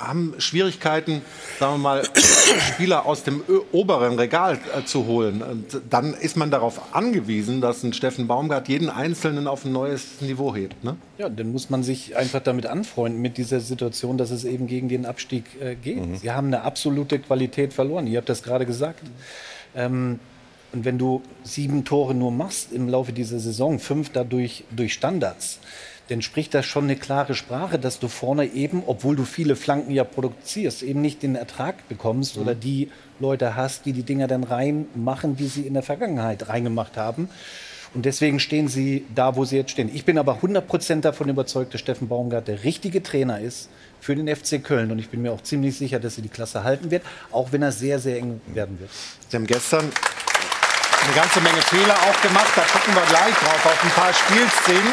haben 0.00 0.34
Schwierigkeiten, 0.38 1.22
sagen 1.58 1.74
wir 1.74 1.78
mal, 1.78 2.04
Spieler 2.72 3.06
aus 3.06 3.22
dem 3.22 3.42
oberen 3.72 4.18
Regal 4.18 4.58
äh, 4.76 4.84
zu 4.84 5.06
holen. 5.06 5.42
Und 5.42 5.80
dann 5.90 6.14
ist 6.14 6.36
man 6.36 6.50
darauf 6.50 6.94
angewiesen, 6.94 7.60
dass 7.60 7.82
ein 7.82 7.92
Steffen 7.92 8.26
Baumgart 8.26 8.68
jeden 8.68 8.90
Einzelnen 8.90 9.46
auf 9.46 9.64
ein 9.64 9.72
neues 9.72 10.20
Niveau 10.20 10.54
hebt. 10.54 10.82
Ne? 10.84 10.96
Ja, 11.18 11.28
dann 11.28 11.52
muss 11.52 11.70
man 11.70 11.82
sich 11.82 12.16
einfach 12.16 12.40
damit 12.40 12.66
anfreunden, 12.66 13.20
mit 13.20 13.36
dieser 13.36 13.60
Situation, 13.60 14.18
dass 14.18 14.30
es 14.30 14.44
eben 14.44 14.66
gegen 14.66 14.88
den 14.88 15.06
Abstieg 15.06 15.44
äh, 15.60 15.74
geht. 15.74 16.20
Sie 16.20 16.30
haben 16.30 16.48
eine 16.48 16.62
absolute 16.62 17.18
Qualität 17.18 17.72
verloren. 17.72 18.06
Ihr 18.06 18.18
habt 18.18 18.28
das 18.28 18.42
gerade 18.42 18.66
gesagt. 18.66 19.02
Ähm, 19.74 20.18
und 20.72 20.84
wenn 20.84 20.98
du 20.98 21.22
sieben 21.44 21.84
Tore 21.84 22.14
nur 22.14 22.30
machst 22.30 22.72
im 22.72 22.88
Laufe 22.88 23.12
dieser 23.12 23.38
Saison, 23.38 23.78
fünf 23.78 24.10
dadurch 24.10 24.64
durch 24.70 24.92
Standards, 24.92 25.60
dann 26.08 26.22
spricht 26.22 26.54
das 26.54 26.64
schon 26.66 26.84
eine 26.84 26.96
klare 26.96 27.34
Sprache, 27.34 27.78
dass 27.78 27.98
du 27.98 28.08
vorne 28.08 28.46
eben, 28.46 28.82
obwohl 28.86 29.14
du 29.14 29.24
viele 29.24 29.56
Flanken 29.56 29.92
ja 29.92 30.04
produzierst, 30.04 30.82
eben 30.82 31.02
nicht 31.02 31.22
den 31.22 31.34
Ertrag 31.34 31.86
bekommst 31.88 32.38
oder 32.38 32.54
die 32.54 32.90
Leute 33.20 33.56
hast, 33.56 33.84
die 33.84 33.92
die 33.92 34.02
Dinger 34.02 34.26
dann 34.26 34.44
reinmachen, 34.44 35.38
wie 35.38 35.48
sie 35.48 35.62
in 35.62 35.74
der 35.74 35.82
Vergangenheit 35.82 36.48
reingemacht 36.48 36.96
haben. 36.96 37.28
Und 37.94 38.04
deswegen 38.04 38.38
stehen 38.38 38.68
sie 38.68 39.06
da, 39.14 39.36
wo 39.36 39.44
sie 39.44 39.56
jetzt 39.56 39.70
stehen. 39.70 39.90
Ich 39.94 40.04
bin 40.04 40.18
aber 40.18 40.40
100% 40.42 41.00
davon 41.00 41.28
überzeugt, 41.28 41.72
dass 41.72 41.80
Steffen 41.80 42.08
Baumgart 42.08 42.48
der 42.48 42.64
richtige 42.64 43.02
Trainer 43.02 43.40
ist 43.40 43.70
für 44.00 44.14
den 44.14 44.34
FC 44.34 44.62
Köln. 44.62 44.90
Und 44.90 44.98
ich 44.98 45.08
bin 45.08 45.22
mir 45.22 45.32
auch 45.32 45.42
ziemlich 45.42 45.76
sicher, 45.76 45.98
dass 45.98 46.18
er 46.18 46.22
die 46.22 46.28
Klasse 46.28 46.64
halten 46.64 46.90
wird, 46.90 47.02
auch 47.32 47.52
wenn 47.52 47.62
er 47.62 47.72
sehr, 47.72 47.98
sehr 47.98 48.18
eng 48.18 48.40
werden 48.52 48.78
wird. 48.78 48.90
Sie 49.28 49.36
haben 49.36 49.46
gestern 49.46 49.90
eine 51.04 51.14
ganze 51.14 51.40
Menge 51.40 51.62
Fehler 51.62 51.94
auch 51.94 52.22
gemacht. 52.22 52.52
Da 52.54 52.62
gucken 52.62 52.94
wir 52.94 53.06
gleich 53.08 53.34
drauf 53.34 53.66
auf 53.66 53.84
ein 53.84 53.90
paar 53.90 54.12
Spielszenen, 54.12 54.92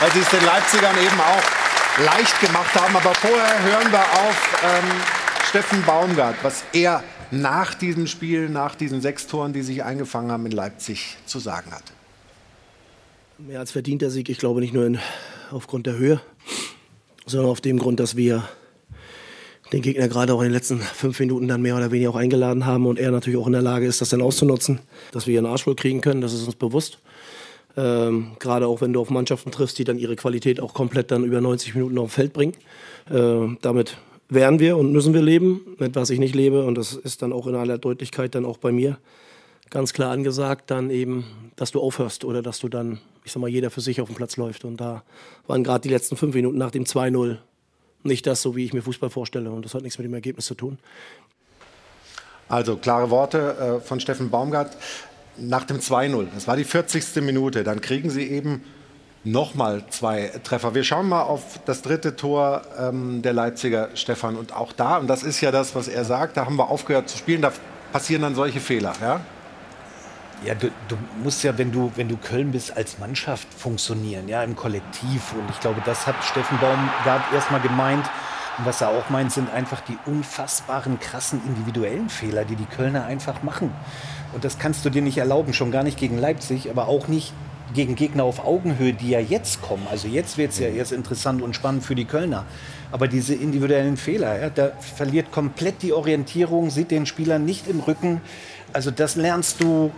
weil 0.00 0.10
sie 0.12 0.20
es 0.20 0.28
den 0.30 0.44
Leipzigern 0.44 0.96
eben 0.96 1.20
auch 1.20 2.04
leicht 2.04 2.40
gemacht 2.40 2.74
haben. 2.74 2.96
Aber 2.96 3.14
vorher 3.14 3.62
hören 3.62 3.92
wir 3.92 4.00
auf 4.00 4.62
ähm, 4.64 4.90
Steffen 5.48 5.82
Baumgart, 5.84 6.36
was 6.42 6.64
er 6.72 7.04
nach 7.30 7.74
diesem 7.74 8.06
Spiel, 8.06 8.48
nach 8.48 8.74
diesen 8.74 9.00
sechs 9.00 9.26
Toren, 9.26 9.52
die 9.52 9.62
sich 9.62 9.84
eingefangen 9.84 10.32
haben 10.32 10.46
in 10.46 10.52
Leipzig, 10.52 11.16
zu 11.26 11.38
sagen 11.38 11.70
hat. 11.70 11.84
Mehr 13.38 13.60
als 13.60 13.72
verdienter 13.72 14.10
Sieg. 14.10 14.28
Ich 14.28 14.38
glaube 14.38 14.60
nicht 14.60 14.74
nur 14.74 14.86
in, 14.86 14.98
aufgrund 15.50 15.86
der 15.86 15.96
Höhe, 15.96 16.20
sondern 17.26 17.50
auf 17.50 17.60
dem 17.60 17.78
Grund, 17.78 18.00
dass 18.00 18.16
wir 18.16 18.48
den 19.72 19.82
Gegner 19.82 20.08
gerade 20.08 20.34
auch 20.34 20.40
in 20.40 20.46
den 20.46 20.52
letzten 20.52 20.80
fünf 20.80 21.20
Minuten 21.20 21.46
dann 21.46 21.62
mehr 21.62 21.76
oder 21.76 21.92
weniger 21.92 22.10
auch 22.10 22.16
eingeladen 22.16 22.66
haben 22.66 22.86
und 22.86 22.98
er 22.98 23.12
natürlich 23.12 23.38
auch 23.38 23.46
in 23.46 23.52
der 23.52 23.62
Lage 23.62 23.86
ist, 23.86 24.00
das 24.00 24.08
dann 24.08 24.20
auszunutzen, 24.20 24.80
dass 25.12 25.26
wir 25.26 25.34
ihren 25.34 25.46
Arsch 25.46 25.62
voll 25.64 25.76
kriegen 25.76 26.00
können. 26.00 26.20
Das 26.20 26.32
ist 26.32 26.44
uns 26.44 26.56
bewusst. 26.56 26.98
Ähm, 27.76 28.32
gerade 28.38 28.66
auch 28.66 28.80
wenn 28.80 28.92
du 28.92 29.00
auf 29.00 29.10
Mannschaften 29.10 29.50
triffst, 29.50 29.78
die 29.78 29.84
dann 29.84 29.98
ihre 29.98 30.16
Qualität 30.16 30.60
auch 30.60 30.74
komplett 30.74 31.10
dann 31.10 31.24
über 31.24 31.40
90 31.40 31.74
Minuten 31.74 31.98
auf 31.98 32.10
dem 32.10 32.14
Feld 32.14 32.32
bringen. 32.32 32.54
Äh, 33.10 33.56
damit 33.62 33.96
werden 34.28 34.60
wir 34.60 34.76
und 34.76 34.92
müssen 34.92 35.14
wir 35.14 35.22
leben, 35.22 35.76
mit 35.78 35.94
was 35.94 36.10
ich 36.10 36.18
nicht 36.18 36.34
lebe. 36.34 36.64
Und 36.64 36.76
das 36.76 36.94
ist 36.94 37.22
dann 37.22 37.32
auch 37.32 37.46
in 37.46 37.54
aller 37.54 37.78
Deutlichkeit 37.78 38.34
dann 38.34 38.44
auch 38.44 38.58
bei 38.58 38.72
mir 38.72 38.98
ganz 39.70 39.92
klar 39.92 40.10
angesagt, 40.10 40.70
dann 40.70 40.90
eben, 40.90 41.24
dass 41.56 41.70
du 41.70 41.80
aufhörst 41.80 42.24
oder 42.24 42.42
dass 42.42 42.58
du 42.58 42.68
dann, 42.68 43.00
ich 43.24 43.32
sag 43.32 43.40
mal, 43.40 43.48
jeder 43.48 43.70
für 43.70 43.80
sich 43.80 44.00
auf 44.00 44.08
dem 44.08 44.16
Platz 44.16 44.36
läuft. 44.36 44.64
Und 44.64 44.78
da 44.78 45.04
waren 45.46 45.62
gerade 45.64 45.82
die 45.82 45.88
letzten 45.88 46.16
fünf 46.16 46.34
Minuten 46.34 46.58
nach 46.58 46.72
dem 46.72 46.84
2-0 46.84 47.38
nicht 48.02 48.26
das, 48.26 48.42
so 48.42 48.56
wie 48.56 48.64
ich 48.64 48.72
mir 48.72 48.82
Fußball 48.82 49.10
vorstelle. 49.10 49.50
Und 49.50 49.64
das 49.64 49.74
hat 49.74 49.82
nichts 49.82 49.98
mit 49.98 50.06
dem 50.06 50.14
Ergebnis 50.14 50.46
zu 50.46 50.54
tun. 50.54 50.78
Also 52.48 52.76
klare 52.76 53.10
Worte 53.10 53.78
äh, 53.80 53.80
von 53.80 54.00
Steffen 54.00 54.28
Baumgart 54.28 54.76
nach 55.40 55.64
dem 55.64 55.78
2-0. 55.78 56.28
Das 56.34 56.46
war 56.46 56.56
die 56.56 56.64
40. 56.64 57.22
Minute. 57.22 57.64
Dann 57.64 57.80
kriegen 57.80 58.10
sie 58.10 58.28
eben 58.28 58.62
nochmal 59.24 59.84
zwei 59.90 60.30
Treffer. 60.44 60.74
Wir 60.74 60.84
schauen 60.84 61.08
mal 61.08 61.22
auf 61.22 61.60
das 61.66 61.82
dritte 61.82 62.16
Tor 62.16 62.62
ähm, 62.78 63.22
der 63.22 63.32
Leipziger, 63.32 63.90
Stefan. 63.94 64.36
Und 64.36 64.54
auch 64.54 64.72
da, 64.72 64.98
und 64.98 65.08
das 65.08 65.22
ist 65.22 65.40
ja 65.40 65.50
das, 65.50 65.74
was 65.74 65.88
er 65.88 66.04
sagt, 66.04 66.36
da 66.36 66.46
haben 66.46 66.56
wir 66.56 66.68
aufgehört 66.68 67.08
zu 67.08 67.18
spielen, 67.18 67.42
da 67.42 67.52
passieren 67.92 68.22
dann 68.22 68.34
solche 68.34 68.60
Fehler. 68.60 68.92
Ja? 69.00 69.20
Ja, 70.44 70.54
du, 70.54 70.70
du 70.88 70.96
musst 71.22 71.44
ja, 71.44 71.56
wenn 71.58 71.70
du, 71.70 71.92
wenn 71.96 72.08
du 72.08 72.16
Köln 72.16 72.52
bist, 72.52 72.74
als 72.74 72.98
Mannschaft 72.98 73.46
funktionieren, 73.52 74.26
ja, 74.26 74.42
im 74.42 74.56
Kollektiv. 74.56 75.34
Und 75.34 75.50
ich 75.50 75.60
glaube, 75.60 75.82
das 75.84 76.06
hat 76.06 76.16
Steffen 76.24 76.58
Baumgart 76.58 77.30
erstmal 77.34 77.60
gemeint. 77.60 78.06
Und 78.56 78.64
was 78.64 78.80
er 78.80 78.88
auch 78.88 79.10
meint, 79.10 79.32
sind 79.32 79.52
einfach 79.52 79.82
die 79.82 79.98
unfassbaren, 80.06 80.98
krassen 80.98 81.42
individuellen 81.46 82.08
Fehler, 82.08 82.46
die 82.46 82.56
die 82.56 82.64
Kölner 82.64 83.04
einfach 83.04 83.42
machen. 83.42 83.70
Und 84.32 84.44
das 84.44 84.58
kannst 84.58 84.84
du 84.84 84.90
dir 84.90 85.02
nicht 85.02 85.18
erlauben, 85.18 85.52
schon 85.52 85.70
gar 85.70 85.82
nicht 85.82 85.98
gegen 85.98 86.18
Leipzig, 86.18 86.70
aber 86.70 86.88
auch 86.88 87.08
nicht 87.08 87.32
gegen 87.74 87.94
Gegner 87.94 88.24
auf 88.24 88.44
Augenhöhe, 88.44 88.92
die 88.92 89.10
ja 89.10 89.20
jetzt 89.20 89.62
kommen. 89.62 89.86
Also 89.90 90.08
jetzt 90.08 90.38
wird 90.38 90.52
es 90.52 90.58
ja 90.58 90.68
erst 90.68 90.92
interessant 90.92 91.42
und 91.42 91.54
spannend 91.54 91.84
für 91.84 91.94
die 91.94 92.04
Kölner. 92.04 92.44
Aber 92.92 93.06
diese 93.06 93.34
individuellen 93.34 93.96
Fehler, 93.96 94.40
ja, 94.40 94.50
da 94.50 94.72
verliert 94.80 95.30
komplett 95.30 95.82
die 95.82 95.92
Orientierung, 95.92 96.70
sieht 96.70 96.90
den 96.90 97.06
Spieler 97.06 97.38
nicht 97.38 97.68
im 97.68 97.80
Rücken. 97.80 98.20
Also 98.72 98.90
das 98.90 99.16
lernst 99.16 99.62
du 99.62 99.92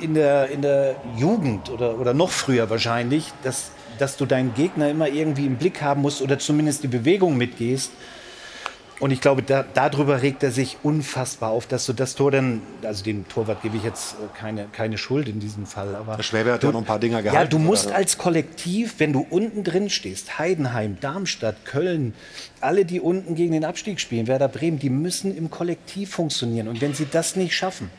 in 0.00 0.14
der, 0.14 0.48
in 0.50 0.62
der 0.62 0.96
Jugend 1.16 1.70
oder, 1.70 1.98
oder 1.98 2.14
noch 2.14 2.30
früher 2.30 2.70
wahrscheinlich, 2.70 3.32
dass, 3.42 3.70
dass 3.98 4.16
du 4.16 4.26
deinen 4.26 4.54
Gegner 4.54 4.90
immer 4.90 5.08
irgendwie 5.08 5.46
im 5.46 5.56
Blick 5.56 5.82
haben 5.82 6.02
musst 6.02 6.22
oder 6.22 6.38
zumindest 6.38 6.82
die 6.82 6.88
Bewegung 6.88 7.36
mitgehst. 7.36 7.92
Und 9.00 9.12
ich 9.12 9.20
glaube, 9.20 9.42
da, 9.42 9.64
darüber 9.74 10.22
regt 10.22 10.42
er 10.42 10.50
sich 10.50 10.78
unfassbar 10.82 11.50
auf, 11.50 11.66
dass 11.68 11.86
du 11.86 11.92
das 11.92 12.16
Tor 12.16 12.32
dann, 12.32 12.62
also 12.82 13.04
dem 13.04 13.28
Torwart 13.28 13.62
gebe 13.62 13.76
ich 13.76 13.84
jetzt 13.84 14.14
äh, 14.14 14.16
keine, 14.36 14.66
keine 14.72 14.98
Schuld 14.98 15.28
in 15.28 15.38
diesem 15.38 15.66
Fall. 15.66 15.94
Aber 15.94 16.16
Der 16.16 16.24
Schwäbe 16.24 16.52
hat 16.52 16.62
du, 16.64 16.66
ja 16.68 16.72
noch 16.72 16.80
ein 16.80 16.84
paar 16.84 16.98
Dinger 16.98 17.18
Ja, 17.18 17.30
gehalten. 17.30 17.50
du 17.50 17.58
musst 17.60 17.92
als 17.92 18.18
Kollektiv, 18.18 18.94
wenn 18.98 19.12
du 19.12 19.24
unten 19.30 19.62
drin 19.62 19.88
stehst, 19.88 20.38
Heidenheim, 20.40 20.98
Darmstadt, 21.00 21.64
Köln, 21.64 22.12
alle, 22.60 22.84
die 22.84 23.00
unten 23.00 23.36
gegen 23.36 23.52
den 23.52 23.64
Abstieg 23.64 24.00
spielen, 24.00 24.26
Werder 24.26 24.48
Bremen, 24.48 24.80
die 24.80 24.90
müssen 24.90 25.36
im 25.36 25.48
Kollektiv 25.48 26.10
funktionieren. 26.10 26.66
Und 26.66 26.80
wenn 26.80 26.92
sie 26.94 27.06
das 27.08 27.36
nicht 27.36 27.54
schaffen, 27.54 27.90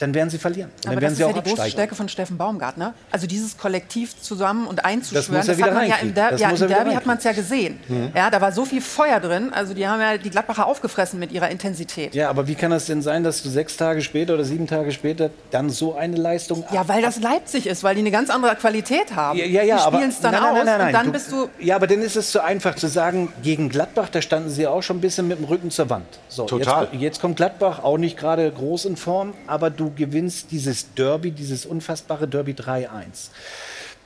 dann 0.00 0.12
werden 0.14 0.30
sie 0.30 0.38
verlieren. 0.38 0.70
Und 0.84 0.86
Aber 0.90 0.94
dann 0.94 0.94
das 0.94 1.02
werden 1.02 1.12
ist 1.12 1.16
sie 1.18 1.22
ja 1.22 1.28
auch 1.28 1.32
die 1.34 1.40
große 1.40 1.52
absteigen. 1.52 1.70
Stärke 1.72 1.94
von 1.94 2.08
Steffen 2.08 2.36
Baumgart. 2.36 2.76
Ne? 2.78 2.92
Also 3.12 3.26
dieses 3.26 3.56
Kollektiv 3.56 4.20
zusammen 4.20 4.66
und 4.66 4.84
einzuschwören, 4.84 5.24
Das 5.24 5.28
muss 5.28 5.46
er 5.48 5.52
das, 5.52 5.58
wieder 5.58 5.66
hat 5.68 5.74
man 5.74 5.88
ja 5.88 5.96
im. 6.02 6.14
Der 6.14 6.30
Das 6.32 6.40
ja, 6.40 6.48
muss 6.48 6.60
im 6.60 6.64
er 6.64 6.68
wieder 6.70 6.78
Derby 6.80 6.96
hat 6.96 7.06
man 7.06 7.18
es 7.18 7.24
ja 7.24 7.32
gesehen. 7.32 7.78
Mhm. 7.88 8.10
Ja, 8.14 8.30
da 8.30 8.40
war 8.40 8.50
so 8.52 8.64
viel 8.64 8.80
Feuer 8.80 9.20
drin. 9.20 9.52
Also 9.52 9.74
die 9.74 9.86
haben 9.86 10.00
ja 10.00 10.16
die 10.18 10.30
Gladbacher 10.30 10.66
aufgefressen 10.66 11.20
mit 11.20 11.30
ihrer 11.32 11.48
Intensität. 11.50 12.14
Ja, 12.14 12.28
aber 12.30 12.48
wie 12.48 12.54
kann 12.56 12.70
das 12.70 12.86
denn 12.86 13.02
sein, 13.02 13.22
dass 13.24 13.42
du 13.42 13.48
sechs 13.48 13.76
Tage 13.76 14.02
später 14.02 14.34
oder 14.34 14.44
sieben 14.44 14.66
Tage 14.66 14.90
später 14.92 15.30
dann 15.50 15.70
so 15.70 15.94
eine 15.94 16.16
Leistung 16.16 16.64
Ja, 16.72 16.88
weil 16.88 17.02
das 17.02 17.20
Leipzig 17.20 17.66
ist, 17.66 17.84
weil 17.84 17.94
die 17.94 18.00
eine 18.00 18.10
ganz 18.10 18.30
andere 18.30 18.56
Qualität 18.56 19.14
haben. 19.14 19.38
Ja, 19.38 19.44
ja, 19.44 19.62
ja, 19.62 19.76
die 19.76 19.82
aber 19.82 19.96
spielen 19.98 20.10
es 20.10 20.20
dann 20.20 20.32
nein, 20.32 20.42
nein, 20.42 20.50
aus 20.50 20.56
nein, 20.56 20.66
nein, 20.66 20.78
nein. 20.78 20.86
und 20.88 20.92
dann 20.94 21.06
Du- 21.06 21.12
bist 21.12 21.30
du 21.32 21.48
Ja, 21.58 21.76
aber 21.76 21.86
dann 21.86 22.00
ist 22.00 22.16
es 22.16 22.30
zu 22.30 22.42
einfach 22.42 22.74
zu 22.74 22.88
sagen, 22.88 23.32
gegen 23.42 23.68
Gladbach, 23.68 24.08
da 24.10 24.22
standen 24.22 24.48
sie 24.50 24.66
auch 24.66 24.82
schon 24.82 24.96
ein 24.96 25.00
bisschen 25.00 25.28
mit 25.28 25.38
dem 25.38 25.44
Rücken 25.44 25.70
zur 25.70 25.90
Wand. 25.90 26.06
So, 26.28 26.46
Total. 26.46 26.88
Jetzt, 26.92 27.00
jetzt 27.02 27.20
kommt 27.20 27.36
Gladbach 27.36 27.82
auch 27.84 27.98
nicht 27.98 28.16
gerade 28.16 28.50
groß 28.50 28.86
in 28.86 28.96
Form, 28.96 29.34
aber 29.46 29.68
du 29.70 29.89
gewinnst 29.96 30.50
dieses 30.50 30.94
Derby, 30.94 31.30
dieses 31.30 31.66
unfassbare 31.66 32.28
Derby 32.28 32.52
3-1. 32.52 33.30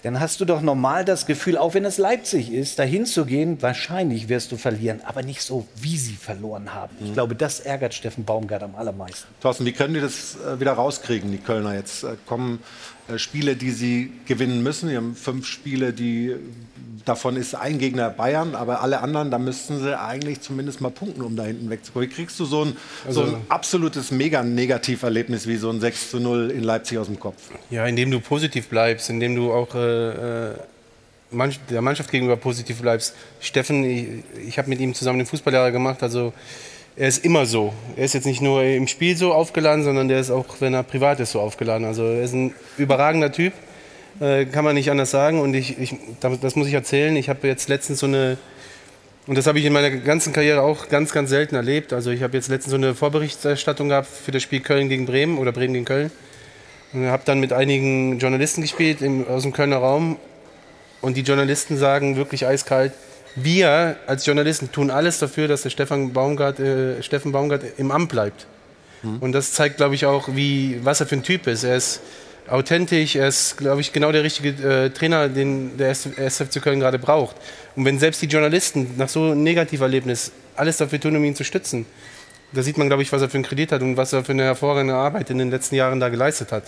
Dann 0.04 0.20
hast 0.20 0.38
du 0.38 0.44
doch 0.44 0.60
normal 0.60 1.06
das 1.06 1.24
Gefühl, 1.24 1.56
auch 1.56 1.72
wenn 1.72 1.86
es 1.86 1.96
Leipzig 1.96 2.52
ist, 2.52 2.78
dahin 2.78 3.06
zu 3.06 3.24
gehen, 3.24 3.62
wahrscheinlich 3.62 4.28
wirst 4.28 4.52
du 4.52 4.58
verlieren, 4.58 5.00
aber 5.02 5.22
nicht 5.22 5.40
so, 5.40 5.66
wie 5.76 5.96
sie 5.96 6.12
verloren 6.12 6.74
haben. 6.74 6.94
Ich 7.02 7.14
glaube, 7.14 7.34
das 7.34 7.60
ärgert 7.60 7.94
Steffen 7.94 8.26
Baumgart 8.26 8.62
am 8.62 8.74
allermeisten. 8.74 9.26
Thorsten, 9.40 9.64
wie 9.64 9.72
können 9.72 9.94
die 9.94 10.00
das 10.00 10.36
äh, 10.36 10.60
wieder 10.60 10.72
rauskriegen, 10.74 11.32
die 11.32 11.38
Kölner 11.38 11.74
jetzt? 11.74 12.04
Äh, 12.04 12.16
kommen 12.26 12.58
äh, 13.08 13.16
Spiele, 13.16 13.56
die 13.56 13.70
sie 13.70 14.12
gewinnen 14.26 14.62
müssen. 14.62 14.90
Sie 14.90 14.96
haben 14.96 15.16
fünf 15.16 15.46
Spiele, 15.46 15.94
die 15.94 16.36
davon 17.04 17.36
ist 17.36 17.54
ein 17.54 17.78
Gegner 17.78 18.10
Bayern, 18.10 18.54
aber 18.54 18.80
alle 18.80 19.00
anderen, 19.00 19.30
da 19.30 19.38
müssten 19.38 19.80
sie 19.80 19.98
eigentlich 19.98 20.40
zumindest 20.40 20.80
mal 20.80 20.90
punkten, 20.90 21.22
um 21.22 21.36
da 21.36 21.44
hinten 21.44 21.68
wegzukommen. 21.70 22.08
Wie 22.08 22.12
kriegst 22.12 22.38
du 22.40 22.44
so 22.44 22.64
ein, 22.64 22.76
so 23.08 23.22
Also- 23.22 23.34
ein 23.36 23.42
absolutes 23.48 24.10
Mega-Negativerlebnis 24.10 25.46
wie 25.46 25.56
so 25.56 25.70
ein 25.70 25.80
6 25.80 26.10
zu 26.10 26.20
0 26.20 26.50
in 26.50 26.62
Leipzig 26.62 26.98
aus 26.98 27.06
dem 27.06 27.18
Kopf? 27.20 27.36
Ja, 27.70 27.86
indem 27.86 28.10
du 28.10 28.20
positiv 28.20 28.68
bleibst, 28.68 29.10
indem 29.10 29.34
du 29.36 29.52
auch 29.52 29.74
äh, 29.74 30.50
äh, 30.50 30.54
manch, 31.30 31.60
der 31.70 31.82
Mannschaft 31.82 32.10
gegenüber 32.10 32.36
positiv 32.36 32.80
bleibst. 32.80 33.14
Steffen, 33.40 33.84
ich, 33.84 34.06
ich 34.46 34.58
habe 34.58 34.68
mit 34.68 34.80
ihm 34.80 34.94
zusammen 34.94 35.18
den 35.18 35.26
Fußballlehrer 35.26 35.70
gemacht, 35.72 36.02
also 36.02 36.32
er 36.96 37.08
ist 37.08 37.24
immer 37.24 37.44
so. 37.44 37.72
Er 37.96 38.04
ist 38.04 38.14
jetzt 38.14 38.24
nicht 38.24 38.40
nur 38.40 38.62
im 38.62 38.86
Spiel 38.86 39.16
so 39.16 39.32
aufgeladen, 39.34 39.82
sondern 39.84 40.06
der 40.08 40.20
ist 40.20 40.30
auch, 40.30 40.46
wenn 40.60 40.74
er 40.74 40.84
privat 40.84 41.18
ist, 41.18 41.32
so 41.32 41.40
aufgeladen. 41.40 41.84
Also 41.84 42.04
er 42.04 42.22
ist 42.22 42.34
ein 42.34 42.54
überragender 42.78 43.32
Typ, 43.32 43.52
äh, 44.20 44.44
kann 44.44 44.64
man 44.64 44.74
nicht 44.74 44.90
anders 44.90 45.10
sagen. 45.10 45.40
Und 45.40 45.54
ich, 45.54 45.78
ich, 45.78 45.96
das 46.20 46.56
muss 46.56 46.68
ich 46.68 46.74
erzählen. 46.74 47.14
Ich 47.16 47.28
habe 47.28 47.46
jetzt 47.46 47.68
letztens 47.68 48.00
so 48.00 48.06
eine 48.06 48.36
Und 49.26 49.38
das 49.38 49.46
habe 49.46 49.58
ich 49.58 49.64
in 49.64 49.72
meiner 49.72 49.90
ganzen 49.90 50.32
Karriere 50.32 50.60
auch 50.60 50.88
ganz, 50.88 51.12
ganz 51.12 51.30
selten 51.30 51.54
erlebt. 51.54 51.92
Also 51.92 52.10
ich 52.10 52.22
habe 52.22 52.36
jetzt 52.36 52.48
letztens 52.48 52.70
so 52.70 52.76
eine 52.76 52.94
Vorberichterstattung 52.94 53.88
gehabt 53.88 54.08
für 54.08 54.32
das 54.32 54.42
Spiel 54.42 54.60
Köln 54.60 54.88
gegen 54.88 55.06
Bremen 55.06 55.38
oder 55.38 55.50
Bremen 55.50 55.72
gegen 55.72 55.86
Köln. 55.86 56.10
Und 56.92 57.06
habe 57.06 57.22
dann 57.24 57.40
mit 57.40 57.52
einigen 57.52 58.18
Journalisten 58.18 58.60
gespielt 58.60 59.00
im, 59.00 59.26
aus 59.26 59.42
dem 59.42 59.52
Kölner 59.52 59.78
Raum. 59.78 60.18
Und 61.00 61.16
die 61.16 61.22
Journalisten 61.22 61.76
sagen 61.76 62.16
wirklich 62.16 62.46
eiskalt, 62.46 62.92
wir 63.36 63.96
als 64.06 64.26
Journalisten 64.26 64.70
tun 64.70 64.90
alles 64.90 65.18
dafür, 65.18 65.48
dass 65.48 65.62
der 65.62 65.70
Stefan 65.70 66.12
Baumgart, 66.12 66.60
äh, 66.60 67.02
Steffen 67.02 67.32
Baumgart 67.32 67.62
im 67.78 67.90
Amt 67.90 68.10
bleibt. 68.10 68.46
Mhm. 69.02 69.18
Und 69.18 69.32
das 69.32 69.52
zeigt, 69.52 69.78
glaube 69.78 69.94
ich, 69.96 70.06
auch, 70.06 70.28
wie, 70.36 70.78
was 70.84 71.00
er 71.00 71.06
für 71.06 71.16
ein 71.16 71.22
Typ 71.22 71.46
ist. 71.46 71.64
Er 71.64 71.76
ist 71.76 72.00
authentisch, 72.48 73.16
er 73.16 73.28
ist, 73.28 73.56
glaube 73.56 73.80
ich, 73.80 73.92
genau 73.92 74.12
der 74.12 74.22
richtige 74.22 74.48
äh, 74.50 74.90
Trainer, 74.90 75.28
den 75.28 75.76
der 75.76 75.90
SFC 75.90 76.62
Köln 76.62 76.80
gerade 76.80 76.98
braucht. 76.98 77.36
Und 77.76 77.84
wenn 77.84 77.98
selbst 77.98 78.22
die 78.22 78.26
Journalisten 78.26 78.94
nach 78.96 79.08
so 79.08 79.24
einem 79.24 79.42
Negativerlebnis 79.42 80.32
alles 80.56 80.76
dafür 80.76 81.00
tun, 81.00 81.16
um 81.16 81.24
ihn 81.24 81.34
zu 81.34 81.44
stützen, 81.44 81.86
da 82.52 82.62
sieht 82.62 82.78
man, 82.78 82.88
glaube 82.88 83.02
ich, 83.02 83.12
was 83.12 83.22
er 83.22 83.28
für 83.28 83.36
einen 83.36 83.44
Kredit 83.44 83.72
hat 83.72 83.82
und 83.82 83.96
was 83.96 84.12
er 84.12 84.24
für 84.24 84.32
eine 84.32 84.44
hervorragende 84.44 84.94
Arbeit 84.94 85.30
in 85.30 85.38
den 85.38 85.50
letzten 85.50 85.74
Jahren 85.74 85.98
da 85.98 86.08
geleistet 86.08 86.52
hat. 86.52 86.64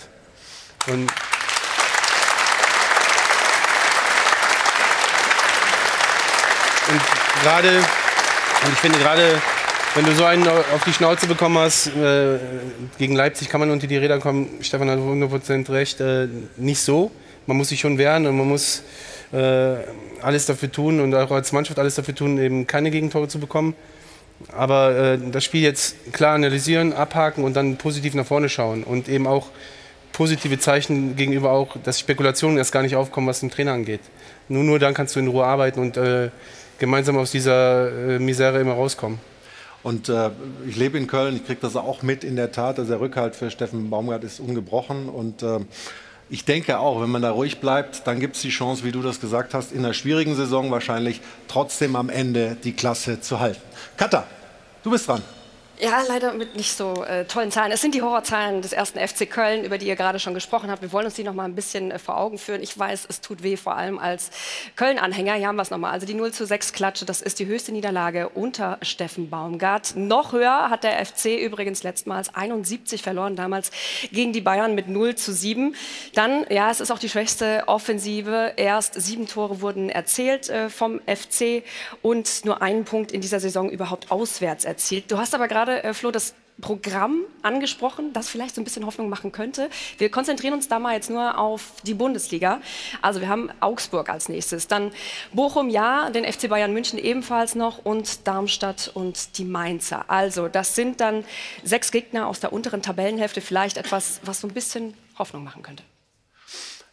Und 0.87 1.09
Und 6.89 7.01
gerade, 7.43 7.79
und 7.79 8.71
ich 8.71 8.79
finde 8.79 8.97
gerade, 8.97 9.41
wenn 9.97 10.05
du 10.05 10.13
so 10.13 10.25
einen 10.25 10.47
auf 10.47 10.83
die 10.85 10.93
Schnauze 10.93 11.25
bekommen 11.25 11.57
hast, 11.57 11.87
äh, 11.87 12.37
gegen 12.99 13.15
Leipzig 13.15 13.49
kann 13.49 13.59
man 13.59 13.71
unter 13.71 13.87
die 13.87 13.97
Räder 13.97 14.19
kommen, 14.19 14.59
Stefan 14.61 14.91
hat 14.91 14.99
100% 14.99 15.71
recht, 15.71 15.99
äh, 16.01 16.27
nicht 16.55 16.81
so. 16.81 17.09
Man 17.47 17.57
muss 17.57 17.69
sich 17.69 17.79
schon 17.79 17.97
wehren 17.97 18.27
und 18.27 18.37
man 18.37 18.47
muss 18.47 18.83
äh, 19.33 19.77
alles 20.21 20.45
dafür 20.45 20.71
tun 20.71 20.99
und 20.99 21.15
auch 21.15 21.31
als 21.31 21.51
Mannschaft 21.51 21.79
alles 21.79 21.95
dafür 21.95 22.13
tun, 22.13 22.37
eben 22.37 22.67
keine 22.67 22.91
Gegentore 22.91 23.27
zu 23.27 23.39
bekommen. 23.39 23.73
Aber 24.55 24.95
äh, 24.95 25.17
das 25.31 25.43
Spiel 25.43 25.63
jetzt 25.63 26.13
klar 26.13 26.35
analysieren, 26.35 26.93
abhaken 26.93 27.43
und 27.43 27.55
dann 27.55 27.77
positiv 27.77 28.13
nach 28.13 28.27
vorne 28.27 28.49
schauen 28.49 28.83
und 28.83 29.09
eben 29.09 29.25
auch 29.25 29.47
positive 30.13 30.59
Zeichen 30.59 31.15
gegenüber 31.15 31.49
auch, 31.49 31.75
dass 31.83 31.99
Spekulationen 31.99 32.59
erst 32.59 32.71
gar 32.71 32.83
nicht 32.83 32.95
aufkommen, 32.95 33.25
was 33.25 33.39
den 33.39 33.49
Trainer 33.49 33.73
angeht. 33.73 34.01
Nur, 34.47 34.63
nur 34.63 34.77
dann 34.77 34.93
kannst 34.93 35.15
du 35.15 35.19
in 35.19 35.27
Ruhe 35.27 35.45
arbeiten 35.45 35.79
und 35.79 35.97
äh, 35.97 36.29
gemeinsam 36.77 37.17
aus 37.17 37.31
dieser 37.31 37.89
äh, 37.89 38.19
Misere 38.19 38.59
immer 38.59 38.73
rauskommen. 38.73 39.19
Und 39.83 40.09
äh, 40.09 40.31
ich 40.67 40.75
lebe 40.75 40.97
in 40.97 41.07
Köln, 41.07 41.35
ich 41.35 41.45
kriege 41.45 41.59
das 41.61 41.75
auch 41.75 42.01
mit 42.01 42.23
in 42.23 42.35
der 42.35 42.51
Tat. 42.51 42.79
Also 42.79 42.91
der 42.91 42.99
Rückhalt 42.99 43.35
für 43.35 43.51
Steffen 43.51 43.89
Baumgart 43.89 44.23
ist 44.23 44.39
ungebrochen. 44.39 45.09
Und 45.09 45.43
äh, 45.43 45.59
ich 46.29 46.43
denke 46.45 46.79
auch, 46.79 47.01
wenn 47.01 47.09
man 47.09 47.21
da 47.21 47.31
ruhig 47.31 47.59
bleibt, 47.59 48.05
dann 48.05 48.19
gibt 48.19 48.35
es 48.35 48.41
die 48.41 48.49
Chance, 48.49 48.83
wie 48.83 48.91
du 48.91 49.01
das 49.01 49.21
gesagt 49.21 49.53
hast, 49.53 49.71
in 49.71 49.79
einer 49.79 49.93
schwierigen 49.93 50.35
Saison 50.35 50.71
wahrscheinlich 50.71 51.21
trotzdem 51.47 51.95
am 51.95 52.09
Ende 52.09 52.57
die 52.63 52.73
Klasse 52.73 53.21
zu 53.21 53.39
halten. 53.39 53.61
Katha, 53.95 54.25
du 54.83 54.91
bist 54.91 55.07
dran. 55.07 55.21
Ja, 55.79 56.01
leider 56.07 56.33
mit 56.33 56.55
nicht 56.55 56.75
so 56.75 57.03
äh, 57.03 57.25
tollen 57.25 57.51
Zahlen. 57.51 57.71
Es 57.71 57.81
sind 57.81 57.93
die 57.93 58.01
Horrorzahlen 58.01 58.63
des 58.63 58.73
ersten 58.73 58.97
FC 58.97 59.29
Köln, 59.29 59.63
über 59.63 59.77
die 59.77 59.85
ihr 59.85 59.95
gerade 59.95 60.17
schon 60.17 60.33
gesprochen 60.33 60.71
habt. 60.71 60.81
Wir 60.81 60.91
wollen 60.91 61.05
uns 61.05 61.13
die 61.13 61.23
noch 61.23 61.35
mal 61.35 61.43
ein 61.43 61.53
bisschen 61.53 61.91
äh, 61.91 61.99
vor 61.99 62.17
Augen 62.17 62.39
führen. 62.39 62.63
Ich 62.63 62.75
weiß, 62.75 63.05
es 63.07 63.21
tut 63.21 63.43
weh, 63.43 63.57
vor 63.57 63.75
allem 63.75 63.99
als 63.99 64.31
Köln-Anhänger. 64.75 65.35
Hier 65.35 65.45
haben 65.45 65.55
wir 65.57 65.61
es 65.61 65.69
noch 65.69 65.77
mal. 65.77 65.91
Also 65.91 66.07
die 66.07 66.15
0 66.15 66.31
zu 66.31 66.47
6 66.47 66.73
Klatsche, 66.73 67.05
das 67.05 67.21
ist 67.21 67.37
die 67.37 67.45
höchste 67.45 67.71
Niederlage 67.71 68.29
unter 68.29 68.79
Steffen 68.81 69.29
Baumgart. 69.29 69.95
Noch 69.95 70.31
höher 70.31 70.71
hat 70.71 70.83
der 70.83 71.05
FC 71.05 71.37
übrigens 71.39 71.83
letztmals 71.83 72.33
71 72.33 73.03
verloren, 73.03 73.35
damals 73.35 73.69
gegen 74.11 74.33
die 74.33 74.41
Bayern 74.41 74.73
mit 74.73 74.87
0 74.87 75.13
zu 75.13 75.31
7. 75.31 75.75
Dann, 76.15 76.43
ja, 76.49 76.71
es 76.71 76.79
ist 76.79 76.89
auch 76.89 76.97
die 76.97 77.09
schwächste 77.09 77.65
Offensive. 77.67 78.53
Erst 78.55 78.99
sieben 78.99 79.27
Tore 79.27 79.61
wurden 79.61 79.89
erzählt 79.91 80.49
äh, 80.49 80.71
vom 80.71 81.01
FC 81.01 81.61
und 82.01 82.45
nur 82.45 82.63
einen 82.63 82.83
Punkt 82.83 83.11
in 83.11 83.21
dieser 83.21 83.39
Saison 83.39 83.69
überhaupt 83.69 84.09
auswärts 84.09 84.65
erzielt. 84.65 85.11
Du 85.11 85.19
hast 85.19 85.35
aber 85.35 85.47
gerade 85.47 85.66
gerade, 85.67 85.83
äh, 85.83 85.93
Flo, 85.93 86.11
das 86.11 86.33
Programm 86.59 87.21
angesprochen, 87.43 88.13
das 88.13 88.29
vielleicht 88.29 88.55
so 88.55 88.61
ein 88.61 88.63
bisschen 88.63 88.83
Hoffnung 88.87 89.09
machen 89.09 89.31
könnte. 89.31 89.69
Wir 89.99 90.09
konzentrieren 90.09 90.55
uns 90.55 90.67
da 90.67 90.79
mal 90.79 90.95
jetzt 90.95 91.07
nur 91.07 91.37
auf 91.37 91.73
die 91.83 91.93
Bundesliga. 91.93 92.61
Also 93.03 93.21
wir 93.21 93.27
haben 93.27 93.51
Augsburg 93.59 94.09
als 94.09 94.27
nächstes, 94.27 94.67
dann 94.67 94.91
Bochum 95.33 95.69
ja, 95.69 96.09
den 96.09 96.25
FC 96.25 96.49
Bayern 96.49 96.73
München 96.73 96.97
ebenfalls 96.97 97.53
noch 97.53 97.85
und 97.85 98.27
Darmstadt 98.27 98.89
und 98.91 99.37
die 99.37 99.45
Mainzer. 99.45 100.09
Also 100.09 100.47
das 100.47 100.73
sind 100.73 100.99
dann 100.99 101.25
sechs 101.63 101.91
Gegner 101.91 102.25
aus 102.25 102.39
der 102.39 102.51
unteren 102.51 102.81
Tabellenhälfte, 102.81 103.41
vielleicht 103.41 103.77
etwas, 103.77 104.19
was 104.23 104.41
so 104.41 104.47
ein 104.47 104.53
bisschen 104.55 104.95
Hoffnung 105.19 105.43
machen 105.43 105.61
könnte. 105.61 105.83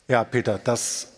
Ja, 0.09 0.25
Peter, 0.25 0.59
das 0.63 1.14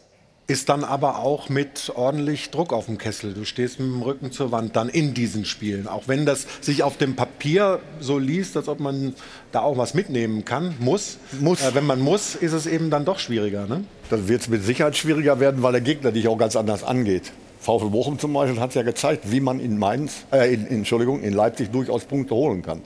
ist 0.48 0.68
dann 0.68 0.85
aber 0.85 1.18
auch 1.18 1.48
mit 1.48 1.93
ordentlich 1.94 2.51
Druck 2.51 2.73
auf 2.73 2.86
dem 2.86 2.98
Kessel. 2.98 3.35
Du 3.35 3.44
stehst 3.44 3.81
mit 3.81 3.89
dem 3.89 4.02
Rücken 4.02 4.31
zur 4.31 4.52
Wand 4.52 4.77
dann 4.77 4.89
in 4.89 5.12
diesen 5.12 5.44
Spielen. 5.44 5.89
Auch 5.89 6.05
wenn 6.06 6.24
das 6.24 6.47
sich 6.60 6.82
auf 6.82 6.97
dem 6.97 7.16
Papier 7.16 7.81
so 8.01 8.18
liest, 8.18 8.56
als 8.56 8.68
ob 8.68 8.78
man 8.78 9.14
da 9.51 9.60
auch 9.60 9.77
was 9.77 9.94
mitnehmen 9.94 10.44
kann, 10.44 10.77
muss. 10.78 11.18
muss. 11.40 11.62
Äh, 11.62 11.74
wenn 11.74 11.86
man 11.86 12.01
muss, 12.01 12.36
ist 12.36 12.52
es 12.52 12.66
eben 12.66 12.90
dann 12.90 13.05
doch 13.05 13.18
schwieriger. 13.18 13.66
Ne? 13.66 13.85
Das 14.09 14.28
wird 14.28 14.48
mit 14.48 14.64
Sicherheit 14.64 14.97
schwieriger 14.97 15.40
werden, 15.40 15.62
weil 15.62 15.73
der 15.73 15.81
Gegner 15.81 16.12
dich 16.12 16.28
auch 16.28 16.39
ganz 16.39 16.55
anders 16.55 16.85
angeht. 16.85 17.32
VfL 17.60 17.90
Bochum 17.90 18.18
zum 18.20 18.32
Beispiel 18.32 18.60
hat 18.60 18.74
ja 18.77 18.82
gezeigt, 18.82 19.32
wie 19.32 19.40
man 19.40 19.59
in 19.59 19.77
Mainz, 19.78 20.24
äh, 20.31 20.55
in, 20.55 20.68
Entschuldigung, 20.68 21.23
in 21.23 21.35
Leipzig 21.35 21.73
durchaus 21.73 22.05
Punkte 22.05 22.36
holen 22.36 22.62
kann. 22.62 22.82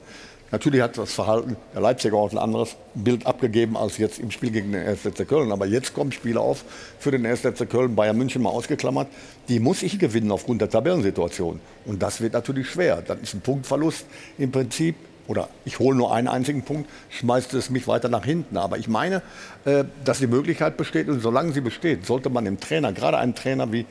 Natürlich 0.52 0.82
hat 0.82 0.98
das 0.98 1.12
Verhalten 1.12 1.56
der 1.72 1.80
Leipziger 1.80 2.16
auch 2.16 2.32
ein 2.32 2.38
anderes 2.38 2.76
Bild 2.94 3.24
abgegeben 3.24 3.76
als 3.76 3.98
jetzt 3.98 4.18
im 4.18 4.32
Spiel 4.32 4.50
gegen 4.50 4.72
den 4.72 4.84
1. 4.84 5.00
FC 5.02 5.28
Köln. 5.28 5.52
Aber 5.52 5.66
jetzt 5.66 5.94
kommen 5.94 6.10
Spiele 6.10 6.40
auf 6.40 6.64
für 6.98 7.12
den 7.12 7.24
1. 7.24 7.40
FC 7.40 7.70
Köln, 7.70 7.94
Bayern 7.94 8.18
München 8.18 8.42
mal 8.42 8.50
ausgeklammert. 8.50 9.06
Die 9.48 9.60
muss 9.60 9.82
ich 9.84 9.98
gewinnen 10.00 10.32
aufgrund 10.32 10.60
der 10.60 10.68
Tabellensituation. 10.68 11.60
Und 11.84 12.02
das 12.02 12.20
wird 12.20 12.32
natürlich 12.32 12.68
schwer. 12.68 13.02
Das 13.06 13.18
ist 13.20 13.34
ein 13.34 13.42
Punktverlust 13.42 14.06
im 14.38 14.50
Prinzip. 14.50 14.96
Oder 15.28 15.48
ich 15.64 15.78
hole 15.78 15.96
nur 15.96 16.12
einen 16.12 16.26
einzigen 16.26 16.62
Punkt, 16.62 16.90
schmeißt 17.10 17.54
es 17.54 17.70
mich 17.70 17.86
weiter 17.86 18.08
nach 18.08 18.24
hinten. 18.24 18.56
Aber 18.56 18.78
ich 18.78 18.88
meine, 18.88 19.22
äh, 19.64 19.84
dass 20.04 20.18
die 20.18 20.26
Möglichkeit 20.26 20.76
besteht. 20.76 21.08
Und 21.08 21.20
solange 21.20 21.52
sie 21.52 21.60
besteht, 21.60 22.04
sollte 22.04 22.28
man 22.30 22.44
dem 22.44 22.58
Trainer, 22.58 22.92
gerade 22.92 23.18
einem 23.18 23.36
Trainer 23.36 23.70
wie 23.70 23.86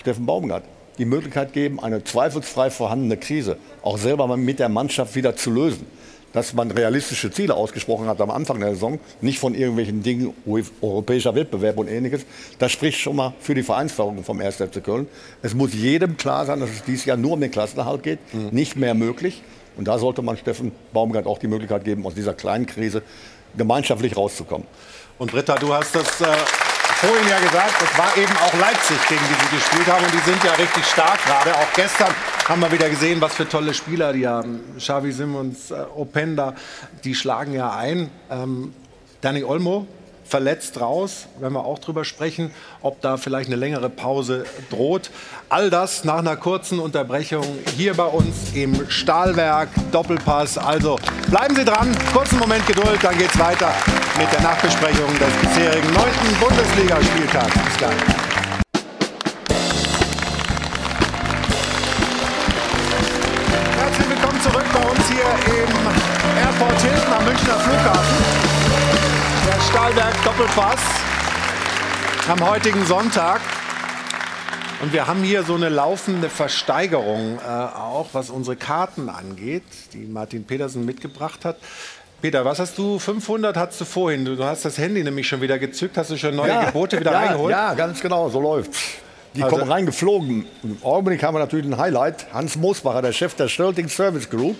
Steffen 0.00 0.26
Baumgart, 0.26 0.64
die 0.98 1.04
Möglichkeit 1.04 1.52
geben, 1.52 1.78
eine 1.78 2.02
zweifelsfrei 2.02 2.70
vorhandene 2.70 3.16
Krise 3.16 3.58
auch 3.82 3.98
selber 3.98 4.36
mit 4.36 4.58
der 4.58 4.68
Mannschaft 4.68 5.14
wieder 5.14 5.36
zu 5.36 5.52
lösen 5.52 5.86
dass 6.32 6.54
man 6.54 6.70
realistische 6.70 7.30
Ziele 7.30 7.54
ausgesprochen 7.54 8.06
hat 8.06 8.20
am 8.20 8.30
Anfang 8.30 8.60
der 8.60 8.70
Saison, 8.70 9.00
nicht 9.20 9.38
von 9.38 9.54
irgendwelchen 9.54 10.02
Dingen, 10.02 10.34
europäischer 10.80 11.34
Wettbewerb 11.34 11.78
und 11.78 11.88
ähnliches. 11.88 12.24
Das 12.58 12.72
spricht 12.72 12.98
schon 13.00 13.16
mal 13.16 13.34
für 13.40 13.54
die 13.54 13.62
Vereinsführung 13.62 14.22
vom 14.22 14.40
1. 14.40 14.56
FC 14.56 14.82
Köln. 14.82 15.08
Es 15.42 15.54
muss 15.54 15.72
jedem 15.74 16.16
klar 16.16 16.46
sein, 16.46 16.60
dass 16.60 16.70
es 16.70 16.84
dieses 16.84 17.04
Jahr 17.04 17.16
nur 17.16 17.32
um 17.32 17.40
den 17.40 17.50
Klassenerhalt 17.50 18.02
geht, 18.02 18.18
mhm. 18.32 18.48
nicht 18.50 18.76
mehr 18.76 18.94
möglich. 18.94 19.42
Und 19.76 19.88
da 19.88 19.98
sollte 19.98 20.22
man 20.22 20.36
Steffen 20.36 20.72
Baumgart 20.92 21.26
auch 21.26 21.38
die 21.38 21.48
Möglichkeit 21.48 21.84
geben, 21.84 22.06
aus 22.06 22.14
dieser 22.14 22.34
kleinen 22.34 22.66
Krise 22.66 23.02
gemeinschaftlich 23.56 24.16
rauszukommen. 24.16 24.66
Und 25.18 25.32
Britta, 25.32 25.56
du 25.56 25.72
hast 25.72 25.94
das 25.94 26.20
äh, 26.20 26.26
vorhin 27.00 27.28
ja 27.28 27.38
gesagt, 27.38 27.80
das 27.80 27.98
war 27.98 28.14
eben 28.16 28.36
auch 28.36 28.52
Leipzig, 28.60 28.98
gegen 29.08 29.22
die 29.28 29.34
sie 29.44 29.56
gespielt 29.56 29.86
haben. 29.86 30.04
Und 30.04 30.12
die 30.12 30.30
sind 30.30 30.44
ja 30.44 30.52
richtig 30.52 30.84
stark 30.84 31.18
gerade. 31.24 31.54
Auch 31.54 31.72
gestern 31.74 32.14
haben 32.46 32.60
wir 32.60 32.70
wieder 32.70 32.90
gesehen, 32.90 33.20
was 33.20 33.34
für 33.34 33.48
tolle 33.48 33.72
Spieler 33.72 34.12
die 34.12 34.28
haben. 34.28 34.60
Xavi 34.76 35.12
Simmons, 35.12 35.70
äh, 35.70 35.76
Openda, 35.96 36.54
die 37.04 37.14
schlagen 37.14 37.54
ja 37.54 37.74
ein. 37.74 38.10
Ähm, 38.30 38.74
Danny 39.22 39.44
Olmo, 39.44 39.86
verletzt 40.30 40.80
raus, 40.80 41.26
werden 41.40 41.54
wir 41.54 41.64
auch 41.64 41.80
drüber 41.80 42.04
sprechen, 42.04 42.52
ob 42.82 43.00
da 43.00 43.16
vielleicht 43.16 43.48
eine 43.48 43.56
längere 43.56 43.90
Pause 43.90 44.44
droht. 44.70 45.10
All 45.48 45.70
das 45.70 46.04
nach 46.04 46.18
einer 46.18 46.36
kurzen 46.36 46.78
Unterbrechung 46.78 47.44
hier 47.76 47.94
bei 47.94 48.04
uns 48.04 48.54
im 48.54 48.88
Stahlwerk 48.88 49.68
Doppelpass. 49.90 50.56
Also 50.56 50.98
bleiben 51.28 51.56
Sie 51.56 51.64
dran, 51.64 51.96
kurzen 52.14 52.38
Moment 52.38 52.64
Geduld, 52.66 52.98
dann 53.02 53.18
geht 53.18 53.30
es 53.34 53.38
weiter 53.38 53.74
mit 54.16 54.32
der 54.32 54.40
Nachbesprechung 54.42 55.08
des 55.18 55.32
bisherigen 55.40 55.92
neunten 55.92 56.40
Bundesligaspieltags. 56.40 57.52
Bis 57.52 57.76
gleich. 57.76 57.92
Herzlich 63.76 64.08
willkommen 64.08 64.40
zurück 64.42 64.66
bei 64.72 64.90
uns 64.90 65.08
hier 65.08 65.54
im 65.54 65.70
Airport 66.38 66.80
Hilton 66.82 67.12
am 67.12 67.24
Münchner 67.24 67.58
Flughafen. 67.58 68.19
Stahlwerk 69.70 70.24
Doppelpass 70.24 70.80
am 72.28 72.44
heutigen 72.44 72.84
Sonntag. 72.86 73.40
Und 74.82 74.92
wir 74.92 75.06
haben 75.06 75.22
hier 75.22 75.44
so 75.44 75.54
eine 75.54 75.68
laufende 75.68 76.28
Versteigerung, 76.28 77.38
äh, 77.38 77.48
auch 77.48 78.08
was 78.12 78.30
unsere 78.30 78.56
Karten 78.56 79.08
angeht, 79.08 79.62
die 79.92 80.06
Martin 80.06 80.44
Petersen 80.44 80.84
mitgebracht 80.84 81.44
hat. 81.44 81.56
Peter, 82.20 82.44
was 82.44 82.58
hast 82.58 82.78
du? 82.78 82.98
500 82.98 83.56
hattest 83.56 83.80
du 83.82 83.84
vorhin. 83.84 84.24
Du, 84.24 84.34
du 84.34 84.44
hast 84.44 84.64
das 84.64 84.76
Handy 84.76 85.04
nämlich 85.04 85.28
schon 85.28 85.40
wieder 85.40 85.60
gezückt. 85.60 85.96
Hast 85.96 86.10
du 86.10 86.16
schon 86.16 86.34
neue 86.34 86.48
ja, 86.48 86.64
Gebote 86.64 86.98
wieder 86.98 87.12
ja, 87.12 87.18
reingeholt? 87.20 87.52
Ja, 87.52 87.74
ganz 87.74 88.00
genau, 88.00 88.28
so 88.28 88.40
läuft's. 88.40 88.80
Die 89.36 89.42
also, 89.44 89.56
kommen 89.56 89.70
reingeflogen. 89.70 90.46
Im 90.64 90.78
Augenblick 90.82 91.22
haben 91.22 91.36
wir 91.36 91.38
natürlich 91.38 91.66
ein 91.66 91.78
Highlight. 91.78 92.26
Hans 92.32 92.56
Moosbacher, 92.56 93.02
der 93.02 93.12
Chef 93.12 93.34
der 93.34 93.46
Stölting 93.46 93.88
Service 93.88 94.28
Group, 94.28 94.56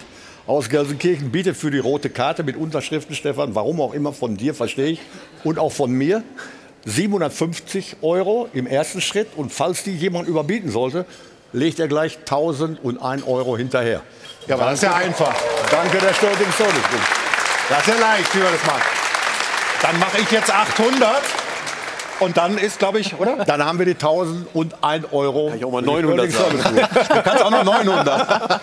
aus 0.51 0.69
Gelsenkirchen 0.69 1.31
bietet 1.31 1.57
für 1.57 1.71
die 1.71 1.79
rote 1.79 2.11
Karte 2.11 2.43
mit 2.43 2.57
Unterschriften, 2.57 3.15
Stefan, 3.15 3.55
warum 3.55 3.81
auch 3.81 3.95
immer 3.95 4.13
von 4.13 4.37
dir, 4.37 4.53
verstehe 4.53 4.89
ich, 4.89 5.01
und 5.45 5.61
auch 5.61 5.71
von 5.71 5.93
mir, 5.93 6.25
750 6.87 7.99
Euro 8.03 8.49
im 8.53 8.67
ersten 8.67 9.01
Schritt. 9.01 9.29
Und 9.37 9.53
falls 9.53 9.85
die 9.85 9.95
jemand 9.95 10.29
überbieten 10.29 10.71
sollte, 10.71 11.07
legt 11.53 11.79
er 11.79 11.87
gleich 11.87 12.19
1001 12.19 13.23
Euro 13.29 13.57
hinterher. 13.57 14.03
Ja, 14.49 14.57
aber 14.57 14.65
das 14.65 14.75
ist 14.75 14.83
ja 14.83 14.95
einfach. 14.95 15.35
Danke 15.71 15.99
der 15.99 16.15
Stolting 16.15 16.49
Group. 16.57 16.73
Das 17.69 17.87
ist 17.87 17.87
ja 17.87 18.01
leicht, 18.01 18.35
wie 18.35 18.41
wir 18.41 18.51
das 18.51 18.67
machen. 18.67 18.83
Dann 19.83 19.99
mache 20.01 20.19
ich 20.19 20.31
jetzt 20.33 20.51
800. 20.53 21.23
Und 22.21 22.37
dann 22.37 22.59
ist, 22.59 22.79
glaube 22.79 23.01
ich, 23.01 23.19
oder? 23.19 23.45
Dann 23.45 23.65
haben 23.65 23.79
wir 23.79 23.87
die 23.87 23.93
1001 23.93 25.13
Euro. 25.13 25.49
Kann 25.49 25.59
ich 25.59 25.65
auch 25.65 25.73
mal 25.73 25.83
900 25.83 26.31
sagen. 26.31 26.59
Du 26.59 27.23
kannst 27.23 27.45
auch 27.45 27.51
noch 27.51 27.65
900. 27.65 28.51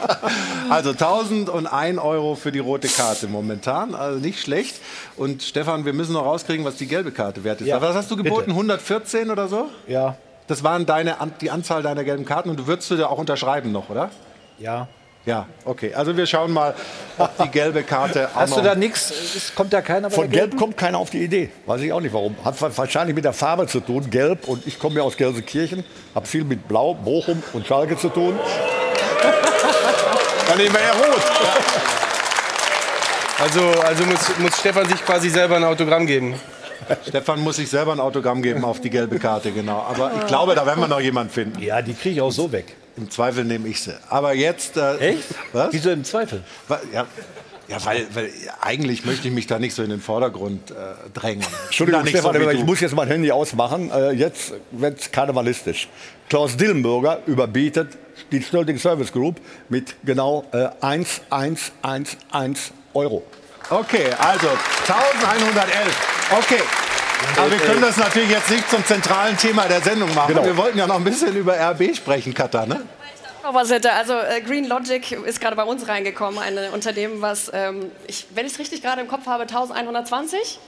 Also 0.70 0.90
1001 0.90 1.98
Euro 1.98 2.36
für 2.36 2.52
die 2.52 2.60
rote 2.60 2.90
Karte 2.90 3.28
momentan. 3.28 3.96
Also 3.96 4.20
nicht 4.20 4.42
schlecht. 4.42 4.76
Und 5.16 5.42
Stefan, 5.42 5.86
wir 5.86 5.94
müssen 5.94 6.12
noch 6.12 6.26
rauskriegen, 6.26 6.66
was 6.66 6.76
die 6.76 6.88
gelbe 6.88 7.12
Karte 7.12 7.46
wert 7.46 7.62
ist. 7.62 7.68
Ja, 7.68 7.82
was 7.82 7.96
hast 7.96 8.12
du 8.12 8.18
geboten? 8.18 8.48
bitte. 8.48 8.52
114 8.52 9.32
oder 9.32 9.48
so? 9.48 9.70
Ja. 9.88 10.18
Das 10.48 10.64
waren 10.64 10.86
deine, 10.86 11.16
die 11.40 11.52
Anzahl 11.52 11.84
deiner 11.84 12.04
gelben 12.04 12.26
Karten. 12.26 12.50
Und 12.50 12.58
du 12.60 12.68
würdest 12.68 12.92
du 12.92 12.98
da 12.98 13.08
auch 13.08 13.18
unterschreiben 13.18 13.72
noch, 13.72 13.90
oder? 13.90 14.10
Ja. 14.60 14.88
Ja, 15.28 15.46
okay. 15.66 15.94
Also 15.94 16.16
wir 16.18 16.26
schauen 16.26 16.52
mal, 16.52 16.74
ob 17.18 17.38
die 17.38 17.50
gelbe 17.50 17.84
Karte 17.84 18.30
auch 18.34 18.36
Hast 18.40 18.56
du 18.58 18.62
da 18.62 18.74
nichts? 18.76 19.12
Es 19.12 19.54
kommt 19.54 19.74
da 19.74 19.82
keiner 19.82 20.10
bei 20.10 20.16
Von 20.16 20.32
der 20.32 20.48
Gelb 20.48 20.58
kommt 20.58 20.78
keiner 20.78 20.98
auf 20.98 21.10
die 21.10 21.22
Idee. 21.24 21.50
Weiß 21.66 21.82
ich 21.82 21.92
auch 21.94 22.00
nicht 22.00 22.14
warum. 22.14 22.36
Hat 22.46 22.60
wa- 22.62 22.72
wahrscheinlich 22.74 23.14
mit 23.14 23.26
der 23.26 23.34
Farbe 23.34 23.68
zu 23.68 23.82
tun, 23.82 24.10
Gelb. 24.10 24.48
Und 24.48 24.66
ich 24.66 24.80
komme 24.80 24.96
ja 24.96 25.02
aus 25.04 25.18
Gelsenkirchen, 25.18 25.84
habe 26.16 26.26
viel 26.26 26.46
mit 26.46 26.66
Blau, 26.68 26.94
Bochum 26.94 27.44
und 27.54 27.68
Schalke 27.68 27.98
zu 27.98 28.10
tun. 28.10 28.40
Dann 30.48 30.58
nehmen 30.58 30.74
wir 30.74 30.82
ja 30.82 30.92
Rot. 30.94 31.22
Also, 33.40 33.82
also 33.82 34.06
muss, 34.06 34.38
muss 34.40 34.58
Stefan 34.58 34.88
sich 34.88 35.04
quasi 35.06 35.30
selber 35.30 35.58
ein 35.58 35.64
Autogramm 35.66 36.08
geben. 36.08 36.36
Stefan 37.08 37.42
muss 37.42 37.58
sich 37.58 37.70
selber 37.70 37.92
ein 37.92 38.00
Autogramm 38.00 38.42
geben 38.42 38.64
auf 38.64 38.80
die 38.80 38.90
gelbe 38.90 39.20
Karte, 39.20 39.52
genau. 39.52 39.86
Aber 39.90 40.12
ich 40.22 40.28
glaube, 40.28 40.56
da 40.56 40.66
werden 40.66 40.80
wir 40.80 40.88
noch 40.88 41.02
jemanden 41.02 41.34
finden. 41.34 41.62
Ja, 41.62 41.82
die 41.82 41.94
kriege 41.94 42.16
ich 42.16 42.22
auch 42.22 42.32
so 42.32 42.50
weg. 42.52 42.76
Im 42.98 43.12
Zweifel 43.12 43.46
nehme 43.46 43.68
ich 43.68 43.82
sie. 43.82 43.96
Aber 44.10 44.34
jetzt. 44.34 44.76
Äh, 44.76 44.98
Echt? 44.98 45.24
Was? 45.54 45.72
Wieso 45.72 45.92
im 45.92 46.04
Zweifel? 46.04 46.44
Ja, 46.92 47.06
ja 47.68 47.86
weil, 47.86 48.08
weil 48.14 48.32
eigentlich 48.60 49.06
möchte 49.06 49.28
ich 49.28 49.34
mich 49.34 49.46
da 49.46 49.60
nicht 49.60 49.76
so 49.76 49.84
in 49.84 49.92
den 49.92 50.02
Vordergrund 50.02 50.72
äh, 50.72 50.74
drängen. 51.14 51.46
Entschuldigung, 51.66 52.08
Stefan, 52.08 52.34
so 52.34 52.50
ich 52.50 52.66
muss 52.66 52.80
jetzt 52.80 52.96
mein 52.96 53.08
Handy 53.08 53.32
ausmachen. 53.32 53.92
Äh, 53.92 54.12
jetzt 54.12 54.54
wird 54.72 55.00
es 55.00 55.12
karnevalistisch. 55.12 55.88
Klaus 56.28 56.58
Dillenburger 56.58 57.20
überbietet 57.28 57.98
die 58.32 58.42
Stölting 58.42 58.80
Service 58.80 59.12
Group 59.12 59.40
mit 59.70 59.96
genau 60.04 60.46
äh, 60.52 60.70
1111 60.82 62.72
Euro. 62.96 63.24
Okay, 63.70 64.08
also 64.18 64.48
1111. 64.88 66.32
Okay. 66.32 66.64
Aber 67.36 67.52
wir 67.52 67.58
können 67.60 67.82
das 67.82 67.98
natürlich 67.98 68.30
jetzt 68.30 68.50
nicht 68.50 68.70
zum 68.70 68.84
zentralen 68.86 69.38
Thema 69.38 69.68
der 69.68 69.82
Sendung 69.82 70.14
machen. 70.14 70.34
Genau. 70.34 70.46
Wir 70.46 70.58
wollten 70.58 70.78
ja 70.78 70.88
noch 70.88 70.96
ein 70.96 71.04
bisschen 71.04 71.36
über 71.36 71.54
RB 71.54 71.96
sprechen, 71.96 72.34
Katha, 72.34 72.66
ne? 72.66 72.82
Was 73.50 73.72
hätte. 73.72 73.94
Also 73.94 74.14
äh, 74.14 74.42
Green 74.42 74.68
Logic 74.68 75.12
ist 75.12 75.40
gerade 75.40 75.56
bei 75.56 75.64
uns 75.64 75.88
reingekommen, 75.88 76.40
ein 76.40 76.58
Unternehmen, 76.74 77.22
was, 77.22 77.50
ähm, 77.54 77.92
ich, 78.06 78.28
wenn 78.34 78.46
ich 78.46 78.54
es 78.54 78.60
richtig 78.60 78.82
gerade 78.82 79.02
im 79.02 79.08
Kopf 79.08 79.26
habe, 79.26 79.44
1120? 79.44 80.60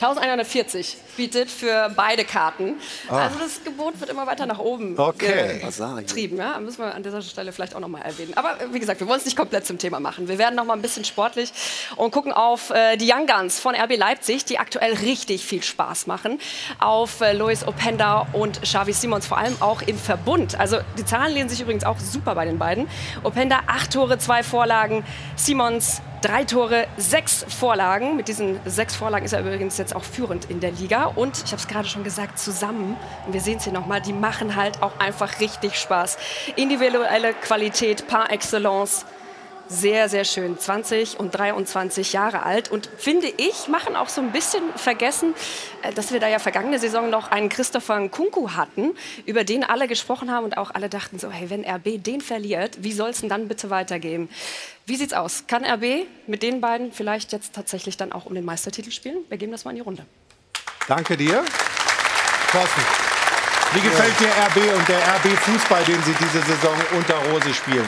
1140 0.00 0.96
bietet 1.16 1.50
für 1.50 1.90
beide 1.94 2.24
Karten. 2.24 2.74
Ah. 3.08 3.24
Also 3.26 3.38
das 3.38 3.62
Gebot 3.64 3.98
wird 4.00 4.10
immer 4.10 4.26
weiter 4.26 4.46
nach 4.46 4.58
oben 4.58 4.98
Okay. 4.98 5.60
getrieben. 5.96 6.36
Ja? 6.36 6.58
Müssen 6.60 6.78
wir 6.78 6.94
an 6.94 7.02
dieser 7.02 7.22
Stelle 7.22 7.52
vielleicht 7.52 7.74
auch 7.74 7.80
noch 7.80 7.88
mal 7.88 8.02
erwähnen. 8.02 8.32
Aber 8.36 8.60
äh, 8.60 8.72
wie 8.72 8.78
gesagt, 8.80 9.00
wir 9.00 9.06
wollen 9.06 9.18
es 9.18 9.24
nicht 9.24 9.36
komplett 9.36 9.66
zum 9.66 9.78
Thema 9.78 10.00
machen. 10.00 10.28
Wir 10.28 10.38
werden 10.38 10.54
noch 10.54 10.64
mal 10.64 10.74
ein 10.74 10.82
bisschen 10.82 11.04
sportlich 11.04 11.52
und 11.96 12.10
gucken 12.10 12.32
auf 12.32 12.70
äh, 12.70 12.96
die 12.96 13.10
Young 13.10 13.26
Guns 13.26 13.60
von 13.60 13.74
RB 13.74 13.96
Leipzig, 13.96 14.44
die 14.44 14.58
aktuell 14.58 14.94
richtig 14.94 15.44
viel 15.44 15.62
Spaß 15.62 16.06
machen. 16.06 16.38
Auf 16.78 17.20
äh, 17.20 17.32
Lois 17.32 17.66
Openda 17.66 18.26
und 18.32 18.62
Xavi 18.62 18.92
Simons, 18.92 19.26
vor 19.26 19.38
allem 19.38 19.56
auch 19.60 19.82
im 19.82 19.98
Verbund. 19.98 20.58
Also 20.58 20.78
die 20.98 21.04
Zahlen 21.04 21.34
lehnen 21.34 21.48
sich 21.48 21.60
übrigens 21.60 21.84
auch 21.84 21.98
super 21.98 22.34
bei 22.34 22.44
den 22.44 22.58
beiden. 22.58 22.88
Openda 23.22 23.60
acht 23.66 23.92
Tore, 23.92 24.18
zwei 24.18 24.42
Vorlagen. 24.42 25.04
Simons 25.36 26.00
Drei 26.22 26.44
Tore, 26.44 26.86
sechs 26.98 27.44
Vorlagen. 27.48 28.14
Mit 28.14 28.28
diesen 28.28 28.60
sechs 28.64 28.94
Vorlagen 28.94 29.24
ist 29.24 29.32
er 29.32 29.40
übrigens 29.40 29.76
jetzt 29.76 29.96
auch 29.96 30.04
führend 30.04 30.48
in 30.48 30.60
der 30.60 30.70
Liga. 30.70 31.01
Und 31.04 31.42
ich 31.44 31.52
habe 31.52 31.60
es 31.60 31.68
gerade 31.68 31.88
schon 31.88 32.04
gesagt, 32.04 32.38
zusammen, 32.38 32.96
und 33.26 33.32
wir 33.32 33.40
sehen 33.40 33.58
es 33.58 33.64
hier 33.64 33.72
nochmal, 33.72 34.00
die 34.00 34.12
machen 34.12 34.56
halt 34.56 34.82
auch 34.82 34.98
einfach 34.98 35.40
richtig 35.40 35.78
Spaß. 35.78 36.18
Individuelle 36.56 37.34
Qualität 37.34 38.06
par 38.08 38.30
excellence. 38.30 39.04
Sehr, 39.68 40.10
sehr 40.10 40.24
schön. 40.24 40.58
20 40.58 41.18
und 41.18 41.30
23 41.30 42.12
Jahre 42.12 42.42
alt. 42.42 42.70
Und 42.70 42.90
finde 42.98 43.28
ich, 43.28 43.68
machen 43.68 43.96
auch 43.96 44.10
so 44.10 44.20
ein 44.20 44.30
bisschen 44.30 44.62
vergessen, 44.76 45.34
äh, 45.82 45.94
dass 45.94 46.12
wir 46.12 46.20
da 46.20 46.28
ja 46.28 46.38
vergangene 46.38 46.78
Saison 46.78 47.08
noch 47.08 47.30
einen 47.30 47.48
Christopher 47.48 47.98
Nkunku 47.98 48.50
hatten, 48.50 48.90
über 49.24 49.44
den 49.44 49.64
alle 49.64 49.88
gesprochen 49.88 50.30
haben 50.30 50.44
und 50.44 50.58
auch 50.58 50.72
alle 50.74 50.90
dachten 50.90 51.18
so, 51.18 51.30
hey, 51.30 51.48
wenn 51.48 51.64
RB 51.64 52.02
den 52.02 52.20
verliert, 52.20 52.82
wie 52.82 52.92
soll 52.92 53.10
es 53.10 53.20
denn 53.20 53.30
dann 53.30 53.48
bitte 53.48 53.70
weitergehen? 53.70 54.28
Wie 54.84 54.96
sieht's 54.96 55.14
aus? 55.14 55.46
Kann 55.46 55.64
RB 55.64 56.06
mit 56.26 56.42
den 56.42 56.60
beiden 56.60 56.92
vielleicht 56.92 57.32
jetzt 57.32 57.54
tatsächlich 57.54 57.96
dann 57.96 58.12
auch 58.12 58.26
um 58.26 58.34
den 58.34 58.44
Meistertitel 58.44 58.90
spielen? 58.90 59.18
Wir 59.30 59.38
geben 59.38 59.52
das 59.52 59.64
mal 59.64 59.70
in 59.70 59.76
die 59.76 59.82
Runde. 59.82 60.04
Danke 60.88 61.16
dir. 61.16 61.44
Thorsten, 62.50 62.82
wie 63.74 63.80
gefällt 63.80 64.20
dir 64.20 64.26
RB 64.26 64.76
und 64.76 64.88
der 64.88 64.98
RB-Fußball, 64.98 65.84
den 65.84 66.02
Sie 66.02 66.14
diese 66.20 66.44
Saison 66.44 66.74
unter 66.96 67.14
Rose 67.30 67.54
spielen? 67.54 67.86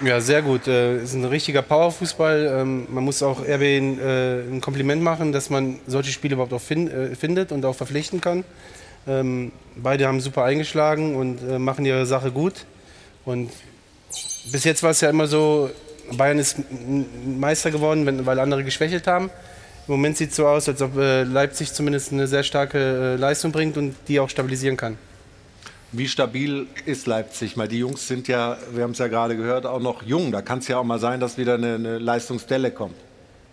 Ja, 0.00 0.20
sehr 0.20 0.42
gut. 0.42 0.66
Äh, 0.66 1.02
ist 1.02 1.14
ein 1.14 1.24
richtiger 1.24 1.62
Powerfußball. 1.62 2.60
Ähm, 2.60 2.86
man 2.90 3.04
muss 3.04 3.22
auch 3.22 3.40
RB 3.40 3.62
ein, 3.62 4.00
äh, 4.00 4.40
ein 4.40 4.60
Kompliment 4.60 5.02
machen, 5.02 5.32
dass 5.32 5.50
man 5.50 5.78
solche 5.86 6.10
Spiele 6.10 6.34
überhaupt 6.34 6.52
auch 6.52 6.70
äh, 6.70 7.14
findet 7.14 7.52
und 7.52 7.64
auch 7.64 7.76
verpflichten 7.76 8.20
kann. 8.20 8.42
Ähm, 9.06 9.52
beide 9.76 10.08
haben 10.08 10.20
super 10.20 10.44
eingeschlagen 10.44 11.14
und 11.14 11.60
machen 11.60 11.84
ihre 11.84 12.06
Sache 12.06 12.32
gut. 12.32 12.64
Und 13.24 13.50
bis 14.50 14.64
jetzt 14.64 14.82
war 14.82 14.90
es 14.90 15.00
ja 15.00 15.10
immer 15.10 15.26
so, 15.26 15.70
Bayern 16.12 16.38
ist 16.38 16.56
Meister 17.24 17.70
geworden, 17.70 18.26
weil 18.26 18.40
andere 18.40 18.64
geschwächelt 18.64 19.06
haben. 19.06 19.30
Im 19.86 19.92
Moment 19.92 20.16
sieht 20.16 20.30
es 20.30 20.36
so 20.36 20.46
aus, 20.46 20.66
als 20.66 20.80
ob 20.80 20.96
äh, 20.96 21.24
Leipzig 21.24 21.72
zumindest 21.72 22.10
eine 22.12 22.26
sehr 22.26 22.42
starke 22.42 22.78
äh, 22.78 23.16
Leistung 23.16 23.52
bringt 23.52 23.76
und 23.76 23.94
die 24.08 24.18
auch 24.18 24.30
stabilisieren 24.30 24.78
kann. 24.78 24.96
Wie 25.92 26.08
stabil 26.08 26.66
ist 26.86 27.06
Leipzig? 27.06 27.58
Weil 27.58 27.68
die 27.68 27.80
Jungs 27.80 28.08
sind 28.08 28.26
ja, 28.26 28.56
wir 28.72 28.82
haben 28.82 28.92
es 28.92 28.98
ja 28.98 29.08
gerade 29.08 29.36
gehört, 29.36 29.66
auch 29.66 29.80
noch 29.80 30.02
jung. 30.02 30.32
Da 30.32 30.40
kann 30.40 30.60
es 30.60 30.68
ja 30.68 30.78
auch 30.78 30.84
mal 30.84 30.98
sein, 30.98 31.20
dass 31.20 31.36
wieder 31.36 31.54
eine, 31.54 31.74
eine 31.74 31.98
Leistungsdelle 31.98 32.70
kommt. 32.70 32.96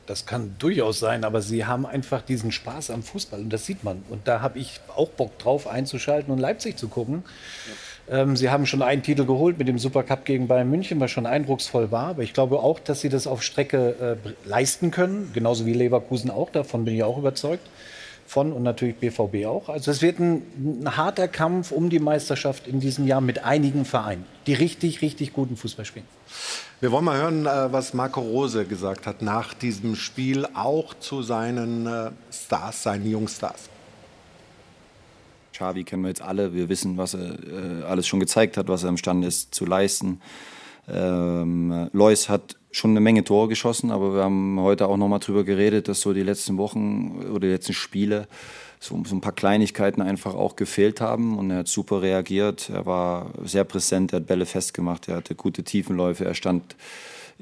Das 0.08 0.26
kann 0.26 0.56
durchaus 0.58 1.00
sein, 1.00 1.24
aber 1.24 1.42
sie 1.42 1.66
haben 1.66 1.86
einfach 1.86 2.22
diesen 2.22 2.52
Spaß 2.52 2.92
am 2.92 3.04
Fußball 3.04 3.42
und 3.42 3.50
das 3.50 3.66
sieht 3.66 3.84
man. 3.84 4.04
Und 4.10 4.28
da 4.28 4.42
habe 4.42 4.58
ich 4.58 4.80
auch 4.96 5.10
Bock 5.10 5.38
drauf 5.38 5.68
einzuschalten 5.68 6.34
und 6.34 6.40
Leipzig 6.40 6.78
zu 6.78 6.88
gucken. 6.88 7.24
Ähm, 8.12 8.36
sie 8.36 8.50
haben 8.50 8.66
schon 8.66 8.82
einen 8.82 9.04
Titel 9.04 9.26
geholt 9.26 9.58
mit 9.58 9.70
dem 9.70 9.80
Supercup 9.80 10.26
gegen 10.26 10.48
Bayern 10.48 10.70
München, 10.70 11.00
was 11.00 11.12
schon 11.12 11.26
eindrucksvoll 11.26 11.92
war. 11.92 12.08
Aber 12.08 12.24
ich 12.24 12.34
glaube 12.34 12.60
auch, 12.60 12.80
dass 12.80 13.00
sie 13.00 13.10
das 13.10 13.26
auf 13.26 13.42
Strecke 13.42 14.18
äh, 14.26 14.30
leisten 14.48 14.92
können, 14.92 15.32
genauso 15.34 15.66
wie 15.66 15.74
Leverkusen 15.74 16.30
auch. 16.30 16.50
Davon 16.50 16.84
bin 16.84 16.94
ich 16.94 17.04
auch 17.04 17.18
überzeugt. 17.18 17.68
Von 18.28 18.54
und 18.54 18.64
natürlich 18.64 18.96
BVB 18.96 19.46
auch. 19.46 19.68
Also 19.68 19.92
es 19.92 20.02
wird 20.02 20.20
ein, 20.20 20.44
ein 20.84 20.96
harter 20.96 21.28
Kampf 21.28 21.72
um 21.72 21.90
die 21.90 22.00
Meisterschaft 22.00 22.68
in 22.68 22.80
diesem 22.80 23.06
Jahr 23.08 23.20
mit 23.20 23.44
einigen 23.44 23.84
Vereinen, 23.84 24.26
die 24.48 24.54
richtig, 24.54 25.02
richtig 25.02 25.34
guten 25.34 25.58
Fußball 25.58 25.84
spielen. 25.86 26.06
Wir 26.82 26.92
wollen 26.92 27.06
mal 27.06 27.18
hören, 27.18 27.46
äh, 27.46 27.72
was 27.72 27.94
Marco 27.94 28.22
Rose 28.22 28.66
gesagt 28.66 29.08
hat 29.08 29.22
nach 29.22 29.54
diesem 29.54 29.96
Spiel, 29.96 30.48
auch 30.54 30.94
zu 30.94 31.24
seinen 31.24 31.88
äh, 31.88 32.12
Stars, 32.32 32.84
seinen 32.84 33.10
Jungstars. 33.10 33.70
Xavi 35.52 35.84
kennen 35.84 36.04
wir 36.04 36.10
jetzt 36.10 36.22
alle. 36.22 36.54
Wir 36.54 36.70
wissen, 36.70 36.98
was 36.98 37.14
er 37.14 37.38
äh, 37.44 37.84
alles 37.84 38.08
schon 38.08 38.20
gezeigt 38.20 38.58
hat, 38.58 38.68
was 38.68 38.84
er 38.84 38.90
imstande 38.90 39.28
ist 39.28 39.54
zu 39.54 39.66
leisten. 39.66 40.22
Ähm, 40.88 41.90
Lois 41.94 42.30
hat 42.30 42.56
schon 42.72 42.92
eine 42.92 43.02
Menge 43.02 43.24
Tore 43.24 43.48
geschossen, 43.48 43.92
aber 43.92 44.16
wir 44.16 44.24
haben 44.24 44.60
heute 44.60 44.88
auch 44.88 44.98
noch 44.98 45.08
mal 45.08 45.20
drüber 45.20 45.44
geredet, 45.44 45.88
dass 45.88 46.02
so 46.02 46.14
die 46.14 46.24
letzten 46.24 46.58
Wochen 46.58 47.24
oder 47.30 47.42
die 47.42 47.54
letzten 47.54 47.74
Spiele 47.74 48.28
so, 48.80 49.02
so 49.06 49.16
ein 49.16 49.22
paar 49.22 49.34
Kleinigkeiten 49.34 50.02
einfach 50.02 50.34
auch 50.34 50.56
gefehlt 50.56 51.02
haben 51.02 51.38
und 51.38 51.52
er 51.52 51.60
hat 51.60 51.68
super 51.68 52.02
reagiert. 52.02 52.70
Er 52.70 52.86
war 52.86 53.32
sehr 53.44 53.64
präsent, 53.64 54.14
er 54.14 54.18
hat 54.18 54.28
Bälle 54.28 54.46
festgemacht, 54.46 55.08
er 55.08 55.18
hatte 55.18 55.36
gute 55.36 55.64
Tiefenläufe, 55.64 56.26
er 56.26 56.34
stand 56.34 56.76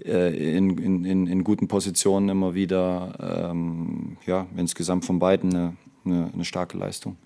äh, 0.03 0.57
in, 0.57 0.77
in, 0.77 1.05
in, 1.05 1.27
in 1.27 1.43
guten 1.43 1.67
Positionen 1.67 2.29
immer 2.29 2.55
wieder. 2.55 3.49
Ähm, 3.51 4.17
ja, 4.25 4.47
insgesamt 4.57 5.05
von 5.05 5.19
beiden 5.19 5.55
eine, 5.55 5.77
eine, 6.05 6.29
eine 6.33 6.45
starke 6.45 6.77
Leistung. 6.77 7.17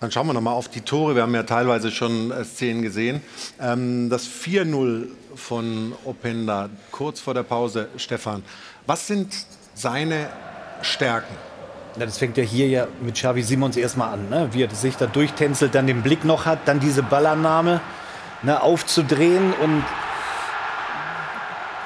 Dann 0.00 0.10
schauen 0.10 0.26
wir 0.26 0.32
noch 0.32 0.40
mal 0.40 0.52
auf 0.52 0.68
die 0.68 0.80
Tore. 0.80 1.14
Wir 1.14 1.22
haben 1.22 1.34
ja 1.34 1.42
teilweise 1.42 1.90
schon 1.90 2.30
äh, 2.30 2.42
Szenen 2.44 2.80
gesehen. 2.80 3.20
Ähm, 3.60 4.08
das 4.08 4.26
4-0 4.26 5.08
von 5.34 5.92
Openda 6.06 6.70
kurz 6.90 7.20
vor 7.20 7.34
der 7.34 7.42
Pause, 7.42 7.88
Stefan. 7.96 8.42
Was 8.86 9.06
sind 9.06 9.34
seine 9.74 10.28
Stärken? 10.80 11.34
Ja, 11.98 12.06
das 12.06 12.16
fängt 12.16 12.38
ja 12.38 12.42
hier 12.44 12.68
ja 12.68 12.86
mit 13.02 13.16
Xavi 13.16 13.42
Simons 13.42 13.76
erstmal 13.76 14.14
an, 14.14 14.30
ne? 14.30 14.48
wie 14.52 14.62
er 14.62 14.70
sich 14.70 14.96
da 14.96 15.06
durchtänzelt, 15.06 15.74
dann 15.74 15.86
den 15.86 16.02
Blick 16.02 16.24
noch 16.24 16.46
hat, 16.46 16.60
dann 16.64 16.80
diese 16.80 17.02
Ballannahme 17.02 17.80
ne, 18.42 18.62
aufzudrehen 18.62 19.52
und 19.54 19.84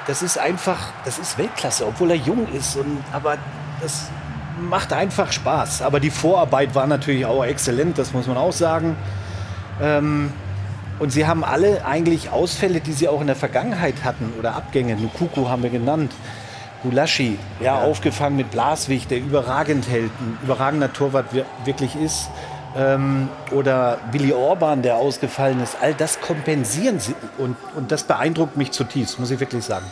das 0.07 0.23
ist 0.23 0.39
einfach, 0.39 0.93
das 1.07 1.19
ist 1.19 1.39
Weltklasse, 1.39 1.87
obwohl 1.87 2.11
er 2.11 2.17
jung 2.17 2.47
ist, 2.53 2.77
und, 2.77 3.03
aber 3.13 3.39
das 3.81 4.11
macht 4.69 4.93
einfach 4.93 5.33
Spaß. 5.33 5.83
Aber 5.83 6.01
die 6.01 6.11
Vorarbeit 6.11 6.75
war 6.75 6.87
natürlich 6.87 7.27
auch 7.27 7.45
exzellent, 7.45 7.99
das 7.99 8.13
muss 8.13 8.27
man 8.27 8.37
auch 8.37 8.53
sagen. 8.53 8.97
Ähm, 9.81 10.33
Und 11.01 11.11
sie 11.11 11.27
haben 11.27 11.43
alle 11.43 11.85
eigentlich 11.85 12.31
Ausfälle, 12.31 12.81
die 12.81 12.93
sie 12.93 13.09
auch 13.09 13.21
in 13.21 13.27
der 13.27 13.35
Vergangenheit 13.35 14.05
hatten 14.05 14.33
oder 14.39 14.55
Abgänge. 14.55 14.95
Nukuku 14.95 15.49
haben 15.49 15.65
wir 15.65 15.71
genannt. 15.71 16.13
Gulaschi, 16.85 17.39
ja, 17.61 17.83
aufgefangen 17.83 18.37
mit 18.37 18.51
Blaswig, 18.51 19.09
der 19.09 19.19
überragend 19.19 19.89
hält, 19.89 20.13
ein 20.21 20.39
überragender 20.43 20.93
Torwart 20.93 21.27
wirklich 21.65 21.97
ist. 21.97 22.29
Ähm, 22.77 23.29
oder 23.51 23.99
Willi 24.13 24.33
Orban, 24.33 24.83
der 24.83 24.97
ausgefallen 24.97 25.61
ist. 25.63 25.77
All 25.81 25.95
das 25.95 26.21
kompensieren 26.21 27.01
sie 27.01 27.15
und, 27.39 27.57
und 27.75 27.91
das 27.91 28.05
beeindruckt 28.05 28.57
mich 28.57 28.71
zutiefst, 28.71 29.19
muss 29.19 29.31
ich 29.31 29.41
wirklich 29.41 29.65
sagen. 29.65 29.87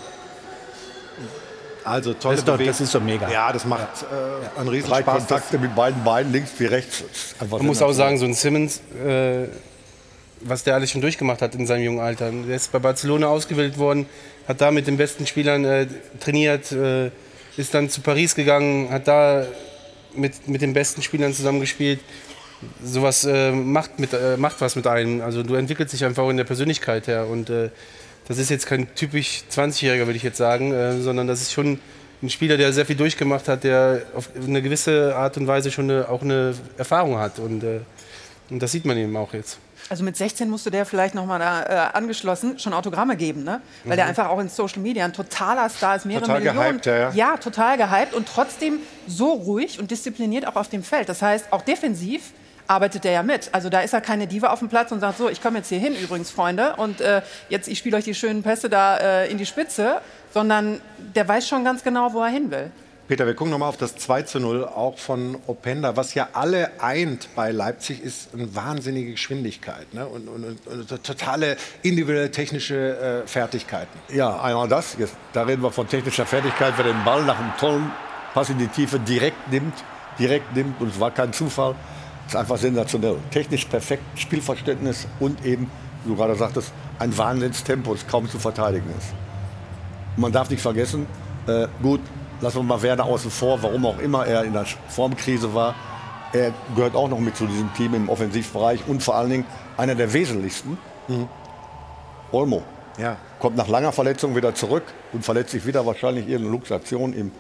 Also 1.84 2.14
tolle 2.14 2.34
das 2.34 2.40
ist, 2.40 2.48
doch, 2.48 2.54
Bewegung. 2.54 2.72
das 2.72 2.80
ist 2.80 2.94
doch 2.94 3.02
mega. 3.02 3.30
Ja, 3.30 3.52
das 3.52 3.64
macht 3.64 4.02
äh, 4.02 4.58
einen 4.58 4.68
Riesenspaß. 4.68 5.04
Drei 5.04 5.12
Kontakte 5.12 5.58
mit 5.58 5.74
beiden 5.74 6.02
Beinen, 6.04 6.32
links 6.32 6.50
wie 6.58 6.66
rechts. 6.66 7.04
Einfach 7.40 7.58
Man 7.58 7.66
muss 7.66 7.82
auch 7.82 7.92
sagen, 7.92 8.18
so 8.18 8.24
ein 8.24 8.34
Simmons, 8.34 8.80
äh, 9.04 9.46
was 10.40 10.64
der 10.64 10.74
alles 10.74 10.90
schon 10.90 11.00
durchgemacht 11.00 11.42
hat 11.42 11.54
in 11.54 11.66
seinem 11.66 11.82
jungen 11.84 12.00
Alter. 12.00 12.30
Der 12.30 12.56
ist 12.56 12.72
bei 12.72 12.78
Barcelona 12.78 13.28
ausgewählt 13.28 13.78
worden, 13.78 14.06
hat 14.46 14.60
da 14.60 14.70
mit 14.70 14.86
den 14.86 14.96
besten 14.96 15.26
Spielern 15.26 15.64
äh, 15.64 15.86
trainiert, 16.20 16.72
äh, 16.72 17.10
ist 17.56 17.74
dann 17.74 17.90
zu 17.90 18.00
Paris 18.00 18.34
gegangen, 18.34 18.90
hat 18.90 19.08
da 19.08 19.44
mit, 20.14 20.48
mit 20.48 20.62
den 20.62 20.72
besten 20.72 21.02
Spielern 21.02 21.32
zusammengespielt. 21.32 22.00
Sowas 22.82 23.24
äh, 23.24 23.50
macht, 23.50 23.98
mit, 23.98 24.12
äh, 24.12 24.36
macht 24.36 24.60
was 24.60 24.76
mit 24.76 24.86
einem. 24.86 25.20
Also 25.20 25.42
du 25.42 25.54
entwickelst 25.54 25.92
dich 25.92 26.04
einfach 26.04 26.28
in 26.28 26.36
der 26.36 26.44
Persönlichkeit 26.44 27.08
her. 27.08 27.26
Und 27.26 27.50
äh, 27.50 27.70
das 28.32 28.38
ist 28.38 28.50
jetzt 28.50 28.66
kein 28.66 28.92
typisch 28.94 29.42
20-Jähriger, 29.50 30.06
würde 30.06 30.16
ich 30.16 30.22
jetzt 30.22 30.38
sagen, 30.38 30.72
äh, 30.72 31.00
sondern 31.00 31.26
das 31.26 31.40
ist 31.42 31.52
schon 31.52 31.78
ein 32.22 32.30
Spieler, 32.30 32.56
der 32.56 32.72
sehr 32.72 32.86
viel 32.86 32.96
durchgemacht 32.96 33.48
hat, 33.48 33.64
der 33.64 34.02
auf 34.14 34.28
eine 34.36 34.62
gewisse 34.62 35.14
Art 35.16 35.36
und 35.36 35.46
Weise 35.46 35.70
schon 35.70 35.90
eine, 35.90 36.08
auch 36.08 36.22
eine 36.22 36.54
Erfahrung 36.78 37.18
hat. 37.18 37.38
Und, 37.38 37.64
äh, 37.64 37.80
und 38.50 38.60
das 38.62 38.72
sieht 38.72 38.84
man 38.84 38.96
eben 38.96 39.16
auch 39.16 39.32
jetzt. 39.34 39.58
Also 39.88 40.04
mit 40.04 40.16
16 40.16 40.48
musste 40.48 40.70
der 40.70 40.86
vielleicht 40.86 41.14
noch 41.14 41.26
mal 41.26 41.38
da 41.40 41.62
äh, 41.64 41.92
angeschlossen 41.96 42.58
schon 42.58 42.72
Autogramme 42.72 43.16
geben, 43.16 43.42
ne? 43.42 43.60
Weil 43.84 43.94
Mhm. 43.94 43.96
der 43.96 44.06
einfach 44.06 44.28
auch 44.28 44.38
in 44.38 44.48
Social 44.48 44.80
Media 44.80 45.04
ein 45.04 45.12
totaler 45.12 45.68
Star 45.68 45.96
ist, 45.96 46.06
mehrere 46.06 46.24
Total 46.26 46.40
Millionen. 46.40 46.80
gehypt, 46.80 46.86
ja, 46.86 47.10
ja. 47.10 47.36
total 47.36 47.76
gehypt 47.76 48.14
und 48.14 48.26
trotzdem 48.28 48.78
so 49.08 49.32
ruhig 49.32 49.80
und 49.80 49.90
diszipliniert 49.90 50.46
auch 50.46 50.54
auf 50.56 50.68
dem 50.68 50.84
Feld. 50.84 51.08
Das 51.08 51.20
heißt, 51.20 51.46
auch 51.52 51.62
defensiv 51.62 52.32
arbeitet 52.66 53.04
er 53.04 53.12
ja 53.12 53.22
mit. 53.22 53.50
Also 53.52 53.68
da 53.68 53.80
ist 53.80 53.92
er 53.92 54.00
keine 54.00 54.26
Diva 54.26 54.48
auf 54.48 54.58
dem 54.58 54.68
Platz 54.68 54.92
und 54.92 55.00
sagt 55.00 55.18
so, 55.18 55.28
ich 55.28 55.42
komme 55.42 55.58
jetzt 55.58 55.68
hier 55.68 55.78
hin 55.78 55.94
übrigens, 55.94 56.30
Freunde, 56.30 56.76
und 56.76 57.00
äh, 57.00 57.22
jetzt 57.48 57.68
ich 57.68 57.78
spiele 57.78 57.96
euch 57.96 58.04
die 58.04 58.14
schönen 58.14 58.42
Pässe 58.42 58.68
da 58.68 58.96
äh, 58.96 59.30
in 59.30 59.38
die 59.38 59.46
Spitze, 59.46 60.00
sondern 60.32 60.80
der 60.98 61.26
weiß 61.26 61.48
schon 61.48 61.64
ganz 61.64 61.82
genau, 61.82 62.12
wo 62.12 62.22
er 62.22 62.28
hin 62.28 62.50
will. 62.50 62.70
Peter, 63.08 63.26
wir 63.26 63.34
gucken 63.34 63.50
nochmal 63.50 63.68
auf 63.68 63.76
das 63.76 63.96
2 63.96 64.22
zu 64.22 64.40
0, 64.40 64.64
auch 64.64 64.96
von 64.96 65.36
Openda. 65.46 65.96
Was 65.96 66.14
ja 66.14 66.28
alle 66.32 66.80
eint 66.80 67.28
bei 67.34 67.50
Leipzig, 67.50 68.00
ist 68.02 68.32
eine 68.32 68.54
wahnsinnige 68.54 69.10
Geschwindigkeit 69.10 69.92
ne? 69.92 70.06
und, 70.06 70.28
und, 70.28 70.44
und, 70.44 70.66
und 70.66 71.04
totale 71.04 71.56
individuelle 71.82 72.30
technische 72.30 73.22
äh, 73.24 73.26
Fertigkeiten. 73.26 73.98
Ja, 74.08 74.40
einmal 74.40 74.68
das. 74.68 74.96
Jetzt, 74.98 75.14
da 75.32 75.42
reden 75.42 75.62
wir 75.62 75.72
von 75.72 75.88
technischer 75.88 76.24
Fertigkeit, 76.24 76.74
wer 76.76 76.84
den 76.84 77.04
Ball 77.04 77.24
nach 77.24 77.38
einem 77.38 77.52
tollen 77.58 77.90
Pass 78.34 78.48
in 78.48 78.58
die 78.58 78.68
Tiefe 78.68 78.98
direkt 78.98 79.50
nimmt, 79.50 79.74
direkt 80.18 80.54
nimmt 80.56 80.80
und 80.80 80.88
es 80.88 80.98
war 80.98 81.10
kein 81.10 81.32
Zufall. 81.34 81.74
Ist 82.26 82.36
einfach 82.36 82.56
sensationell. 82.56 83.16
Technisch 83.30 83.64
perfekt, 83.64 84.02
Spielverständnis 84.16 85.06
und 85.20 85.44
eben, 85.44 85.70
wie 86.04 86.10
du 86.10 86.16
gerade 86.16 86.34
sagtest, 86.34 86.72
ein 86.98 87.16
Wahnsinnstempo, 87.16 87.94
das 87.94 88.06
kaum 88.06 88.28
zu 88.28 88.38
verteidigen 88.38 88.88
ist. 88.98 89.12
Und 90.16 90.22
man 90.22 90.32
darf 90.32 90.50
nicht 90.50 90.62
vergessen, 90.62 91.06
äh, 91.46 91.66
gut, 91.82 92.00
lassen 92.40 92.58
wir 92.58 92.62
mal 92.62 92.82
Werner 92.82 93.04
außen 93.04 93.30
vor, 93.30 93.62
warum 93.62 93.86
auch 93.86 93.98
immer 93.98 94.26
er 94.26 94.44
in 94.44 94.52
der 94.52 94.66
Formkrise 94.88 95.54
war. 95.54 95.74
Er 96.32 96.52
gehört 96.74 96.94
auch 96.94 97.08
noch 97.08 97.18
mit 97.18 97.36
zu 97.36 97.46
diesem 97.46 97.72
Team 97.74 97.94
im 97.94 98.08
Offensivbereich 98.08 98.80
und 98.86 99.02
vor 99.02 99.16
allen 99.16 99.30
Dingen 99.30 99.46
einer 99.76 99.94
der 99.94 100.12
wesentlichsten, 100.12 100.78
Olmo. 102.32 102.62
Ja. 102.98 103.16
Kommt 103.38 103.56
nach 103.56 103.68
langer 103.68 103.92
Verletzung 103.92 104.36
wieder 104.36 104.54
zurück 104.54 104.84
und 105.12 105.24
verletzt 105.24 105.50
sich 105.50 105.66
wieder 105.66 105.84
wahrscheinlich 105.86 106.26
irgendeine 106.28 106.56
Luxation 106.56 107.12
im, 107.12 107.32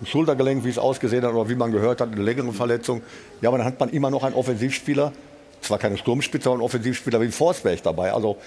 im 0.00 0.06
Schultergelenk, 0.06 0.64
wie 0.64 0.70
es 0.70 0.78
ausgesehen 0.78 1.24
hat 1.24 1.32
oder 1.32 1.48
wie 1.48 1.54
man 1.54 1.72
gehört 1.72 2.00
hat, 2.00 2.12
eine 2.12 2.22
längere 2.22 2.52
Verletzung. 2.52 3.02
Ja, 3.40 3.48
aber 3.50 3.58
dann 3.58 3.66
hat 3.66 3.78
man 3.80 3.90
immer 3.90 4.10
noch 4.10 4.24
einen 4.24 4.34
Offensivspieler, 4.34 5.12
zwar 5.60 5.78
keine 5.78 5.96
Sturmspitze, 5.98 6.48
aber 6.48 6.54
einen 6.54 6.62
Offensivspieler 6.62 7.20
wie 7.20 7.28
Forsberg 7.30 7.82
dabei. 7.82 8.12
Also 8.12 8.38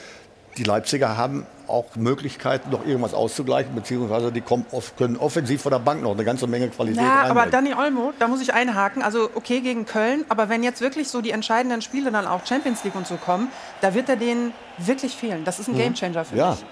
die 0.57 0.63
Leipziger 0.63 1.17
haben 1.17 1.47
auch 1.67 1.95
Möglichkeiten, 1.95 2.69
noch 2.69 2.85
irgendwas 2.85 3.15
auszugleichen, 3.15 3.73
beziehungsweise 3.73 4.31
die 4.31 4.41
kommen 4.41 4.65
können 4.97 5.17
offensiv 5.17 5.61
von 5.63 5.71
der 5.71 5.79
Bank 5.79 6.03
noch 6.03 6.11
eine 6.11 6.23
ganze 6.23 6.45
Menge 6.45 6.67
Qualität 6.69 7.01
Ja, 7.01 7.23
aber. 7.23 7.47
Dani 7.47 7.73
Olmo, 7.73 8.13
da 8.19 8.27
muss 8.27 8.39
ich 8.41 8.53
einhaken. 8.53 9.01
Also 9.01 9.29
okay 9.33 9.61
gegen 9.61 9.85
Köln, 9.85 10.25
aber 10.29 10.49
wenn 10.49 10.61
jetzt 10.61 10.81
wirklich 10.81 11.07
so 11.07 11.21
die 11.21 11.31
entscheidenden 11.31 11.81
Spiele 11.81 12.11
dann 12.11 12.27
auch 12.27 12.45
Champions 12.45 12.83
League 12.83 12.93
und 12.95 13.07
so 13.07 13.15
kommen, 13.15 13.47
da 13.81 13.95
wird 13.95 14.09
er 14.09 14.15
denen 14.15 14.53
wirklich 14.77 15.15
fehlen. 15.15 15.43
Das 15.43 15.59
ist 15.59 15.67
ein 15.69 15.73
Mhm. 15.73 15.79
Gamechanger 15.79 16.25
für 16.25 16.35
Ja. 16.35 16.51
mich. 16.51 16.65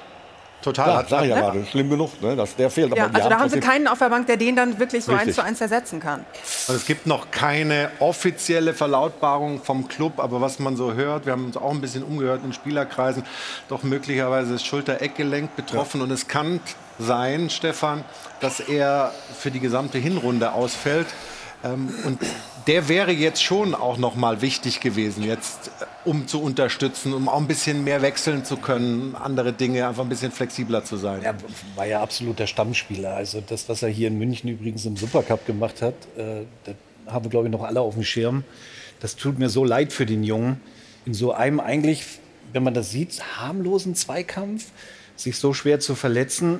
Total. 0.61 0.89
Ja, 0.89 0.97
hat- 0.97 1.09
sag 1.09 1.23
ich 1.23 1.29
ja 1.29 1.35
Ja. 1.35 1.41
gerade, 1.49 1.65
schlimm 1.65 1.89
genug, 1.89 2.21
ne, 2.21 2.35
dass 2.35 2.55
der 2.55 2.69
fehlt. 2.69 2.95
Ja, 2.95 3.09
also 3.11 3.29
da 3.29 3.39
haben 3.39 3.49
sie 3.49 3.59
keinen 3.59 3.87
auf 3.87 3.99
der 3.99 4.09
Bank, 4.09 4.27
der 4.27 4.37
den 4.37 4.55
dann 4.55 4.77
wirklich 4.79 5.03
so 5.03 5.11
eins 5.13 5.35
zu 5.35 5.43
eins 5.43 5.59
ersetzen 5.61 5.99
kann. 5.99 6.25
Also 6.67 6.73
es 6.79 6.85
gibt 6.85 7.07
noch 7.07 7.31
keine 7.31 7.89
offizielle 7.99 8.73
Verlautbarung 8.73 9.61
vom 9.63 9.87
Club, 9.87 10.19
aber 10.19 10.39
was 10.41 10.59
man 10.59 10.75
so 10.77 10.93
hört, 10.93 11.25
wir 11.25 11.33
haben 11.33 11.45
uns 11.45 11.57
auch 11.57 11.71
ein 11.71 11.81
bisschen 11.81 12.03
umgehört 12.03 12.41
in 12.45 12.53
Spielerkreisen, 12.53 13.23
doch 13.69 13.83
möglicherweise 13.83 14.53
ist 14.55 14.65
Schulter-Eckgelenk 14.65 15.55
betroffen 15.55 16.01
und 16.01 16.11
es 16.11 16.27
kann 16.27 16.59
sein, 16.99 17.49
Stefan, 17.49 18.03
dass 18.41 18.59
er 18.59 19.11
für 19.39 19.49
die 19.49 19.59
gesamte 19.59 19.97
Hinrunde 19.97 20.53
ausfällt. 20.53 21.07
Ähm, 21.63 21.89
und 22.05 22.19
der 22.67 22.89
wäre 22.89 23.11
jetzt 23.11 23.43
schon 23.43 23.73
auch 23.73 23.97
noch 23.97 24.15
mal 24.15 24.41
wichtig 24.41 24.79
gewesen, 24.79 25.23
jetzt 25.23 25.67
äh, 25.79 25.85
um 26.05 26.27
zu 26.27 26.41
unterstützen, 26.41 27.13
um 27.13 27.29
auch 27.29 27.37
ein 27.37 27.47
bisschen 27.47 27.83
mehr 27.83 28.01
wechseln 28.01 28.45
zu 28.45 28.57
können, 28.57 29.15
andere 29.15 29.53
Dinge, 29.53 29.87
einfach 29.87 30.03
ein 30.03 30.09
bisschen 30.09 30.31
flexibler 30.31 30.83
zu 30.83 30.97
sein. 30.97 31.21
Er 31.23 31.35
war 31.75 31.85
ja 31.85 32.01
absoluter 32.01 32.47
Stammspieler. 32.47 33.15
Also 33.15 33.41
das, 33.45 33.69
was 33.69 33.83
er 33.83 33.89
hier 33.89 34.07
in 34.07 34.17
München 34.17 34.49
übrigens 34.49 34.85
im 34.85 34.97
Supercup 34.97 35.45
gemacht 35.45 35.81
hat, 35.81 35.95
äh, 36.17 36.43
das 36.63 36.75
haben 37.07 37.25
wir, 37.25 37.29
glaube 37.29 37.47
ich, 37.47 37.51
noch 37.51 37.63
alle 37.63 37.81
auf 37.81 37.95
dem 37.95 38.03
Schirm. 38.03 38.43
Das 38.99 39.15
tut 39.15 39.39
mir 39.39 39.49
so 39.49 39.65
leid 39.65 39.93
für 39.93 40.05
den 40.05 40.23
Jungen. 40.23 40.61
In 41.05 41.13
so 41.13 41.31
einem 41.31 41.59
eigentlich, 41.59 42.05
wenn 42.53 42.63
man 42.63 42.73
das 42.73 42.91
sieht, 42.91 43.21
harmlosen 43.37 43.95
Zweikampf, 43.95 44.65
sich 45.15 45.37
so 45.37 45.53
schwer 45.53 45.79
zu 45.79 45.95
verletzen. 45.95 46.59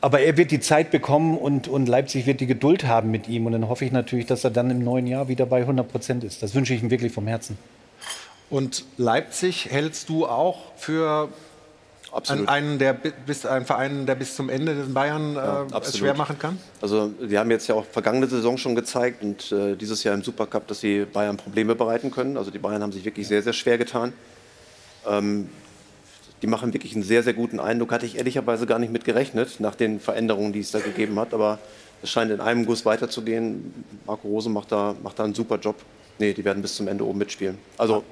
Aber 0.00 0.20
er 0.20 0.36
wird 0.36 0.50
die 0.52 0.60
Zeit 0.60 0.90
bekommen 0.90 1.36
und, 1.36 1.66
und 1.66 1.88
Leipzig 1.88 2.26
wird 2.26 2.40
die 2.40 2.46
Geduld 2.46 2.86
haben 2.86 3.10
mit 3.10 3.26
ihm. 3.28 3.46
Und 3.46 3.52
dann 3.52 3.68
hoffe 3.68 3.84
ich 3.84 3.90
natürlich, 3.92 4.26
dass 4.26 4.44
er 4.44 4.50
dann 4.50 4.70
im 4.70 4.84
neuen 4.84 5.06
Jahr 5.08 5.28
wieder 5.28 5.44
bei 5.46 5.60
100 5.60 5.90
Prozent 5.90 6.22
ist. 6.24 6.42
Das 6.42 6.54
wünsche 6.54 6.72
ich 6.72 6.82
ihm 6.82 6.90
wirklich 6.90 7.12
vom 7.12 7.26
Herzen. 7.26 7.58
Und 8.48 8.84
Leipzig 8.96 9.70
hältst 9.70 10.08
du 10.08 10.24
auch 10.26 10.72
für 10.76 11.28
Absolut. 12.12 12.48
einen, 12.48 12.78
der 12.78 12.94
bi- 12.94 13.12
bis 13.26 13.44
ein 13.44 13.66
Verein, 13.66 14.06
der 14.06 14.14
bis 14.14 14.36
zum 14.36 14.48
Ende 14.48 14.74
den 14.74 14.94
Bayern 14.94 15.36
äh, 15.36 15.38
es 15.66 15.72
absolut. 15.72 15.98
schwer 15.98 16.14
machen 16.14 16.38
kann? 16.38 16.58
Also 16.80 17.08
die 17.08 17.36
haben 17.36 17.50
jetzt 17.50 17.66
ja 17.66 17.74
auch 17.74 17.84
vergangene 17.84 18.26
Saison 18.28 18.56
schon 18.56 18.74
gezeigt 18.74 19.22
und 19.22 19.52
äh, 19.52 19.74
dieses 19.76 20.04
Jahr 20.04 20.14
im 20.14 20.22
Supercup, 20.22 20.66
dass 20.68 20.80
sie 20.80 21.04
Bayern 21.04 21.36
Probleme 21.36 21.74
bereiten 21.74 22.10
können. 22.10 22.36
Also 22.38 22.50
die 22.50 22.58
Bayern 22.58 22.82
haben 22.82 22.92
sich 22.92 23.04
wirklich 23.04 23.26
sehr, 23.28 23.42
sehr 23.42 23.52
schwer 23.52 23.76
getan. 23.76 24.12
Ähm, 25.06 25.48
die 26.42 26.46
machen 26.46 26.72
wirklich 26.72 26.94
einen 26.94 27.02
sehr, 27.02 27.22
sehr 27.22 27.34
guten 27.34 27.60
Eindruck. 27.60 27.92
Hatte 27.92 28.06
ich 28.06 28.16
ehrlicherweise 28.16 28.66
gar 28.66 28.78
nicht 28.78 28.92
mit 28.92 29.04
gerechnet, 29.04 29.60
nach 29.60 29.74
den 29.74 30.00
Veränderungen, 30.00 30.52
die 30.52 30.60
es 30.60 30.70
da 30.70 30.78
gegeben 30.78 31.18
hat. 31.18 31.34
Aber 31.34 31.58
es 32.02 32.10
scheint 32.10 32.30
in 32.30 32.40
einem 32.40 32.64
Guss 32.64 32.84
weiterzugehen. 32.84 33.84
Marco 34.06 34.28
Rose 34.28 34.48
macht 34.48 34.72
da, 34.72 34.94
macht 35.02 35.18
da 35.18 35.24
einen 35.24 35.34
super 35.34 35.58
Job. 35.58 35.76
Nee, 36.18 36.32
die 36.32 36.44
werden 36.44 36.62
bis 36.62 36.76
zum 36.76 36.88
Ende 36.88 37.04
oben 37.04 37.18
mitspielen. 37.18 37.58
Also 37.76 38.04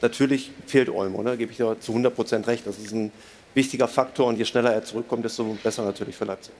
natürlich 0.00 0.50
fehlt 0.66 0.88
Olmo, 0.88 1.22
ne? 1.22 1.36
gebe 1.36 1.52
ich 1.52 1.58
dir 1.58 1.78
zu 1.80 1.92
100 1.92 2.14
Prozent 2.14 2.46
recht. 2.46 2.66
Das 2.66 2.78
ist 2.78 2.92
ein 2.92 3.12
wichtiger 3.54 3.88
Faktor 3.88 4.26
und 4.26 4.36
je 4.36 4.44
schneller 4.44 4.72
er 4.72 4.84
zurückkommt, 4.84 5.24
desto 5.24 5.56
besser 5.62 5.84
natürlich 5.84 6.16
für 6.16 6.24
Leipzig. 6.24 6.54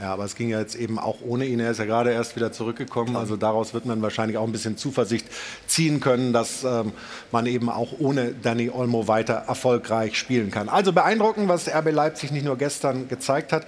Ja, 0.00 0.12
aber 0.12 0.24
es 0.24 0.36
ging 0.36 0.48
ja 0.48 0.60
jetzt 0.60 0.76
eben 0.76 0.98
auch 0.98 1.16
ohne 1.22 1.44
ihn. 1.46 1.58
Er 1.58 1.72
ist 1.72 1.78
ja 1.78 1.84
gerade 1.84 2.12
erst 2.12 2.36
wieder 2.36 2.52
zurückgekommen. 2.52 3.16
Also 3.16 3.36
daraus 3.36 3.74
wird 3.74 3.84
man 3.84 4.00
wahrscheinlich 4.00 4.38
auch 4.38 4.46
ein 4.46 4.52
bisschen 4.52 4.76
Zuversicht 4.76 5.26
ziehen 5.66 5.98
können, 5.98 6.32
dass 6.32 6.62
ähm, 6.62 6.92
man 7.32 7.46
eben 7.46 7.68
auch 7.68 7.88
ohne 7.98 8.32
Danny 8.32 8.70
Olmo 8.70 9.08
weiter 9.08 9.34
erfolgreich 9.34 10.16
spielen 10.16 10.52
kann. 10.52 10.68
Also 10.68 10.92
beeindruckend, 10.92 11.48
was 11.48 11.68
RB 11.68 11.90
Leipzig 11.90 12.30
nicht 12.30 12.44
nur 12.44 12.56
gestern 12.56 13.08
gezeigt 13.08 13.52
hat. 13.52 13.66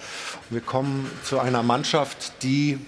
Wir 0.49 0.61
kommen 0.61 1.11
zu 1.25 1.39
einer 1.39 1.63
Mannschaft, 1.63 2.31
die 2.43 2.79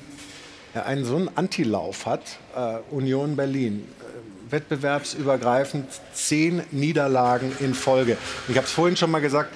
einen 0.73 1.03
so 1.03 1.17
einen 1.17 1.29
Antilauf 1.35 2.05
hat. 2.05 2.21
Äh, 2.55 2.77
Union 2.91 3.35
Berlin. 3.35 3.87
Äh, 3.99 4.51
Wettbewerbsübergreifend 4.53 5.87
zehn 6.13 6.63
Niederlagen 6.71 7.51
in 7.59 7.73
Folge. 7.73 8.17
Ich 8.47 8.55
habe 8.55 8.67
es 8.67 8.71
vorhin 8.71 8.95
schon 8.95 9.11
mal 9.11 9.19
gesagt, 9.19 9.51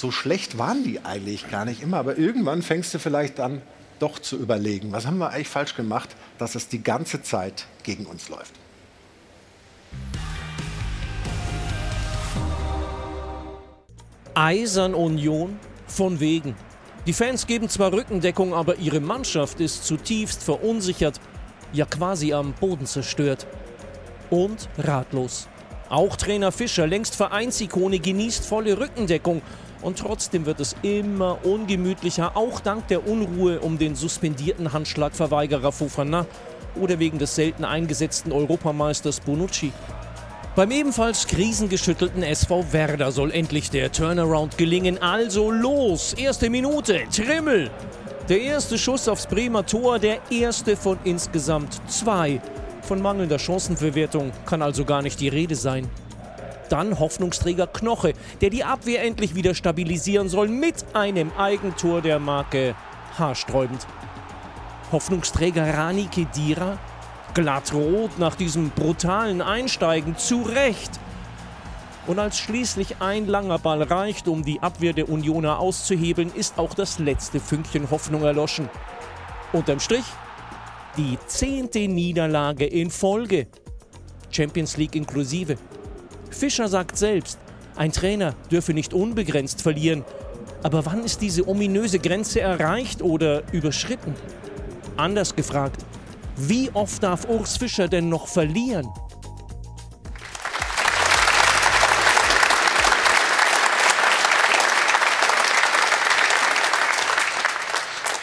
so 0.00 0.10
schlecht 0.10 0.58
waren 0.58 0.84
die 0.84 1.04
eigentlich 1.04 1.50
gar 1.50 1.64
nicht 1.64 1.82
immer, 1.82 1.98
aber 1.98 2.18
irgendwann 2.18 2.62
fängst 2.62 2.94
du 2.94 2.98
vielleicht 2.98 3.40
an, 3.40 3.62
doch 3.98 4.18
zu 4.18 4.36
überlegen, 4.36 4.92
was 4.92 5.06
haben 5.06 5.18
wir 5.18 5.30
eigentlich 5.30 5.48
falsch 5.48 5.74
gemacht, 5.74 6.10
dass 6.38 6.54
es 6.54 6.68
die 6.68 6.82
ganze 6.82 7.22
Zeit 7.22 7.66
gegen 7.82 8.06
uns 8.06 8.28
läuft. 8.28 8.52
Eisern 14.34 14.94
Union 14.94 15.58
von 15.88 16.20
wegen. 16.20 16.54
Die 17.06 17.12
Fans 17.12 17.46
geben 17.46 17.68
zwar 17.68 17.92
Rückendeckung, 17.92 18.54
aber 18.54 18.76
ihre 18.76 19.00
Mannschaft 19.00 19.58
ist 19.60 19.84
zutiefst 19.84 20.44
verunsichert, 20.44 21.20
ja 21.72 21.86
quasi 21.86 22.32
am 22.32 22.52
Boden 22.52 22.86
zerstört. 22.86 23.46
Und 24.30 24.68
ratlos. 24.78 25.48
Auch 25.88 26.16
Trainer 26.16 26.52
Fischer, 26.52 26.86
längst 26.86 27.16
Vereinsikone, 27.16 27.98
genießt 27.98 28.44
volle 28.44 28.78
Rückendeckung. 28.78 29.42
Und 29.82 29.98
trotzdem 29.98 30.46
wird 30.46 30.60
es 30.60 30.74
immer 30.82 31.44
ungemütlicher, 31.44 32.36
auch 32.36 32.60
dank 32.60 32.88
der 32.88 33.06
Unruhe 33.06 33.60
um 33.60 33.78
den 33.78 33.94
suspendierten 33.94 34.72
Handschlagverweigerer 34.72 35.72
Fofana 35.72 36.26
oder 36.74 36.98
wegen 36.98 37.18
des 37.18 37.34
selten 37.34 37.64
eingesetzten 37.64 38.32
Europameisters 38.32 39.20
Bonucci. 39.20 39.72
Beim 40.56 40.72
ebenfalls 40.72 41.28
krisengeschüttelten 41.28 42.24
SV 42.24 42.72
Werder 42.72 43.12
soll 43.12 43.30
endlich 43.30 43.70
der 43.70 43.92
Turnaround 43.92 44.58
gelingen. 44.58 45.00
Also 45.00 45.52
los! 45.52 46.14
Erste 46.14 46.50
Minute, 46.50 47.02
Trimmel! 47.14 47.70
Der 48.28 48.40
erste 48.40 48.76
Schuss 48.76 49.08
aufs 49.08 49.26
Bremer 49.26 49.64
Tor, 49.64 50.00
der 50.00 50.18
erste 50.30 50.76
von 50.76 50.98
insgesamt 51.04 51.80
zwei. 51.88 52.40
Von 52.82 53.00
mangelnder 53.00 53.38
Chancenverwertung 53.38 54.32
kann 54.46 54.60
also 54.60 54.84
gar 54.84 55.02
nicht 55.02 55.20
die 55.20 55.28
Rede 55.28 55.54
sein. 55.54 55.88
Dann 56.68 56.98
Hoffnungsträger 56.98 57.66
Knoche, 57.66 58.12
der 58.40 58.50
die 58.50 58.64
Abwehr 58.64 59.04
endlich 59.04 59.34
wieder 59.34 59.54
stabilisieren 59.54 60.28
soll 60.28 60.48
mit 60.48 60.84
einem 60.94 61.32
Eigentor 61.36 62.02
der 62.02 62.18
Marke 62.18 62.74
haarsträubend. 63.18 63.86
Hoffnungsträger 64.92 65.74
Rani 65.74 66.06
Kedira 66.06 66.78
glattrot 67.34 68.18
nach 68.18 68.34
diesem 68.34 68.70
brutalen 68.70 69.42
Einsteigen, 69.42 70.16
zu 70.16 70.42
Recht. 70.42 70.90
Und 72.06 72.18
als 72.18 72.38
schließlich 72.38 73.00
ein 73.00 73.26
langer 73.26 73.58
Ball 73.58 73.82
reicht, 73.82 74.28
um 74.28 74.42
die 74.42 74.60
Abwehr 74.60 74.94
der 74.94 75.08
Unioner 75.10 75.58
auszuhebeln, 75.58 76.32
ist 76.34 76.58
auch 76.58 76.72
das 76.74 76.98
letzte 76.98 77.38
Fünkchen 77.38 77.90
Hoffnung 77.90 78.22
erloschen. 78.22 78.70
Unterm 79.52 79.78
Strich 79.78 80.04
die 80.96 81.18
zehnte 81.26 81.86
Niederlage 81.86 82.64
in 82.66 82.90
Folge. 82.90 83.46
Champions 84.30 84.76
League 84.76 84.96
inklusive. 84.96 85.56
Fischer 86.30 86.68
sagt 86.68 86.96
selbst, 86.96 87.38
ein 87.76 87.92
Trainer 87.92 88.34
dürfe 88.50 88.74
nicht 88.74 88.92
unbegrenzt 88.92 89.62
verlieren. 89.62 90.04
Aber 90.62 90.84
wann 90.86 91.04
ist 91.04 91.20
diese 91.20 91.46
ominöse 91.46 91.98
Grenze 91.98 92.40
erreicht 92.40 93.02
oder 93.02 93.42
überschritten? 93.52 94.14
Anders 94.96 95.36
gefragt, 95.36 95.84
wie 96.36 96.70
oft 96.74 97.02
darf 97.02 97.28
Urs 97.28 97.56
Fischer 97.56 97.88
denn 97.88 98.08
noch 98.08 98.26
verlieren? 98.26 98.88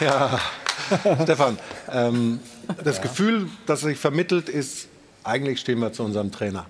Ja, 0.00 0.38
Stefan, 1.22 1.58
ähm, 1.90 2.40
das 2.84 2.96
ja. 2.96 3.02
Gefühl, 3.04 3.48
das 3.64 3.80
sich 3.80 3.98
vermittelt, 3.98 4.50
ist, 4.50 4.88
eigentlich 5.24 5.60
stehen 5.60 5.78
wir 5.78 5.92
zu 5.92 6.02
unserem 6.02 6.30
Trainer. 6.30 6.66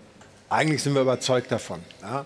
Eigentlich 0.49 0.83
sind 0.83 0.95
wir 0.95 1.03
überzeugt 1.03 1.51
davon. 1.51 1.81
Ja? 2.03 2.25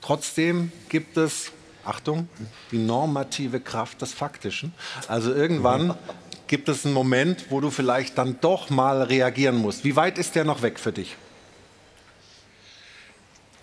Trotzdem 0.00 0.70
gibt 0.88 1.16
es, 1.16 1.52
Achtung, 1.84 2.28
die 2.70 2.78
normative 2.78 3.60
Kraft 3.60 4.02
des 4.02 4.12
Faktischen. 4.12 4.72
Also 5.08 5.34
irgendwann 5.34 5.94
gibt 6.46 6.68
es 6.68 6.84
einen 6.84 6.94
Moment, 6.94 7.46
wo 7.50 7.60
du 7.60 7.70
vielleicht 7.70 8.18
dann 8.18 8.38
doch 8.40 8.70
mal 8.70 9.02
reagieren 9.02 9.56
musst. 9.56 9.84
Wie 9.84 9.96
weit 9.96 10.18
ist 10.18 10.34
der 10.34 10.44
noch 10.44 10.62
weg 10.62 10.78
für 10.78 10.92
dich? 10.92 11.16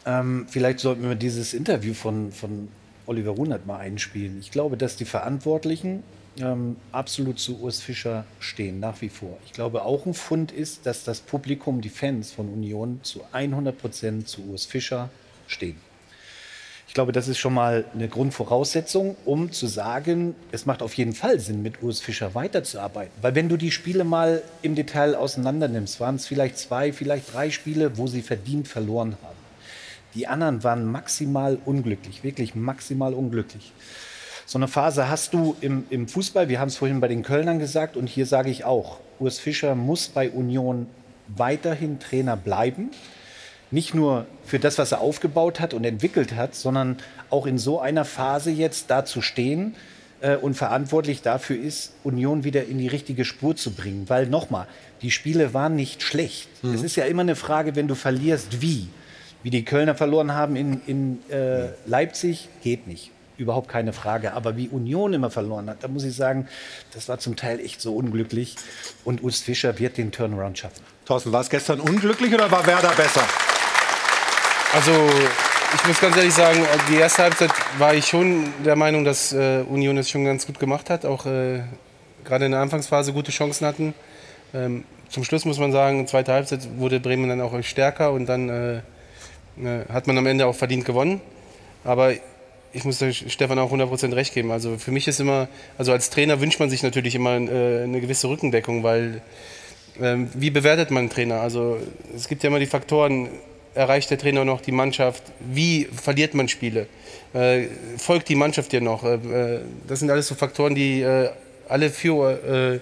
Ähm, 0.05 0.47
vielleicht 0.49 0.79
sollten 0.79 1.07
wir 1.07 1.15
dieses 1.15 1.53
Interview 1.53 1.93
von, 1.93 2.31
von 2.31 2.69
Oliver 3.05 3.31
Runert 3.31 3.67
mal 3.67 3.77
einspielen. 3.77 4.39
Ich 4.39 4.51
glaube, 4.51 4.77
dass 4.77 4.95
die 4.95 5.05
Verantwortlichen 5.05 6.03
ähm, 6.39 6.77
absolut 6.91 7.39
zu 7.39 7.59
Urs 7.59 7.81
Fischer 7.81 8.25
stehen, 8.39 8.79
nach 8.79 9.01
wie 9.01 9.09
vor. 9.09 9.37
Ich 9.45 9.53
glaube, 9.53 9.83
auch 9.83 10.05
ein 10.05 10.13
Fund 10.13 10.51
ist, 10.51 10.85
dass 10.85 11.03
das 11.03 11.19
Publikum, 11.19 11.81
die 11.81 11.89
Fans 11.89 12.31
von 12.31 12.47
Union 12.49 12.99
zu 13.03 13.21
100 13.31 13.77
Prozent 13.77 14.27
zu 14.27 14.43
Urs 14.43 14.65
Fischer 14.65 15.09
stehen. 15.47 15.77
Ich 16.87 16.93
glaube, 16.93 17.13
das 17.13 17.29
ist 17.29 17.37
schon 17.37 17.53
mal 17.53 17.85
eine 17.93 18.09
Grundvoraussetzung, 18.09 19.15
um 19.23 19.53
zu 19.53 19.67
sagen, 19.67 20.35
es 20.51 20.65
macht 20.65 20.81
auf 20.81 20.93
jeden 20.95 21.13
Fall 21.13 21.39
Sinn, 21.39 21.61
mit 21.61 21.81
Urs 21.81 22.01
Fischer 22.01 22.35
weiterzuarbeiten. 22.35 23.13
Weil 23.21 23.33
wenn 23.33 23.47
du 23.47 23.55
die 23.55 23.71
Spiele 23.71 24.03
mal 24.03 24.43
im 24.61 24.75
Detail 24.75 25.15
auseinander 25.15 25.69
nimmst, 25.69 26.01
waren 26.01 26.15
es 26.15 26.27
vielleicht 26.27 26.57
zwei, 26.57 26.91
vielleicht 26.91 27.33
drei 27.33 27.49
Spiele, 27.49 27.97
wo 27.97 28.07
sie 28.07 28.21
verdient 28.21 28.67
verloren 28.67 29.15
haben. 29.23 29.37
Die 30.15 30.27
anderen 30.27 30.65
waren 30.65 30.83
maximal 30.85 31.57
unglücklich, 31.63 32.25
wirklich 32.25 32.55
maximal 32.55 33.13
unglücklich. 33.13 33.71
So 34.51 34.57
eine 34.57 34.67
Phase 34.67 35.07
hast 35.07 35.33
du 35.33 35.55
im, 35.61 35.85
im 35.89 36.09
Fußball, 36.09 36.49
wir 36.49 36.59
haben 36.59 36.67
es 36.67 36.75
vorhin 36.75 36.99
bei 36.99 37.07
den 37.07 37.23
Kölnern 37.23 37.57
gesagt 37.57 37.95
und 37.95 38.07
hier 38.07 38.25
sage 38.25 38.49
ich 38.49 38.65
auch, 38.65 38.99
Urs 39.17 39.39
Fischer 39.39 39.75
muss 39.75 40.09
bei 40.09 40.29
Union 40.29 40.87
weiterhin 41.29 42.01
Trainer 42.01 42.35
bleiben 42.35 42.89
nicht 43.69 43.93
nur 43.93 44.25
für 44.43 44.59
das, 44.59 44.77
was 44.77 44.91
er 44.91 44.99
aufgebaut 44.99 45.61
hat 45.61 45.73
und 45.73 45.85
entwickelt 45.85 46.35
hat, 46.35 46.53
sondern 46.53 46.97
auch 47.29 47.45
in 47.45 47.57
so 47.57 47.79
einer 47.79 48.03
Phase 48.03 48.51
jetzt 48.51 48.91
da 48.91 49.05
zu 49.05 49.21
stehen 49.21 49.73
äh, 50.19 50.35
und 50.35 50.55
verantwortlich 50.55 51.21
dafür 51.21 51.57
ist, 51.57 51.93
Union 52.03 52.43
wieder 52.43 52.65
in 52.65 52.77
die 52.77 52.89
richtige 52.89 53.23
Spur 53.23 53.55
zu 53.55 53.71
bringen. 53.71 54.09
Weil 54.09 54.27
nochmal, 54.27 54.67
die 55.01 55.11
Spiele 55.11 55.53
waren 55.53 55.77
nicht 55.77 56.03
schlecht. 56.03 56.49
Mhm. 56.61 56.73
Es 56.73 56.83
ist 56.83 56.97
ja 56.97 57.05
immer 57.05 57.21
eine 57.21 57.37
Frage, 57.37 57.77
wenn 57.77 57.87
du 57.87 57.95
verlierst, 57.95 58.61
wie. 58.61 58.89
Wie 59.43 59.51
die 59.51 59.63
Kölner 59.63 59.95
verloren 59.95 60.33
haben 60.33 60.57
in, 60.57 60.81
in 60.87 61.19
äh, 61.29 61.69
Leipzig, 61.85 62.49
geht 62.61 62.87
nicht 62.87 63.11
überhaupt 63.41 63.67
keine 63.67 63.91
Frage. 63.91 64.33
Aber 64.33 64.55
wie 64.55 64.69
Union 64.69 65.13
immer 65.13 65.29
verloren 65.29 65.69
hat, 65.69 65.83
da 65.83 65.87
muss 65.87 66.03
ich 66.03 66.15
sagen, 66.15 66.47
das 66.93 67.09
war 67.09 67.19
zum 67.19 67.35
Teil 67.35 67.59
echt 67.59 67.81
so 67.81 67.95
unglücklich. 67.95 68.55
Und 69.03 69.23
Urs 69.23 69.39
Fischer 69.39 69.77
wird 69.79 69.97
den 69.97 70.11
Turnaround 70.11 70.57
schaffen. 70.57 70.83
Thorsten, 71.05 71.31
war 71.33 71.41
es 71.41 71.49
gestern 71.49 71.79
unglücklich 71.79 72.33
oder 72.33 72.49
war 72.49 72.65
Werder 72.65 72.91
besser? 72.91 73.23
Also 74.73 74.91
ich 75.75 75.87
muss 75.87 75.99
ganz 75.99 76.15
ehrlich 76.15 76.33
sagen, 76.33 76.65
die 76.89 76.95
erste 76.95 77.23
Halbzeit 77.23 77.51
war 77.77 77.93
ich 77.93 78.05
schon 78.05 78.53
der 78.63 78.75
Meinung, 78.75 79.03
dass 79.03 79.33
äh, 79.33 79.63
Union 79.69 79.97
es 79.97 80.09
schon 80.09 80.23
ganz 80.23 80.45
gut 80.45 80.59
gemacht 80.59 80.89
hat, 80.89 81.05
auch 81.05 81.25
äh, 81.25 81.61
gerade 82.23 82.45
in 82.45 82.51
der 82.51 82.61
Anfangsphase 82.61 83.13
gute 83.13 83.31
Chancen 83.31 83.65
hatten. 83.65 83.93
Ähm, 84.53 84.85
zum 85.09 85.23
Schluss 85.23 85.43
muss 85.45 85.59
man 85.59 85.71
sagen, 85.71 86.07
zweite 86.07 86.31
Halbzeit 86.31 86.67
wurde 86.77 86.99
Bremen 86.99 87.27
dann 87.27 87.41
auch 87.41 87.61
stärker 87.63 88.11
und 88.11 88.27
dann 88.27 88.49
äh, 88.49 88.77
äh 88.77 89.85
hat 89.91 90.07
man 90.07 90.17
am 90.17 90.25
Ende 90.25 90.45
auch 90.45 90.55
verdient 90.55 90.85
gewonnen. 90.85 91.19
Aber 91.83 92.13
ich 92.73 92.85
muss 92.85 93.03
Stefan 93.27 93.59
auch 93.59 93.71
100% 93.71 94.15
recht 94.15 94.33
geben. 94.33 94.51
Also 94.51 94.77
für 94.77 94.91
mich 94.91 95.07
ist 95.07 95.19
immer, 95.19 95.47
also 95.77 95.91
als 95.91 96.09
Trainer 96.09 96.39
wünscht 96.39 96.59
man 96.59 96.69
sich 96.69 96.83
natürlich 96.83 97.15
immer 97.15 97.35
äh, 97.35 97.83
eine 97.83 98.01
gewisse 98.01 98.29
Rückendeckung, 98.29 98.83
weil 98.83 99.21
ähm, 100.01 100.29
wie 100.33 100.49
bewertet 100.49 100.91
man 100.91 101.01
einen 101.01 101.09
Trainer? 101.09 101.41
Also 101.41 101.77
es 102.15 102.27
gibt 102.27 102.43
ja 102.43 102.47
immer 102.47 102.59
die 102.59 102.65
Faktoren, 102.65 103.29
erreicht 103.73 104.09
der 104.09 104.17
Trainer 104.17 104.45
noch 104.45 104.61
die 104.61 104.71
Mannschaft? 104.71 105.23
Wie 105.39 105.85
verliert 105.85 106.33
man 106.33 106.47
Spiele? 106.47 106.87
Äh, 107.33 107.65
folgt 107.97 108.29
die 108.29 108.35
Mannschaft 108.35 108.71
dir 108.71 108.81
noch? 108.81 109.03
Äh, 109.03 109.59
das 109.87 109.99
sind 109.99 110.09
alles 110.09 110.27
so 110.27 110.35
Faktoren, 110.35 110.75
die 110.75 111.05
alle 111.67 111.89
für 111.89 112.79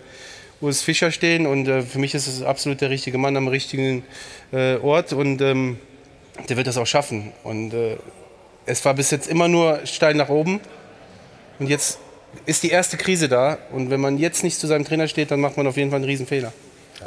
Urs 0.62 0.82
Fischer 0.82 1.12
stehen. 1.12 1.46
Und 1.46 1.68
für 1.84 2.00
mich 2.00 2.16
ist 2.16 2.28
es 2.28 2.42
absolut 2.42 2.82
der 2.82 2.90
richtige 2.90 3.18
Mann 3.18 3.38
am 3.38 3.48
richtigen 3.48 4.04
Ort. 4.52 5.14
Und 5.14 5.42
ähm, 5.42 5.78
der 6.48 6.58
wird 6.58 6.66
das 6.66 6.78
auch 6.78 6.88
schaffen. 6.88 7.32
Und 7.44 7.74
es 8.66 8.84
war 8.86 8.94
bis 8.94 9.12
jetzt 9.12 9.28
immer 9.28 9.48
nur 9.48 9.80
steil 9.86 10.14
nach 10.14 10.30
oben. 10.30 10.60
Und 11.60 11.68
jetzt 11.68 12.00
ist 12.46 12.64
die 12.64 12.70
erste 12.70 12.98
Krise 12.98 13.28
da. 13.28 13.58
Und 13.72 13.90
wenn 13.90 14.00
man 14.00 14.18
jetzt 14.18 14.44
nicht 14.44 14.60
zu 14.60 14.68
seinem 14.68 14.86
Trainer 14.86 15.08
steht, 15.08 15.32
dann 15.32 15.40
macht 15.40 15.58
man 15.58 15.68
auf 15.68 15.78
jeden 15.78 15.90
Fall 15.90 15.98
einen 15.98 16.06
Riesenfehler. 16.06 16.54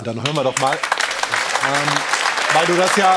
Dann 0.05 0.17
hören 0.17 0.35
wir 0.35 0.45
doch 0.45 0.59
mal, 0.59 0.73
ähm, 0.73 1.89
weil 2.55 2.67
du 2.67 2.77
das 2.77 2.97
ja 2.97 3.17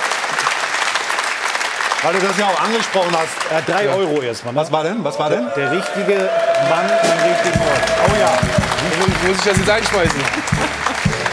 weil 2.02 2.14
du 2.14 2.20
das 2.20 2.38
ja 2.38 2.45
auch 2.48 2.62
angesprochen 2.62 3.18
hast. 3.18 3.52
Ja, 3.52 3.62
drei 3.62 3.86
ja. 3.86 3.95
Euro 3.95 4.22
erstmal. 4.22 4.53
Ne? 4.53 4.60
Was 4.60 4.72
war 4.72 4.84
denn? 4.84 5.03
Was 5.03 5.18
war 5.18 5.30
denn? 5.30 5.48
Der, 5.56 5.70
der 5.70 5.72
richtige 5.72 6.30
Mann 6.70 6.86
am 6.86 7.30
richtigen 7.30 7.60
Ort. 7.60 7.82
Oh 8.07 8.16
ja. 8.20 8.40
Muss 9.28 9.38
ich 9.38 9.44
das 9.44 9.57
jetzt 9.57 9.70
einschmeißen? 9.70 10.20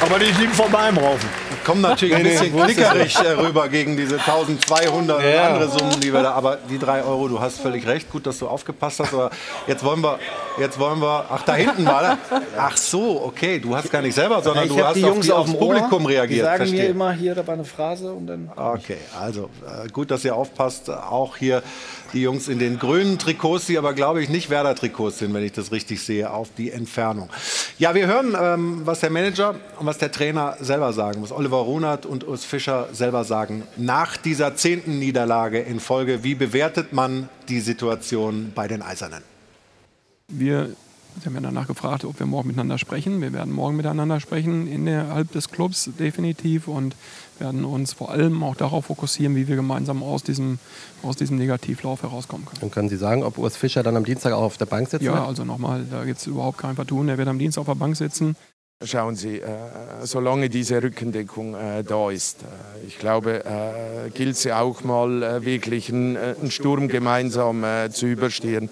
Aber 0.00 0.18
die 0.18 0.32
liegen 0.32 0.52
vor 0.52 0.70
meinem 0.70 0.98
Haufen 0.98 1.28
kommen 1.64 1.80
natürlich 1.80 2.14
ein 2.14 2.22
bisschen 2.22 2.56
klickerig 2.56 3.16
äh, 3.16 3.32
rüber 3.32 3.68
gegen 3.68 3.96
diese 3.96 4.16
1200 4.16 5.22
ja. 5.22 5.30
und 5.30 5.54
andere 5.54 5.68
Summen, 5.68 6.00
die 6.00 6.12
wir 6.12 6.22
da. 6.22 6.32
Aber 6.32 6.58
die 6.68 6.78
3 6.78 7.02
Euro, 7.02 7.28
du 7.28 7.40
hast 7.40 7.60
völlig 7.60 7.86
recht. 7.86 8.10
Gut, 8.10 8.26
dass 8.26 8.38
du 8.38 8.48
aufgepasst 8.48 9.00
hast. 9.00 9.14
Aber 9.14 9.30
jetzt 9.66 9.84
wollen 9.84 10.02
wir, 10.02 10.18
jetzt 10.58 10.78
wollen 10.78 11.00
wir. 11.00 11.26
Ach, 11.30 11.42
da 11.42 11.54
hinten 11.54 11.84
war 11.86 12.02
er. 12.02 12.18
Ach 12.58 12.76
so, 12.76 13.22
okay. 13.24 13.58
Du 13.58 13.74
hast 13.76 13.90
gar 13.90 14.02
nicht 14.02 14.14
selber, 14.14 14.42
sondern 14.42 14.68
du 14.68 14.84
hast 14.84 14.96
die 14.96 15.00
Jungs 15.00 15.30
auf, 15.30 15.46
die, 15.46 15.52
aufs 15.52 15.58
Publikum 15.58 16.06
reagiert. 16.06 16.40
Die 16.40 16.44
sagen 16.44 16.56
Verstehe. 16.58 16.82
mir 16.84 16.90
immer 16.90 17.12
hier, 17.12 17.34
da 17.34 17.46
war 17.46 17.54
eine 17.54 17.64
Phrase 17.64 18.12
und 18.12 18.26
dann. 18.26 18.50
Okay, 18.56 18.98
also 19.20 19.50
äh, 19.66 19.88
gut, 19.88 20.10
dass 20.10 20.24
ihr 20.24 20.34
aufpasst. 20.34 20.90
Auch 20.90 21.36
hier 21.36 21.62
die 22.12 22.22
Jungs 22.22 22.48
in 22.48 22.58
den 22.58 22.78
grünen 22.78 23.18
Trikots, 23.18 23.66
die 23.66 23.78
aber, 23.78 23.94
glaube 23.94 24.22
ich, 24.22 24.28
nicht 24.28 24.50
Werder-Trikots 24.50 25.18
sind, 25.18 25.34
wenn 25.34 25.44
ich 25.44 25.52
das 25.52 25.72
richtig 25.72 26.02
sehe, 26.02 26.30
auf 26.30 26.48
die 26.56 26.70
Entfernung. 26.70 27.30
Ja, 27.78 27.94
wir 27.94 28.06
hören, 28.06 28.36
ähm, 28.40 28.82
was 28.84 29.00
der 29.00 29.10
Manager 29.10 29.54
und 29.78 29.86
was 29.86 29.98
der 29.98 30.12
Trainer 30.12 30.56
selber 30.60 30.92
sagen, 30.92 31.22
was 31.22 31.32
Oliver 31.32 31.58
Runert 31.58 32.06
und 32.06 32.26
Urs 32.26 32.44
Fischer 32.44 32.88
selber 32.92 33.24
sagen. 33.24 33.62
Nach 33.76 34.16
dieser 34.16 34.56
zehnten 34.56 34.98
Niederlage 34.98 35.60
in 35.60 35.80
Folge, 35.80 36.22
wie 36.22 36.34
bewertet 36.34 36.92
man 36.92 37.28
die 37.48 37.60
Situation 37.60 38.52
bei 38.54 38.68
den 38.68 38.82
Eisernen? 38.82 39.22
Wir 40.28 40.74
Sie 41.20 41.26
haben 41.26 41.34
ja 41.34 41.40
danach 41.40 41.66
gefragt, 41.66 42.04
ob 42.04 42.18
wir 42.18 42.26
morgen 42.26 42.48
miteinander 42.48 42.78
sprechen. 42.78 43.20
Wir 43.20 43.32
werden 43.32 43.52
morgen 43.52 43.76
miteinander 43.76 44.18
sprechen 44.20 44.66
innerhalb 44.66 45.30
des 45.32 45.50
Clubs 45.50 45.90
definitiv 45.98 46.68
und 46.68 46.96
werden 47.38 47.64
uns 47.64 47.92
vor 47.92 48.10
allem 48.10 48.42
auch 48.42 48.56
darauf 48.56 48.86
fokussieren, 48.86 49.36
wie 49.36 49.46
wir 49.48 49.56
gemeinsam 49.56 50.02
aus 50.02 50.22
diesem, 50.22 50.58
aus 51.02 51.16
diesem 51.16 51.36
Negativlauf 51.36 52.02
herauskommen 52.02 52.46
können. 52.46 52.62
Und 52.62 52.72
können 52.72 52.88
Sie 52.88 52.96
sagen, 52.96 53.22
ob 53.22 53.38
Urs 53.38 53.56
Fischer 53.56 53.82
dann 53.82 53.96
am 53.96 54.04
Dienstag 54.04 54.32
auch 54.32 54.42
auf 54.42 54.56
der 54.56 54.66
Bank 54.66 54.88
sitzt? 54.88 55.04
Ja, 55.04 55.26
also 55.26 55.44
nochmal, 55.44 55.84
da 55.90 56.04
gibt 56.04 56.18
es 56.18 56.26
überhaupt 56.26 56.58
kein 56.58 56.76
Vertun. 56.76 57.08
Er 57.08 57.18
wird 57.18 57.28
am 57.28 57.38
Dienstag 57.38 57.62
auf 57.62 57.68
der 57.68 57.74
Bank 57.74 57.96
sitzen. 57.96 58.36
Schauen 58.84 59.14
Sie, 59.14 59.40
äh, 59.40 59.46
solange 60.02 60.48
diese 60.48 60.82
Rückendeckung 60.82 61.54
äh, 61.54 61.84
da 61.84 62.10
ist, 62.10 62.42
äh, 62.42 62.86
ich 62.86 62.98
glaube, 62.98 63.44
äh, 63.44 64.10
gilt 64.10 64.34
es 64.34 64.46
auch 64.48 64.82
mal 64.82 65.22
äh, 65.22 65.44
wirklich 65.44 65.88
einen, 65.92 66.16
äh, 66.16 66.34
einen, 66.40 66.50
Sturm 66.50 66.88
gemeinsam 66.88 67.64
zu 67.92 68.06
überstehen. 68.06 68.70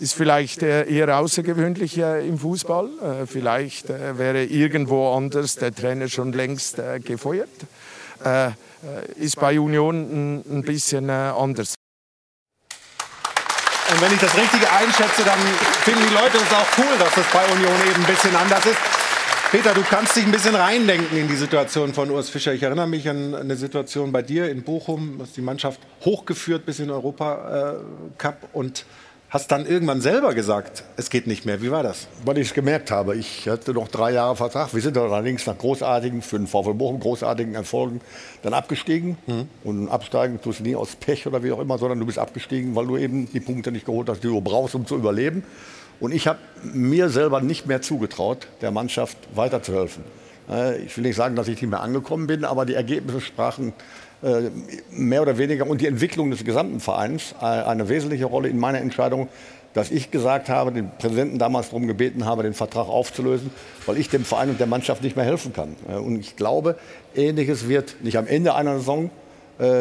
Ist 0.00 0.14
vielleicht 0.14 0.62
eher 0.62 1.18
außergewöhnlich 1.18 1.98
im 1.98 2.38
Fußball. 2.38 3.26
vielleicht 3.26 3.88
wäre 3.88 4.44
irgendwo 4.44 5.12
anders 5.12 5.56
der 5.56 5.74
Trainer 5.74 6.08
schon 6.08 6.32
längst 6.32 6.80
gefeuert. 7.04 7.48
ist 9.16 9.36
bei 9.40 9.58
Union 9.58 10.42
ein, 10.48 10.62
bisschen 10.62 11.10
anders. 11.10 11.74
Und 13.90 14.02
wenn 14.02 14.12
ich 14.12 14.20
das 14.20 14.36
Richtige 14.36 14.70
einschätze, 14.70 15.24
dann 15.24 15.38
finden 15.82 16.02
die 16.08 16.14
Leute 16.14 16.36
es 16.36 16.52
auch 16.52 16.66
cool, 16.78 16.98
dass 16.98 17.14
das 17.14 17.26
bei 17.32 17.44
Union 17.52 17.74
eben 17.90 18.04
ein 18.04 18.14
bisschen 18.14 18.36
anders 18.36 18.66
ist. 18.66 18.76
Peter, 19.50 19.72
du 19.72 19.80
kannst 19.80 20.14
dich 20.14 20.26
ein 20.26 20.30
bisschen 20.30 20.54
reindenken 20.54 21.16
in 21.16 21.26
die 21.26 21.34
Situation 21.34 21.94
von 21.94 22.10
Urs 22.10 22.28
Fischer. 22.28 22.52
Ich 22.52 22.62
erinnere 22.62 22.86
mich 22.86 23.08
an 23.08 23.34
eine 23.34 23.56
Situation 23.56 24.12
bei 24.12 24.20
dir 24.20 24.50
in 24.50 24.62
Bochum, 24.62 25.16
du 25.16 25.24
hast 25.24 25.38
die 25.38 25.40
Mannschaft 25.40 25.80
hochgeführt 26.04 26.66
bis 26.66 26.80
in 26.80 26.88
den 26.88 26.94
Europacup 26.94 28.50
und 28.52 28.84
hast 29.30 29.52
dann 29.52 29.66
irgendwann 29.66 30.00
selber 30.00 30.34
gesagt, 30.34 30.84
es 30.96 31.10
geht 31.10 31.26
nicht 31.26 31.44
mehr. 31.44 31.60
Wie 31.60 31.70
war 31.70 31.82
das? 31.82 32.08
Weil 32.24 32.38
ich 32.38 32.48
es 32.48 32.54
gemerkt 32.54 32.90
habe. 32.90 33.14
Ich 33.16 33.46
hatte 33.48 33.74
noch 33.74 33.88
drei 33.88 34.12
Jahre 34.12 34.36
Vertrag. 34.36 34.72
Wir 34.72 34.80
sind 34.80 34.96
allerdings 34.96 35.46
nach 35.46 35.58
großartigen, 35.58 36.22
für 36.22 36.38
den 36.38 36.46
VfL 36.46 36.74
Bochum 36.74 36.98
großartigen 36.98 37.54
Erfolgen 37.54 38.00
dann 38.42 38.54
abgestiegen. 38.54 39.18
Mhm. 39.26 39.48
Und 39.64 39.88
absteigen 39.88 40.40
tust 40.40 40.60
du 40.60 40.64
nie 40.64 40.76
aus 40.76 40.96
Pech 40.96 41.26
oder 41.26 41.42
wie 41.42 41.52
auch 41.52 41.60
immer, 41.60 41.76
sondern 41.76 41.98
du 41.98 42.06
bist 42.06 42.18
abgestiegen, 42.18 42.74
weil 42.74 42.86
du 42.86 42.96
eben 42.96 43.30
die 43.30 43.40
Punkte 43.40 43.70
nicht 43.70 43.84
geholt 43.84 44.08
hast, 44.08 44.24
die 44.24 44.28
du 44.28 44.40
brauchst, 44.40 44.74
um 44.74 44.86
zu 44.86 44.96
überleben. 44.96 45.42
Und 46.00 46.12
ich 46.12 46.26
habe 46.26 46.38
mir 46.62 47.10
selber 47.10 47.40
nicht 47.40 47.66
mehr 47.66 47.82
zugetraut, 47.82 48.46
der 48.62 48.70
Mannschaft 48.70 49.18
weiterzuhelfen. 49.34 50.04
Äh, 50.48 50.78
ich 50.78 50.96
will 50.96 51.04
nicht 51.04 51.16
sagen, 51.16 51.36
dass 51.36 51.48
ich 51.48 51.60
nicht 51.60 51.70
mehr 51.70 51.82
angekommen 51.82 52.26
bin, 52.26 52.44
aber 52.44 52.64
die 52.64 52.74
Ergebnisse 52.74 53.20
sprachen 53.20 53.74
mehr 54.90 55.22
oder 55.22 55.38
weniger 55.38 55.66
und 55.66 55.80
die 55.80 55.86
Entwicklung 55.86 56.30
des 56.30 56.44
gesamten 56.44 56.80
Vereins 56.80 57.34
äh, 57.40 57.44
eine 57.44 57.88
wesentliche 57.88 58.24
Rolle 58.24 58.48
in 58.48 58.58
meiner 58.58 58.80
Entscheidung, 58.80 59.28
dass 59.74 59.90
ich 59.90 60.10
gesagt 60.10 60.48
habe, 60.48 60.72
den 60.72 60.90
Präsidenten 60.98 61.38
damals 61.38 61.68
darum 61.68 61.86
gebeten 61.86 62.24
habe, 62.24 62.42
den 62.42 62.54
Vertrag 62.54 62.88
aufzulösen, 62.88 63.50
weil 63.86 63.96
ich 63.96 64.08
dem 64.08 64.24
Verein 64.24 64.50
und 64.50 64.58
der 64.58 64.66
Mannschaft 64.66 65.02
nicht 65.02 65.14
mehr 65.14 65.24
helfen 65.24 65.52
kann. 65.52 65.76
Äh, 65.88 65.96
und 65.96 66.18
ich 66.18 66.36
glaube, 66.36 66.76
Ähnliches 67.14 67.68
wird 67.68 67.96
nicht 68.02 68.16
am 68.16 68.26
Ende 68.26 68.54
einer 68.54 68.78
Saison 68.78 69.10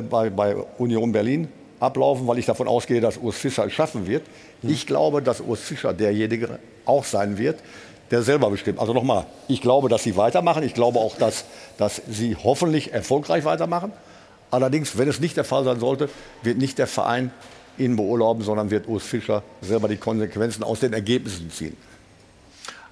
bei, 0.10 0.32
bei 0.32 0.56
Union 0.80 1.12
Berlin 1.12 1.50
ablaufen, 1.80 2.26
weil 2.26 2.40
ich 2.40 2.48
davon 2.48 2.68
ausgehe, 2.68 3.00
dass 3.00 3.18
Urs 3.18 3.38
Fischer 3.38 3.68
es 3.68 3.74
schaffen 3.74 4.08
wird. 4.08 4.24
Ich 4.64 4.88
glaube, 4.88 5.22
dass 5.22 5.40
Urs 5.40 5.60
Fischer 5.60 5.94
derjenige 5.94 6.58
auch 6.86 7.04
sein 7.04 7.38
wird, 7.38 7.60
der 8.12 8.24
selber 8.24 8.50
bestimmt. 8.50 8.80
Also 8.80 8.94
nochmal, 8.94 9.26
ich 9.48 9.62
glaube, 9.62 9.90
dass 9.90 10.04
sie 10.04 10.16
weitermachen. 10.16 10.64
Ich 10.64 10.74
glaube 10.74 11.00
auch, 11.00 11.16
dass, 11.18 11.46
dass 11.78 12.02
sie 12.10 12.36
hoffentlich 12.36 12.94
erfolgreich 12.94 13.46
weitermachen. 13.46 13.92
Allerdings, 14.52 14.98
wenn 14.98 15.10
es 15.10 15.20
nicht 15.20 15.36
der 15.38 15.44
Fall 15.44 15.64
sein 15.64 15.80
sollte, 15.80 16.10
wird 16.44 16.58
nicht 16.58 16.78
der 16.78 16.88
Verein 16.88 17.32
ihn 17.78 17.96
beurlauben, 17.96 18.44
sondern 18.44 18.72
wird 18.72 18.88
Urs 18.88 19.04
Fischer 19.04 19.44
selber 19.62 19.88
die 19.88 19.98
Konsequenzen 19.98 20.64
aus 20.64 20.80
den 20.80 20.94
Ergebnissen 20.94 21.52
ziehen. 21.52 21.78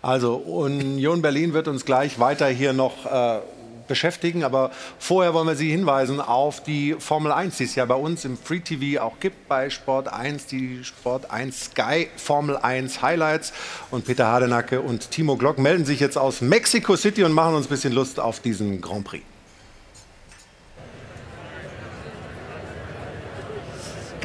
Also 0.02 0.36
Union 0.36 1.22
Berlin 1.22 1.53
wird 1.53 1.68
uns 1.68 1.86
gleich 1.86 2.19
weiter 2.19 2.48
hier 2.48 2.73
noch 2.73 3.06
äh, 3.06 3.40
beschäftigen, 3.88 4.44
aber 4.44 4.72
vorher 4.99 5.34
wollen 5.34 5.48
wir 5.48 5.56
Sie 5.56 5.72
hinweisen 5.72 6.19
auf 6.22 6.61
die 6.61 6.95
Formel 6.99 7.32
1, 7.32 7.57
die 7.57 7.64
es 7.64 7.76
ja 7.76 7.86
bei 7.86 7.95
uns 7.95 8.26
im 8.26 8.38
Free 8.38 8.60
TV 8.60 9.02
auch 9.02 9.19
gibt 9.19 9.48
bei 9.48 9.69
Sport 9.69 10.07
1, 10.07 10.45
die 10.48 10.84
Sport 10.84 11.32
1 11.32 11.65
Sky 11.72 12.07
Formel 12.18 12.57
1 12.57 13.02
Highlights 13.02 13.53
und 13.91 14.06
Peter 14.06 14.27
Hardenacke 14.27 14.82
und 14.82 15.10
Timo 15.11 15.38
Glock 15.38 15.57
melden 15.57 15.86
sich 15.86 15.99
jetzt 15.99 16.18
aus 16.18 16.41
Mexico 16.41 16.95
City 16.95 17.23
und 17.23 17.34
machen 17.34 17.56
uns 17.56 17.65
ein 17.65 17.69
bisschen 17.69 17.94
Lust 17.94 18.19
auf 18.19 18.40
diesen 18.40 18.82
Grand 18.82 19.06
Prix. 19.06 19.23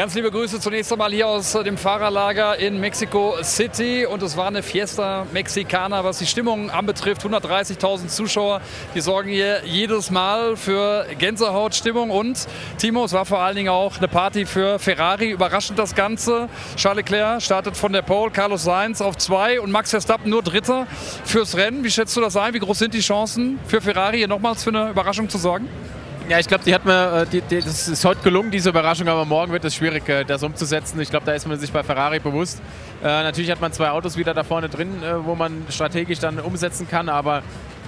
Ganz 0.01 0.15
liebe 0.15 0.31
Grüße 0.31 0.61
zunächst 0.61 0.91
einmal 0.91 1.13
hier 1.13 1.29
aus 1.29 1.53
dem 1.53 1.77
Fahrerlager 1.77 2.57
in 2.57 2.81
Mexico 2.81 3.35
City. 3.43 4.07
Und 4.07 4.23
es 4.23 4.35
war 4.35 4.47
eine 4.47 4.63
Fiesta 4.63 5.27
Mexicana, 5.31 6.03
was 6.03 6.21
die 6.21 6.27
Stimmung 6.27 6.71
anbetrifft. 6.71 7.21
130.000 7.23 8.07
Zuschauer, 8.07 8.63
die 8.95 9.03
sorgen 9.03 9.29
hier 9.29 9.61
jedes 9.67 10.11
Mal 10.11 10.57
für 10.57 11.05
Gänsehautstimmung. 11.19 12.09
Und 12.09 12.47
Timo, 12.79 13.05
es 13.05 13.13
war 13.13 13.27
vor 13.27 13.41
allen 13.41 13.57
Dingen 13.57 13.69
auch 13.69 13.99
eine 13.99 14.09
Party 14.09 14.47
für 14.47 14.79
Ferrari. 14.79 15.33
Überraschend 15.33 15.79
das 15.79 15.95
Ganze. 15.95 16.49
Charles 16.77 17.05
Leclerc 17.05 17.43
startet 17.43 17.77
von 17.77 17.93
der 17.93 18.01
Pole, 18.01 18.31
Carlos 18.31 18.65
Sainz 18.65 19.03
auf 19.03 19.19
zwei 19.19 19.61
und 19.61 19.71
Max 19.71 19.91
Verstappen 19.91 20.31
nur 20.31 20.43
Dritter 20.43 20.87
fürs 21.27 21.59
Rennen. 21.59 21.85
Wie 21.85 21.91
schätzt 21.91 22.17
du 22.17 22.23
das 22.23 22.39
ein? 22.39 22.55
Wie 22.55 22.59
groß 22.59 22.79
sind 22.79 22.95
die 22.95 23.01
Chancen 23.01 23.59
für 23.67 23.83
Ferrari, 23.83 24.17
hier 24.17 24.29
nochmals 24.29 24.65
für 24.65 24.71
eine 24.71 24.89
Überraschung 24.89 25.29
zu 25.29 25.37
sorgen? 25.37 25.69
Ja, 26.31 26.39
ich 26.39 26.47
glaube, 26.47 26.63
die 26.63 26.73
hat 26.73 26.85
mir, 26.85 27.23
äh, 27.23 27.27
die, 27.27 27.41
die, 27.41 27.59
das 27.59 27.89
ist 27.89 28.05
heute 28.05 28.21
gelungen, 28.23 28.53
diese 28.53 28.69
Überraschung, 28.69 29.09
aber 29.09 29.25
morgen 29.25 29.51
wird 29.51 29.65
es 29.65 29.75
schwierig, 29.75 30.09
äh, 30.09 30.23
das 30.23 30.45
umzusetzen. 30.45 31.01
Ich 31.01 31.11
glaube, 31.11 31.27
da 31.27 31.33
ist 31.33 31.45
man 31.49 31.59
sich 31.59 31.73
bei 31.73 31.83
Ferrari 31.83 32.21
bewusst. 32.21 32.63
Äh, 33.03 33.07
natürlich 33.07 33.51
hat 33.51 33.61
man 33.61 33.73
zwei 33.73 33.91
Autos 33.91 34.17
wieder 34.17 34.33
da 34.33 34.45
vorne 34.45 34.69
drin, 34.69 35.03
äh, 35.03 35.25
wo 35.25 35.35
man 35.35 35.65
strategisch 35.71 36.21
dann 36.21 36.39
umsetzen 36.39 36.89
kann, 36.89 37.09
aber 37.09 37.43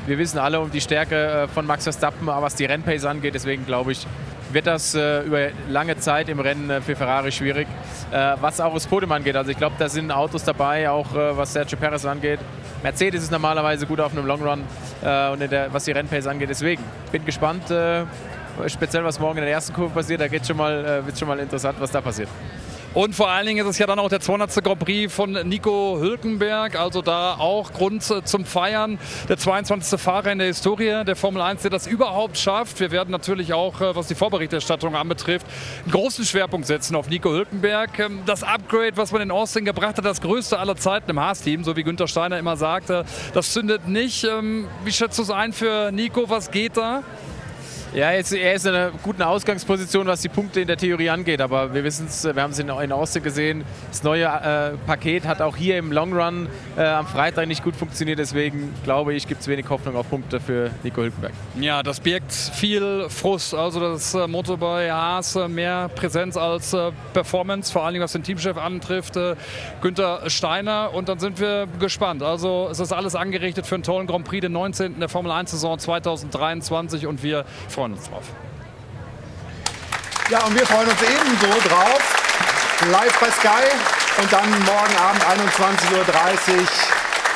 wir 0.09 0.19
wissen 0.19 0.39
alle 0.39 0.59
um 0.59 0.73
die 0.73 0.81
Stärke 0.81 1.15
äh, 1.15 1.47
von 1.47 1.67
Max 1.67 1.85
Verstappen, 1.85 2.27
was 2.27 2.57
die 2.57 2.65
Rennpace 2.65 3.05
angeht. 3.05 3.35
Deswegen 3.37 3.65
glaube 3.65 3.93
ich, 3.93 4.09
wird 4.53 4.67
das 4.67 4.95
äh, 4.95 5.23
über 5.23 5.49
lange 5.69 5.97
Zeit 5.99 6.29
im 6.29 6.41
Rennen 6.41 6.83
für 6.83 6.97
Ferrari 6.97 7.33
schwierig. 7.33 7.67
was 8.11 8.61
auch 8.61 8.75
das 8.75 8.87
Podium 8.87 9.13
angeht, 9.13 9.37
also 9.37 9.51
ich 9.51 9.57
glaube, 9.57 9.77
da 9.79 9.89
sind 9.89 10.11
Autos 10.11 10.45
dabei, 10.45 10.91
auch 10.91 11.15
was 11.15 11.53
Sergio 11.53 11.79
Perez 11.79 12.05
angeht. 12.05 12.41
Mercedes 12.83 13.23
ist 13.23 13.31
normalerweise 13.31 13.87
gut 13.87 14.01
auf 14.01 14.13
einem 14.13 14.27
Long 14.27 14.43
Run 14.43 14.61
und 15.33 15.51
der, 15.51 15.73
was 15.73 15.85
die 15.85 15.93
Rennpace 15.93 16.27
angeht. 16.27 16.51
Deswegen 16.51 16.83
bin 17.11 17.25
gespannt, 17.25 17.65
speziell 18.67 19.05
was 19.05 19.19
morgen 19.19 19.39
in 19.39 19.45
der 19.45 19.53
ersten 19.53 19.73
Kurve 19.73 19.95
passiert, 19.95 20.21
da 20.21 20.31
wird 20.31 20.47
schon 20.47 20.57
mal, 20.57 21.05
äh, 21.07 21.17
schon 21.17 21.29
mal 21.29 21.39
interessant, 21.39 21.77
was 21.81 21.91
da 21.91 22.01
passiert. 22.01 22.29
Und 22.95 23.15
vor 23.15 23.31
allen 23.31 23.47
Dingen 23.47 23.65
ist 23.65 23.71
es 23.71 23.79
ja 23.79 23.87
dann 23.87 23.99
auch 23.99 24.11
der 24.11 24.21
200. 24.21 24.63
Grand 24.63 24.79
Prix 24.79 25.13
von 25.13 25.33
Nico 25.49 25.97
Hülkenberg, 25.99 26.79
also 26.79 27.01
da 27.01 27.37
auch 27.39 27.73
Grund 27.73 28.03
zum 28.03 28.45
Feiern. 28.45 28.99
Der 29.31 29.39
22. 29.39 29.99
Fahrer 29.99 30.31
in 30.31 30.39
der 30.39 30.49
Historie 30.49 31.03
der 31.07 31.17
Formel 31.17 31.41
1, 31.41 31.63
der 31.63 31.71
das 31.71 31.87
überhaupt 31.87 32.37
schafft. 32.37 32.81
Wir 32.81 32.91
werden 32.91 33.11
natürlich 33.11 33.55
auch, 33.55 33.81
äh, 33.81 33.97
was 33.97 34.09
die 34.09 34.15
Vorberichterstattung 34.15 34.95
anbetrifft, 34.95 35.47
einen 35.85 35.93
großen 35.93 36.27
Schwerpunkt 36.27 36.67
setzen 36.67 36.95
auf 36.95 37.09
Nico 37.09 37.31
Hülkenberg. 37.31 37.99
Ähm, 37.99 38.21
das 38.27 38.43
Upgrade, 38.43 38.97
was 38.97 39.11
man 39.11 39.23
in 39.23 39.31
Austin 39.31 39.65
gebracht 39.65 39.97
hat, 39.97 40.05
das 40.05 40.21
größte 40.21 40.59
aller 40.59 40.77
Zeiten 40.77 41.11
im 41.11 41.19
Haas-Team, 41.19 41.65
so 41.65 41.75
wie 41.77 41.85
Günther 41.85 42.09
Steiner 42.09 42.39
immer 42.39 42.59
sagte, 42.59 43.07
das 43.33 43.55
zündet 43.55 43.89
nicht. 43.89 44.25
Ähm, 44.25 44.69
wie 44.85 44.93
schätzt 44.93 45.19
du 45.19 45.23
es 45.23 45.31
ein 45.31 45.55
für 45.55 45.91
Nico? 45.93 46.29
Was 46.29 46.51
geht 46.51 46.77
da? 46.77 47.03
Ja, 47.95 48.11
jetzt, 48.11 48.33
er 48.33 48.55
ist 48.55 48.65
in 48.65 48.75
einer 48.75 48.91
guten 49.03 49.21
Ausgangsposition, 49.21 50.07
was 50.07 50.23
die 50.23 50.31
Punkte 50.31 50.63
in 50.63 50.67
der 50.67 50.79
Theorie 50.79 51.11
angeht. 51.11 51.43
Aber 51.43 51.75
wir 51.75 51.85
wissen 51.85 52.07
es, 52.07 52.25
wir 52.25 52.43
haben 52.43 52.53
es 52.53 52.59
in, 52.59 52.71
in 52.71 52.91
Austin 52.91 53.23
gesehen. 53.23 53.65
Das 53.91 54.03
neue 54.03 54.25
äh, 54.25 54.79
Paket 54.87 55.27
hat 55.27 55.43
auch 55.43 55.59
hier 55.59 55.77
im 55.77 55.93
Long 55.93 56.15
Run 56.15 56.49
äh, 56.79 56.85
am 56.85 57.07
Freitag 57.07 57.49
nicht 57.49 57.63
gut 57.63 57.77
funktioniert. 57.77 58.19
Deswegen 58.19 58.73
glaube 58.83 59.13
ich, 59.13 59.29
gibt 59.29 59.43
es 59.43 59.49
wenig 59.49 59.69
Hoffnung 59.69 59.95
auf 59.95 60.09
Punkte 60.09 60.41
für 60.41 60.71
Nico 60.83 61.03
Hülkenberg. 61.03 61.35
Ja, 61.61 61.83
das 61.83 62.01
birgt 62.01 62.33
viel 62.33 63.11
Frust. 63.11 63.55
Also 63.55 63.79
das 63.79 64.15
äh, 64.15 64.27
Motto 64.27 64.57
bei 64.57 64.91
Haas 64.91 65.37
äh, 65.37 65.47
mehr 65.47 65.91
Präsenz 65.95 66.39
als 66.39 66.73
äh, 66.73 66.93
Performance, 67.13 67.71
vor 67.71 67.85
allem 67.85 68.01
was 68.01 68.13
den 68.13 68.23
Teamchef 68.23 68.57
antrifft, 68.57 69.19
äh, 69.19 69.37
Günther 69.83 70.31
Steiner. 70.31 70.95
Und 70.95 71.11
dann 71.11 71.19
sind 71.19 71.39
wir 71.39 71.69
gespannt. 71.79 72.23
Also 72.23 72.69
es 72.71 72.81
ist 72.81 72.93
alles 72.93 73.15
angerichtet 73.15 73.67
für 73.67 73.75
einen 73.75 73.85
tollen 73.85 74.07
Grand 74.07 74.25
Prix, 74.25 74.41
den 74.41 74.53
19. 74.53 74.99
der 74.99 75.11
Formel 75.11 75.31
1 75.31 75.51
Saison 75.51 75.79
2023 75.79 77.07
und 77.07 77.23
wir 77.23 77.45
freuen 77.69 77.82
freuen 77.83 77.95
uns 77.95 78.09
drauf. 78.09 78.23
Ja, 80.31 80.45
und 80.45 80.55
wir 80.55 80.65
freuen 80.65 80.89
uns 80.89 81.03
ebenso 81.03 81.69
drauf. 81.69 82.01
Live 82.93 83.19
bei 83.19 83.31
Sky 83.31 84.21
und 84.21 84.33
dann 84.33 84.49
morgen 84.51 84.97
Abend 84.97 85.23
21.30 85.25 85.93
Uhr 85.93 86.67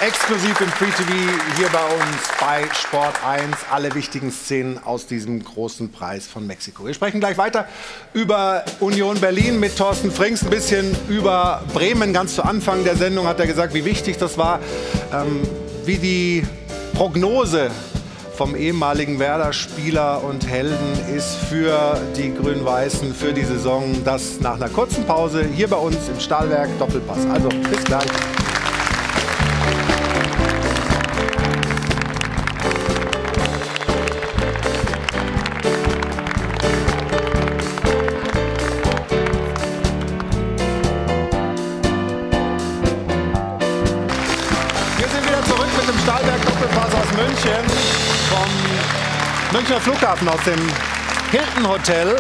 exklusiv 0.06 0.60
im 0.60 0.68
Free 0.68 0.90
TV 0.90 1.10
hier 1.56 1.68
bei 1.70 1.84
uns 1.84 2.28
bei 2.38 2.62
Sport 2.72 3.14
1. 3.26 3.56
Alle 3.72 3.92
wichtigen 3.96 4.30
Szenen 4.30 4.78
aus 4.84 5.08
diesem 5.08 5.42
großen 5.42 5.90
Preis 5.90 6.28
von 6.28 6.46
Mexiko. 6.46 6.86
Wir 6.86 6.94
sprechen 6.94 7.18
gleich 7.18 7.38
weiter 7.38 7.66
über 8.12 8.64
Union 8.78 9.18
Berlin 9.20 9.58
mit 9.58 9.76
Thorsten 9.76 10.12
Frings, 10.12 10.44
ein 10.44 10.50
bisschen 10.50 10.96
über 11.08 11.64
Bremen. 11.74 12.12
Ganz 12.12 12.36
zu 12.36 12.44
Anfang 12.44 12.84
der 12.84 12.94
Sendung 12.94 13.26
hat 13.26 13.40
er 13.40 13.48
gesagt, 13.48 13.74
wie 13.74 13.84
wichtig 13.84 14.16
das 14.18 14.38
war, 14.38 14.60
ähm, 15.12 15.42
wie 15.84 15.98
die 15.98 16.46
Prognose 16.94 17.72
vom 18.36 18.54
ehemaligen 18.54 19.18
Werder-Spieler 19.18 20.22
und 20.22 20.46
Helden 20.46 21.16
ist 21.16 21.36
für 21.48 21.98
die 22.16 22.34
Grün-Weißen 22.34 23.14
für 23.14 23.32
die 23.32 23.44
Saison. 23.44 24.04
Das 24.04 24.40
nach 24.40 24.56
einer 24.56 24.68
kurzen 24.68 25.04
Pause 25.06 25.44
hier 25.44 25.68
bei 25.68 25.76
uns 25.76 25.96
im 26.08 26.20
Stahlwerk 26.20 26.68
Doppelpass. 26.78 27.26
Also 27.32 27.48
bis 27.48 27.82
gleich. 27.84 28.06
Flughafen 49.86 50.28
aus 50.28 50.42
dem 50.42 50.58
Hilton 51.30 51.68
Hotel. 51.68 52.16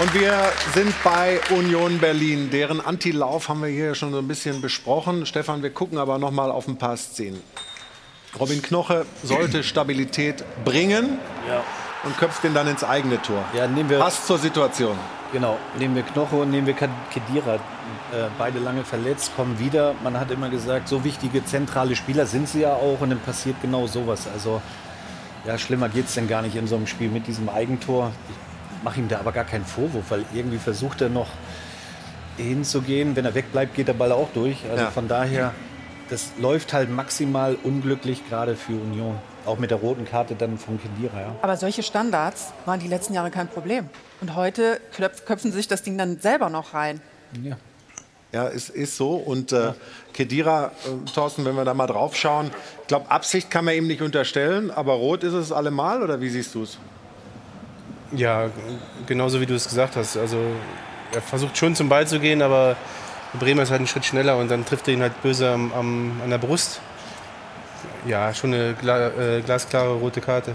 Und 0.00 0.12
wir 0.12 0.50
sind 0.74 0.92
bei 1.04 1.38
Union 1.50 2.00
Berlin. 2.00 2.50
Deren 2.50 2.80
Antilauf 2.80 3.48
haben 3.48 3.62
wir 3.62 3.68
hier 3.68 3.94
schon 3.94 4.10
so 4.10 4.18
ein 4.18 4.26
bisschen 4.26 4.60
besprochen. 4.60 5.24
Stefan, 5.24 5.62
wir 5.62 5.70
gucken 5.70 5.98
aber 5.98 6.18
noch 6.18 6.32
mal 6.32 6.50
auf 6.50 6.66
ein 6.66 6.78
paar 6.78 6.96
Szenen. 6.96 7.40
Robin 8.40 8.60
Knoche 8.60 9.06
sollte 9.22 9.62
Stabilität 9.62 10.42
bringen 10.64 11.20
Ja. 11.48 11.62
und 12.02 12.18
köpft 12.18 12.42
ihn 12.42 12.54
dann 12.54 12.66
ins 12.66 12.82
eigene 12.82 13.22
Tor. 13.22 13.44
Ja, 13.54 13.68
nehmen 13.68 13.88
wir, 13.88 14.00
Passt 14.00 14.26
zur 14.26 14.38
Situation. 14.38 14.98
Genau, 15.32 15.58
nehmen 15.78 15.94
wir 15.94 16.02
Knoche 16.02 16.34
und 16.34 16.50
nehmen 16.50 16.66
wir 16.66 16.74
Kedira. 16.74 17.54
Äh, 17.54 18.26
beide 18.36 18.58
lange 18.58 18.82
verletzt, 18.82 19.30
kommen 19.36 19.60
wieder. 19.60 19.94
Man 20.02 20.18
hat 20.18 20.32
immer 20.32 20.48
gesagt, 20.48 20.88
so 20.88 21.04
wichtige 21.04 21.44
zentrale 21.44 21.94
Spieler 21.94 22.26
sind 22.26 22.48
sie 22.48 22.62
ja 22.62 22.72
auch 22.72 23.00
und 23.00 23.10
dann 23.10 23.20
passiert 23.20 23.54
genau 23.62 23.86
sowas. 23.86 24.26
Also 24.34 24.60
ja, 25.46 25.58
schlimmer 25.58 25.88
geht 25.88 26.06
es 26.06 26.14
denn 26.14 26.28
gar 26.28 26.42
nicht 26.42 26.56
in 26.56 26.66
so 26.66 26.76
einem 26.76 26.86
Spiel 26.86 27.08
mit 27.08 27.26
diesem 27.26 27.48
Eigentor. 27.48 28.12
Ich 28.30 28.84
mache 28.84 29.00
ihm 29.00 29.08
da 29.08 29.18
aber 29.18 29.32
gar 29.32 29.44
keinen 29.44 29.64
Vorwurf, 29.64 30.04
weil 30.10 30.24
irgendwie 30.34 30.58
versucht 30.58 31.00
er 31.00 31.08
noch 31.08 31.28
hinzugehen. 32.36 33.16
Wenn 33.16 33.24
er 33.24 33.34
wegbleibt, 33.34 33.74
geht 33.74 33.88
der 33.88 33.94
Ball 33.94 34.12
auch 34.12 34.28
durch. 34.34 34.64
Also 34.70 34.84
Ja. 34.84 34.90
von 34.90 35.08
daher, 35.08 35.52
das 36.10 36.32
läuft 36.38 36.72
halt 36.72 36.90
maximal 36.90 37.56
unglücklich 37.62 38.28
gerade 38.28 38.56
für 38.56 38.72
Union. 38.72 39.16
Auch 39.46 39.58
mit 39.58 39.70
der 39.70 39.78
roten 39.78 40.04
Karte 40.04 40.34
dann 40.34 40.58
von 40.58 40.78
Kedira. 40.80 41.20
Ja. 41.20 41.34
Aber 41.42 41.56
solche 41.56 41.82
Standards 41.82 42.52
waren 42.66 42.80
die 42.80 42.88
letzten 42.88 43.14
Jahre 43.14 43.30
kein 43.30 43.48
Problem. 43.48 43.88
Und 44.20 44.36
heute 44.36 44.80
köpfen 45.26 45.52
sich 45.52 45.68
das 45.68 45.82
Ding 45.82 45.96
dann 45.96 46.18
selber 46.18 46.50
noch 46.50 46.74
rein. 46.74 47.00
Ja. 47.42 47.56
Ja, 48.32 48.46
es 48.48 48.68
ist 48.68 48.96
so. 48.96 49.14
Und 49.14 49.52
äh, 49.52 49.72
Kedira, 50.12 50.72
äh, 50.84 51.10
Thorsten, 51.12 51.44
wenn 51.44 51.56
wir 51.56 51.64
da 51.64 51.74
mal 51.74 51.86
drauf 51.86 52.14
schauen, 52.14 52.50
ich 52.82 52.86
glaube, 52.88 53.10
Absicht 53.10 53.50
kann 53.50 53.64
man 53.64 53.74
ihm 53.74 53.86
nicht 53.86 54.02
unterstellen, 54.02 54.70
aber 54.70 54.94
rot 54.94 55.24
ist 55.24 55.32
es 55.32 55.50
allemal, 55.50 56.02
oder 56.02 56.20
wie 56.20 56.28
siehst 56.28 56.54
du 56.54 56.62
es? 56.62 56.78
Ja, 58.12 58.50
genauso 59.06 59.40
wie 59.40 59.46
du 59.46 59.54
es 59.54 59.68
gesagt 59.68 59.96
hast. 59.96 60.16
Also 60.16 60.38
er 61.12 61.22
versucht 61.22 61.56
schon 61.56 61.74
zum 61.74 61.88
Ball 61.88 62.06
zu 62.06 62.20
gehen, 62.20 62.42
aber 62.42 62.76
Bremer 63.38 63.62
ist 63.62 63.70
halt 63.70 63.80
einen 63.80 63.86
Schritt 63.86 64.04
schneller 64.04 64.36
und 64.38 64.50
dann 64.50 64.64
trifft 64.64 64.88
er 64.88 64.94
ihn 64.94 65.02
halt 65.02 65.20
böse 65.22 65.50
am, 65.50 65.72
am, 65.72 66.20
an 66.22 66.30
der 66.30 66.38
Brust. 66.38 66.80
Ja, 68.06 68.32
schon 68.34 68.54
eine 68.54 68.70
äh, 68.70 69.42
glasklare 69.42 69.94
rote 69.94 70.20
Karte. 70.20 70.54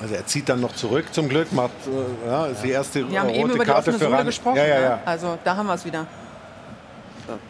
Also 0.00 0.14
er 0.14 0.26
zieht 0.26 0.48
dann 0.48 0.60
noch 0.60 0.74
zurück 0.74 1.06
zum 1.12 1.28
Glück, 1.28 1.52
macht 1.52 1.70
äh, 1.86 2.28
ja, 2.28 2.46
ist 2.46 2.62
die 2.62 2.70
erste 2.70 3.10
Wir 3.10 3.20
haben 3.20 3.28
rote 3.28 3.40
eben 3.40 3.50
über 3.50 3.64
die 3.64 3.70
Karte 3.70 3.90
offene 3.94 4.16
für 4.16 4.24
gesprochen. 4.24 4.56
Ja, 4.56 4.66
ja, 4.66 4.78
ne? 4.78 4.84
ja. 4.84 5.00
Also 5.04 5.38
da 5.42 5.56
haben 5.56 5.66
wir 5.66 5.74
es 5.74 5.84
wieder. 5.84 6.06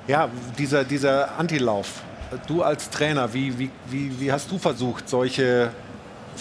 Ja, 0.07 0.29
dieser, 0.59 0.85
dieser 0.85 1.39
Antilauf. 1.39 2.03
Du 2.47 2.63
als 2.63 2.91
Trainer, 2.91 3.33
wie, 3.33 3.59
wie, 3.59 3.71
wie, 3.91 4.21
wie 4.21 4.33
hast 4.33 4.51
du 4.51 4.59
versucht, 4.59 5.09
solche 5.09 5.71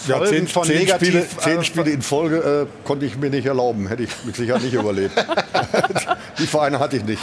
Ja, 0.06 0.16
Folgen 0.16 0.32
zehn, 0.32 0.48
von 0.48 0.64
zehn, 0.64 0.78
negativ... 0.78 1.08
Spiele, 1.08 1.28
zehn 1.38 1.58
äh, 1.58 1.64
Spiele 1.64 1.90
in 1.90 2.02
Folge 2.02 2.66
äh, 2.72 2.86
konnte 2.86 3.06
ich 3.06 3.16
mir 3.16 3.30
nicht 3.30 3.46
erlauben. 3.46 3.86
Hätte 3.86 4.04
ich 4.04 4.10
mit 4.24 4.36
Sicherheit 4.36 4.62
nicht 4.62 4.74
überlebt. 4.74 5.14
Die 6.38 6.46
Vereine 6.46 6.78
hatte 6.78 6.96
ich 6.96 7.04
nicht. 7.04 7.22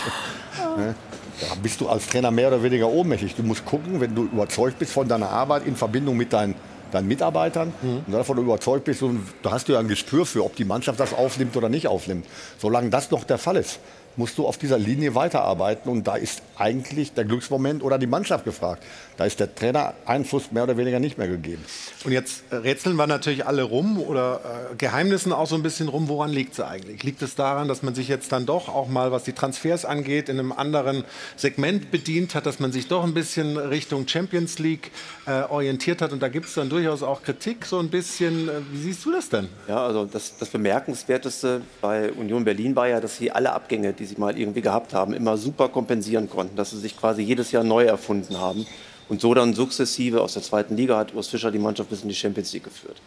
Ne? 0.77 0.95
Da 1.41 1.55
bist 1.61 1.81
du 1.81 1.89
als 1.89 2.07
Trainer 2.07 2.31
mehr 2.31 2.47
oder 2.47 2.63
weniger 2.63 2.87
ohnmächtig. 2.87 3.35
Du 3.35 3.43
musst 3.43 3.65
gucken, 3.65 3.99
wenn 3.99 4.15
du 4.15 4.23
überzeugt 4.25 4.79
bist 4.79 4.93
von 4.93 5.07
deiner 5.07 5.29
Arbeit 5.29 5.65
in 5.65 5.75
Verbindung 5.75 6.15
mit 6.15 6.31
deinen, 6.31 6.55
deinen 6.93 7.07
Mitarbeitern 7.07 7.73
und 7.81 8.11
davon 8.11 8.37
überzeugt 8.37 8.85
bist, 8.85 9.01
und 9.03 9.25
da 9.41 9.51
hast 9.51 9.67
du 9.67 9.73
ja 9.73 9.79
ein 9.79 9.87
Gespür 9.87 10.25
für, 10.25 10.43
ob 10.43 10.55
die 10.55 10.65
Mannschaft 10.65 10.99
das 10.99 11.13
aufnimmt 11.13 11.55
oder 11.57 11.69
nicht 11.69 11.87
aufnimmt. 11.87 12.25
Solange 12.59 12.89
das 12.89 13.11
noch 13.11 13.23
der 13.23 13.37
Fall 13.37 13.57
ist, 13.57 13.79
musst 14.15 14.37
du 14.37 14.47
auf 14.47 14.57
dieser 14.57 14.77
Linie 14.77 15.15
weiterarbeiten. 15.15 15.89
Und 15.89 16.07
da 16.07 16.15
ist 16.15 16.41
eigentlich 16.55 17.13
der 17.13 17.25
Glücksmoment 17.25 17.83
oder 17.83 17.97
die 17.97 18.07
Mannschaft 18.07 18.45
gefragt. 18.45 18.83
Da 19.17 19.25
ist 19.25 19.39
der 19.39 19.53
Trainer 19.53 19.93
Einfluss 20.05 20.51
mehr 20.51 20.63
oder 20.63 20.77
weniger 20.77 20.99
nicht 20.99 21.17
mehr 21.17 21.27
gegeben. 21.27 21.63
Und 22.03 22.11
jetzt 22.11 22.43
äh, 22.49 22.55
rätseln 22.55 22.95
wir 22.95 23.05
natürlich 23.05 23.45
alle 23.45 23.63
rum 23.63 23.99
oder 23.99 24.69
äh, 24.71 24.75
geheimnissen 24.75 25.31
auch 25.31 25.47
so 25.47 25.55
ein 25.55 25.63
bisschen 25.63 25.87
rum. 25.87 26.07
Woran 26.07 26.31
liegt 26.31 26.53
es 26.53 26.59
eigentlich? 26.59 27.03
Liegt 27.03 27.21
es 27.21 27.35
daran, 27.35 27.67
dass 27.67 27.83
man 27.83 27.93
sich 27.93 28.07
jetzt 28.07 28.31
dann 28.31 28.45
doch 28.45 28.69
auch 28.69 28.87
mal, 28.87 29.11
was 29.11 29.23
die 29.23 29.33
Transfers 29.33 29.85
angeht, 29.85 30.29
in 30.29 30.39
einem 30.39 30.51
anderen 30.51 31.03
Segment 31.35 31.91
bedient 31.91 32.33
hat, 32.33 32.45
dass 32.45 32.59
man 32.59 32.71
sich 32.71 32.87
doch 32.87 33.03
ein 33.03 33.13
bisschen 33.13 33.57
Richtung 33.57 34.07
Champions 34.07 34.57
League 34.57 34.91
äh, 35.27 35.43
orientiert 35.43 36.01
hat? 36.01 36.11
Und 36.11 36.21
da 36.21 36.29
gibt 36.29 36.47
es 36.47 36.55
dann 36.55 36.69
durchaus 36.69 37.03
auch 37.03 37.21
Kritik 37.21 37.65
so 37.65 37.79
ein 37.79 37.89
bisschen. 37.89 38.49
Äh, 38.49 38.51
wie 38.71 38.79
siehst 38.79 39.05
du 39.05 39.11
das 39.11 39.29
denn? 39.29 39.47
Ja, 39.67 39.85
also 39.85 40.05
das, 40.05 40.37
das 40.37 40.49
Bemerkenswerteste 40.49 41.61
bei 41.81 42.11
Union 42.11 42.43
Berlin 42.45 42.75
war 42.75 42.87
ja, 42.87 42.99
dass 42.99 43.17
sie 43.17 43.31
alle 43.31 43.53
Abgänge, 43.53 43.93
die 43.93 44.05
sie 44.05 44.15
mal 44.17 44.37
irgendwie 44.37 44.61
gehabt 44.61 44.93
haben, 44.93 45.13
immer 45.13 45.37
super 45.37 45.69
kompensieren 45.69 46.29
konnten, 46.29 46.55
dass 46.55 46.71
sie 46.71 46.79
sich 46.79 46.97
quasi 46.97 47.21
jedes 47.21 47.51
Jahr 47.51 47.63
neu 47.63 47.83
erfunden 47.83 48.39
haben 48.39 48.65
und 49.09 49.21
so 49.21 49.33
dann 49.33 49.53
sukzessive 49.53 50.21
aus 50.21 50.33
der 50.33 50.41
zweiten 50.41 50.75
Liga 50.75 50.97
hat 50.97 51.13
Urs 51.13 51.27
Fischer 51.27 51.51
die 51.51 51.59
Mannschaft 51.59 51.89
bis 51.89 52.01
in 52.01 52.09
die 52.09 52.15
Champions 52.15 52.53
League 52.53 52.63
geführt. 52.63 53.01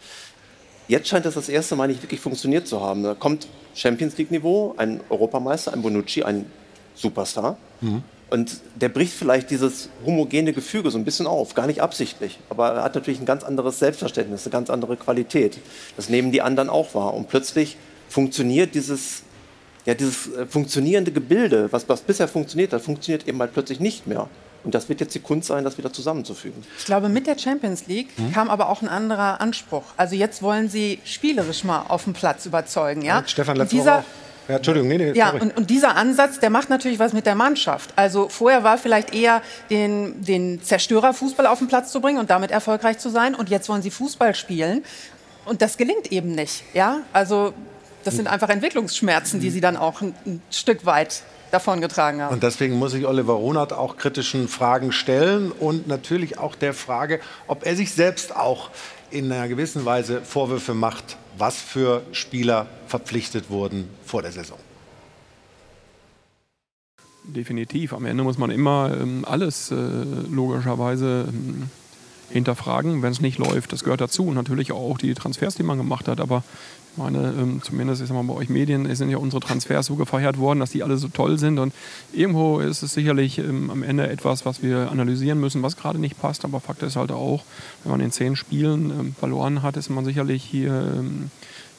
Jetzt 0.87 1.09
scheint 1.09 1.25
das 1.25 1.33
das 1.33 1.49
erste 1.49 1.75
Mal 1.75 1.87
nicht 1.87 2.01
wirklich 2.01 2.21
funktioniert 2.21 2.67
zu 2.67 2.81
haben. 2.81 3.03
Da 3.03 3.13
kommt 3.13 3.47
Champions 3.75 4.17
League-Niveau, 4.17 4.73
ein 4.77 5.01
Europameister, 5.09 5.73
ein 5.73 5.81
Bonucci, 5.81 6.23
ein 6.23 6.45
Superstar. 6.95 7.57
Und 8.29 8.59
der 8.75 8.89
bricht 8.89 9.13
vielleicht 9.13 9.49
dieses 9.51 9.89
homogene 10.05 10.51
Gefüge 10.51 10.91
so 10.91 10.97
ein 10.97 11.05
bisschen 11.05 11.27
auf, 11.27 11.53
gar 11.53 11.67
nicht 11.67 11.81
absichtlich. 11.81 12.39
Aber 12.49 12.69
er 12.73 12.83
hat 12.83 12.95
natürlich 12.95 13.19
ein 13.19 13.25
ganz 13.25 13.43
anderes 13.43 13.79
Selbstverständnis, 13.79 14.45
eine 14.45 14.51
ganz 14.51 14.69
andere 14.69 14.97
Qualität. 14.97 15.57
Das 15.95 16.09
nehmen 16.09 16.31
die 16.31 16.41
anderen 16.41 16.69
auch 16.69 16.93
wahr. 16.93 17.13
Und 17.13 17.29
plötzlich 17.29 17.77
funktioniert 18.09 18.75
dieses, 18.75 19.23
ja, 19.85 19.93
dieses 19.93 20.33
äh, 20.33 20.45
funktionierende 20.45 21.11
Gebilde, 21.11 21.71
was, 21.71 21.87
was 21.87 22.01
bisher 22.01 22.27
funktioniert 22.27 22.73
hat, 22.73 22.81
funktioniert 22.81 23.27
eben 23.27 23.39
halt 23.39 23.53
plötzlich 23.53 23.79
nicht 23.79 24.07
mehr. 24.07 24.29
Und 24.63 24.75
das 24.75 24.89
wird 24.89 24.99
jetzt 24.99 25.15
die 25.15 25.19
Kunst 25.19 25.47
sein, 25.47 25.63
das 25.63 25.77
wieder 25.77 25.93
zusammenzufügen. 25.93 26.63
Ich 26.77 26.85
glaube, 26.85 27.09
mit 27.09 27.25
der 27.27 27.37
Champions 27.37 27.87
League 27.87 28.09
Hm? 28.17 28.33
kam 28.33 28.49
aber 28.49 28.69
auch 28.69 28.81
ein 28.81 28.89
anderer 28.89 29.39
Anspruch. 29.39 29.83
Also 29.95 30.15
jetzt 30.15 30.41
wollen 30.41 30.69
sie 30.69 30.99
spielerisch 31.05 31.63
mal 31.63 31.83
auf 31.87 32.03
dem 32.03 32.13
Platz 32.13 32.45
überzeugen. 32.45 33.01
Ja? 33.01 33.23
Stefan, 33.25 33.53
Und 33.55 33.59
letzte 33.63 33.75
dieser, 33.75 33.97
Woche. 33.99 34.05
Ja, 34.49 34.55
Entschuldigung, 34.57 34.87
nee, 34.87 34.97
nee, 34.97 35.11
Ja, 35.11 35.31
und, 35.31 35.55
und 35.57 35.69
dieser 35.69 35.95
Ansatz, 35.97 36.39
der 36.39 36.49
macht 36.49 36.69
natürlich 36.69 36.99
was 36.99 37.11
mit 37.13 37.25
der 37.25 37.35
Mannschaft. 37.35 37.91
Also 37.97 38.29
vorher 38.29 38.63
war 38.63 38.77
vielleicht 38.77 39.13
eher 39.13 39.41
den, 39.69 40.21
den 40.23 40.61
Zerstörerfußball 40.63 41.45
auf 41.45 41.59
den 41.59 41.67
Platz 41.67 41.91
zu 41.91 41.99
bringen 41.99 42.17
und 42.17 42.29
damit 42.29 42.51
erfolgreich 42.51 42.97
zu 42.97 43.09
sein. 43.09 43.35
Und 43.35 43.49
jetzt 43.49 43.67
wollen 43.69 43.81
sie 43.81 43.91
Fußball 43.91 44.33
spielen. 44.35 44.83
Und 45.45 45.61
das 45.61 45.77
gelingt 45.77 46.11
eben 46.11 46.31
nicht. 46.33 46.63
Ja? 46.73 46.99
Also 47.13 47.53
das 48.05 48.15
sind 48.15 48.27
einfach 48.27 48.47
Entwicklungsschmerzen, 48.47 49.41
die 49.41 49.49
sie 49.49 49.59
dann 49.59 49.75
auch 49.75 50.01
ein, 50.01 50.15
ein 50.25 50.41
Stück 50.49 50.85
weit 50.85 51.23
davongetragen 51.51 52.21
haben. 52.21 52.33
Und 52.33 52.43
deswegen 52.43 52.75
muss 52.75 52.93
ich 52.93 53.05
Oliver 53.05 53.33
Runert 53.33 53.73
auch 53.73 53.97
kritischen 53.97 54.47
Fragen 54.47 54.91
stellen 54.91 55.51
und 55.51 55.87
natürlich 55.87 56.37
auch 56.37 56.55
der 56.55 56.73
Frage, 56.73 57.19
ob 57.47 57.65
er 57.65 57.75
sich 57.75 57.93
selbst 57.93 58.35
auch 58.35 58.69
in 59.09 59.31
einer 59.31 59.47
gewissen 59.47 59.85
Weise 59.85 60.21
Vorwürfe 60.21 60.73
macht, 60.73 61.17
was 61.37 61.57
für 61.57 62.01
Spieler 62.11 62.67
verpflichtet 62.87 63.49
wurden 63.49 63.89
vor 64.05 64.21
der 64.21 64.31
Saison. 64.31 64.57
Definitiv. 67.23 67.93
Am 67.93 68.05
Ende 68.05 68.23
muss 68.23 68.37
man 68.37 68.49
immer 68.49 68.95
ähm, 68.99 69.25
alles 69.27 69.71
äh, 69.71 69.75
logischerweise 69.75 71.25
ähm, 71.27 71.69
hinterfragen, 72.29 73.01
wenn 73.01 73.11
es 73.11 73.19
nicht 73.19 73.37
läuft. 73.37 73.73
Das 73.73 73.83
gehört 73.83 73.99
dazu. 73.99 74.27
Und 74.27 74.35
natürlich 74.35 74.71
auch 74.71 74.97
die 74.97 75.13
Transfers, 75.13 75.55
die 75.55 75.63
man 75.63 75.77
gemacht 75.77 76.07
hat. 76.07 76.21
Aber 76.21 76.43
meine, 76.97 77.33
ähm, 77.37 77.61
zumindest 77.63 78.01
ich 78.01 78.07
sag 78.07 78.15
mal, 78.15 78.23
bei 78.23 78.33
euch 78.33 78.49
Medien 78.49 78.93
sind 78.95 79.09
ja 79.09 79.17
unsere 79.17 79.39
Transfers 79.39 79.85
so 79.85 79.95
gefeiert 79.95 80.37
worden, 80.37 80.59
dass 80.59 80.71
die 80.71 80.83
alle 80.83 80.97
so 80.97 81.07
toll 81.07 81.37
sind. 81.37 81.59
Und 81.59 81.73
irgendwo 82.13 82.59
ist 82.59 82.83
es 82.83 82.93
sicherlich 82.93 83.39
ähm, 83.39 83.69
am 83.69 83.83
Ende 83.83 84.09
etwas, 84.09 84.45
was 84.45 84.61
wir 84.61 84.91
analysieren 84.91 85.39
müssen, 85.39 85.63
was 85.63 85.77
gerade 85.77 85.99
nicht 85.99 86.19
passt. 86.19 86.43
Aber 86.45 86.59
Fakt 86.59 86.83
ist 86.83 86.95
halt 86.95 87.11
auch, 87.11 87.43
wenn 87.83 87.91
man 87.91 88.01
in 88.01 88.11
zehn 88.11 88.35
Spielen 88.35 88.91
ähm, 88.91 89.15
verloren 89.17 89.61
hat, 89.61 89.77
ist 89.77 89.89
man 89.89 90.05
sicherlich 90.05 90.43
hier 90.43 90.93
ähm, 90.97 91.31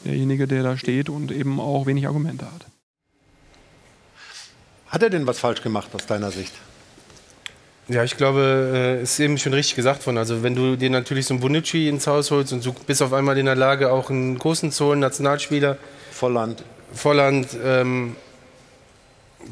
derjenige, 0.04 0.46
der 0.46 0.62
da 0.62 0.76
steht 0.76 1.08
und 1.08 1.32
eben 1.32 1.60
auch 1.60 1.86
wenig 1.86 2.06
Argumente 2.06 2.46
hat. 2.46 2.66
Hat 4.88 5.02
er 5.02 5.10
denn 5.10 5.26
was 5.26 5.38
falsch 5.38 5.62
gemacht 5.62 5.88
aus 5.94 6.06
deiner 6.06 6.30
Sicht? 6.30 6.54
Ja, 7.88 8.04
ich 8.04 8.18
glaube, 8.18 9.00
es 9.02 9.12
ist 9.12 9.20
eben 9.20 9.38
schon 9.38 9.54
richtig 9.54 9.74
gesagt 9.74 10.04
worden. 10.06 10.18
Also 10.18 10.42
wenn 10.42 10.54
du 10.54 10.76
dir 10.76 10.90
natürlich 10.90 11.24
so 11.24 11.32
einen 11.32 11.40
Bonucci 11.40 11.88
ins 11.88 12.06
Haus 12.06 12.30
holst 12.30 12.52
und 12.52 12.64
du 12.64 12.74
bist 12.86 13.02
auf 13.02 13.14
einmal 13.14 13.38
in 13.38 13.46
der 13.46 13.56
Lage, 13.56 13.90
auch 13.90 14.10
einen 14.10 14.38
großen 14.38 14.70
zu 14.70 14.86
holen, 14.86 14.98
Nationalspieler. 15.00 15.78
Volland. 16.12 16.62
Volland, 16.92 17.48
ähm, 17.64 18.14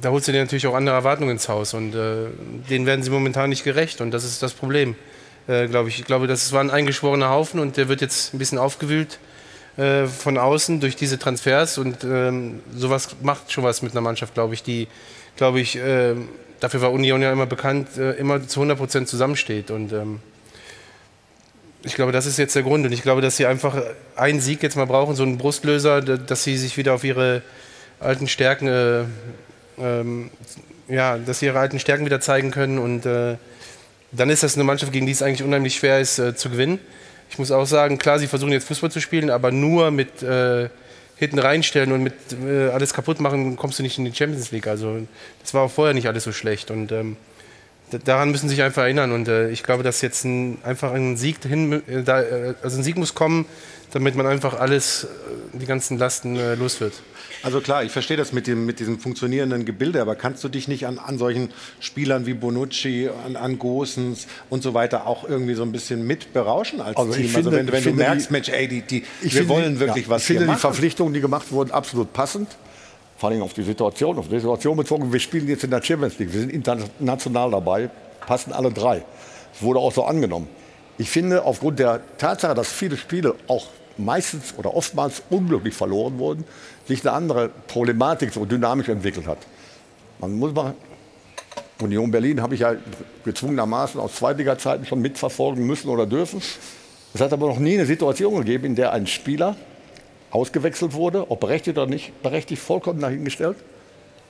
da 0.03 0.11
holst 0.11 0.29
du 0.29 0.33
dir 0.33 0.41
natürlich 0.41 0.67
auch 0.67 0.75
andere 0.75 0.97
Erwartungen 0.97 1.31
ins 1.31 1.49
Haus 1.49 1.73
und 1.73 1.95
äh, 1.95 2.27
denen 2.69 2.85
werden 2.85 3.03
sie 3.03 3.11
momentan 3.11 3.49
nicht 3.49 3.65
gerecht 3.65 4.03
und 4.03 4.11
das 4.11 4.25
ist 4.25 4.43
das 4.43 4.53
Problem, 4.53 4.97
äh, 5.47 5.67
glaube 5.67 5.89
ich. 5.89 6.01
Ich 6.01 6.05
glaube, 6.05 6.27
das 6.27 6.53
war 6.53 6.61
ein 6.61 6.71
eingeschworener 6.71 7.31
Haufen 7.31 7.59
und 7.59 7.79
der 7.79 7.89
wird 7.89 8.03
jetzt 8.03 8.35
ein 8.35 8.39
bisschen 8.39 8.59
aufgewühlt 8.59 9.19
äh, 9.79 10.07
von 10.07 10.37
außen 10.37 10.81
durch 10.81 10.97
diese 10.97 11.19
Transfers 11.19 11.79
und 11.79 12.05
ähm, 12.05 12.61
sowas 12.75 13.17
macht 13.23 13.51
schon 13.51 13.65
was 13.65 13.81
mit 13.81 13.93
einer 13.93 14.03
Mannschaft, 14.03 14.35
glaube 14.35 14.53
ich, 14.53 14.63
die, 14.63 14.89
glaube 15.37 15.61
ich, 15.61 15.77
äh, 15.77 16.15
dafür 16.61 16.81
war 16.81 16.93
Union 16.93 17.23
ja 17.23 17.33
immer 17.33 17.47
bekannt, 17.47 17.97
äh, 17.97 18.13
immer 18.13 18.47
zu 18.47 18.61
100 18.61 18.79
Prozent 18.79 19.09
zusammensteht. 19.09 19.71
Und 19.71 19.93
ähm, 19.93 20.21
ich 21.83 21.95
glaube, 21.95 22.13
das 22.13 22.27
ist 22.27 22.39
jetzt 22.39 22.55
der 22.55 22.63
Grund. 22.63 22.87
Und 22.87 22.93
ich 22.93 23.03
glaube, 23.03 23.21
dass 23.21 23.37
sie 23.37 23.47
einfach 23.47 23.81
einen 24.17 24.41
Sieg 24.41 24.63
jetzt 24.63 24.77
mal 24.77 24.87
brauchen, 24.87 25.15
so 25.15 25.23
einen 25.23 25.39
Brustlöser, 25.39 26.01
dass 26.03 26.45
sie 26.45 26.57
sich 26.57 26.77
wieder 26.77 26.95
auf 26.95 27.05
ihre 27.05 27.43
alten 28.01 28.29
Stärken, 28.29 28.69
äh, 28.69 29.05
ähm, 29.79 30.31
ja, 30.89 31.19
dass 31.19 31.41
sie 31.41 31.47
ihre 31.47 31.59
alten 31.59 31.79
Stärken 31.79 32.05
wieder 32.05 32.21
zeigen 32.21 32.51
können. 32.51 32.79
Und 32.79 33.07
äh, 33.07 33.37
dann 34.13 34.31
ist 34.31 34.43
das 34.43 34.55
eine 34.55 34.65
Mannschaft, 34.65 34.93
gegen 34.93 35.07
die 35.07 35.13
es 35.13 35.23
eigentlich 35.23 35.43
unheimlich 35.43 35.77
schwer 35.77 36.01
ist 36.01 36.19
äh, 36.19 36.35
zu 36.35 36.51
gewinnen. 36.51 36.79
Ich 37.31 37.39
muss 37.39 37.51
auch 37.51 37.67
sagen, 37.67 37.99
klar, 37.99 38.19
sie 38.19 38.29
versuchen 38.29 38.53
jetzt 38.53 38.69
Fußball 38.69 38.91
zu 38.91 39.01
spielen, 39.01 39.31
aber 39.31 39.51
nur 39.51 39.91
mit 39.91 40.23
äh, 40.23 40.69
hinten 41.17 41.39
reinstellen 41.39 41.93
und 41.93 42.03
mit 42.03 42.15
äh, 42.45 42.69
alles 42.69 42.93
kaputt 42.93 43.21
machen, 43.21 43.57
kommst 43.57 43.79
du 43.79 43.83
nicht 43.83 43.99
in 43.99 44.05
die 44.05 44.15
Champions 44.15 44.51
League. 44.53 44.67
Also 44.67 44.99
das 45.41 45.55
war 45.55 45.63
auch 45.63 45.71
vorher 45.71 45.95
nicht 45.95 46.07
alles 46.07 46.25
so 46.25 46.33
schlecht. 46.33 46.71
Und 46.71 46.93
ähm, 46.93 47.17
daran 48.05 48.31
müssen 48.31 48.49
sich 48.49 48.63
einfach 48.63 48.83
erinnern. 48.83 49.13
Und 49.13 49.29
äh, 49.29 49.49
ich 49.51 49.63
glaube, 49.63 49.83
dass 49.83 50.03
jetzt 50.03 50.25
ein, 50.25 50.59
einfach 50.63 50.93
ein 50.93 51.17
Sieg 51.17 51.43
hin, 51.43 51.83
äh, 51.89 52.03
da, 52.03 52.23
äh, 52.23 52.55
also 52.63 52.79
ein 52.79 52.83
Sieg 52.83 52.97
muss 52.97 53.15
kommen, 53.15 53.47
damit 53.93 54.15
man 54.17 54.27
einfach 54.27 54.59
alles, 54.59 55.05
äh, 55.05 55.59
die 55.59 55.67
ganzen 55.67 55.99
Lasten 55.99 56.37
äh, 56.37 56.55
los 56.55 56.81
wird. 56.81 56.93
Also 57.43 57.61
klar, 57.61 57.85
ich 57.85 57.93
verstehe 57.93 58.17
das 58.17 58.33
mit, 58.33 58.47
dem, 58.47 58.67
mit 58.67 58.81
diesem 58.81 58.99
funktionierenden 58.99 59.65
Gebilde, 59.65 60.01
aber 60.01 60.17
kannst 60.17 60.43
du 60.43 60.49
dich 60.49 60.69
nicht 60.69 60.87
an, 60.87 60.99
an 60.99 61.19
solchen 61.19 61.51
Spielern 61.81 62.27
wie 62.27 62.35
Bonucci, 62.35 63.09
an, 63.25 63.37
an 63.37 63.59
Gosens 63.59 64.27
und 64.51 64.63
so 64.63 64.75
weiter 64.75 65.07
auch 65.07 65.29
irgendwie 65.29 65.55
so 65.55 65.63
ein 65.63 65.71
bisschen 65.71 66.07
mit 66.07 66.33
berauschen 66.33 66.81
als 66.81 66.97
Also 66.97 67.13
Team? 67.13 67.27
ich 67.27 67.37
also 67.37 67.51
finde- 67.51 67.67
wenn, 67.67 67.73
wenn 67.73 67.79
ich 67.79 67.85
du 67.85 67.91
finde 67.91 68.03
merkst, 68.05 68.29
die- 68.29 68.33
Mensch, 68.33 68.49
ey, 68.49 68.69
die, 68.69 68.83
die, 68.83 69.05
Ich 69.23 69.35
wir 69.35 69.43
finde, 69.43 69.49
wollen 69.51 69.79
wirklich 69.81 70.07
ja, 70.07 70.11
was 70.11 70.23
Ich 70.23 70.27
finde 70.27 70.41
hier 70.41 70.47
die 70.47 70.51
machen. 70.53 70.61
Verpflichtungen, 70.61 71.15
die 71.15 71.21
gemacht 71.21 71.53
wurden, 71.53 71.71
absolut 71.71 72.13
passend. 72.13 72.49
Vor 73.19 73.31
allem 73.31 73.43
auf 73.43 73.55
die 73.55 73.63
Situation, 73.63 74.19
auf 74.19 74.29
die 74.29 74.39
Situation 74.41 74.77
bezogen. 74.77 75.13
Wir 75.13 75.21
spielen 75.21 75.47
jetzt 75.49 75.65
in 75.65 75.71
der 75.71 75.83
Champions 75.83 76.19
League. 76.19 76.33
Wir 76.33 76.41
sind 76.41 76.53
international 76.53 77.51
dabei. 77.51 77.89
Passen 78.27 78.53
alle 78.53 78.71
drei. 78.73 79.05
Das 79.53 79.63
wurde 79.63 79.79
auch 79.79 79.93
so 79.93 80.05
angenommen. 80.05 80.49
Ich 80.99 81.11
finde, 81.11 81.45
aufgrund 81.45 81.79
der 81.79 82.01
Tatsache, 82.19 82.55
dass 82.55 82.73
viele 82.73 82.97
Spiele 82.97 83.35
auch 83.49 83.67
meistens 83.99 84.55
oder 84.57 84.75
oftmals 84.75 85.23
unglücklich 85.31 85.75
verloren 85.75 86.19
wurden, 86.19 86.45
sich 86.87 87.03
eine 87.03 87.13
andere 87.13 87.51
Problematik 87.67 88.33
so 88.33 88.45
dynamisch 88.45 88.89
entwickelt 88.89 89.27
hat. 89.27 89.39
Man 90.19 90.39
muss 90.39 90.53
mal 90.53 90.75
Union 91.83 92.11
Berlin 92.11 92.41
habe 92.41 92.55
ich 92.55 92.61
ja 92.61 92.75
gezwungenermaßen 93.25 94.01
aus 94.01 94.15
Zweitliga-Zeiten 94.15 94.87
schon 94.87 95.03
mitverfolgen 95.03 95.67
müssen 95.67 95.89
oder 95.89 96.07
dürfen. 96.07 96.41
Es 97.13 97.21
hat 97.21 97.33
aber 97.33 97.49
noch 97.49 97.59
nie 97.59 97.75
eine 97.75 97.87
Situation 97.87 98.37
gegeben, 98.37 98.65
in 98.65 98.75
der 98.75 98.93
ein 98.93 99.07
Spieler 99.07 99.57
ausgewechselt 100.31 100.95
wurde, 100.95 101.31
ob 101.31 101.41
berechtigt 101.41 101.77
oder 101.77 101.87
nicht 101.87 102.23
berechtigt, 102.23 102.63
vollkommen 102.63 103.01
dahingestellt 103.01 103.57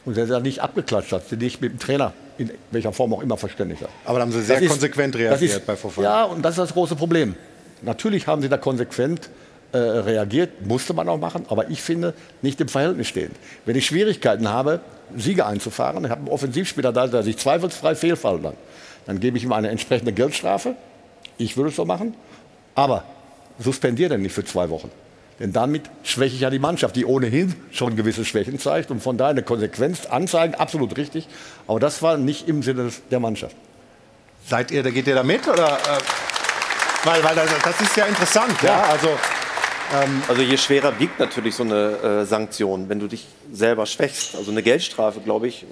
und 0.04 0.16
der 0.16 0.26
da 0.26 0.40
nicht 0.40 0.60
abgeklatscht 0.60 1.12
hat, 1.12 1.30
der 1.30 1.38
nicht 1.38 1.60
mit 1.60 1.72
dem 1.72 1.78
Trainer 1.78 2.12
in 2.38 2.50
welcher 2.70 2.92
Form 2.92 3.12
auch 3.14 3.22
immer 3.22 3.36
verständigt 3.36 3.82
hat. 3.82 3.90
Aber 4.04 4.18
da 4.18 4.22
haben 4.24 4.32
sie 4.32 4.42
sehr 4.42 4.56
Das 4.56 4.64
ist- 4.64 4.70
konsequent 4.70 5.14
das 5.14 5.20
reagiert 5.22 5.50
ist, 5.52 5.66
bei 5.66 5.76
Fofana. 5.76 6.06
Ja, 6.08 6.24
und 6.24 6.42
das 6.42 6.52
ist 6.52 6.58
das 6.58 6.72
große 6.72 6.96
Problem. 6.96 7.34
Natürlich 7.82 8.26
haben 8.26 8.42
sie 8.42 8.48
da 8.48 8.56
konsequent 8.58 9.28
äh, 9.72 9.78
reagiert, 9.78 10.64
musste 10.66 10.94
man 10.94 11.08
auch 11.08 11.18
machen, 11.18 11.44
aber 11.48 11.68
ich 11.70 11.82
finde, 11.82 12.14
nicht 12.40 12.60
im 12.60 12.68
Verhältnis 12.68 13.08
stehen. 13.08 13.32
Wenn 13.64 13.76
ich 13.76 13.84
Schwierigkeiten 13.86 14.48
habe, 14.48 14.80
Siege 15.16 15.44
einzufahren, 15.44 16.04
ich 16.04 16.10
habe 16.10 16.20
einen 16.20 16.28
Offensivspieler 16.28 16.92
da, 16.92 17.06
der 17.08 17.22
sich 17.22 17.36
zweifelsfrei 17.36 17.94
fehlfallen 17.94 18.42
dann, 18.42 18.54
dann 19.06 19.20
gebe 19.20 19.36
ich 19.36 19.44
ihm 19.44 19.52
eine 19.52 19.68
entsprechende 19.68 20.12
Geldstrafe. 20.12 20.74
Ich 21.38 21.56
würde 21.56 21.70
es 21.70 21.76
so 21.76 21.84
machen. 21.84 22.14
Aber 22.74 23.04
suspendiere 23.58 24.10
den 24.10 24.22
nicht 24.22 24.32
für 24.32 24.44
zwei 24.44 24.70
Wochen. 24.70 24.90
Denn 25.38 25.52
damit 25.52 25.82
schwäche 26.02 26.34
ich 26.34 26.40
ja 26.40 26.50
die 26.50 26.58
Mannschaft, 26.58 26.96
die 26.96 27.04
ohnehin 27.04 27.54
schon 27.70 27.94
gewisse 27.94 28.24
Schwächen 28.24 28.58
zeigt. 28.58 28.90
Und 28.90 29.02
von 29.02 29.18
daher 29.18 29.32
eine 29.32 29.42
Konsequenz 29.42 30.06
anzeigen, 30.06 30.54
absolut 30.54 30.96
richtig. 30.96 31.28
Aber 31.66 31.78
das 31.78 32.02
war 32.02 32.16
nicht 32.16 32.48
im 32.48 32.62
Sinne 32.62 32.90
der 33.10 33.20
Mannschaft. 33.20 33.54
Seid 34.48 34.70
ihr, 34.70 34.82
da 34.82 34.90
geht 34.90 35.06
ihr 35.06 35.14
da 35.14 35.22
mit? 35.22 35.46
Oder, 35.46 35.72
äh, 35.72 37.04
weil, 37.04 37.22
weil 37.22 37.34
das, 37.34 37.50
das 37.62 37.80
ist 37.80 37.96
ja 37.96 38.06
interessant. 38.06 38.62
Ja. 38.62 38.82
Also, 38.84 39.08
Also 40.28 40.42
je 40.42 40.56
schwerer 40.56 40.98
wiegt 40.98 41.18
natürlich 41.20 41.54
so 41.54 41.62
eine 41.62 42.22
äh, 42.22 42.24
Sanktion, 42.24 42.88
wenn 42.88 42.98
du 42.98 43.06
dich 43.06 43.26
selber 43.52 43.86
schwächst. 43.86 44.34
Also 44.34 44.50
eine 44.50 44.62
Geldstrafe, 44.62 45.20
glaube 45.20 45.46
ich, 45.48 45.64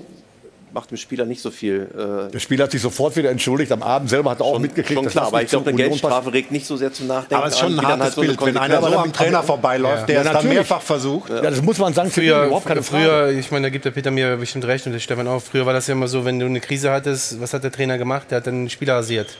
macht 0.74 0.90
dem 0.90 0.96
Spieler 0.98 1.24
nicht 1.24 1.40
so 1.40 1.50
viel. 1.50 1.88
Äh, 2.28 2.32
Der 2.32 2.40
Spieler 2.40 2.64
hat 2.64 2.72
sich 2.72 2.82
sofort 2.82 3.14
wieder 3.16 3.30
entschuldigt. 3.30 3.70
Am 3.72 3.82
Abend 3.82 4.10
selber 4.10 4.32
hat 4.32 4.40
er 4.40 4.44
auch 4.46 4.54
schon, 4.54 4.62
mitgekriegt, 4.62 4.94
schon 4.98 5.04
dass 5.04 5.12
klar, 5.12 5.26
aber 5.28 5.40
ich 5.42 5.48
glaube, 5.48 5.68
eine 5.70 5.76
Geldstrafe 5.76 6.32
regt 6.32 6.50
nicht 6.50 6.66
so 6.66 6.76
sehr 6.76 6.92
zum 6.92 7.06
Nachdenken 7.06 7.34
aber 7.36 7.46
es 7.46 7.54
ist 7.54 7.60
schon 7.60 7.78
an, 7.78 7.84
ein 7.84 7.86
hartes 7.86 8.04
halt 8.04 8.14
so 8.14 8.20
Bild, 8.22 8.40
wenn 8.44 8.56
einer 8.58 8.80
so 8.82 8.86
am 8.98 9.12
Trainer 9.12 9.42
vorbeiläuft, 9.42 10.08
der 10.08 10.16
Ja, 10.16 10.22
es 10.22 10.32
dann 10.32 10.48
mehrfach 10.48 10.82
versucht. 10.82 11.30
Ja, 11.30 11.40
das 11.42 11.62
muss 11.62 11.78
man 11.78 11.94
sanktionieren, 11.94 12.36
Früher, 12.40 12.46
überhaupt 12.48 12.66
keine 12.66 12.82
Frage. 12.82 13.04
früher, 13.04 13.28
ich 13.38 13.50
meine, 13.52 13.66
da 13.66 13.70
gibt 13.70 13.84
der 13.84 13.92
Peter 13.92 14.10
mir 14.10 14.36
bestimmt 14.36 14.64
recht 14.66 14.84
und 14.86 14.92
der 14.92 14.98
Stefan 14.98 15.28
auch. 15.28 15.40
Früher 15.40 15.64
war 15.64 15.72
das 15.72 15.86
ja 15.86 15.92
immer 15.94 16.08
so, 16.08 16.24
wenn 16.24 16.38
du 16.40 16.46
eine 16.46 16.60
Krise 16.60 16.90
hattest, 16.90 17.40
was 17.40 17.54
hat 17.54 17.62
der 17.64 17.70
Trainer 17.72 17.96
gemacht? 17.96 18.30
Der 18.30 18.38
hat 18.38 18.46
dann 18.46 18.54
einen 18.54 18.70
Spieler 18.70 18.96
rasiert. 18.96 19.36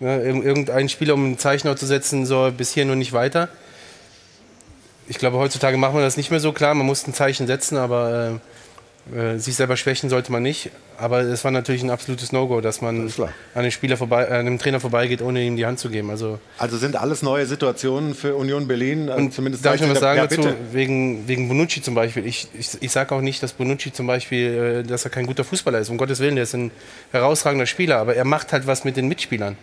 Ja, 0.00 0.08
irg- 0.16 0.42
irgendein 0.42 0.88
Spieler, 0.90 1.14
um 1.14 1.32
ein 1.32 1.38
Zeichen 1.38 1.74
zu 1.76 1.86
setzen, 1.86 2.26
so 2.26 2.50
bis 2.54 2.72
hier 2.74 2.84
und 2.84 2.98
nicht 2.98 3.12
weiter. 3.14 3.48
Ich 5.08 5.18
glaube, 5.18 5.38
heutzutage 5.38 5.76
macht 5.76 5.94
man 5.94 6.02
das 6.02 6.16
nicht 6.16 6.30
mehr 6.30 6.40
so 6.40 6.52
klar. 6.52 6.74
Man 6.74 6.86
muss 6.86 7.06
ein 7.06 7.14
Zeichen 7.14 7.46
setzen, 7.46 7.76
aber 7.76 8.30
äh, 8.34 8.38
äh, 9.14 9.36
sich 9.38 9.56
selber 9.56 9.76
schwächen 9.76 10.08
sollte 10.10 10.30
man 10.30 10.42
nicht. 10.42 10.70
Aber 10.96 11.20
es 11.20 11.42
war 11.42 11.50
natürlich 11.50 11.82
ein 11.82 11.90
absolutes 11.90 12.30
No-Go, 12.30 12.60
dass 12.60 12.80
man 12.80 13.10
an 13.54 13.62
dem 13.62 13.70
Spieler 13.72 13.96
vorbei, 13.96 14.24
äh, 14.24 14.34
an 14.34 14.44
dem 14.44 14.58
Trainer 14.58 14.78
vorbeigeht, 14.78 15.22
ohne 15.22 15.42
ihm 15.42 15.56
die 15.56 15.66
Hand 15.66 15.80
zu 15.80 15.90
geben. 15.90 16.10
Also 16.10 16.38
Also 16.58 16.76
sind 16.76 16.94
alles 16.94 17.22
neue 17.22 17.44
Situationen 17.46 18.14
für 18.14 18.36
Union 18.36 18.68
Berlin. 18.68 19.08
äh, 19.08 19.12
und 19.12 19.34
zumindest 19.34 19.64
darf 19.64 19.74
ich 19.74 19.80
noch 19.80 19.90
was 19.90 19.98
sagen 20.00 20.18
ja, 20.18 20.26
dazu? 20.26 20.42
bitte. 20.42 20.54
Wegen, 20.72 21.26
wegen 21.26 21.48
Bonucci 21.48 21.82
zum 21.82 21.94
Beispiel. 21.94 22.24
Ich, 22.26 22.48
ich, 22.56 22.70
ich 22.80 22.92
sage 22.92 23.14
auch 23.14 23.20
nicht, 23.20 23.42
dass 23.42 23.52
Bonucci 23.54 23.92
zum 23.92 24.06
Beispiel, 24.06 24.84
dass 24.84 25.04
er 25.04 25.10
kein 25.10 25.26
guter 25.26 25.42
Fußballer 25.42 25.80
ist. 25.80 25.88
Um 25.88 25.98
Gottes 25.98 26.20
Willen, 26.20 26.36
der 26.36 26.44
ist 26.44 26.54
ein 26.54 26.70
herausragender 27.10 27.66
Spieler. 27.66 27.98
Aber 27.98 28.14
er 28.14 28.24
macht 28.24 28.52
halt 28.52 28.66
was 28.68 28.84
mit 28.84 28.96
den 28.96 29.08
Mitspielern. 29.08 29.56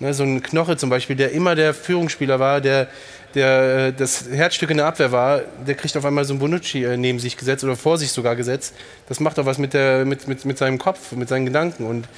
Ne, 0.00 0.12
so 0.14 0.24
ein 0.24 0.42
Knoche 0.42 0.76
zum 0.76 0.90
Beispiel, 0.90 1.14
der 1.14 1.30
immer 1.30 1.54
der 1.54 1.72
Führungsspieler 1.74 2.40
war, 2.40 2.60
der, 2.60 2.88
der 3.34 3.88
äh, 3.88 3.92
das 3.92 4.28
Herzstück 4.30 4.70
in 4.70 4.78
der 4.78 4.86
Abwehr 4.86 5.12
war, 5.12 5.40
der 5.66 5.74
kriegt 5.74 5.96
auf 5.96 6.04
einmal 6.04 6.24
so 6.24 6.32
einen 6.32 6.40
Bonucci 6.40 6.84
äh, 6.84 6.96
neben 6.96 7.18
sich 7.18 7.36
gesetzt 7.36 7.64
oder 7.64 7.76
vor 7.76 7.98
sich 7.98 8.12
sogar 8.12 8.36
gesetzt. 8.36 8.74
Das 9.08 9.20
macht 9.20 9.38
auch 9.38 9.46
was 9.46 9.58
mit, 9.58 9.74
der, 9.74 10.04
mit, 10.04 10.28
mit, 10.28 10.44
mit 10.44 10.58
seinem 10.58 10.78
Kopf, 10.78 11.12
mit 11.12 11.28
seinen 11.28 11.46
Gedanken. 11.46 11.84
Und 11.84 12.08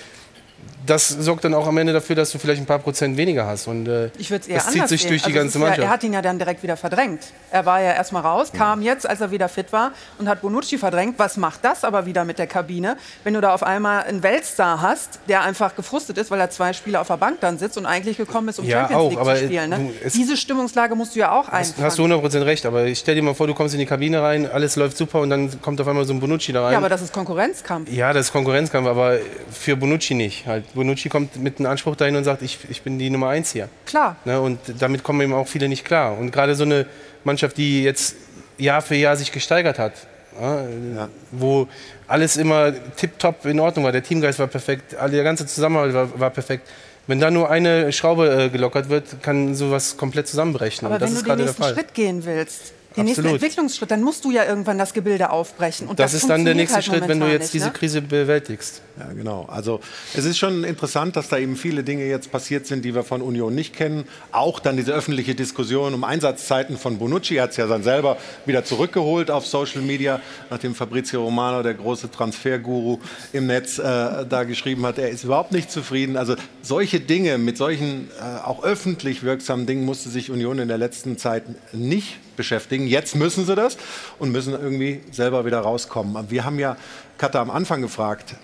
das 0.87 1.09
sorgt 1.09 1.45
dann 1.45 1.55
auch 1.55 1.67
am 1.67 1.79
Ende 1.79 1.93
dafür, 1.93 2.17
dass 2.17 2.31
du 2.31 2.39
vielleicht 2.39 2.61
ein 2.63 2.67
paar 2.67 2.79
Prozent 2.79 3.17
weniger 3.17 3.47
hast. 3.47 3.67
Und 3.67 3.87
äh, 3.89 4.11
Ich 4.19 4.31
würde 4.31 4.43
es 4.43 4.49
eher 4.49 4.57
das 4.57 4.71
zieht 4.71 4.89
sich 4.89 5.03
sehen. 5.03 5.11
durch 5.11 5.23
die 5.23 5.27
Also 5.29 5.39
ganze 5.39 5.49
ist 5.49 5.55
ja, 5.55 5.61
Mannschaft. 5.61 5.87
er 5.87 5.89
hat 5.91 6.03
ihn 6.05 6.13
ja 6.13 6.23
dann 6.23 6.39
direkt 6.39 6.63
wieder 6.63 6.77
verdrängt. 6.77 7.21
Er 7.51 7.65
war 7.67 7.81
ja 7.81 7.93
erstmal 7.93 8.23
raus, 8.23 8.51
kam 8.53 8.83
jetzt, 8.83 9.09
als 9.09 9.21
er 9.21 9.31
wieder 9.31 9.49
fit 9.49 9.73
war 9.73 9.93
und 10.19 10.29
hat 10.29 10.43
Bonucci 10.43 10.77
verdrängt. 10.79 11.19
Was 11.19 11.37
macht 11.37 11.65
das 11.65 11.85
aber 11.85 12.07
wieder 12.07 12.25
mit 12.25 12.39
der 12.39 12.47
Kabine, 12.47 12.97
wenn 13.23 13.35
du 13.35 13.41
da 13.41 13.55
auf 13.55 13.63
einmal 13.63 14.05
einen 14.05 14.23
Weltstar 14.23 14.81
hast, 14.83 15.21
der 15.29 15.43
einfach 15.43 15.77
gefrustet 15.77 16.19
ist, 16.19 16.31
weil 16.31 16.41
er 16.41 16.51
zwei 16.51 16.73
Spiele 16.73 17.01
auf 17.01 17.07
der 17.07 17.17
Bank 17.17 17.39
dann 17.41 17.59
sitzt 17.59 17.79
und 17.79 17.87
eigentlich 17.87 18.17
gekommen 18.17 18.49
ist, 18.49 18.59
um 18.59 18.65
Ja, 18.67 18.81
Champions 18.81 19.03
auch, 19.03 19.11
League 19.11 19.21
aber 19.21 19.37
zu 19.37 19.45
spielen. 19.45 19.71
Ne? 19.71 19.77
du, 19.79 20.07
es- 20.07 20.13
Diese 20.13 20.37
Stimmungslage 20.37 20.95
musst 20.95 21.15
du 21.15 21.21
ja 21.21 21.33
auch 21.33 21.49
einfangen. 21.49 21.85
hast 21.87 21.99
du 21.99 22.05
100% 22.05 22.45
recht, 22.45 22.67
aber 22.67 22.85
ich 22.87 22.99
stell 22.99 23.15
dir 23.15 23.23
mal 23.23 23.35
vor, 23.35 23.47
du 23.47 23.55
kommst 23.55 23.75
in 23.75 23.81
die 23.81 23.87
Kabine 23.87 24.21
rein, 24.23 24.51
alles 24.51 24.77
läuft 24.77 24.97
super 24.97 25.21
und 25.21 25.31
dann 25.31 25.61
kommt 25.63 25.81
auf 25.81 25.89
einmal 25.89 26.05
so 26.05 26.13
ein 26.13 26.21
Bonucci 26.21 26.53
da 26.53 26.65
rein. 26.65 26.73
ja, 26.73 26.79
aber 26.79 26.89
das 26.89 27.01
ist 27.03 27.13
Konkurrenzkampf. 27.13 27.91
Ja, 27.91 28.13
das 28.13 28.27
ist 28.27 28.33
Konkurrenzkampf, 28.33 28.87
aber 28.89 29.19
für 29.53 29.77
Bonucci 29.77 30.15
nicht. 30.15 30.47
Halt, 30.47 30.65
Bonucci 30.75 31.09
kommt 31.09 31.37
mit 31.37 31.59
einem 31.59 31.71
Anspruch 31.71 31.97
dahin 31.97 32.17
und 32.17 32.25
sagt, 32.25 32.43
ich, 32.43 32.59
ich 32.69 32.83
bin 32.83 32.99
die 32.99 33.11
Nummer 33.11 33.29
eins 33.29 33.53
hier. 33.53 33.69
Klar. 33.87 34.17
Ne, 34.25 34.41
und 34.41 34.59
damit 34.79 35.03
kommen 35.03 35.21
eben 35.21 35.33
auch 35.33 35.49
viele 35.49 35.69
nicht 35.69 35.85
klar. 35.85 36.17
Und 36.19 36.31
gerade 36.31 36.55
so 36.55 36.65
eine 36.65 36.87
Mannschaft, 37.25 37.57
die 37.57 37.83
jetzt 37.83 38.17
Jahr 38.59 38.83
für 38.83 38.95
Jahr 38.95 39.17
sich 39.17 39.33
gesteigert 39.33 39.79
hat, 39.79 39.93
ja, 40.41 41.09
wo 41.31 41.69
alles 42.09 42.37
immer 42.37 42.73
tipptopp 42.97 43.47
in 43.47 43.61
Ordnung 43.61 43.85
war, 43.85 43.93
der 43.93 44.03
Teamgeist 44.03 44.39
war 44.39 44.49
perfekt, 44.49 44.93
der 44.93 45.23
ganze 45.25 45.47
Zusammenhalt 45.47 45.95
war, 45.95 46.19
war 46.19 46.31
perfekt. 46.31 46.69
Wenn 47.07 47.21
da 47.21 47.31
nur 47.31 47.51
eine 47.51 47.93
Schraube 47.93 48.45
äh, 48.45 48.49
gelockert 48.49 48.89
wird, 48.89 49.23
kann 49.23 49.55
sowas 49.55 49.97
komplett 49.97 50.27
zusammenbrechen. 50.27 50.87
Aber 50.87 50.95
und 50.95 51.03
das 51.03 51.11
wenn 51.11 51.17
ist 51.19 51.27
du 51.27 51.37
den 51.37 51.45
nächsten. 51.45 51.63
Schritt 51.63 51.95
gehen 51.95 52.25
willst, 52.25 52.73
den 52.97 53.07
nächsten 53.07 53.23
Absolut. 53.23 53.43
Entwicklungsschritt, 53.43 53.91
dann 53.91 54.03
musst 54.03 54.25
du 54.25 54.31
ja 54.31 54.45
irgendwann 54.45 54.79
das 54.79 54.93
Gebilde 54.93 55.31
aufbrechen. 55.31 55.89
Und 55.89 55.99
das, 55.99 56.13
das, 56.13 56.23
ist 56.23 56.31
dann 56.31 56.45
der 56.45 56.55
nächste 56.55 56.77
halt 56.77 56.85
Schritt, 56.85 57.09
wenn 57.09 57.19
du 57.19 57.27
jetzt 57.27 57.43
nicht, 57.43 57.55
diese 57.55 57.67
ne? 57.67 57.73
Krise 57.73 58.03
bewältigst. 58.03 58.83
Ja, 58.99 59.13
genau. 59.13 59.47
Also 59.51 59.81
es 60.15 60.25
ist 60.25 60.39
schon 60.39 60.63
interessant, 60.63 61.17
dass 61.17 61.29
da 61.29 61.39
eben 61.39 61.57
viele 61.57 61.83
Dinge 61.83 62.05
jetzt 62.05 62.31
passiert 62.31 62.67
sind, 62.67 62.85
die 62.85 62.95
wir 62.95 63.03
von 63.03 63.23
Union 63.23 63.55
nicht 63.55 63.75
kennen. 63.75 64.05
Auch 64.31 64.61
dann 64.61 64.77
diese 64.77 64.93
öffentliche 64.93 65.35
Diskussion 65.35 65.95
um 65.95 66.05
Einsatzzeiten 66.05 66.79
von 66.79 66.99
Bonucci. 66.99 67.37
Hat 67.37 67.51
es 67.51 67.57
ja 67.57 67.67
dann 67.67 67.83
selber 67.83 68.17
wieder 68.47 68.65
zurückgeholt 68.65 69.31
auf 69.31 69.47
Social 69.47 69.83
Media, 69.83 70.21
nachdem 70.51 70.77
Fabrizio 70.77 71.25
Romano, 71.25 71.63
der 71.65 71.75
große 71.75 72.11
Transferguru 72.11 73.01
im 73.33 73.47
Netz, 73.47 73.79
äh, 73.79 73.83
da 73.83 74.45
geschrieben 74.45 74.87
hat, 74.87 74.99
er 74.99 75.09
ist 75.09 75.25
überhaupt 75.25 75.51
nicht 75.51 75.73
zufrieden. 75.73 76.17
Also 76.17 76.37
solche 76.63 77.01
Dinge, 77.01 77.39
mit 77.39 77.57
solchen 77.57 78.09
äh, 78.21 78.45
auch 78.45 78.63
öffentlich 78.63 79.25
wirksamen 79.25 79.67
Dingen 79.67 79.85
musste 79.85 80.09
sich 80.09 80.31
Union 80.31 80.61
in 80.61 80.69
der 80.69 80.79
letzten 80.79 81.19
Zeit 81.19 81.45
nicht 81.73 82.19
beschäftigen. 82.37 82.84
Jetzt 82.87 83.17
müssen 83.17 83.47
sie 83.47 83.55
das 83.55 83.77
und 84.19 84.33
müssen 84.33 84.53
irgendwie 84.53 85.01
selber 85.11 85.45
wieder 85.45 85.61
rauskommen. 85.61 86.31
Wir 86.31 86.45
haben 86.45 86.59
ja 86.59 86.77
Katha 87.19 87.41
am 87.41 87.51
Anfang 87.51 87.83
gefragt, 87.83 88.35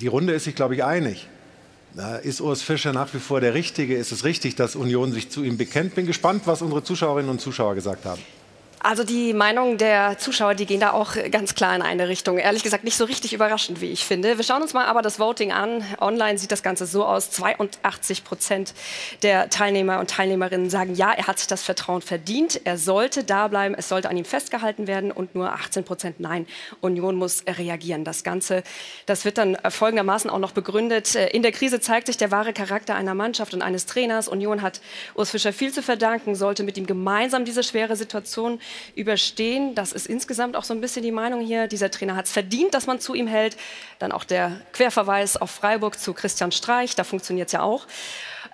die 0.00 0.06
Runde 0.06 0.32
ist 0.32 0.44
sich, 0.44 0.54
glaube 0.54 0.74
ich, 0.74 0.84
einig. 0.84 1.28
Ist 2.22 2.42
Urs 2.42 2.60
Fischer 2.60 2.92
nach 2.92 3.14
wie 3.14 3.18
vor 3.18 3.40
der 3.40 3.54
Richtige? 3.54 3.96
Ist 3.96 4.12
es 4.12 4.24
richtig, 4.24 4.54
dass 4.54 4.76
Union 4.76 5.12
sich 5.12 5.30
zu 5.30 5.42
ihm 5.42 5.56
bekennt? 5.56 5.94
Bin 5.94 6.06
gespannt, 6.06 6.42
was 6.44 6.60
unsere 6.60 6.84
Zuschauerinnen 6.84 7.30
und 7.30 7.40
Zuschauer 7.40 7.74
gesagt 7.74 8.04
haben. 8.04 8.20
Also 8.80 9.04
die 9.04 9.32
Meinungen 9.32 9.78
der 9.78 10.18
Zuschauer, 10.18 10.54
die 10.54 10.66
gehen 10.66 10.80
da 10.80 10.92
auch 10.92 11.16
ganz 11.30 11.54
klar 11.54 11.74
in 11.74 11.82
eine 11.82 12.08
Richtung. 12.08 12.38
Ehrlich 12.38 12.62
gesagt 12.62 12.84
nicht 12.84 12.96
so 12.96 13.04
richtig 13.04 13.32
überraschend, 13.32 13.80
wie 13.80 13.90
ich 13.90 14.04
finde. 14.04 14.36
Wir 14.36 14.44
schauen 14.44 14.62
uns 14.62 14.74
mal 14.74 14.84
aber 14.84 15.02
das 15.02 15.18
Voting 15.18 15.50
an. 15.50 15.82
Online 16.00 16.38
sieht 16.38 16.52
das 16.52 16.62
Ganze 16.62 16.86
so 16.86 17.04
aus. 17.04 17.30
82 17.30 18.22
Prozent 18.22 18.74
der 19.22 19.48
Teilnehmer 19.50 19.98
und 19.98 20.10
Teilnehmerinnen 20.10 20.70
sagen, 20.70 20.94
ja, 20.94 21.12
er 21.12 21.26
hat 21.26 21.38
sich 21.38 21.48
das 21.48 21.62
Vertrauen 21.62 22.02
verdient. 22.02 22.60
Er 22.64 22.78
sollte 22.78 23.24
da 23.24 23.48
bleiben. 23.48 23.74
Es 23.74 23.88
sollte 23.88 24.08
an 24.08 24.16
ihm 24.16 24.24
festgehalten 24.24 24.86
werden. 24.86 25.10
Und 25.10 25.34
nur 25.34 25.52
18 25.52 25.84
Prozent 25.84 26.20
nein. 26.20 26.46
Union 26.80 27.16
muss 27.16 27.44
reagieren. 27.46 28.04
Das 28.04 28.24
Ganze, 28.24 28.62
das 29.06 29.24
wird 29.24 29.38
dann 29.38 29.56
folgendermaßen 29.68 30.30
auch 30.30 30.38
noch 30.38 30.52
begründet. 30.52 31.14
In 31.14 31.42
der 31.42 31.52
Krise 31.52 31.80
zeigt 31.80 32.06
sich 32.06 32.18
der 32.18 32.30
wahre 32.30 32.52
Charakter 32.52 32.94
einer 32.94 33.14
Mannschaft 33.14 33.54
und 33.54 33.62
eines 33.62 33.86
Trainers. 33.86 34.28
Union 34.28 34.62
hat 34.62 34.80
Urs 35.14 35.30
Fischer 35.30 35.52
viel 35.52 35.72
zu 35.72 35.82
verdanken, 35.82 36.34
sollte 36.34 36.62
mit 36.62 36.76
ihm 36.76 36.86
gemeinsam 36.86 37.44
diese 37.44 37.62
schwere 37.62 37.96
Situation 37.96 38.60
überstehen. 38.94 39.74
Das 39.74 39.92
ist 39.92 40.06
insgesamt 40.06 40.56
auch 40.56 40.64
so 40.64 40.74
ein 40.74 40.80
bisschen 40.80 41.02
die 41.02 41.12
Meinung 41.12 41.40
hier. 41.40 41.66
Dieser 41.66 41.90
Trainer 41.90 42.16
hat 42.16 42.26
es 42.26 42.32
verdient, 42.32 42.74
dass 42.74 42.86
man 42.86 43.00
zu 43.00 43.14
ihm 43.14 43.26
hält. 43.26 43.56
Dann 43.98 44.12
auch 44.12 44.24
der 44.24 44.60
Querverweis 44.72 45.36
auf 45.36 45.50
Freiburg 45.50 45.98
zu 45.98 46.12
Christian 46.14 46.52
Streich, 46.52 46.94
da 46.94 47.04
funktioniert 47.04 47.48
es 47.48 47.52
ja 47.52 47.62
auch. 47.62 47.86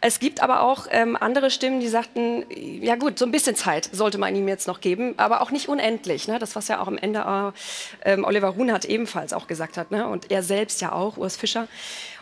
Es 0.05 0.19
gibt 0.19 0.43
aber 0.43 0.63
auch 0.63 0.89
ähm, 0.91 1.17
andere 1.19 1.49
Stimmen, 1.49 1.79
die 1.79 1.87
sagten, 1.87 2.45
ja 2.51 2.97
gut, 2.97 3.21
so 3.21 3.25
ein 3.25 3.31
bisschen 3.31 3.55
Zeit 3.55 3.89
sollte 3.93 4.19
man 4.19 4.35
ihm 4.35 4.49
jetzt 4.49 4.67
noch 4.67 4.81
geben, 4.81 5.15
aber 5.17 5.43
auch 5.43 5.53
nicht 5.53 5.69
unendlich. 5.69 6.27
Ne? 6.27 6.41
Das, 6.41 6.57
was 6.57 6.67
ja 6.67 6.81
auch 6.81 6.89
am 6.89 6.99
Ende 6.99 7.53
äh, 8.01 8.21
Oliver 8.21 8.49
Runert 8.49 8.85
ebenfalls 8.85 9.33
auch 9.33 9.47
gesagt 9.47 9.77
hat 9.77 9.93
ne? 9.93 10.09
und 10.09 10.33
er 10.33 10.43
selbst 10.43 10.81
ja 10.81 10.91
auch, 10.91 11.19
Urs 11.19 11.37
Fischer. 11.37 11.69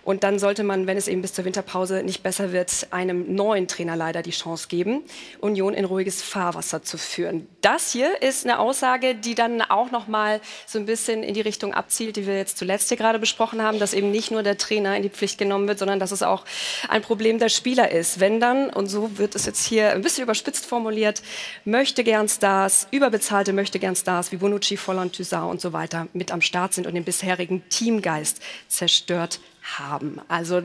Und 0.02 0.24
dann 0.24 0.38
sollte 0.38 0.62
man, 0.62 0.86
wenn 0.86 0.96
es 0.96 1.08
eben 1.08 1.22
bis 1.22 1.32
zur 1.32 1.44
Winterpause 1.44 2.02
nicht 2.02 2.22
besser 2.22 2.52
wird, 2.52 2.88
einem 2.90 3.34
neuen 3.34 3.68
Trainer 3.68 3.96
leider 3.96 4.22
die 4.22 4.30
Chance 4.30 4.68
geben, 4.68 5.02
Union 5.40 5.74
in 5.74 5.84
ruhiges 5.84 6.22
Fahrwasser 6.22 6.82
zu 6.82 6.98
führen. 6.98 7.46
Das 7.60 7.92
hier 7.92 8.22
ist 8.22 8.44
eine 8.44 8.58
Aussage, 8.58 9.14
die 9.14 9.34
dann 9.34 9.62
auch 9.62 9.90
noch 9.90 10.08
mal 10.08 10.40
so 10.66 10.78
ein 10.78 10.86
bisschen 10.86 11.22
in 11.22 11.34
die 11.34 11.40
Richtung 11.40 11.74
abzielt, 11.74 12.16
die 12.16 12.26
wir 12.26 12.36
jetzt 12.36 12.58
zuletzt 12.58 12.88
hier 12.88 12.96
gerade 12.96 13.18
besprochen 13.18 13.62
haben, 13.62 13.78
dass 13.78 13.92
eben 13.92 14.10
nicht 14.10 14.30
nur 14.30 14.42
der 14.42 14.58
Trainer 14.58 14.96
in 14.96 15.02
die 15.02 15.10
Pflicht 15.10 15.38
genommen 15.38 15.68
wird, 15.68 15.78
sondern 15.78 16.00
dass 16.00 16.12
es 16.12 16.22
auch 16.22 16.44
ein 16.88 17.02
Problem 17.02 17.38
der 17.38 17.48
Spieler 17.48 17.90
ist. 17.90 18.20
Wenn 18.20 18.40
dann, 18.40 18.70
und 18.70 18.86
so 18.86 19.18
wird 19.18 19.34
es 19.34 19.46
jetzt 19.46 19.64
hier 19.64 19.90
ein 19.90 20.02
bisschen 20.02 20.24
überspitzt 20.24 20.66
formuliert, 20.66 21.22
möchte 21.64 22.04
gern 22.04 22.28
Stars, 22.28 22.88
überbezahlte 22.90 23.52
möchte 23.52 23.78
gern 23.78 23.96
Stars 23.96 24.32
wie 24.32 24.36
Bonucci, 24.36 24.76
Volland, 24.76 25.14
Toussaint 25.16 25.50
und 25.50 25.60
so 25.60 25.72
weiter 25.72 26.08
mit 26.12 26.32
am 26.32 26.40
Start 26.40 26.74
sind 26.74 26.86
und 26.86 26.94
den 26.94 27.04
bisherigen 27.04 27.62
Teamgeist 27.68 28.40
zerstört 28.68 29.40
haben. 29.62 30.20
Also 30.28 30.62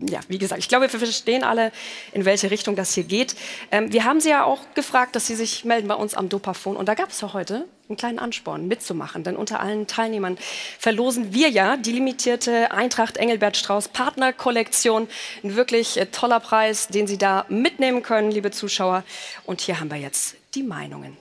ja, 0.00 0.20
wie 0.28 0.38
gesagt, 0.38 0.60
ich 0.60 0.68
glaube, 0.68 0.92
wir 0.92 0.98
verstehen 0.98 1.42
alle, 1.42 1.72
in 2.12 2.24
welche 2.24 2.50
Richtung 2.50 2.76
das 2.76 2.94
hier 2.94 3.04
geht. 3.04 3.34
Ähm, 3.70 3.92
wir 3.92 4.04
haben 4.04 4.20
Sie 4.20 4.30
ja 4.30 4.44
auch 4.44 4.60
gefragt, 4.74 5.16
dass 5.16 5.26
Sie 5.26 5.34
sich 5.34 5.64
melden 5.64 5.88
bei 5.88 5.94
uns 5.94 6.14
am 6.14 6.28
Dopafon. 6.28 6.76
Und 6.76 6.88
da 6.88 6.94
gab 6.94 7.10
es 7.10 7.20
ja 7.20 7.32
heute 7.32 7.64
einen 7.88 7.96
kleinen 7.96 8.18
Ansporn, 8.18 8.68
mitzumachen. 8.68 9.24
Denn 9.24 9.36
unter 9.36 9.60
allen 9.60 9.86
Teilnehmern 9.86 10.38
verlosen 10.78 11.32
wir 11.32 11.48
ja 11.48 11.76
die 11.76 11.92
limitierte 11.92 12.70
Eintracht 12.70 13.16
Engelbert 13.16 13.56
Strauß 13.56 13.88
Partnerkollektion. 13.88 15.08
Ein 15.42 15.56
wirklich 15.56 15.98
äh, 15.98 16.06
toller 16.06 16.40
Preis, 16.40 16.88
den 16.88 17.06
Sie 17.06 17.18
da 17.18 17.44
mitnehmen 17.48 18.02
können, 18.02 18.30
liebe 18.30 18.50
Zuschauer. 18.50 19.04
Und 19.44 19.60
hier 19.60 19.80
haben 19.80 19.90
wir 19.90 19.98
jetzt 19.98 20.36
die 20.54 20.62
Meinungen. 20.62 21.16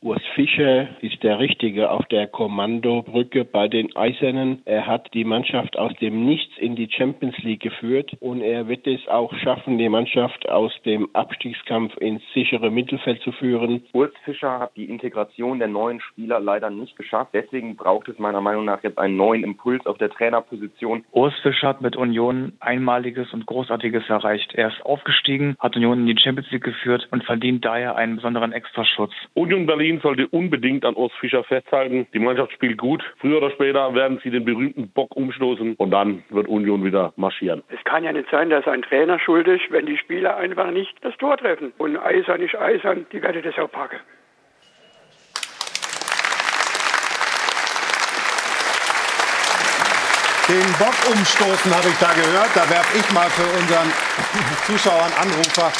Urs 0.00 0.22
Fischer 0.36 0.86
ist 1.00 1.24
der 1.24 1.40
Richtige 1.40 1.90
auf 1.90 2.06
der 2.06 2.28
Kommandobrücke 2.28 3.44
bei 3.44 3.66
den 3.66 3.96
Eisernen. 3.96 4.62
Er 4.64 4.86
hat 4.86 5.12
die 5.12 5.24
Mannschaft 5.24 5.76
aus 5.76 5.92
dem 6.00 6.24
Nichts 6.24 6.56
in 6.58 6.76
die 6.76 6.88
Champions 6.88 7.36
League 7.38 7.62
geführt 7.62 8.16
und 8.20 8.40
er 8.40 8.68
wird 8.68 8.86
es 8.86 9.08
auch 9.08 9.34
schaffen, 9.38 9.76
die 9.76 9.88
Mannschaft 9.88 10.48
aus 10.48 10.72
dem 10.84 11.08
Abstiegskampf 11.14 11.96
ins 11.96 12.22
sichere 12.32 12.70
Mittelfeld 12.70 13.20
zu 13.22 13.32
führen. 13.32 13.82
Urs 13.92 14.12
Fischer 14.24 14.60
hat 14.60 14.76
die 14.76 14.84
Integration 14.84 15.58
der 15.58 15.66
neuen 15.66 16.00
Spieler 16.00 16.38
leider 16.38 16.70
nicht 16.70 16.94
geschafft. 16.94 17.30
Deswegen 17.34 17.74
braucht 17.74 18.06
es 18.06 18.20
meiner 18.20 18.40
Meinung 18.40 18.66
nach 18.66 18.84
jetzt 18.84 18.98
einen 18.98 19.16
neuen 19.16 19.42
Impuls 19.42 19.84
auf 19.84 19.98
der 19.98 20.10
Trainerposition. 20.10 21.04
Urs 21.10 21.34
Fischer 21.42 21.66
hat 21.66 21.80
mit 21.80 21.96
Union 21.96 22.52
Einmaliges 22.60 23.32
und 23.32 23.46
Großartiges 23.46 24.08
erreicht. 24.08 24.54
Er 24.54 24.68
ist 24.68 24.80
aufgestiegen, 24.86 25.56
hat 25.58 25.74
Union 25.74 25.98
in 25.98 26.06
die 26.06 26.22
Champions 26.22 26.52
League 26.52 26.62
geführt 26.62 27.08
und 27.10 27.24
verdient 27.24 27.64
daher 27.64 27.96
einen 27.96 28.14
besonderen 28.14 28.52
Extraschutz. 28.52 29.10
Union 29.34 29.66
Berlin 29.66 29.87
Berlin 29.88 30.00
sollte 30.02 30.28
unbedingt 30.28 30.84
an 30.84 30.94
Urs 30.96 31.12
Fischer 31.18 31.42
festhalten. 31.44 32.06
Die 32.12 32.18
Mannschaft 32.18 32.52
spielt 32.52 32.76
gut. 32.76 33.02
Früher 33.20 33.38
oder 33.38 33.50
später 33.50 33.94
werden 33.94 34.20
sie 34.22 34.28
den 34.28 34.44
berühmten 34.44 34.88
Bock 34.90 35.16
umstoßen 35.16 35.76
und 35.76 35.90
dann 35.90 36.22
wird 36.28 36.46
Union 36.46 36.84
wieder 36.84 37.14
marschieren. 37.16 37.62
Es 37.70 37.82
kann 37.84 38.04
ja 38.04 38.12
nicht 38.12 38.28
sein, 38.30 38.50
dass 38.50 38.66
ein 38.66 38.82
Trainer 38.82 39.18
schuld 39.18 39.48
ist, 39.48 39.62
wenn 39.70 39.86
die 39.86 39.96
Spieler 39.96 40.36
einfach 40.36 40.70
nicht 40.72 40.92
das 41.00 41.16
Tor 41.16 41.38
treffen. 41.38 41.72
Und 41.78 41.96
eisern 41.96 42.42
ist 42.42 42.54
eisern, 42.54 43.06
die 43.12 43.22
werden 43.22 43.40
das 43.42 43.58
auch 43.58 43.70
packen. 43.72 43.96
Den 50.48 50.68
Bock 50.78 50.96
umstoßen 51.10 51.74
habe 51.74 51.88
ich 51.88 51.98
da 51.98 52.12
gehört. 52.12 52.50
Da 52.54 52.68
werfe 52.68 52.98
ich 52.98 53.10
mal 53.14 53.28
für 53.30 53.48
unseren 53.58 53.90
Zuschauern, 54.66 55.12
Anrufer 55.18 55.72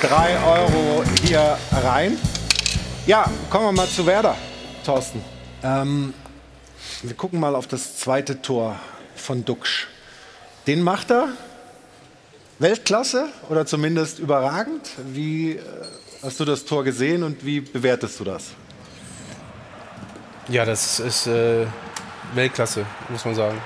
drei 0.00 0.32
Euro 0.46 1.04
hier 1.22 1.58
rein. 1.84 2.16
Ja, 3.06 3.24
kommen 3.48 3.64
wir 3.64 3.72
mal 3.72 3.88
zu 3.88 4.04
Werder, 4.04 4.36
Thorsten. 4.84 5.24
Ähm, 5.62 6.12
wir 7.02 7.14
gucken 7.14 7.40
mal 7.40 7.56
auf 7.56 7.66
das 7.66 7.96
zweite 7.96 8.42
Tor 8.42 8.78
von 9.16 9.42
Duxch. 9.42 9.88
Den 10.66 10.82
macht 10.82 11.10
er 11.10 11.28
Weltklasse 12.58 13.28
oder 13.48 13.64
zumindest 13.64 14.18
überragend. 14.18 14.90
Wie 15.12 15.52
äh, 15.52 15.60
hast 16.22 16.40
du 16.40 16.44
das 16.44 16.66
Tor 16.66 16.84
gesehen 16.84 17.22
und 17.22 17.44
wie 17.44 17.60
bewertest 17.62 18.20
du 18.20 18.24
das? 18.24 18.48
Ja, 20.48 20.66
das 20.66 21.00
ist 21.00 21.26
äh, 21.26 21.66
Weltklasse, 22.34 22.84
muss 23.08 23.24
man 23.24 23.34
sagen. 23.34 23.58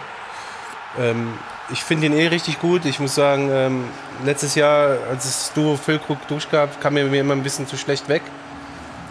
Ähm, 0.97 1.33
ich 1.73 1.83
finde 1.83 2.07
ihn 2.07 2.13
eh 2.13 2.29
richtig 2.29 2.61
gut. 2.61 2.85
Ich 2.85 3.01
muss 3.01 3.17
sagen, 3.17 3.51
ähm, 3.53 3.85
letztes 4.25 4.55
Jahr, 4.55 4.97
als 5.11 5.25
es 5.25 5.53
Duo 5.55 5.77
Füllkrug 5.77 6.27
durchgab, 6.29 6.81
kam 6.81 6.97
er 6.97 7.07
mir 7.07 7.21
immer 7.21 7.35
ein 7.35 7.43
bisschen 7.43 7.67
zu 7.67 7.77
schlecht 7.77 8.09
weg. 8.09 8.23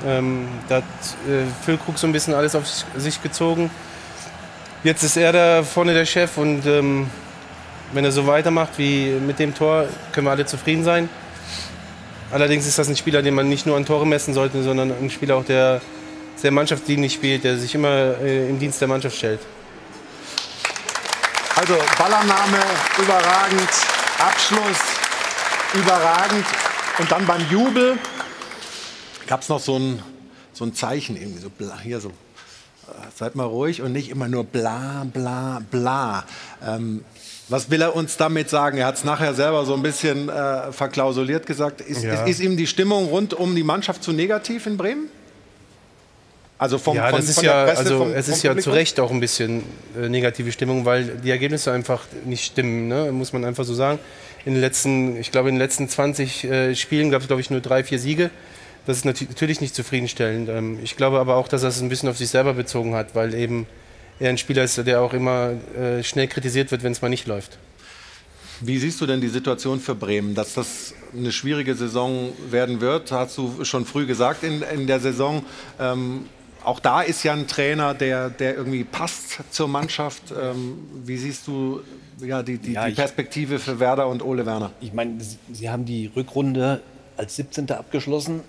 Ähm, 0.06 0.48
da 0.70 0.78
hat 0.78 0.84
äh, 1.28 1.46
Füllkrug 1.64 1.98
so 1.98 2.08
ein 2.08 2.14
bisschen 2.14 2.34
alles 2.34 2.56
auf 2.56 2.66
sich 2.98 3.22
gezogen. 3.22 3.70
Jetzt 4.84 5.04
ist 5.04 5.16
er 5.16 5.32
da 5.32 5.64
vorne 5.64 5.94
der 5.94 6.06
Chef 6.06 6.38
und 6.38 6.66
ähm, 6.66 7.10
wenn 7.94 8.04
er 8.04 8.12
so 8.12 8.28
weitermacht 8.28 8.78
wie 8.78 9.12
mit 9.26 9.40
dem 9.40 9.56
Tor, 9.56 9.86
können 10.12 10.28
wir 10.28 10.32
alle 10.32 10.46
zufrieden 10.46 10.84
sein. 10.84 11.10
Allerdings 12.32 12.66
ist 12.66 12.80
das 12.80 12.90
ein 12.90 12.98
Spieler, 12.98 13.22
den 13.22 13.36
man 13.36 13.48
nicht 13.48 13.66
nur 13.66 13.78
an 13.78 13.86
Tore 13.86 14.08
messen 14.08 14.34
sollte, 14.34 14.64
sondern 14.64 14.92
ein 14.92 15.10
Spieler 15.10 15.38
auch, 15.38 15.46
der 15.46 15.82
sehr 16.36 16.52
mannschaftsdienlich 16.52 17.14
spielt, 17.14 17.44
der 17.44 17.58
sich 17.58 17.76
immer 17.76 18.20
äh, 18.22 18.50
im 18.50 18.60
Dienst 18.60 18.82
der 18.82 18.88
Mannschaft 18.88 19.16
stellt. 19.16 19.40
Also 21.56 21.76
Ballannahme 21.98 22.60
überragend, 22.98 23.70
Abschluss 24.20 24.80
überragend 25.74 26.46
und 26.98 27.12
dann 27.12 27.26
beim 27.26 27.48
Jubel 27.50 27.98
gab 29.28 29.42
es 29.42 29.50
noch 29.50 29.60
so 29.60 29.78
ein, 29.78 30.02
so 30.54 30.66
ein 30.66 30.74
Zeichen, 30.74 31.16
irgendwie 31.16 31.42
so 31.42 31.50
bla, 31.50 31.80
hier 31.80 32.00
so, 32.00 32.10
äh, 32.10 32.12
seid 33.16 33.36
mal 33.36 33.46
ruhig 33.46 33.82
und 33.82 33.92
nicht 33.92 34.10
immer 34.10 34.28
nur 34.28 34.44
bla 34.44 35.06
bla 35.12 35.62
bla. 35.72 36.26
Ähm, 36.66 37.04
was 37.50 37.70
will 37.70 37.82
er 37.82 37.96
uns 37.96 38.18
damit 38.18 38.50
sagen? 38.50 38.78
Er 38.78 38.88
hat 38.88 38.96
es 38.96 39.04
nachher 39.04 39.34
selber 39.34 39.66
so 39.66 39.74
ein 39.74 39.84
bisschen 39.84 40.30
äh, 40.30 40.72
verklausuliert 40.72 41.46
gesagt. 41.46 41.82
Ist, 41.82 42.04
ja. 42.04 42.24
ist, 42.24 42.30
ist, 42.30 42.40
ihm 42.40 42.58
die 42.58 42.68
Stimmung 42.68 43.08
rund 43.08 43.34
um 43.34 43.56
die 43.56 43.64
Mannschaft 43.64 44.04
zu 44.04 44.14
negativ 44.14 44.66
in 44.66 44.78
Bremen? 44.78 45.10
Also 46.58 46.78
vom, 46.78 46.96
ja, 46.96 47.10
von, 47.10 47.20
das 47.20 47.30
ist 47.30 47.36
von 47.36 47.46
ja, 47.46 47.66
Presse, 47.66 47.80
also 47.80 47.98
vom, 47.98 48.14
es 48.14 48.28
ist 48.30 48.44
ja 48.44 48.56
zu 48.58 48.72
Recht 48.72 49.00
auch 49.00 49.12
ein 49.12 49.20
bisschen 49.20 49.64
äh, 50.00 50.08
negative 50.08 50.52
Stimmung, 50.52 50.86
weil 50.86 51.18
die 51.18 51.30
Ergebnisse 51.30 51.74
einfach 51.74 52.06
nicht 52.24 52.46
stimmen, 52.46 52.88
ne? 52.88 53.12
muss 53.12 53.34
man 53.34 53.44
einfach 53.44 53.66
so 53.66 53.74
sagen. 53.74 54.00
In 54.46 54.54
den 54.54 54.62
letzten, 54.62 55.18
ich 55.18 55.32
glaube, 55.32 55.50
in 55.50 55.56
den 55.56 55.60
letzten 55.60 55.90
20 55.90 56.44
äh, 56.46 56.76
Spielen 56.76 57.12
gab 57.12 57.22
es, 57.22 57.28
glaube 57.28 57.42
ich, 57.42 57.50
nur 57.50 57.60
drei, 57.60 57.84
vier 57.84 58.00
Siege. 58.00 58.30
Das 58.86 58.98
ist 58.98 59.06
natürlich 59.06 59.62
nicht 59.62 59.76
zufriedenstellend. 59.76 60.50
Ähm, 60.50 60.80
ich 60.84 60.96
glaube 60.96 61.20
aber 61.20 61.36
auch, 61.36 61.48
dass 61.48 61.64
er 61.64 61.70
es 61.70 61.82
ein 61.82 61.90
bisschen 61.90 62.10
auf 62.10 62.18
sich 62.18 62.30
selber 62.30 62.54
bezogen 62.54 62.96
hat, 62.96 63.16
weil 63.16 63.34
eben 63.34 63.66
er 64.20 64.30
ein 64.30 64.38
Spieler 64.38 64.64
ist, 64.64 64.78
der 64.78 65.02
auch 65.02 65.14
immer 65.14 65.54
äh, 65.78 66.04
schnell 66.04 66.28
kritisiert 66.28 66.72
wird, 66.72 66.84
wenn 66.84 66.92
es 66.92 67.02
mal 67.02 67.10
nicht 67.10 67.28
läuft. 67.28 67.58
Wie 68.62 68.78
siehst 68.78 69.02
du 69.02 69.06
denn 69.06 69.20
die 69.20 69.30
Situation 69.30 69.80
für 69.80 69.96
Bremen, 69.96 70.36
dass 70.36 70.54
das 70.54 70.94
eine 71.14 71.32
schwierige 71.32 71.76
Saison 71.76 72.32
werden 72.50 72.82
wird? 72.82 73.12
Hast 73.12 73.38
du 73.38 73.64
schon 73.66 73.86
früh 73.86 74.06
gesagt 74.06 74.44
in, 74.44 74.62
in 74.62 74.88
der 74.88 75.00
Saison. 75.00 75.44
Ähm, 75.80 76.26
auch 76.64 76.80
da 76.80 77.02
ist 77.02 77.24
ja 77.24 77.34
ein 77.34 77.48
Trainer, 77.48 77.94
der, 77.94 78.30
der 78.30 78.56
irgendwie 78.56 78.84
passt 78.84 79.40
zur 79.52 79.68
Mannschaft. 79.68 80.32
Ähm, 80.32 80.78
wie 81.04 81.18
siehst 81.18 81.48
du 81.48 81.82
ja, 82.20 82.42
die, 82.42 82.58
die, 82.58 82.74
ja, 82.74 82.88
die 82.88 82.94
Perspektive 82.94 83.60
für 83.60 83.80
Werder 83.80 84.08
und 84.08 84.24
Ole 84.24 84.46
Werner? 84.46 84.72
Ich 84.80 84.94
meine, 84.94 85.18
sie 85.52 85.70
haben 85.70 85.86
die 85.86 86.10
Rückrunde 86.16 86.82
als 87.18 87.36
17. 87.36 87.70
abgeschlossen. 87.72 88.42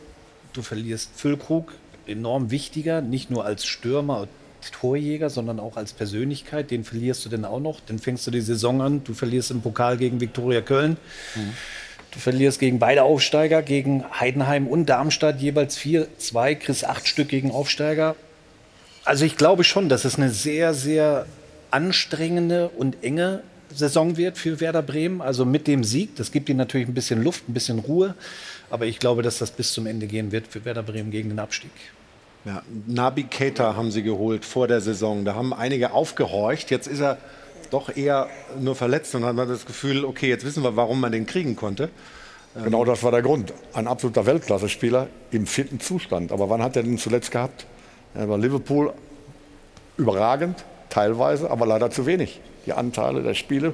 Du 0.55 0.63
verlierst 0.63 1.11
Füllkrug, 1.17 1.75
enorm 2.07 2.51
wichtiger, 2.51 3.03
nicht 3.03 3.31
nur 3.31 3.45
als 3.45 3.67
Stürmer, 3.67 4.29
Torjäger, 4.71 5.31
sondern 5.31 5.61
auch 5.61 5.77
als 5.77 5.93
Persönlichkeit. 5.93 6.71
Den 6.71 6.85
verlierst 6.85 7.25
du 7.25 7.29
denn 7.29 7.45
auch 7.45 7.61
noch. 7.61 7.81
Dann 7.87 7.99
fängst 7.99 8.27
du 8.27 8.31
die 8.31 8.41
Saison 8.41 8.81
an. 8.81 9.05
Du 9.05 9.15
verlierst 9.15 9.51
im 9.51 9.61
Pokal 9.61 9.97
gegen 9.97 10.21
Viktoria 10.21 10.61
Köln. 10.63 10.97
Mhm. 11.35 11.53
Du 12.13 12.19
verlierst 12.19 12.61
gegen 12.61 12.79
beide 12.79 13.03
Aufsteiger, 13.03 13.63
gegen 13.63 14.05
Heidenheim 14.19 14.67
und 14.69 14.87
Darmstadt 14.87 15.41
jeweils 15.41 15.77
4-2, 15.77 16.55
kriegst 16.55 16.87
acht 16.87 17.09
Stück 17.09 17.29
gegen 17.29 17.51
Aufsteiger. 17.51 18.15
Also 19.05 19.25
ich 19.25 19.37
glaube 19.37 19.65
schon, 19.65 19.89
dass 19.89 20.05
es 20.05 20.17
eine 20.17 20.31
sehr, 20.31 20.75
sehr 20.75 21.27
anstrengende 21.73 22.69
und 22.69 23.03
enge 23.03 23.43
Saison 23.75 24.17
wird 24.17 24.39
für 24.39 24.61
Werder 24.61 24.83
Bremen. 24.83 25.21
Also 25.21 25.45
mit 25.45 25.67
dem 25.67 25.83
Sieg, 25.83 26.15
das 26.17 26.31
gibt 26.31 26.49
ihnen 26.49 26.59
natürlich 26.59 26.87
ein 26.87 26.95
bisschen 26.95 27.23
Luft, 27.23 27.49
ein 27.49 27.55
bisschen 27.55 27.81
Ruhe. 27.81 28.15
Aber 28.75 28.87
ich 28.87 28.99
glaube, 28.99 29.23
dass 29.23 29.39
das 29.39 29.53
bis 29.53 29.73
zum 29.73 29.87
Ende 29.87 30.09
gehen 30.09 30.33
wird 30.33 30.49
für 30.49 30.65
Werder 30.65 30.83
Bremen 30.83 31.13
gegen 31.13 31.29
den 31.29 31.39
Abstieg. 31.39 31.71
Ja, 32.45 32.61
Nabi 32.89 33.23
Keita 33.23 33.77
haben 33.77 33.93
sie 33.93 34.03
geholt 34.03 34.45
vor 34.45 34.67
der 34.67 34.81
Saison. 34.81 35.25
Da 35.25 35.37
haben 35.37 35.55
einige 35.55 35.93
aufgehorcht. 35.93 36.73
Jetzt 36.73 36.89
ist 36.89 36.99
er 36.99 37.19
doch 37.71 37.97
eher 37.97 38.29
nur 38.61 38.75
verletzt 38.75 39.15
und 39.15 39.25
hat 39.25 39.37
man 39.37 39.49
das 39.49 39.65
Gefühl, 39.65 40.05
okay, 40.05 40.29
jetzt 40.29 40.45
wissen 40.45 40.65
wir, 40.65 40.75
warum 40.75 41.01
man 41.01 41.13
den 41.13 41.25
kriegen 41.25 41.55
konnte. 41.55 41.89
Genau 42.65 42.85
das 42.85 43.05
war 43.05 43.13
der 43.13 43.23
Grund. 43.23 43.53
Ein 43.75 43.87
absoluter 43.87 44.27
Weltklasse-Spieler 44.27 45.07
im 45.31 45.47
vierten 45.47 45.79
Zustand. 45.79 46.33
Aber 46.33 46.51
wann 46.51 46.61
hat 46.61 46.75
er 46.75 46.83
den 46.83 46.99
zuletzt 46.99 47.31
gehabt? 47.31 47.67
Er 48.13 48.29
war 48.29 48.39
Liverpool 48.39 48.93
überragend, 49.97 50.65
teilweise, 50.91 51.49
aber 51.49 51.65
leider 51.65 51.91
zu 51.93 52.07
wenig. 52.07 52.41
Die 52.67 52.73
Anteile 52.73 53.23
der 53.23 53.35
Spiele, 53.35 53.73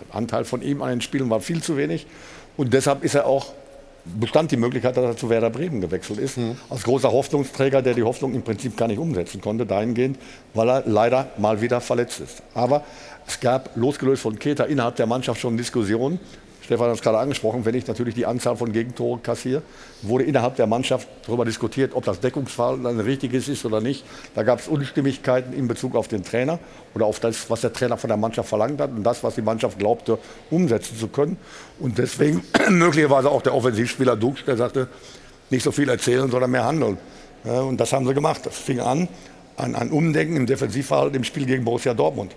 der 0.00 0.16
Anteil 0.16 0.44
von 0.44 0.60
ihm 0.60 0.82
an 0.82 0.90
den 0.90 1.00
Spielen 1.02 1.30
war 1.30 1.38
viel 1.38 1.62
zu 1.62 1.76
wenig. 1.76 2.08
Und 2.56 2.74
deshalb 2.74 3.04
ist 3.04 3.14
er 3.14 3.26
auch, 3.26 3.52
bestand 4.04 4.50
die 4.50 4.56
Möglichkeit, 4.56 4.96
dass 4.96 5.04
er 5.04 5.16
zu 5.16 5.28
Werder 5.28 5.50
Bremen 5.50 5.80
gewechselt 5.80 6.18
ist. 6.18 6.38
Mhm. 6.38 6.56
Als 6.68 6.82
großer 6.82 7.10
Hoffnungsträger, 7.10 7.82
der 7.82 7.94
die 7.94 8.02
Hoffnung 8.02 8.34
im 8.34 8.42
Prinzip 8.42 8.76
gar 8.76 8.88
nicht 8.88 8.98
umsetzen 8.98 9.40
konnte, 9.40 9.66
dahingehend, 9.66 10.18
weil 10.54 10.68
er 10.68 10.82
leider 10.86 11.28
mal 11.38 11.60
wieder 11.60 11.80
verletzt 11.80 12.20
ist. 12.20 12.42
Aber 12.54 12.84
es 13.26 13.40
gab, 13.40 13.76
losgelöst 13.76 14.22
von 14.22 14.38
Keter, 14.38 14.66
innerhalb 14.66 14.96
der 14.96 15.06
Mannschaft 15.06 15.40
schon 15.40 15.56
Diskussionen. 15.56 16.18
Stefan 16.70 16.86
hat 16.86 16.94
es 16.94 17.02
gerade 17.02 17.18
angesprochen, 17.18 17.64
wenn 17.64 17.74
ich 17.74 17.88
natürlich 17.88 18.14
die 18.14 18.26
Anzahl 18.26 18.56
von 18.56 18.70
Gegentoren 18.70 19.20
kassiere, 19.24 19.60
wurde 20.02 20.22
innerhalb 20.22 20.54
der 20.54 20.68
Mannschaft 20.68 21.08
darüber 21.26 21.44
diskutiert, 21.44 21.96
ob 21.96 22.04
das 22.04 22.20
Deckungsverhalten 22.20 22.86
ein 22.86 23.00
richtiges 23.00 23.48
ist 23.48 23.64
oder 23.64 23.80
nicht. 23.80 24.04
Da 24.36 24.44
gab 24.44 24.60
es 24.60 24.68
Unstimmigkeiten 24.68 25.52
in 25.52 25.66
Bezug 25.66 25.96
auf 25.96 26.06
den 26.06 26.22
Trainer 26.22 26.60
oder 26.94 27.06
auf 27.06 27.18
das, 27.18 27.50
was 27.50 27.62
der 27.62 27.72
Trainer 27.72 27.96
von 27.96 28.06
der 28.06 28.16
Mannschaft 28.16 28.48
verlangt 28.48 28.80
hat 28.80 28.90
und 28.92 29.02
das, 29.02 29.24
was 29.24 29.34
die 29.34 29.42
Mannschaft 29.42 29.80
glaubte, 29.80 30.16
umsetzen 30.48 30.96
zu 30.96 31.08
können. 31.08 31.38
Und 31.80 31.98
deswegen 31.98 32.44
möglicherweise 32.68 33.32
auch 33.32 33.42
der 33.42 33.52
Offensivspieler 33.52 34.14
Dux, 34.14 34.44
der 34.44 34.56
sagte, 34.56 34.86
nicht 35.50 35.64
so 35.64 35.72
viel 35.72 35.88
erzählen, 35.88 36.30
sondern 36.30 36.52
mehr 36.52 36.66
handeln. 36.66 36.98
Und 37.42 37.80
das 37.80 37.92
haben 37.92 38.06
sie 38.06 38.14
gemacht. 38.14 38.46
Das 38.46 38.56
fing 38.56 38.78
an, 38.78 39.08
an 39.56 39.74
ein 39.74 39.90
Umdenken 39.90 40.36
im 40.36 40.46
Defensivverhalten 40.46 41.16
im 41.16 41.24
Spiel 41.24 41.46
gegen 41.46 41.64
Borussia 41.64 41.94
Dortmund. 41.94 42.36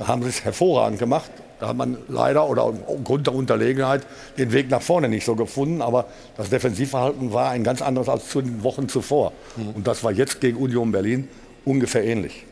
Da 0.00 0.08
haben 0.08 0.22
sie 0.22 0.30
es 0.30 0.44
hervorragend 0.44 0.98
gemacht. 0.98 1.30
Da 1.60 1.68
hat 1.68 1.76
man 1.76 1.98
leider 2.08 2.48
oder 2.48 2.62
aufgrund 2.62 3.26
der 3.26 3.34
Unterlegenheit 3.34 4.00
den 4.38 4.50
Weg 4.50 4.70
nach 4.70 4.80
vorne 4.80 5.10
nicht 5.10 5.26
so 5.26 5.36
gefunden. 5.36 5.82
Aber 5.82 6.06
das 6.38 6.48
Defensivverhalten 6.48 7.34
war 7.34 7.50
ein 7.50 7.62
ganz 7.62 7.82
anderes 7.82 8.08
als 8.08 8.30
zu 8.30 8.40
den 8.40 8.64
Wochen 8.64 8.88
zuvor. 8.88 9.32
Und 9.74 9.86
das 9.86 10.02
war 10.02 10.10
jetzt 10.10 10.40
gegen 10.40 10.56
Union 10.56 10.90
Berlin 10.90 11.28
ungefähr 11.66 12.02
ähnlich. 12.02 12.46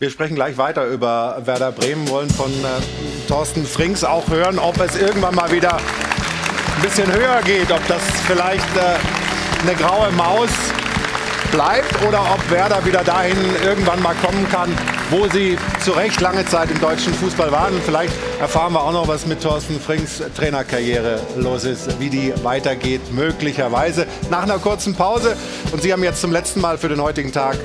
Wir 0.00 0.10
sprechen 0.10 0.34
gleich 0.34 0.58
weiter 0.58 0.86
über 0.86 1.40
Werder 1.44 1.70
Bremen, 1.70 2.08
wollen 2.08 2.30
von 2.30 2.50
äh, 2.50 3.28
Thorsten 3.28 3.64
Frings 3.64 4.02
auch 4.02 4.28
hören, 4.28 4.58
ob 4.58 4.80
es 4.80 4.96
irgendwann 4.96 5.36
mal 5.36 5.50
wieder 5.52 5.76
ein 5.76 6.82
bisschen 6.82 7.12
höher 7.12 7.40
geht, 7.44 7.70
ob 7.70 7.86
das 7.86 8.02
vielleicht 8.26 8.76
äh, 8.76 9.62
eine 9.62 9.76
graue 9.76 10.10
Maus 10.12 10.50
bleibt 11.52 12.04
oder 12.06 12.20
ob 12.32 12.50
Werder 12.50 12.84
wieder 12.84 13.04
dahin 13.04 13.38
irgendwann 13.64 14.02
mal 14.02 14.14
kommen 14.16 14.48
kann, 14.50 14.70
wo 15.10 15.26
sie 15.28 15.56
zu 15.84 15.92
Recht 15.92 16.20
lange 16.20 16.44
Zeit 16.44 16.70
im 16.70 16.80
deutschen 16.80 17.14
Fußball 17.14 17.50
waren. 17.50 17.74
Und 17.74 17.82
vielleicht 17.82 18.12
erfahren 18.40 18.72
wir 18.72 18.82
auch 18.82 18.92
noch, 18.92 19.08
was 19.08 19.26
mit 19.26 19.42
Thorsten 19.42 19.80
Frings 19.80 20.22
Trainerkarriere 20.36 21.20
los 21.36 21.64
ist, 21.64 21.98
wie 22.00 22.10
die 22.10 22.32
weitergeht, 22.42 23.12
möglicherweise 23.12 24.06
nach 24.30 24.42
einer 24.42 24.58
kurzen 24.58 24.94
Pause. 24.94 25.36
Und 25.72 25.82
Sie 25.82 25.92
haben 25.92 26.04
jetzt 26.04 26.20
zum 26.20 26.32
letzten 26.32 26.60
Mal 26.60 26.78
für 26.78 26.88
den 26.88 27.00
heutigen 27.00 27.32
Tag 27.32 27.56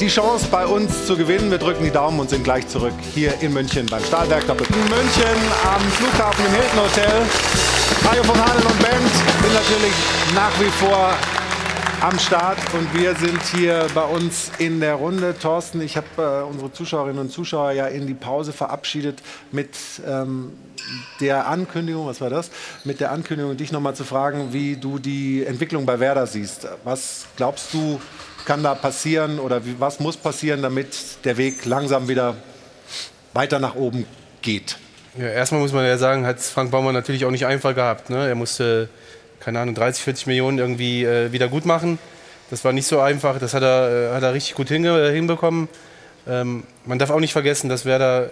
die 0.00 0.08
Chance, 0.08 0.46
bei 0.50 0.66
uns 0.66 1.06
zu 1.06 1.16
gewinnen. 1.16 1.50
Wir 1.50 1.58
drücken 1.58 1.84
die 1.84 1.90
Daumen 1.90 2.18
und 2.18 2.30
sind 2.30 2.44
gleich 2.44 2.66
zurück 2.66 2.94
hier 3.14 3.34
in 3.40 3.52
München 3.52 3.86
beim 3.86 4.02
Stahlwerk 4.04 4.46
Doppel. 4.46 4.66
In 4.66 4.90
München 4.90 5.38
am 5.64 5.80
Flughafen 5.92 6.44
im 6.46 6.52
Hilton 6.52 6.80
Hotel. 6.80 7.22
Mario 8.04 8.24
von 8.24 8.36
Hahnen 8.36 8.66
und 8.66 8.78
Band 8.80 9.12
sind 9.42 9.54
natürlich 9.54 9.92
nach 10.34 10.50
wie 10.58 10.70
vor 10.84 11.14
am 12.02 12.18
Start 12.18 12.58
und 12.74 12.92
wir 12.98 13.14
sind 13.14 13.40
hier 13.54 13.86
bei 13.94 14.02
uns 14.02 14.50
in 14.58 14.80
der 14.80 14.94
Runde. 14.94 15.36
Thorsten, 15.38 15.80
ich 15.80 15.96
habe 15.96 16.06
äh, 16.18 16.42
unsere 16.42 16.72
Zuschauerinnen 16.72 17.20
und 17.20 17.30
Zuschauer 17.30 17.70
ja 17.70 17.86
in 17.86 18.08
die 18.08 18.14
Pause 18.14 18.52
verabschiedet 18.52 19.22
mit 19.52 19.70
ähm, 20.04 20.52
der 21.20 21.46
Ankündigung, 21.46 22.08
was 22.08 22.20
war 22.20 22.28
das? 22.28 22.50
Mit 22.82 22.98
der 22.98 23.12
Ankündigung, 23.12 23.56
dich 23.56 23.70
nochmal 23.70 23.94
zu 23.94 24.02
fragen, 24.02 24.52
wie 24.52 24.74
du 24.74 24.98
die 24.98 25.46
Entwicklung 25.46 25.86
bei 25.86 26.00
Werder 26.00 26.26
siehst. 26.26 26.66
Was 26.82 27.26
glaubst 27.36 27.72
du, 27.72 28.00
kann 28.46 28.64
da 28.64 28.74
passieren 28.74 29.38
oder 29.38 29.64
wie, 29.64 29.78
was 29.78 30.00
muss 30.00 30.16
passieren, 30.16 30.60
damit 30.60 31.24
der 31.24 31.36
Weg 31.36 31.64
langsam 31.66 32.08
wieder 32.08 32.34
weiter 33.32 33.60
nach 33.60 33.76
oben 33.76 34.06
geht? 34.42 34.76
Ja, 35.16 35.28
erstmal 35.28 35.60
muss 35.60 35.72
man 35.72 35.84
ja 35.84 35.96
sagen, 35.98 36.26
hat 36.26 36.40
Frank 36.40 36.72
Baumann 36.72 36.94
natürlich 36.94 37.24
auch 37.24 37.30
nicht 37.30 37.46
einfach 37.46 37.76
gehabt. 37.76 38.10
Ne? 38.10 38.26
Er 38.26 38.34
musste 38.34 38.88
keine 39.42 39.58
Ahnung, 39.58 39.74
30, 39.74 40.04
40 40.04 40.26
Millionen 40.28 40.58
irgendwie 40.58 41.04
äh, 41.04 41.32
wieder 41.32 41.48
gut 41.48 41.66
machen. 41.66 41.98
Das 42.50 42.64
war 42.64 42.72
nicht 42.72 42.86
so 42.86 43.00
einfach, 43.00 43.38
das 43.38 43.54
hat 43.54 43.62
er, 43.62 44.10
äh, 44.10 44.14
hat 44.14 44.22
er 44.22 44.34
richtig 44.34 44.54
gut 44.54 44.68
hinge 44.68 45.10
hinbekommen. 45.10 45.68
Ähm, 46.28 46.62
man 46.84 47.00
darf 47.00 47.10
auch 47.10 47.18
nicht 47.18 47.32
vergessen, 47.32 47.68
dass 47.68 47.84
Werder 47.84 48.30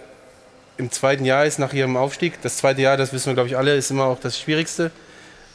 im 0.77 0.89
zweiten 0.89 1.25
Jahr 1.25 1.45
ist 1.45 1.59
nach 1.59 1.73
ihrem 1.73 1.97
Aufstieg. 1.97 2.41
Das 2.41 2.57
zweite 2.57 2.81
Jahr, 2.81 2.95
das 2.95 3.11
wissen 3.11 3.27
wir 3.27 3.33
glaube 3.33 3.49
ich 3.49 3.57
alle, 3.57 3.75
ist 3.75 3.91
immer 3.91 4.05
auch 4.05 4.19
das 4.19 4.39
Schwierigste. 4.39 4.91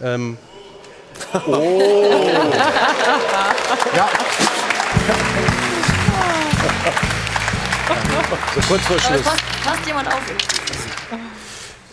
Ähm, 0.02 0.36
oh! 1.46 1.50
ja. 3.96 4.08
So 8.54 8.60
kurz 8.68 8.82
vor 8.82 8.98
Schluss. 8.98 9.22
Passt, 9.22 9.42
passt 9.64 9.86
jemand 9.86 10.08
auf? 10.08 10.20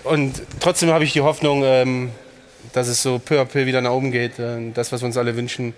Und 0.04 0.42
trotzdem 0.60 0.92
habe 0.92 1.06
ich 1.06 1.14
die 1.14 1.22
Hoffnung, 1.22 1.64
ähm, 1.64 2.12
dass 2.74 2.88
es 2.88 3.02
so 3.02 3.20
peu 3.20 3.40
à 3.40 3.46
peu 3.46 3.66
wieder 3.66 3.82
nach 3.82 3.92
oben 3.92 4.12
geht. 4.12 4.38
Äh, 4.40 4.72
das, 4.74 4.92
was 4.92 5.02
wir 5.02 5.06
uns 5.06 5.18
alle 5.18 5.36
wünschen. 5.38 5.74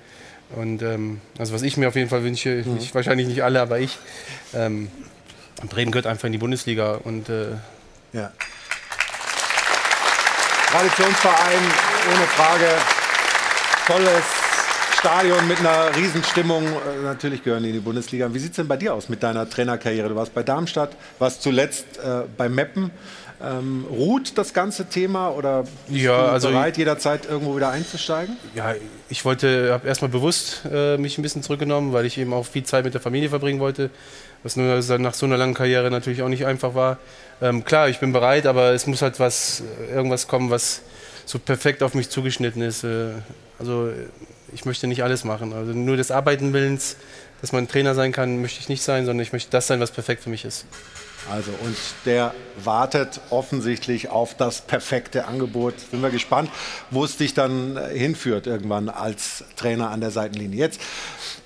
Und 0.56 0.82
ähm, 0.82 1.22
also 1.38 1.54
was 1.54 1.62
ich 1.64 1.78
mir 1.78 1.88
auf 1.88 1.96
jeden 1.96 2.10
Fall 2.10 2.24
wünsche, 2.24 2.64
Mhm. 2.66 2.78
ich, 2.80 2.94
wahrscheinlich 2.96 3.28
nicht 3.28 3.44
alle, 3.44 3.62
aber 3.62 3.80
ich. 3.80 3.98
Ähm, 4.54 4.90
Bremen 5.70 5.92
gehört 5.92 6.06
einfach 6.08 6.26
in 6.26 6.32
die 6.34 6.38
Bundesliga 6.38 7.00
und 7.04 7.30
äh, 7.30 7.48
ja. 8.14 8.32
Traditionsverein, 10.72 11.62
ohne 12.14 12.26
Frage. 12.28 12.68
Tolles 13.88 14.24
Stadion 15.00 15.48
mit 15.48 15.60
einer 15.60 15.96
Riesenstimmung. 15.96 16.66
Äh, 16.66 17.04
Natürlich 17.04 17.44
gehören 17.44 17.64
die 17.64 17.70
in 17.70 17.76
die 17.76 17.82
Bundesliga. 17.82 18.34
Wie 18.34 18.40
sieht 18.40 18.52
es 18.52 18.56
denn 18.58 18.68
bei 18.68 18.78
dir 18.78 18.94
aus 18.94 19.08
mit 19.10 19.24
deiner 19.24 19.50
Trainerkarriere? 19.50 20.10
Du 20.10 20.16
warst 20.16 20.34
bei 20.34 20.44
Darmstadt, 20.44 20.96
warst 21.20 21.42
zuletzt 21.44 21.86
äh, 22.04 22.24
bei 22.36 22.50
Meppen. 22.50 22.92
Ähm, 23.44 23.86
ruht 23.90 24.38
das 24.38 24.54
ganze 24.54 24.86
Thema 24.86 25.30
oder 25.30 25.64
bist 25.88 26.02
Ja, 26.02 26.28
du 26.28 26.32
also 26.32 26.48
bereit, 26.50 26.78
jederzeit 26.78 27.26
irgendwo 27.26 27.56
wieder 27.56 27.70
einzusteigen? 27.70 28.38
ja, 28.56 28.74
ich 29.10 29.26
wollte, 29.26 29.74
habe 29.74 29.88
erstmal 29.88 30.10
bewusst 30.10 30.62
äh, 30.72 30.98
mich 30.98 31.18
ein 31.18 31.22
bisschen 31.22 31.44
zurückgenommen, 31.44 31.92
weil 31.92 32.06
ich 32.06 32.18
eben 32.18 32.34
auch 32.34 32.46
viel 32.46 32.64
Zeit 32.64 32.86
mit 32.86 32.94
der 32.94 33.02
Familie 33.02 33.28
verbringen 33.30 33.60
wollte, 33.60 33.90
was 34.44 34.56
nur 34.56 34.82
nach 35.00 35.14
so 35.14 35.26
einer 35.26 35.38
langen 35.38 35.54
Karriere 35.54 35.92
natürlich 35.92 36.22
auch 36.22 36.30
nicht 36.30 36.46
einfach 36.46 36.76
war. 36.76 36.98
Ähm, 37.42 37.66
klar, 37.66 37.90
ich 37.90 38.00
bin 38.00 38.14
bereit, 38.14 38.46
aber 38.46 38.72
es 38.72 38.88
muss 38.88 39.02
halt 39.02 39.20
was, 39.20 39.64
irgendwas 39.94 40.28
kommen, 40.28 40.50
was 40.50 40.82
so 41.26 41.38
perfekt 41.38 41.84
auf 41.84 41.94
mich 41.94 42.10
zugeschnitten 42.10 42.62
ist. 42.62 42.84
Äh, 42.86 43.10
also 43.60 43.90
ich 44.54 44.64
möchte 44.64 44.88
nicht 44.88 45.04
alles 45.04 45.26
machen. 45.26 45.52
Also 45.52 45.74
nur 45.74 45.98
des 45.98 46.10
Arbeitenwillens, 46.10 46.96
dass 47.42 47.52
man 47.52 47.68
Trainer 47.68 47.96
sein 47.96 48.14
kann, 48.14 48.42
möchte 48.42 48.62
ich 48.62 48.70
nicht 48.70 48.82
sein, 48.82 49.06
sondern 49.06 49.24
ich 49.24 49.34
möchte 49.34 49.52
das 49.52 49.68
sein, 49.68 49.82
was 49.82 49.92
perfekt 49.92 50.24
für 50.24 50.30
mich 50.30 50.46
ist. 50.46 50.66
Also, 51.32 51.52
und 51.64 51.76
der 52.06 52.34
wartet 52.64 53.20
offensichtlich 53.32 54.10
auf 54.10 54.36
das 54.36 54.62
perfekte 54.62 55.26
Angebot. 55.26 55.74
Sind 55.92 56.02
wir 56.02 56.12
gespannt, 56.12 56.52
wo 56.92 57.04
es 57.04 57.18
dich 57.18 57.34
dann 57.34 57.78
äh, 57.78 57.98
hinführt 57.98 58.48
irgendwann 58.48 58.90
als 58.90 59.44
Trainer 59.56 59.90
an 59.90 60.02
der 60.02 60.12
Seitenlinie. 60.12 60.60
Jetzt, 60.60 60.82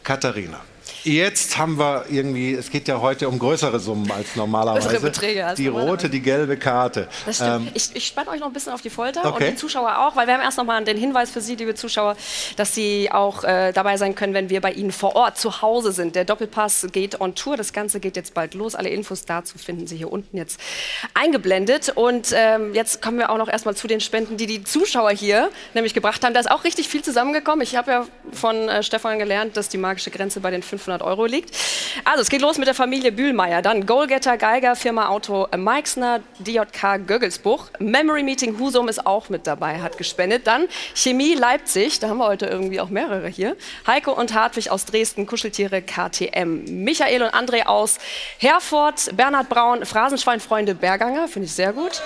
Katharina. 0.03 0.59
Jetzt 1.03 1.57
haben 1.57 1.77
wir 1.79 2.05
irgendwie, 2.09 2.53
es 2.53 2.69
geht 2.69 2.87
ja 2.87 2.99
heute 3.01 3.27
um 3.29 3.39
größere 3.39 3.79
Summen 3.79 4.11
als 4.11 4.35
normalerweise. 4.35 4.87
Größere 4.89 5.05
Beträge 5.07 5.45
als 5.45 5.57
die 5.57 5.65
normalerweise. 5.65 5.91
rote, 5.91 6.09
die 6.09 6.21
gelbe 6.21 6.57
Karte. 6.57 7.07
Das 7.25 7.37
stimmt. 7.37 7.67
Ähm, 7.67 7.71
ich 7.73 7.89
ich 7.93 8.05
spanne 8.07 8.29
euch 8.31 8.39
noch 8.39 8.47
ein 8.47 8.53
bisschen 8.53 8.73
auf 8.73 8.81
die 8.81 8.89
Folter 8.89 9.25
Okay. 9.25 9.45
und 9.45 9.51
die 9.51 9.55
Zuschauer 9.55 9.97
auch, 9.99 10.15
weil 10.15 10.27
wir 10.27 10.33
haben 10.33 10.41
erst 10.41 10.57
noch 10.57 10.65
mal 10.65 10.83
den 10.83 10.97
Hinweis 10.97 11.29
für 11.31 11.41
Sie, 11.41 11.55
liebe 11.55 11.75
Zuschauer, 11.75 12.15
dass 12.57 12.75
Sie 12.75 13.09
auch 13.11 13.43
äh, 13.43 13.71
dabei 13.71 13.97
sein 13.97 14.15
können, 14.15 14.33
wenn 14.33 14.49
wir 14.49 14.61
bei 14.61 14.71
Ihnen 14.71 14.91
vor 14.91 15.15
Ort 15.15 15.37
zu 15.37 15.61
Hause 15.61 15.91
sind. 15.91 16.15
Der 16.15 16.25
Doppelpass 16.25 16.87
geht 16.91 17.21
on 17.21 17.35
Tour. 17.35 17.55
Das 17.57 17.71
Ganze 17.73 17.99
geht 17.99 18.15
jetzt 18.15 18.33
bald 18.33 18.53
los. 18.53 18.75
Alle 18.75 18.89
Infos 18.89 19.25
dazu 19.25 19.57
finden 19.57 19.87
Sie 19.87 19.95
hier 19.97 20.11
unten 20.11 20.35
jetzt 20.37 20.59
eingeblendet. 21.13 21.89
Und 21.95 22.33
ähm, 22.35 22.73
jetzt 22.73 23.01
kommen 23.01 23.17
wir 23.19 23.29
auch 23.29 23.37
noch 23.37 23.47
erstmal 23.49 23.75
zu 23.75 23.87
den 23.87 24.01
Spenden, 24.01 24.37
die 24.37 24.47
die 24.47 24.63
Zuschauer 24.63 25.11
hier 25.11 25.49
nämlich 25.73 25.93
gebracht 25.93 26.23
haben. 26.25 26.33
Da 26.33 26.39
ist 26.39 26.51
auch 26.51 26.63
richtig 26.63 26.87
viel 26.89 27.03
zusammengekommen. 27.03 27.61
Ich 27.61 27.75
habe 27.75 27.91
ja 27.91 28.05
von 28.31 28.67
äh, 28.69 28.83
Stefan 28.83 29.19
gelernt, 29.19 29.55
dass 29.57 29.69
die 29.69 29.77
magische 29.77 30.11
Grenze 30.11 30.39
bei 30.39 30.51
den 30.51 30.63
500 30.63 30.88
Euro 30.91 31.25
liegt. 31.25 31.55
Also, 32.03 32.21
es 32.21 32.29
geht 32.29 32.41
los 32.41 32.57
mit 32.57 32.67
der 32.67 32.75
Familie 32.75 33.11
Bühlmeier. 33.11 33.61
Dann 33.61 33.85
Goalgetter, 33.85 34.37
Geiger, 34.37 34.75
Firma 34.75 35.07
Auto 35.09 35.47
Meixner, 35.55 36.21
DJK 36.39 37.05
Göggelsbuch. 37.05 37.67
Memory 37.79 38.23
Meeting 38.23 38.59
Husum 38.59 38.87
ist 38.87 39.05
auch 39.05 39.29
mit 39.29 39.47
dabei, 39.47 39.81
hat 39.81 39.97
gespendet. 39.97 40.47
Dann 40.47 40.67
Chemie 40.95 41.35
Leipzig, 41.35 41.99
da 41.99 42.09
haben 42.09 42.17
wir 42.17 42.27
heute 42.27 42.45
irgendwie 42.45 42.81
auch 42.81 42.89
mehrere 42.89 43.27
hier. 43.27 43.55
Heiko 43.87 44.11
und 44.11 44.33
Hartwig 44.33 44.71
aus 44.71 44.85
Dresden, 44.85 45.25
Kuscheltiere 45.25 45.81
KTM. 45.81 46.83
Michael 46.83 47.23
und 47.23 47.29
André 47.29 47.65
aus 47.65 47.97
Herford, 48.39 49.15
Bernhard 49.15 49.49
Braun, 49.49 49.85
Phrasenschweinfreunde 49.85 50.75
Berganger, 50.75 51.27
finde 51.27 51.47
ich 51.47 51.53
sehr 51.53 51.73
gut. 51.73 52.01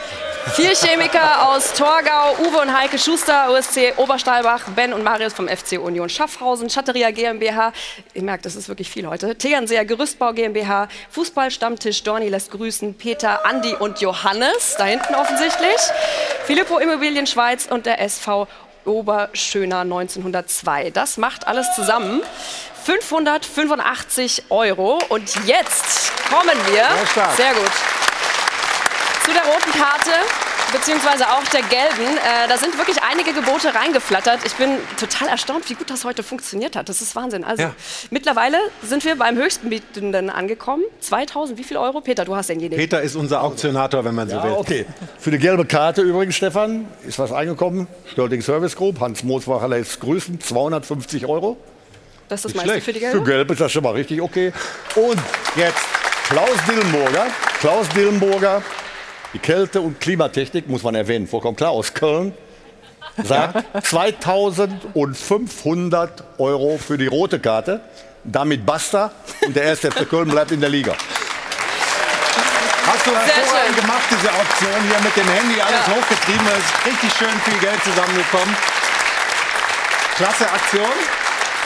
Vier 0.55 0.75
Chemiker 0.75 1.47
aus 1.49 1.73
Torgau, 1.73 2.35
Uwe 2.41 2.61
und 2.61 2.77
Heike 2.77 2.99
Schuster, 2.99 3.51
OSC 3.51 3.93
Oberstahlbach, 3.97 4.69
Ben 4.75 4.93
und 4.93 5.03
Marius 5.03 5.33
vom 5.33 5.47
FC 5.47 5.79
Union 5.79 6.09
Schaffhausen, 6.09 6.69
Schatteria 6.69 7.11
GmbH, 7.11 7.71
ihr 8.13 8.23
merkt, 8.23 8.45
das 8.45 8.55
ist 8.55 8.67
wirklich 8.67 8.72
viel 8.81 9.07
heute, 9.07 9.37
Tegernseer 9.37 9.85
Gerüstbau 9.85 10.33
GmbH, 10.33 10.87
Fußballstammtisch 11.11 12.01
Dorni 12.03 12.29
lässt 12.29 12.51
grüßen, 12.51 12.95
Peter, 12.95 13.45
Andi 13.45 13.75
und 13.75 14.01
Johannes, 14.01 14.75
da 14.77 14.85
hinten 14.85 15.13
offensichtlich, 15.13 15.77
Filippo 16.45 16.79
Immobilien 16.79 17.27
Schweiz 17.27 17.67
und 17.69 17.85
der 17.85 18.01
SV 18.01 18.47
Oberschöner 18.85 19.81
1902. 19.81 20.89
Das 20.89 21.17
macht 21.17 21.47
alles 21.47 21.73
zusammen 21.75 22.21
585 22.83 24.45
Euro. 24.49 24.99
Und 25.09 25.33
jetzt 25.45 26.11
kommen 26.27 26.57
wir, 26.71 26.85
sehr 27.37 27.53
gut, 27.53 27.71
zu 29.23 29.31
der 29.31 29.43
roten 29.43 29.71
Karte 29.71 30.11
beziehungsweise 30.73 31.25
auch 31.29 31.43
der 31.53 31.61
gelben. 31.61 32.17
Äh, 32.17 32.47
da 32.49 32.57
sind 32.57 32.77
wirklich 32.77 32.97
einige 33.01 33.31
Gebote 33.33 33.73
reingeflattert. 33.73 34.39
Ich 34.45 34.53
bin 34.55 34.71
total 34.99 35.29
erstaunt, 35.29 35.69
wie 35.69 35.75
gut 35.75 35.89
das 35.89 36.03
heute 36.03 36.23
funktioniert 36.23 36.75
hat. 36.75 36.89
Das 36.89 37.01
ist 37.01 37.15
Wahnsinn. 37.15 37.43
Also 37.43 37.63
Ja. 37.63 37.75
mittlerweile 38.09 38.57
sind 38.81 39.05
wir 39.05 39.15
beim 39.15 39.37
höchsten 39.37 39.69
Bietenden 39.69 40.29
angekommen. 40.29 40.83
2000, 40.99 41.57
wie 41.57 41.63
viel 41.63 41.77
Euro? 41.77 42.01
Peter, 42.01 42.25
du 42.25 42.35
hast 42.35 42.49
denjenigen. 42.49 42.77
Peter 42.77 43.01
ist 43.01 43.15
unser 43.15 43.41
Auktionator, 43.43 44.03
wenn 44.03 44.15
man 44.15 44.27
so 44.29 44.35
Ja, 44.37 44.43
will. 44.43 44.51
okay. 44.53 44.85
Für 45.19 45.31
die 45.31 45.37
gelbe 45.39 45.65
Karte 45.65 46.01
übrigens, 46.01 46.35
Stefan, 46.35 46.87
ist 47.07 47.19
was 47.19 47.31
eingekommen. 47.31 47.87
Störting 48.11 48.41
Service 48.41 48.75
Group, 48.75 48.99
Hans 48.99 49.23
Mooswacher 49.23 49.67
lässt 49.67 49.99
grüßen, 50.01 50.41
250 50.41 51.25
Euro. 51.27 51.57
Das 52.29 52.39
ist 52.39 52.45
das 52.45 52.53
meiste 52.55 52.71
schlecht. 52.71 52.85
für 52.85 52.93
die 52.93 52.99
Für 52.99 53.11
gelbe. 53.11 53.25
Gelb 53.25 53.51
ist 53.51 53.61
das 53.61 53.71
schon 53.71 53.83
mal 53.83 53.91
richtig 53.93 54.21
okay. 54.21 54.51
Und 54.95 55.19
jetzt 55.55 55.77
Klaus 56.29 56.49
Dillenburger. 56.67 57.27
Klaus 57.59 57.87
Dillenburger, 57.89 58.61
die 59.33 59.39
Kälte- 59.39 59.81
und 59.81 59.99
Klimatechnik, 59.99 60.69
muss 60.69 60.83
man 60.83 60.93
erwähnen, 60.95 61.27
vollkommen 61.27 61.55
klar, 61.55 61.71
aus 61.71 61.93
Köln, 61.93 62.33
sagt 63.23 63.63
2500 63.85 66.23
Euro 66.37 66.77
für 66.77 66.97
die 66.97 67.07
rote 67.07 67.39
Karte. 67.39 67.81
Damit 68.23 68.65
basta 68.65 69.11
und 69.45 69.53
der 69.55 69.63
erste 69.63 69.91
FC 69.91 70.07
Köln 70.09 70.29
bleibt 70.29 70.51
in 70.51 70.61
der 70.61 70.69
Liga. 70.69 70.93
Hast 72.85 73.05
du 73.05 73.11
hervorragend 73.11 73.75
gemacht, 73.75 74.03
diese 74.09 74.31
Auktion 74.31 74.81
hier 74.89 74.99
mit 75.03 75.15
dem 75.17 75.27
Handy, 75.27 75.59
alles 75.61 75.85
Ja. 75.87 75.93
hochgetrieben. 75.93 76.47
Es 76.47 76.63
ist 76.63 76.85
richtig 76.85 77.11
schön 77.17 77.37
viel 77.43 77.59
Geld 77.59 77.83
zusammengekommen. 77.83 78.55
Klasse 80.15 80.49
Aktion. 80.49 80.93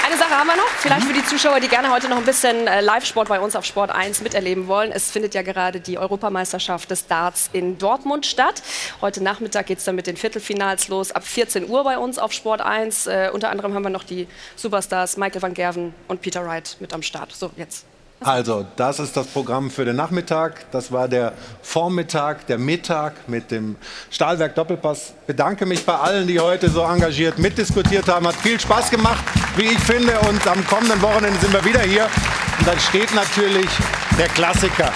Eine 0.07 0.15
Sache 0.15 0.37
haben 0.37 0.47
wir 0.47 0.55
noch, 0.55 0.69
vielleicht 0.69 1.05
für 1.05 1.11
die 1.11 1.25
Zuschauer, 1.25 1.59
die 1.59 1.67
gerne 1.67 1.91
heute 1.91 2.07
noch 2.07 2.15
ein 2.15 2.23
bisschen 2.23 2.65
äh, 2.65 2.79
Live-Sport 2.79 3.27
bei 3.27 3.41
uns 3.41 3.57
auf 3.57 3.65
Sport 3.65 3.91
1 3.91 4.21
miterleben 4.21 4.67
wollen. 4.67 4.93
Es 4.93 5.11
findet 5.11 5.33
ja 5.33 5.41
gerade 5.41 5.81
die 5.81 5.97
Europameisterschaft 5.97 6.89
des 6.89 7.07
Darts 7.07 7.49
in 7.51 7.77
Dortmund 7.77 8.25
statt. 8.25 8.63
Heute 9.01 9.21
Nachmittag 9.21 9.65
geht 9.65 9.79
es 9.79 9.83
dann 9.83 9.95
mit 9.95 10.07
den 10.07 10.15
Viertelfinals 10.15 10.87
los, 10.87 11.11
ab 11.11 11.25
14 11.25 11.67
Uhr 11.67 11.83
bei 11.83 11.97
uns 11.97 12.19
auf 12.19 12.31
Sport 12.31 12.61
1. 12.61 13.07
Äh, 13.07 13.31
unter 13.33 13.49
anderem 13.49 13.73
haben 13.73 13.83
wir 13.83 13.89
noch 13.89 14.05
die 14.05 14.29
Superstars 14.55 15.17
Michael 15.17 15.41
van 15.41 15.53
Gerven 15.53 15.93
und 16.07 16.21
Peter 16.21 16.45
Wright 16.45 16.77
mit 16.79 16.93
am 16.93 17.01
Start. 17.01 17.33
So, 17.33 17.51
jetzt. 17.57 17.83
Also, 18.19 18.65
das 18.75 18.99
ist 18.99 19.15
das 19.15 19.27
Programm 19.27 19.69
für 19.69 19.85
den 19.85 19.95
Nachmittag. 19.95 20.71
Das 20.71 20.91
war 20.91 21.07
der 21.07 21.33
Vormittag, 21.61 22.47
der 22.47 22.57
Mittag 22.57 23.13
mit 23.27 23.51
dem 23.51 23.75
Stahlwerk 24.09 24.55
Doppelpass. 24.55 25.13
Bedanke 25.27 25.67
mich 25.67 25.85
bei 25.85 25.95
allen, 25.95 26.27
die 26.27 26.39
heute 26.39 26.69
so 26.69 26.81
engagiert 26.81 27.37
mitdiskutiert 27.37 28.07
haben. 28.07 28.27
Hat 28.27 28.35
viel 28.35 28.59
Spaß 28.59 28.89
gemacht, 28.89 29.23
wie 29.55 29.65
ich 29.65 29.79
finde. 29.79 30.17
Und 30.27 30.45
am 30.47 30.65
kommenden 30.65 30.99
Wochenende 31.01 31.39
sind 31.39 31.53
wir 31.53 31.63
wieder 31.63 31.81
hier. 31.81 32.09
Und 32.57 32.67
dann 32.67 32.79
steht 32.79 33.13
natürlich 33.13 33.69
der 34.17 34.29
Klassiker 34.29 34.91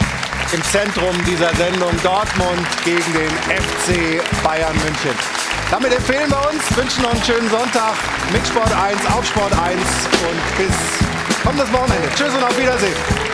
im 0.51 0.63
Zentrum 0.63 1.15
dieser 1.25 1.53
Sendung 1.55 1.91
Dortmund 2.03 2.67
gegen 2.83 3.13
den 3.13 3.29
FC 3.29 4.43
Bayern 4.43 4.75
München. 4.77 5.15
Damit 5.69 5.93
empfehlen 5.93 6.29
wir 6.29 6.49
uns, 6.49 6.75
wünschen 6.75 7.03
noch 7.03 7.11
einen 7.11 7.23
schönen 7.23 7.49
Sonntag 7.49 7.93
mit 8.33 8.45
Sport 8.45 8.73
1 8.73 9.05
auf 9.15 9.25
Sport 9.25 9.53
1 9.53 9.79
und 9.79 10.57
bis 10.57 11.20
kommendes 11.43 11.71
Wochenende. 11.73 12.09
Tschüss 12.15 12.33
und 12.33 12.43
auf 12.43 12.57
Wiedersehen. 12.57 13.30